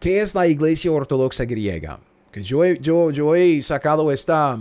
¿Qué 0.00 0.22
es 0.22 0.34
la 0.34 0.48
Iglesia 0.48 0.90
Ortodoxa 0.90 1.44
griega? 1.44 2.00
Que 2.32 2.42
yo, 2.42 2.64
yo, 2.64 3.10
yo 3.10 3.34
he 3.34 3.60
sacado 3.60 4.10
esta, 4.10 4.58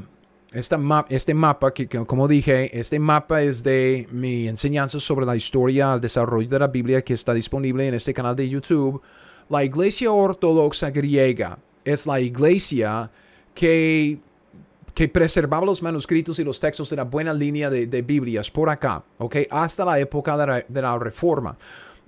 este 0.51 1.33
mapa, 1.33 1.73
que, 1.73 1.87
como 1.87 2.27
dije, 2.27 2.77
este 2.77 2.99
mapa 2.99 3.41
es 3.41 3.63
de 3.63 4.05
mi 4.11 4.49
enseñanza 4.49 4.99
sobre 4.99 5.25
la 5.25 5.37
historia, 5.37 5.93
el 5.93 6.01
desarrollo 6.01 6.49
de 6.49 6.59
la 6.59 6.67
Biblia 6.67 7.01
que 7.03 7.13
está 7.13 7.33
disponible 7.33 7.87
en 7.87 7.93
este 7.93 8.13
canal 8.13 8.35
de 8.35 8.49
YouTube. 8.49 9.01
La 9.47 9.63
iglesia 9.63 10.11
ortodoxa 10.11 10.91
griega 10.91 11.57
es 11.85 12.05
la 12.05 12.19
iglesia 12.19 13.09
que, 13.55 14.19
que 14.93 15.07
preservaba 15.07 15.65
los 15.65 15.81
manuscritos 15.81 16.37
y 16.39 16.43
los 16.43 16.59
textos 16.59 16.89
de 16.89 16.97
la 16.97 17.05
buena 17.05 17.33
línea 17.33 17.69
de, 17.69 17.87
de 17.87 18.01
Biblias 18.01 18.51
por 18.51 18.69
acá, 18.69 19.05
¿ok? 19.19 19.37
Hasta 19.51 19.85
la 19.85 19.99
época 19.99 20.65
de 20.67 20.81
la 20.81 20.99
Reforma. 20.99 21.57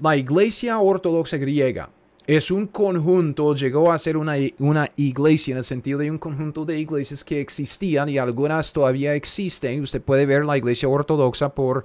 La 0.02 0.18
iglesia 0.18 0.80
ortodoxa 0.80 1.38
griega 1.38 1.88
es 2.28 2.52
un 2.52 2.68
conjunto, 2.68 3.56
llegó 3.56 3.92
a 3.92 3.98
ser 3.98 4.18
una, 4.18 4.36
una, 4.60 4.90
iglesia 4.96 5.54
en 5.54 5.58
el 5.58 5.64
sentido 5.64 6.00
de 6.00 6.12
un 6.12 6.18
conjunto 6.18 6.66
de 6.66 6.80
iglesias 6.80 7.24
que 7.24 7.42
existían 7.42 8.10
y 8.10 8.18
algunas 8.18 8.72
todavía 8.72 9.16
existen. 9.16 9.82
Usted 9.82 10.02
puede 10.02 10.26
ver 10.26 10.46
la 10.46 10.58
iglesia 10.58 10.88
ortodoxa 10.88 11.50
por, 11.50 11.84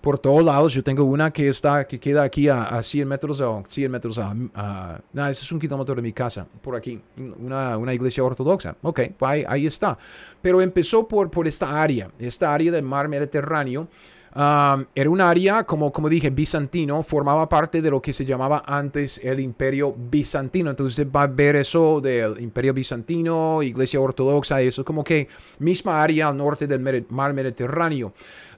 por 0.00 0.18
todos 0.18 0.42
lados. 0.42 0.72
Yo 0.72 0.82
tengo 0.82 1.04
una 1.04 1.30
que 1.30 1.48
está, 1.48 1.86
que 1.86 2.00
queda 2.00 2.22
aquí 2.22 2.48
a, 2.48 2.82
100 2.82 3.08
metros 3.08 3.40
o 3.40 3.62
100 3.66 3.90
metros 3.90 4.18
a, 4.18 4.34
no, 4.34 5.28
ese 5.28 5.42
es 5.42 5.52
un 5.52 5.58
kilómetro 5.58 5.94
de 5.94 6.02
mi 6.02 6.12
casa, 6.12 6.46
por 6.62 6.76
aquí, 6.76 7.00
una, 7.38 7.76
una 7.76 7.92
iglesia 7.92 8.24
ortodoxa. 8.24 8.76
Ok, 8.82 9.00
ahí, 9.20 9.44
ahí, 9.46 9.66
está. 9.66 9.98
Pero 10.40 10.60
empezó 10.60 11.06
por, 11.06 11.30
por 11.30 11.46
esta 11.46 11.82
área, 11.82 12.10
esta 12.18 12.52
área 12.52 12.72
del 12.72 12.82
mar 12.82 13.08
Mediterráneo 13.08 13.88
era 14.36 15.10
un 15.10 15.20
área, 15.20 15.64
como, 15.64 15.92
como 15.92 16.08
dije, 16.08 16.30
bizantino, 16.30 17.02
formaba 17.02 17.48
parte 17.48 17.80
de 17.80 17.90
lo 17.90 18.02
que 18.02 18.12
se 18.12 18.24
llamaba 18.24 18.64
antes 18.66 19.20
el 19.22 19.38
imperio 19.38 19.94
bizantino. 19.96 20.70
Entonces 20.70 21.06
va 21.06 21.22
a 21.22 21.26
ver 21.26 21.56
eso 21.56 22.00
del 22.00 22.40
imperio 22.40 22.74
bizantino, 22.74 23.62
iglesia 23.62 24.00
ortodoxa, 24.00 24.60
eso 24.60 24.84
como 24.84 25.04
que 25.04 25.28
misma 25.60 26.02
área 26.02 26.28
al 26.28 26.36
norte 26.36 26.66
del 26.66 27.06
mar 27.10 27.32
Mediterráneo. 27.32 28.12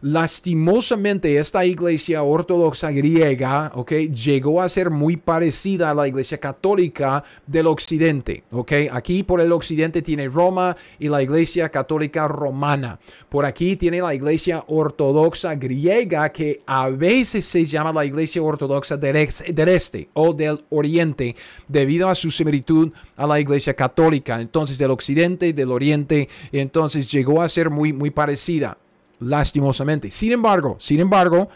Lastimosamente, 0.08 1.36
esta 1.36 1.64
iglesia 1.64 2.22
ortodoxa 2.22 2.92
griega, 2.92 3.72
¿ok? 3.74 3.90
Llegó 4.02 4.62
a 4.62 4.68
ser 4.68 4.88
muy 4.88 5.16
parecida 5.16 5.90
a 5.90 5.94
la 5.94 6.06
iglesia 6.06 6.38
católica 6.38 7.24
del 7.44 7.66
occidente, 7.66 8.44
¿ok? 8.52 8.72
Aquí 8.92 9.24
por 9.24 9.40
el 9.40 9.50
occidente 9.50 10.02
tiene 10.02 10.28
Roma 10.28 10.76
y 11.00 11.08
la 11.08 11.22
iglesia 11.22 11.70
católica 11.70 12.28
romana. 12.28 13.00
Por 13.28 13.44
aquí 13.44 13.74
tiene 13.74 14.00
la 14.00 14.14
iglesia 14.14 14.62
ortodoxa 14.68 15.56
griega 15.56 16.28
que 16.28 16.60
a 16.66 16.88
veces 16.88 17.44
se 17.44 17.64
llama 17.64 17.92
la 17.92 18.04
iglesia 18.04 18.42
ortodoxa 18.42 18.96
del, 18.96 19.16
este 19.16 20.08
o 20.12 20.32
del 20.32 20.64
oriente 20.68 21.34
debido 21.66 22.08
a 22.08 22.14
su 22.14 22.30
similitud 22.30 22.94
a 23.16 23.26
la 23.26 23.40
iglesia 23.40 23.74
católica. 23.74 24.40
Entonces 24.40 24.78
del 24.78 24.92
occidente 24.92 25.52
del 25.52 25.72
oriente, 25.72 26.28
entonces 26.52 27.10
llegó 27.10 27.42
a 27.42 27.48
ser 27.48 27.70
muy, 27.70 27.92
muy 27.92 28.10
parecida 28.10 28.78
lastimosamente. 29.18 30.10
Sin 30.10 30.32
embargo, 30.32 30.76
sin 30.80 31.00
embargo, 31.00 31.48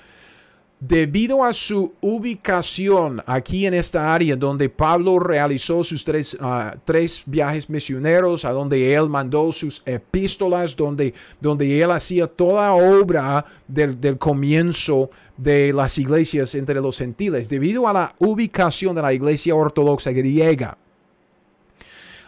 debido 0.80 1.44
a 1.44 1.52
su 1.52 1.92
ubicación 2.00 3.22
aquí 3.26 3.66
en 3.66 3.74
esta 3.74 4.14
área 4.14 4.34
donde 4.34 4.70
Pablo 4.70 5.18
realizó 5.18 5.84
sus 5.84 6.02
tres, 6.02 6.36
ah, 6.40 6.74
tres 6.86 7.22
viajes 7.26 7.68
misioneros, 7.68 8.46
a 8.46 8.52
donde 8.52 8.94
él 8.94 9.08
mandó 9.10 9.52
sus 9.52 9.82
epístolas, 9.84 10.74
donde, 10.74 11.12
donde 11.38 11.82
él 11.82 11.90
hacía 11.90 12.26
toda 12.26 12.72
obra 12.72 13.44
del, 13.68 14.00
del 14.00 14.16
comienzo 14.16 15.10
de 15.36 15.72
las 15.74 15.98
iglesias 15.98 16.54
entre 16.54 16.80
los 16.80 16.96
gentiles, 16.96 17.50
debido 17.50 17.86
a 17.86 17.92
la 17.92 18.14
ubicación 18.18 18.94
de 18.94 19.02
la 19.02 19.12
iglesia 19.12 19.54
ortodoxa 19.54 20.12
griega. 20.12 20.78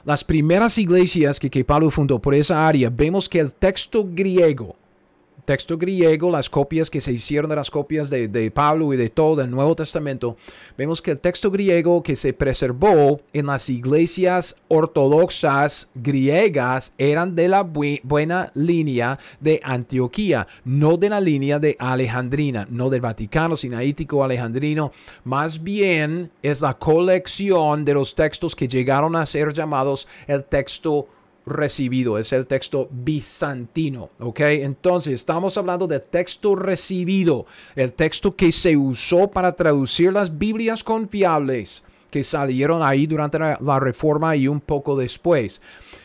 Las 0.04 0.24
primeras 0.24 0.76
iglesias 0.78 1.40
que, 1.40 1.48
que 1.48 1.64
Pablo 1.64 1.90
fundó 1.90 2.18
por 2.18 2.34
esa 2.34 2.66
área, 2.66 2.90
vemos 2.90 3.28
que 3.28 3.38
el 3.38 3.52
texto 3.52 4.06
griego 4.10 4.76
texto 5.44 5.76
griego, 5.76 6.30
las 6.30 6.48
copias 6.48 6.88
que 6.88 7.00
se 7.00 7.12
hicieron 7.12 7.50
de 7.50 7.56
las 7.56 7.70
copias 7.70 8.10
de, 8.10 8.50
Pablo 8.52 8.92
y 8.92 8.96
de 8.96 9.10
todo 9.10 9.42
el 9.42 9.50
Nuevo 9.50 9.74
Testamento, 9.74 10.36
vemos 10.76 11.02
que 11.02 11.10
el 11.10 11.20
texto 11.20 11.50
griego 11.50 12.02
que 12.02 12.16
se 12.16 12.32
preservó 12.32 13.20
en 13.32 13.46
las 13.46 13.68
iglesias 13.68 14.56
ortodoxas 14.68 15.88
griegas 15.94 16.92
eran 16.98 17.34
de 17.34 17.48
la 17.48 17.62
buena 17.62 18.50
línea 18.54 19.18
de 19.40 19.60
Antioquía, 19.62 20.46
no 20.64 20.96
de 20.96 21.08
la 21.08 21.20
línea 21.20 21.58
de 21.58 21.76
Alejandrina, 21.78 22.66
no 22.70 22.88
del 22.90 23.00
Vaticano 23.00 23.56
sinaítico 23.56 24.22
alejandrino, 24.22 24.92
más 25.24 25.62
bien 25.62 26.30
es 26.42 26.60
la 26.60 26.74
colección 26.74 27.84
de 27.84 27.94
los 27.94 28.14
textos 28.14 28.54
que 28.54 28.68
llegaron 28.68 29.16
a 29.16 29.26
ser 29.26 29.52
llamados 29.52 30.06
el 30.26 30.44
texto 30.44 31.08
recibido, 31.46 32.18
es 32.18 32.32
el 32.32 32.46
texto 32.46 32.88
bizantino, 32.90 34.10
¿ok? 34.20 34.40
Entonces 34.40 35.14
estamos 35.14 35.56
hablando 35.56 35.86
de 35.86 36.00
texto 36.00 36.54
recibido, 36.54 37.46
el 37.74 37.92
texto 37.92 38.36
que 38.36 38.52
se 38.52 38.76
usó 38.76 39.28
para 39.28 39.52
traducir 39.52 40.12
las 40.12 40.38
Biblias 40.38 40.84
confiables 40.84 41.82
que 42.10 42.22
salieron 42.22 42.82
ahí 42.82 43.06
durante 43.06 43.38
la, 43.38 43.80
reforma 43.80 44.36
y 44.36 44.46
un 44.46 44.60
poco 44.60 44.96
después. 44.96 45.62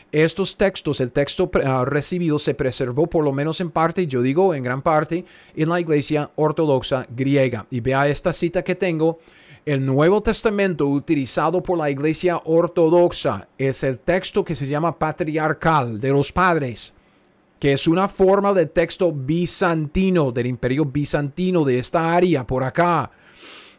Estos 0.10 0.56
textos, 0.56 1.02
el 1.02 1.12
texto 1.12 1.52
ah, 1.66 1.84
recibido 1.86 2.40
se 2.40 2.54
preservó 2.54 3.08
por 3.08 3.26
lo 3.26 3.34
menos 3.34 3.60
en 3.60 3.72
parte, 3.72 4.08
yo 4.08 4.22
digo 4.22 4.54
en 4.54 4.64
gran 4.64 4.82
parte, 4.82 5.26
en 5.54 5.68
la 5.68 5.82
iglesia 5.82 6.32
ortodoxa 6.38 7.06
griega. 7.14 7.66
Y 7.70 7.82
vea 7.82 8.08
esta 8.08 8.32
cita 8.32 8.64
que 8.64 8.76
tengo 8.76 9.20
el 9.68 9.86
Nuevo 9.86 10.24
Testamento 10.24 10.88
utilizado 10.88 11.62
por 11.62 11.78
la 11.78 11.90
Iglesia 11.90 12.42
Ortodoxa 12.46 13.50
es 13.58 13.84
el 13.84 14.00
texto 14.00 14.46
que 14.46 14.56
se 14.56 14.66
llama 14.66 14.98
patriarcal 14.98 16.00
de 16.00 16.10
los 16.12 16.32
padres, 16.32 16.94
que 17.60 17.74
es 17.74 17.86
una 17.86 18.08
forma 18.08 18.54
de 18.54 18.68
texto 18.68 19.12
bizantino, 19.12 20.32
del 20.32 20.46
imperio 20.46 20.86
bizantino 20.86 21.66
de 21.66 21.80
esta 21.80 22.14
área 22.14 22.48
por 22.48 22.64
acá. 22.64 23.12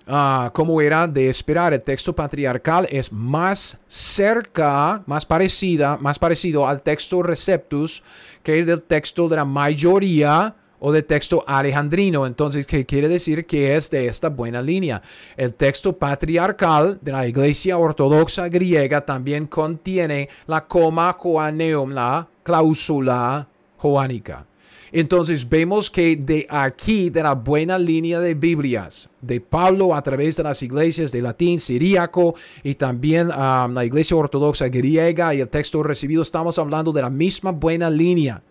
Ah, 0.06 0.50
como 0.52 0.82
era 0.82 1.06
de 1.06 1.30
esperar, 1.30 1.72
el 1.72 1.80
texto 1.80 2.14
patriarcal 2.14 2.86
es 2.90 3.10
más 3.10 3.78
cerca, 3.88 5.02
más 5.06 5.24
parecida, 5.24 5.96
más 5.96 6.18
parecido 6.18 6.68
al 6.68 6.82
texto 6.82 7.22
receptus 7.22 8.02
que 8.42 8.58
el 8.58 8.66
del 8.66 8.82
texto 8.82 9.26
de 9.26 9.36
la 9.36 9.46
mayoría 9.46 10.54
o 10.80 10.92
de 10.92 11.02
texto 11.02 11.44
alejandrino. 11.46 12.26
Entonces, 12.26 12.66
¿qué 12.66 12.86
quiere 12.86 13.08
decir 13.08 13.46
que 13.46 13.76
es 13.76 13.90
de 13.90 14.06
esta 14.06 14.28
buena 14.28 14.62
línea? 14.62 15.02
El 15.36 15.54
texto 15.54 15.96
patriarcal 15.96 16.98
de 17.00 17.12
la 17.12 17.26
iglesia 17.26 17.78
ortodoxa 17.78 18.48
griega 18.48 19.04
también 19.04 19.46
contiene 19.46 20.28
la 20.46 20.66
coma 20.66 21.12
joaneum, 21.12 21.90
la 21.90 22.28
cláusula 22.42 23.48
joánica. 23.76 24.44
Entonces 24.92 25.48
vemos 25.48 25.90
que 25.90 26.16
de 26.16 26.46
aquí, 26.48 27.10
de 27.10 27.22
la 27.22 27.34
buena 27.34 27.78
línea 27.78 28.20
de 28.20 28.34
Biblias, 28.34 29.10
de 29.20 29.40
Pablo 29.40 29.94
a 29.94 30.02
través 30.02 30.36
de 30.36 30.42
las 30.42 30.62
iglesias 30.62 31.12
de 31.12 31.20
latín, 31.20 31.60
siríaco 31.60 32.34
y 32.62 32.74
también 32.74 33.28
um, 33.28 33.74
la 33.74 33.84
iglesia 33.84 34.16
ortodoxa 34.16 34.68
griega 34.68 35.34
y 35.34 35.40
el 35.40 35.48
texto 35.48 35.82
recibido, 35.82 36.22
estamos 36.22 36.58
hablando 36.58 36.92
de 36.92 37.02
la 37.02 37.10
misma 37.10 37.50
buena 37.50 37.90
línea. 37.90 38.42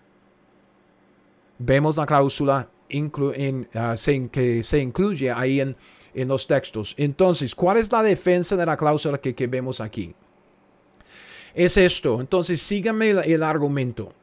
Vemos 1.60 1.98
la 1.98 2.06
cláusula 2.06 2.70
en, 2.90 3.68
uh, 3.74 4.30
que 4.30 4.64
se 4.64 4.80
incluye 4.80 5.32
ahí 5.32 5.62
en, 5.62 5.76
en, 6.14 6.28
los 6.28 6.48
textos. 6.48 6.94
Entonces, 6.98 7.54
¿cuál 7.56 7.78
es 7.78 7.92
la 7.92 8.04
defensa 8.04 8.56
de 8.56 8.66
la 8.66 8.78
cláusula 8.78 9.18
que, 9.18 9.34
que 9.34 9.48
vemos 9.48 9.82
aquí? 9.82 10.14
Es 11.54 11.78
esto. 11.78 12.22
Entonces, 12.22 12.62
síganme 12.62 13.10
el 13.10 13.44
argumento 13.44 14.14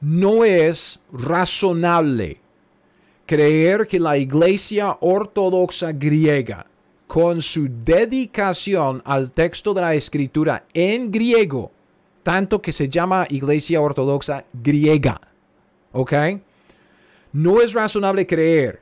no 0.00 0.44
es 0.44 1.00
razonable 1.12 2.38
creer 3.24 3.86
que 3.86 3.98
la 3.98 4.16
iglesia 4.16 4.96
ortodoxa 5.00 5.92
griega, 5.92 6.66
con 7.06 7.40
su 7.40 7.68
dedicación 7.68 9.00
al 9.04 9.30
texto 9.30 9.72
de 9.72 9.80
la 9.80 9.94
escritura 9.94 10.64
en 10.74 11.10
griego, 11.10 11.70
tanto 12.22 12.60
que 12.60 12.72
se 12.72 12.88
llama 12.88 13.26
iglesia 13.30 13.80
ortodoxa 13.80 14.44
griega, 14.52 15.20
¿ok? 15.92 16.12
No 17.36 17.60
es 17.60 17.74
razonable 17.74 18.26
creer 18.26 18.80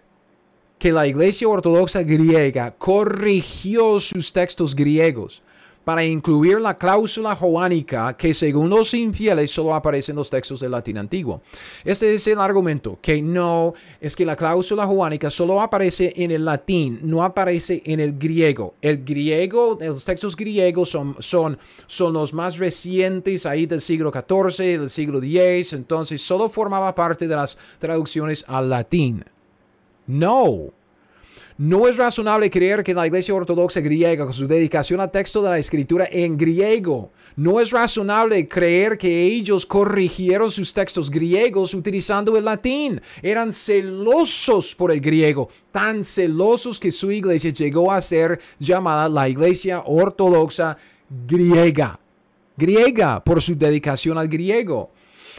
que 0.78 0.92
la 0.92 1.08
iglesia 1.08 1.48
ortodoxa 1.48 2.04
griega 2.04 2.70
corrigió 2.78 3.98
sus 3.98 4.32
textos 4.32 4.76
griegos 4.76 5.42
para 5.84 6.04
incluir 6.04 6.60
la 6.60 6.76
cláusula 6.76 7.36
joánica 7.36 8.16
que 8.16 8.34
según 8.34 8.70
los 8.70 8.94
infieles 8.94 9.50
solo 9.50 9.74
aparece 9.74 10.12
en 10.12 10.16
los 10.16 10.30
textos 10.30 10.60
del 10.60 10.72
latín 10.72 10.98
antiguo. 10.98 11.42
Este 11.84 12.14
es 12.14 12.26
el 12.26 12.40
argumento, 12.40 12.98
que 13.00 13.20
no, 13.22 13.74
es 14.00 14.16
que 14.16 14.24
la 14.24 14.36
cláusula 14.36 14.86
joánica 14.86 15.30
solo 15.30 15.60
aparece 15.60 16.12
en 16.16 16.30
el 16.30 16.44
latín, 16.44 17.00
no 17.02 17.22
aparece 17.22 17.82
en 17.84 18.00
el 18.00 18.18
griego. 18.18 18.74
El 18.80 19.04
griego, 19.04 19.78
los 19.80 20.04
textos 20.04 20.36
griegos 20.36 20.88
son, 20.90 21.16
son, 21.18 21.58
son 21.86 22.12
los 22.12 22.32
más 22.32 22.58
recientes 22.58 23.46
ahí 23.46 23.66
del 23.66 23.80
siglo 23.80 24.10
XIV, 24.12 24.80
del 24.80 24.90
siglo 24.90 25.20
X, 25.22 25.72
entonces 25.74 26.22
solo 26.22 26.48
formaba 26.48 26.94
parte 26.94 27.28
de 27.28 27.36
las 27.36 27.56
traducciones 27.78 28.44
al 28.48 28.70
latín. 28.70 29.24
No, 30.06 30.70
no 31.56 31.86
es 31.86 31.96
razonable 31.96 32.50
creer 32.50 32.82
que 32.82 32.94
la 32.94 33.06
Iglesia 33.06 33.34
Ortodoxa 33.34 33.80
griega, 33.80 34.24
con 34.24 34.34
su 34.34 34.46
dedicación 34.48 35.00
al 35.00 35.12
texto 35.12 35.40
de 35.40 35.50
la 35.50 35.58
Escritura 35.58 36.08
en 36.10 36.36
griego, 36.36 37.10
no 37.36 37.60
es 37.60 37.70
razonable 37.70 38.48
creer 38.48 38.98
que 38.98 39.22
ellos 39.22 39.64
corrigieron 39.64 40.50
sus 40.50 40.74
textos 40.74 41.08
griegos 41.08 41.72
utilizando 41.72 42.36
el 42.36 42.44
latín. 42.44 43.00
Eran 43.22 43.52
celosos 43.52 44.74
por 44.74 44.90
el 44.90 45.00
griego, 45.00 45.48
tan 45.70 46.02
celosos 46.02 46.80
que 46.80 46.90
su 46.90 47.12
iglesia 47.12 47.52
llegó 47.52 47.92
a 47.92 48.00
ser 48.00 48.40
llamada 48.58 49.08
la 49.08 49.28
Iglesia 49.28 49.84
Ortodoxa 49.86 50.76
griega. 51.08 52.00
Griega 52.56 53.22
por 53.22 53.40
su 53.40 53.56
dedicación 53.56 54.18
al 54.18 54.26
griego. 54.26 54.90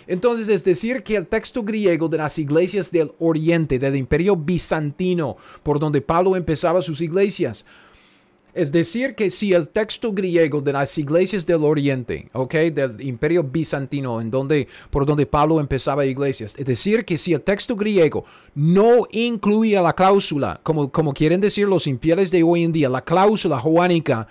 Entonces, 0.08 0.50
es 0.50 0.64
decir, 0.64 1.04
que 1.04 1.16
el 1.16 1.28
texto 1.28 1.64
griego 1.64 2.08
de 2.08 2.18
las 2.18 2.38
iglesias 2.38 2.92
del 2.92 3.12
Oriente, 3.20 3.80
del 3.80 3.96
imperio 3.96 4.36
bizantino, 4.36 5.38
por 5.64 5.80
donde 5.80 6.02
Pablo 6.02 6.36
empezaba 6.36 6.82
sus 6.82 7.02
iglesias, 7.02 7.66
es 8.56 8.72
decir, 8.72 9.16
que 9.16 9.30
si 9.30 9.52
el 9.52 9.68
texto 9.68 10.14
griego 10.14 10.62
de 10.62 10.72
las 10.72 10.98
iglesias 10.98 11.46
del 11.46 11.66
Oriente, 11.66 12.30
¿ok? 12.32 12.54
Del 12.54 13.02
imperio 13.02 13.44
bizantino, 13.44 14.22
en 14.22 14.32
donde, 14.32 14.70
por 14.90 15.06
donde 15.06 15.26
Pablo 15.26 15.60
empezaba 15.60 16.06
iglesias, 16.06 16.56
es 16.58 16.66
decir, 16.66 17.04
que 17.04 17.18
si 17.18 17.34
el 17.34 17.42
texto 17.42 17.76
griego 17.76 18.24
no 18.54 19.08
incluía 19.12 19.82
la 19.82 19.92
cláusula, 19.92 20.62
como, 20.64 20.90
como 20.90 21.14
quieren 21.14 21.42
decir 21.42 21.68
los 21.68 21.86
infieles 21.86 22.32
de 22.32 22.44
hoy 22.44 22.64
en 22.64 22.72
día, 22.72 22.88
la 22.88 23.04
cláusula 23.04 23.60
joánica 23.60 24.26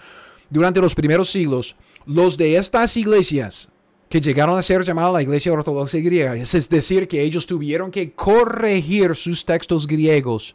durante 0.48 0.80
los 0.80 0.94
primeros 0.94 1.28
siglos, 1.28 1.76
los 2.06 2.38
de 2.38 2.56
estas 2.56 2.96
iglesias 2.96 3.68
que 4.14 4.20
llegaron 4.20 4.56
a 4.56 4.62
ser 4.62 4.84
llamadas 4.84 5.12
la 5.12 5.22
Iglesia 5.22 5.52
Ortodoxa 5.52 5.98
griega. 5.98 6.36
Es 6.36 6.68
decir, 6.68 7.08
que 7.08 7.20
ellos 7.20 7.46
tuvieron 7.46 7.90
que 7.90 8.12
corregir 8.12 9.16
sus 9.16 9.44
textos 9.44 9.88
griegos 9.88 10.54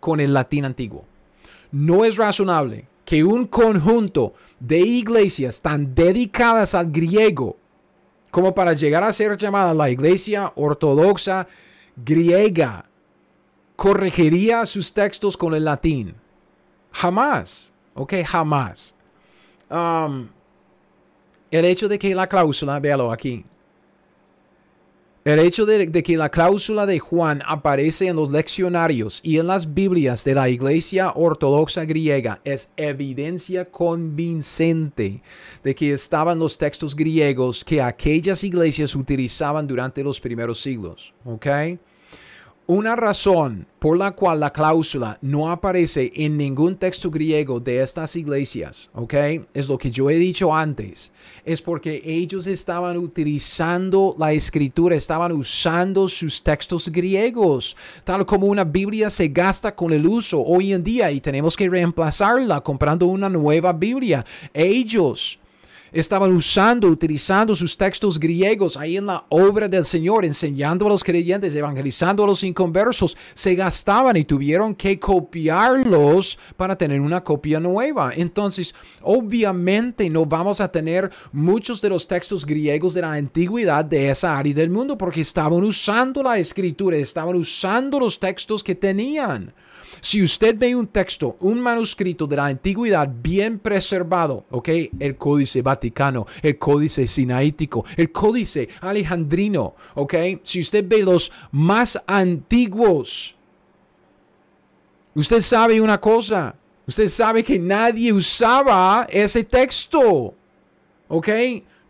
con 0.00 0.18
el 0.18 0.34
latín 0.34 0.64
antiguo. 0.64 1.04
No 1.70 2.04
es 2.04 2.16
razonable 2.16 2.88
que 3.04 3.22
un 3.22 3.46
conjunto 3.46 4.34
de 4.58 4.80
iglesias 4.80 5.62
tan 5.62 5.94
dedicadas 5.94 6.74
al 6.74 6.90
griego 6.90 7.56
como 8.32 8.52
para 8.52 8.72
llegar 8.72 9.04
a 9.04 9.12
ser 9.12 9.36
llamada 9.36 9.72
la 9.74 9.90
Iglesia 9.90 10.52
Ortodoxa 10.56 11.46
griega 11.94 12.86
corregiría 13.76 14.66
sus 14.66 14.92
textos 14.92 15.36
con 15.36 15.54
el 15.54 15.64
latín. 15.64 16.16
Jamás. 16.90 17.72
Ok, 17.94 18.14
jamás. 18.26 18.92
Um, 19.70 20.30
el 21.50 21.64
hecho 21.64 21.88
de 21.88 21.98
que 21.98 22.14
la 22.14 22.26
cláusula, 22.26 22.78
véalo 22.78 23.10
aquí, 23.10 23.44
el 25.28 25.40
hecho 25.40 25.66
de, 25.66 25.92
que 26.02 26.16
la 26.16 26.30
cláusula 26.30 26.86
de 26.86 26.98
Juan 26.98 27.42
aparece 27.46 28.06
en 28.06 28.16
los 28.16 28.30
leccionarios 28.30 29.20
y 29.22 29.36
en 29.36 29.46
las 29.46 29.74
Biblias 29.74 30.24
de 30.24 30.34
la 30.34 30.48
Iglesia 30.48 31.12
Ortodoxa 31.14 31.84
griega 31.84 32.40
es 32.44 32.70
evidencia 32.78 33.66
convincente 33.66 35.20
de 35.62 35.74
que 35.74 35.92
estaban 35.92 36.38
los 36.38 36.56
textos 36.56 36.96
griegos 36.96 37.62
que 37.62 37.82
aquellas 37.82 38.42
iglesias 38.42 38.94
utilizaban 38.94 39.66
durante 39.66 40.02
los 40.02 40.18
primeros 40.18 40.62
siglos. 40.62 41.12
¿Ok? 41.26 41.46
Una 42.70 42.96
razón 42.96 43.66
por 43.78 43.96
la 43.96 44.10
cual 44.10 44.40
la 44.40 44.52
cláusula 44.52 45.16
no 45.22 45.50
aparece 45.50 46.12
en 46.14 46.36
ningún 46.36 46.76
texto 46.76 47.10
griego 47.10 47.60
de 47.60 47.80
estas 47.80 48.14
iglesias, 48.14 48.90
¿ok? 48.92 49.14
Es 49.54 49.70
lo 49.70 49.78
que 49.78 49.90
yo 49.90 50.10
he 50.10 50.16
dicho 50.16 50.54
antes. 50.54 51.10
Es 51.46 51.62
porque 51.62 52.02
ellos 52.04 52.46
estaban 52.46 52.98
utilizando 52.98 54.14
la 54.18 54.34
escritura, 54.34 54.96
estaban 54.96 55.32
usando 55.32 56.08
sus 56.08 56.42
textos 56.42 56.90
griegos, 56.90 57.74
tal 58.04 58.26
como 58.26 58.46
una 58.46 58.64
Biblia 58.64 59.08
se 59.08 59.28
gasta 59.28 59.74
con 59.74 59.90
el 59.94 60.06
uso 60.06 60.42
hoy 60.42 60.74
en 60.74 60.84
día 60.84 61.10
y 61.10 61.22
tenemos 61.22 61.56
que 61.56 61.70
reemplazarla 61.70 62.60
comprando 62.60 63.06
una 63.06 63.30
nueva 63.30 63.72
Biblia. 63.72 64.26
Ellos 64.52 65.38
estaban 65.92 66.32
usando, 66.32 66.88
utilizando 66.88 67.54
sus 67.54 67.76
textos 67.76 68.18
griegos 68.18 68.76
ahí 68.76 68.96
en 68.96 69.06
la 69.06 69.24
obra 69.28 69.68
del 69.68 69.84
Señor, 69.84 70.24
enseñando 70.24 70.86
a 70.86 70.88
los 70.88 71.04
creyentes, 71.04 71.54
evangelizando 71.54 72.24
a 72.24 72.26
los 72.26 72.44
inconversos, 72.44 73.16
se 73.34 73.54
gastaban 73.54 74.16
y 74.16 74.24
tuvieron 74.24 74.74
que 74.74 74.98
copiarlos 74.98 76.38
para 76.56 76.76
tener 76.76 77.00
una 77.00 77.22
copia 77.22 77.60
nueva. 77.60 78.12
Entonces, 78.14 78.74
obviamente 79.02 80.08
no 80.10 80.26
vamos 80.26 80.60
a 80.60 80.70
tener 80.70 81.10
muchos 81.32 81.80
de 81.80 81.88
los 81.88 82.06
textos 82.06 82.44
griegos 82.44 82.94
de 82.94 83.02
la 83.02 83.12
antigüedad 83.12 83.84
de 83.84 84.10
esa 84.10 84.36
área 84.36 84.54
del 84.54 84.70
mundo 84.70 84.96
porque 84.96 85.20
estaban 85.20 85.62
usando 85.64 86.22
la 86.22 86.38
escritura, 86.38 86.96
estaban 86.96 87.36
usando 87.36 87.98
los 88.00 88.18
textos 88.18 88.62
que 88.62 88.74
tenían. 88.74 89.54
Si 90.00 90.22
usted 90.22 90.56
ve 90.56 90.74
un 90.74 90.86
texto, 90.86 91.36
un 91.40 91.60
manuscrito 91.60 92.26
de 92.26 92.36
la 92.36 92.46
antigüedad 92.46 93.08
bien 93.22 93.58
preservado, 93.58 94.44
¿ok? 94.50 94.68
El 94.98 95.16
códice 95.16 95.62
vaticano, 95.62 96.26
el 96.42 96.58
códice 96.58 97.06
sinaítico, 97.06 97.84
el 97.96 98.12
códice 98.12 98.68
alejandrino, 98.80 99.74
¿ok? 99.94 100.14
Si 100.42 100.60
usted 100.60 100.84
ve 100.86 101.02
los 101.02 101.32
más 101.52 102.00
antiguos, 102.06 103.36
usted 105.14 105.40
sabe 105.40 105.80
una 105.80 106.00
cosa, 106.00 106.54
usted 106.86 107.06
sabe 107.06 107.42
que 107.42 107.58
nadie 107.58 108.12
usaba 108.12 109.06
ese 109.10 109.44
texto, 109.44 110.34
¿ok? 111.08 111.28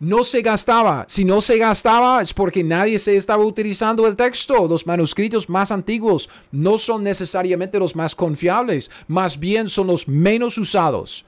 No 0.01 0.25
se 0.25 0.43
gastaba. 0.43 1.05
Si 1.09 1.25
no 1.25 1.41
se 1.41 1.59
gastaba 1.59 2.21
es 2.21 2.33
porque 2.33 2.63
nadie 2.63 2.99
se 2.99 3.17
estaba 3.17 3.45
utilizando 3.45 4.07
el 4.07 4.17
texto. 4.17 4.67
Los 4.67 4.87
manuscritos 4.87 5.49
más 5.49 5.73
antiguos 5.73 6.29
no 6.53 6.79
son 6.79 7.03
necesariamente 7.03 7.79
los 7.79 7.97
más 7.97 8.15
confiables, 8.15 8.91
más 9.07 9.39
bien 9.39 9.69
son 9.69 9.89
los 9.89 10.07
menos 10.07 10.59
usados. 10.59 11.25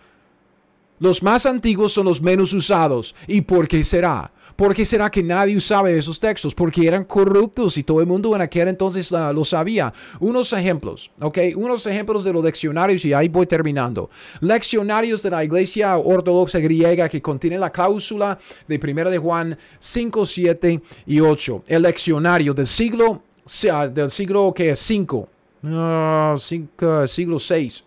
Los 0.99 1.23
más 1.23 1.47
antiguos 1.47 1.93
son 1.93 2.07
los 2.07 2.21
menos 2.21 2.53
usados. 2.53 3.15
¿Y 3.27 3.41
por 3.41 3.67
qué 3.67 3.83
será? 3.83 4.31
¿Por 4.57 4.75
qué 4.75 4.85
será 4.85 5.11
que 5.11 5.23
nadie 5.23 5.57
usaba 5.57 5.91
esos 5.91 6.19
textos? 6.19 6.55
Porque 6.55 6.87
eran 6.87 7.05
corruptos 7.05 7.79
y 7.79 7.83
todo 7.83 8.01
el 8.01 8.07
mundo 8.07 8.35
en 8.35 8.43
aquel 8.43 8.69
entonces 8.69 9.11
uh, 9.13 9.33
lo 9.33 9.45
sabía. 9.45 9.93
Unos 10.21 10.53
ejemplos, 10.53 11.11
¿ok? 11.21 11.39
Unos 11.57 11.87
ejemplos 11.87 12.25
de 12.25 12.33
los 12.33 12.45
leccionarios 12.45 13.05
y 13.05 13.13
ahí 13.13 13.29
voy 13.29 13.47
terminando. 13.47 14.11
Leccionarios 14.41 15.23
de 15.23 15.31
la 15.31 15.45
iglesia 15.45 15.97
ortodoxa 15.97 16.59
griega 16.59 17.09
que 17.09 17.23
contienen 17.23 17.61
la 17.61 17.71
cláusula 17.71 18.39
de 18.67 18.81
1 18.83 19.11
de 19.11 19.19
Juan 19.19 19.59
5, 19.79 20.27
7 20.27 20.81
y 21.07 21.21
8. 21.21 21.65
El 21.67 21.83
leccionario 21.83 22.55
del 22.55 22.67
siglo, 22.67 23.23
del 23.93 24.11
siglo 24.11 24.53
que 24.55 24.71
es 24.71 24.79
5, 24.81 25.29
uh, 25.65 26.39
siglo 27.07 27.39
6 27.39 27.85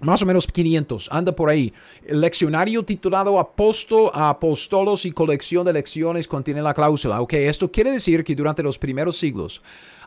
más 0.00 0.22
o 0.22 0.26
menos 0.26 0.46
500, 0.46 1.08
anda 1.12 1.32
por 1.32 1.50
ahí. 1.50 1.72
El 2.06 2.20
leccionario 2.20 2.82
titulado 2.82 3.38
Apóstol, 3.38 4.10
Apóstolos 4.14 5.04
y 5.04 5.12
Colección 5.12 5.64
de 5.64 5.72
Lecciones 5.72 6.26
contiene 6.26 6.62
la 6.62 6.74
cláusula. 6.74 7.20
Ok, 7.20 7.34
esto 7.34 7.70
quiere 7.70 7.92
decir 7.92 8.24
que 8.24 8.34
durante 8.34 8.62
los 8.62 8.78
primeros 8.78 9.18
siglos, 9.18 9.62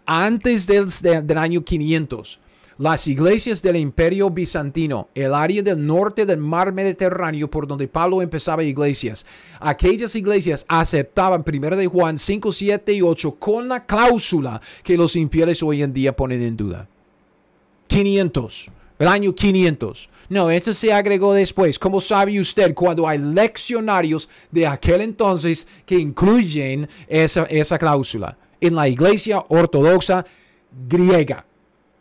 antes 0.06 0.68
del, 0.68 0.88
del 1.26 1.38
año 1.38 1.64
500, 1.64 2.40
las 2.80 3.08
iglesias 3.08 3.62
del 3.62 3.76
imperio 3.76 4.32
bizantino, 4.32 5.10
el 5.14 5.36
área 5.36 5.62
del 5.62 5.86
norte 5.86 6.26
del 6.26 6.40
mar 6.40 6.74
Mediterráneo 6.74 7.48
por 7.50 7.68
donde 7.68 7.88
Pablo 7.88 8.22
empezaba 8.22 8.64
iglesias, 8.64 9.28
aquellas 9.60 10.16
iglesias 10.16 10.66
aceptaban 10.68 11.44
1 11.48 11.78
de 11.78 11.86
Juan 11.86 12.18
5, 12.18 12.52
7 12.52 12.94
y 12.94 13.02
8 13.04 13.36
con 13.36 13.68
la 13.68 13.86
cláusula 13.86 14.60
que 14.84 14.98
los 14.98 15.16
infieles 15.16 15.62
hoy 15.62 15.84
en 15.84 15.94
día 15.94 16.16
ponen 16.16 16.42
en 16.42 16.58
duda. 16.58 16.88
500 17.88 18.72
el 19.00 19.08
año 19.08 19.34
500. 19.34 20.10
No, 20.30 20.50
esto 20.50 20.74
se 20.74 20.92
agregó 20.92 21.34
después. 21.34 21.78
¿Cómo 21.78 22.00
sabe 22.00 22.40
usted 22.40 22.74
cuando 22.74 23.08
hay 23.08 23.20
leccionarios 23.20 24.30
de 24.52 24.66
aquel 24.66 25.02
entonces 25.02 25.68
que 25.86 25.96
incluyen 25.96 26.88
esa, 27.08 27.44
esa 27.44 27.78
cláusula? 27.78 28.38
En 28.60 28.76
la 28.76 28.88
iglesia 28.88 29.44
ortodoxa 29.50 30.26
griega. 30.88 31.46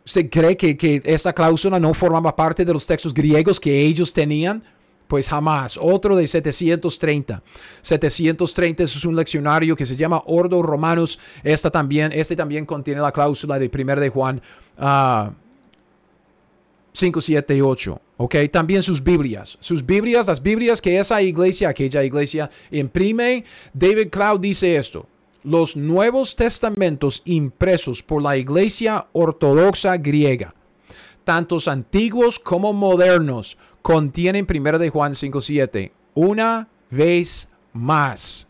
¿Usted 0.05 0.29
cree 0.29 0.57
que, 0.57 0.75
que 0.75 1.01
esta 1.05 1.33
cláusula 1.33 1.79
no 1.79 1.93
formaba 1.93 2.35
parte 2.35 2.65
de 2.65 2.73
los 2.73 2.85
textos 2.85 3.13
griegos 3.13 3.59
que 3.59 3.81
ellos 3.81 4.11
tenían? 4.11 4.63
Pues 5.07 5.29
jamás. 5.29 5.77
Otro 5.79 6.15
de 6.15 6.25
730. 6.25 7.41
730 7.81 8.83
es 8.83 9.05
un 9.05 9.15
leccionario 9.15 9.75
que 9.75 9.85
se 9.85 9.95
llama 9.95 10.21
Ordo 10.25 10.61
Romanus. 10.61 11.19
Esta 11.43 11.69
también, 11.69 12.11
este 12.13 12.35
también 12.35 12.65
contiene 12.65 13.01
la 13.01 13.11
cláusula 13.11 13.59
de 13.59 13.69
1 13.71 13.95
de 13.97 14.09
Juan. 14.09 14.41
Uh, 14.77 15.31
5, 16.93 17.21
7 17.21 17.57
y 17.57 17.61
8. 17.61 18.01
¿Ok? 18.17 18.35
También 18.51 18.83
sus 18.83 19.03
Biblias. 19.03 19.57
Sus 19.59 19.85
Biblias, 19.85 20.27
las 20.27 20.41
Biblias 20.41 20.81
que 20.81 20.99
esa 20.99 21.21
iglesia, 21.21 21.69
aquella 21.69 22.03
iglesia 22.03 22.49
imprime. 22.71 23.43
David 23.73 24.09
Cloud 24.09 24.39
dice 24.39 24.75
esto. 24.75 25.07
Los 25.43 25.75
Nuevos 25.75 26.37
Testamentos 26.37 27.21
impresos 27.25 28.01
por 28.01 28.21
la 28.21 28.37
iglesia 28.37 29.07
ortodoxa 29.11 29.97
griega, 29.97 30.55
tantos 31.25 31.67
antiguos 31.67 32.39
como 32.39 32.71
modernos, 32.71 33.57
contienen 33.81 34.47
1 34.49 34.79
de 34.79 34.89
Juan 34.89 35.15
5, 35.15 35.41
7. 35.41 35.91
Una 36.13 36.69
vez 36.89 37.49
más 37.73 38.47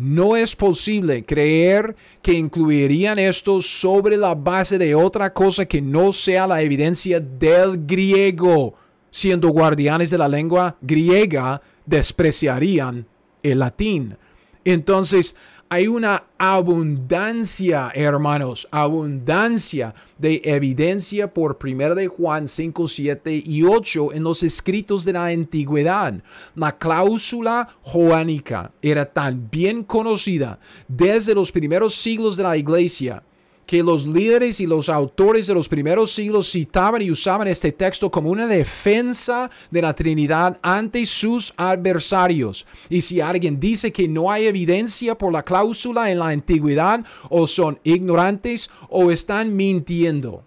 no 0.00 0.36
es 0.36 0.56
posible 0.56 1.24
creer 1.24 1.94
que 2.22 2.32
incluirían 2.32 3.18
esto 3.18 3.60
sobre 3.60 4.16
la 4.16 4.34
base 4.34 4.78
de 4.78 4.94
otra 4.94 5.32
cosa 5.32 5.66
que 5.66 5.80
no 5.82 6.12
sea 6.12 6.46
la 6.46 6.62
evidencia 6.62 7.20
del 7.20 7.86
griego. 7.86 8.74
Siendo 9.10 9.48
guardianes 9.48 10.10
de 10.10 10.18
la 10.18 10.28
lengua 10.28 10.76
griega, 10.80 11.60
despreciarían 11.84 13.06
el 13.42 13.58
latín. 13.58 14.16
Entonces, 14.64 15.34
hay 15.72 15.86
una 15.86 16.24
abundancia, 16.36 17.92
hermanos, 17.94 18.66
abundancia 18.72 19.94
de 20.18 20.42
evidencia 20.42 21.32
por 21.32 21.58
1 21.62 21.94
de 21.94 22.08
Juan 22.08 22.48
5, 22.48 22.88
7 22.88 23.42
y 23.46 23.62
8 23.62 24.12
en 24.14 24.24
los 24.24 24.42
escritos 24.42 25.04
de 25.04 25.12
la 25.12 25.26
antigüedad. 25.26 26.14
La 26.56 26.76
cláusula 26.76 27.68
joánica 27.82 28.72
era 28.82 29.06
tan 29.06 29.48
bien 29.48 29.84
conocida 29.84 30.58
desde 30.88 31.36
los 31.36 31.52
primeros 31.52 31.94
siglos 31.94 32.36
de 32.36 32.42
la 32.42 32.56
iglesia 32.56 33.22
que 33.70 33.84
los 33.84 34.04
líderes 34.04 34.58
y 34.60 34.66
los 34.66 34.88
autores 34.88 35.46
de 35.46 35.54
los 35.54 35.68
primeros 35.68 36.10
siglos 36.10 36.50
citaban 36.50 37.02
y 37.02 37.10
usaban 37.12 37.46
este 37.46 37.70
texto 37.70 38.10
como 38.10 38.28
una 38.28 38.48
defensa 38.48 39.48
de 39.70 39.80
la 39.80 39.94
Trinidad 39.94 40.58
ante 40.60 41.06
sus 41.06 41.54
adversarios. 41.56 42.66
Y 42.88 43.00
si 43.00 43.20
alguien 43.20 43.60
dice 43.60 43.92
que 43.92 44.08
no 44.08 44.28
hay 44.28 44.46
evidencia 44.46 45.16
por 45.16 45.32
la 45.32 45.44
cláusula 45.44 46.10
en 46.10 46.18
la 46.18 46.30
antigüedad, 46.30 47.04
o 47.28 47.46
son 47.46 47.78
ignorantes 47.84 48.72
o 48.88 49.12
están 49.12 49.54
mintiendo. 49.54 50.42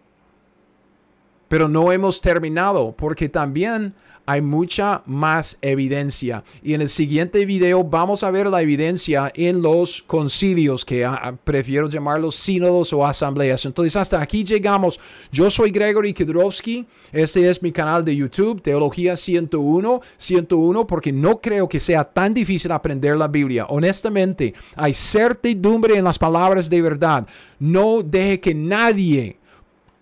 Pero 1.48 1.70
no 1.70 1.94
hemos 1.94 2.20
terminado 2.20 2.92
porque 2.92 3.30
también 3.30 3.96
hay 4.26 4.42
mucha 4.42 5.02
más 5.06 5.58
evidencia. 5.62 6.44
Y 6.62 6.74
en 6.74 6.82
el 6.82 6.90
siguiente 6.90 7.46
video 7.46 7.84
vamos 7.84 8.24
a 8.24 8.32
ver 8.32 8.48
la 8.48 8.62
evidencia 8.62 9.32
en 9.36 9.62
los 9.62 10.02
concilios, 10.02 10.86
que 10.86 11.06
ah, 11.06 11.20
ah, 11.22 11.34
prefiero 11.44 11.90
llamarlos 11.90 12.36
sínodos 12.36 12.94
o 12.94 13.06
asambleas. 13.06 13.66
Entonces, 13.66 13.96
hasta 13.96 14.22
aquí 14.22 14.44
llegamos. 14.44 15.00
Yo 15.32 15.50
soy 15.50 15.72
Gregory 15.72 16.14
Kidrowski. 16.14 16.86
Este 17.12 17.50
es 17.50 17.62
mi 17.62 17.72
canal 17.72 18.06
de 18.06 18.16
YouTube, 18.16 18.62
Teología 18.62 19.16
101. 19.16 20.02
101 20.18 20.88
porque 20.88 21.12
no 21.12 21.40
creo 21.42 21.68
que 21.68 21.80
sea 21.80 22.04
tan 22.04 22.34
difícil 22.34 22.72
aprender 22.72 23.18
la 23.18 23.28
Biblia. 23.28 23.66
Honestamente, 23.70 24.54
hay 24.76 24.94
certidumbre 24.94 25.98
en 25.98 26.04
las 26.06 26.18
palabras 26.18 26.70
de 26.70 26.82
verdad. 26.82 27.28
No 27.60 28.02
deje 28.02 28.40
que 28.40 28.54
nadie 28.54 29.38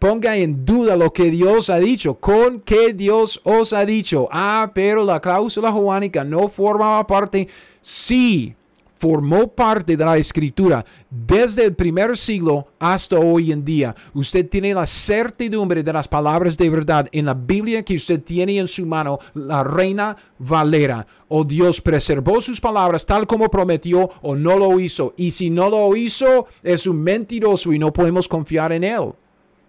ponga 0.01 0.35
en 0.35 0.65
duda 0.65 0.95
lo 0.95 1.13
que 1.13 1.29
Dios 1.29 1.69
ha 1.69 1.77
dicho, 1.77 2.15
con 2.15 2.61
que 2.61 2.91
Dios 2.91 3.39
os 3.43 3.71
ha 3.71 3.85
dicho. 3.85 4.27
Ah, 4.31 4.71
pero 4.73 5.05
la 5.05 5.19
cláusula 5.19 5.71
joánica 5.71 6.23
no 6.23 6.49
formaba 6.49 7.05
parte. 7.05 7.47
Sí, 7.81 8.55
formó 8.95 9.47
parte 9.47 9.95
de 9.95 10.03
la 10.03 10.17
escritura 10.17 10.83
desde 11.07 11.65
el 11.65 11.75
primer 11.75 12.17
siglo 12.17 12.69
hasta 12.79 13.19
hoy 13.19 13.51
en 13.51 13.63
día. 13.63 13.95
Usted 14.15 14.49
tiene 14.49 14.73
la 14.73 14.87
certidumbre 14.87 15.83
de 15.83 15.93
las 15.93 16.07
palabras 16.07 16.57
de 16.57 16.71
verdad 16.71 17.07
en 17.11 17.27
la 17.27 17.35
Biblia 17.35 17.85
que 17.85 17.93
usted 17.93 18.23
tiene 18.23 18.57
en 18.57 18.67
su 18.67 18.87
mano, 18.87 19.19
la 19.35 19.63
reina 19.63 20.17
Valera. 20.39 21.05
O 21.27 21.43
Dios 21.43 21.79
preservó 21.79 22.41
sus 22.41 22.59
palabras 22.59 23.05
tal 23.05 23.27
como 23.27 23.51
prometió 23.51 24.09
o 24.23 24.35
no 24.35 24.57
lo 24.57 24.79
hizo. 24.79 25.13
Y 25.15 25.29
si 25.29 25.51
no 25.51 25.69
lo 25.69 25.95
hizo, 25.95 26.47
es 26.63 26.87
un 26.87 27.03
mentiroso 27.03 27.71
y 27.71 27.77
no 27.77 27.93
podemos 27.93 28.27
confiar 28.27 28.71
en 28.71 28.83
él. 28.83 29.13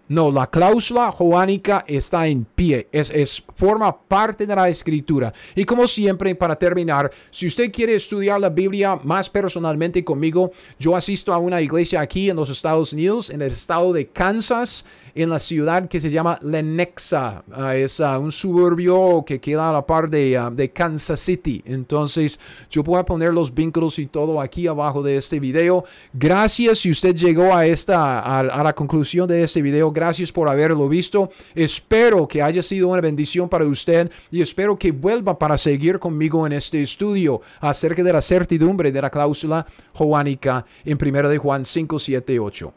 No, 0.08 0.30
la 0.30 0.48
cláusula 0.48 1.10
joánica 1.12 1.84
está 1.86 2.26
en 2.26 2.44
pie, 2.44 2.88
es, 2.92 3.10
es, 3.10 3.42
forma 3.54 3.96
parte 3.96 4.46
de 4.46 4.54
la 4.54 4.68
escritura. 4.68 5.32
Y 5.54 5.64
como 5.64 5.86
siempre, 5.86 6.34
para 6.34 6.56
terminar, 6.56 7.10
si 7.30 7.46
usted 7.46 7.70
quiere 7.72 7.94
estudiar 7.94 8.40
la 8.40 8.48
Biblia 8.48 8.96
más 8.96 9.30
personalmente 9.30 10.04
conmigo, 10.04 10.50
yo 10.78 10.96
asisto 10.96 11.32
a 11.32 11.38
una 11.38 11.62
iglesia 11.62 12.00
aquí 12.00 12.28
en 12.28 12.36
los 12.36 12.50
Estados 12.50 12.92
Unidos, 12.92 13.30
en 13.30 13.42
el 13.42 13.52
estado 13.52 13.92
de 13.92 14.08
Kansas, 14.08 14.84
en 15.14 15.30
la 15.30 15.38
ciudad 15.38 15.88
que 15.88 16.00
se 16.00 16.10
llama 16.10 16.38
Lenexa. 16.42 17.44
Ah, 17.52 17.76
es 17.76 18.00
ah, 18.00 18.18
un 18.18 18.32
suburbio 18.32 19.24
que 19.26 19.40
queda 19.40 19.68
a 19.68 19.72
la 19.72 19.86
par 19.86 20.08
de, 20.08 20.36
ah, 20.36 20.50
de, 20.50 20.70
Kansas 20.70 21.20
City. 21.20 21.62
Entonces, 21.66 22.38
yo 22.70 22.82
voy 22.82 22.98
a 22.98 23.04
poner 23.04 23.32
los 23.32 23.52
vínculos 23.52 23.98
y 23.98 24.06
todo 24.06 24.40
aquí 24.40 24.66
abajo 24.66 25.02
de 25.02 25.16
este 25.16 25.40
video. 25.40 25.84
Gracias 26.12 26.78
si 26.78 26.90
usted 26.90 27.14
llegó 27.14 27.54
a, 27.54 27.66
esta, 27.66 28.20
a, 28.38 28.62
la 28.62 28.72
conclusión 28.72 29.28
de 29.28 29.42
este 29.42 29.62
video. 29.62 29.90
Gracias 29.90 30.32
por 30.32 30.48
haberlo 30.48 30.88
visto. 30.88 31.30
Espero 31.54 32.26
que 32.26 32.42
haya 32.42 32.62
sido 32.62 32.88
una 32.88 33.00
bendición 33.00 33.48
para 33.48 33.64
usted 33.64 34.10
y 34.30 34.40
espero 34.40 34.78
que 34.78 34.92
vuelva 34.92 35.38
para 35.38 35.56
seguir 35.56 35.98
conmigo 35.98 36.46
en 36.46 36.52
este 36.52 36.82
estudio 36.82 37.40
acerca 37.60 38.02
de 38.02 38.12
la 38.12 38.22
certidumbre 38.22 38.92
de 38.92 39.02
la 39.02 39.10
cláusula 39.10 39.66
joánica 39.92 40.64
en 40.84 40.98
1 41.00 41.28
de 41.28 41.38
Juan 41.38 41.64
5, 41.64 41.98
7, 41.98 42.38
8. 42.38 42.72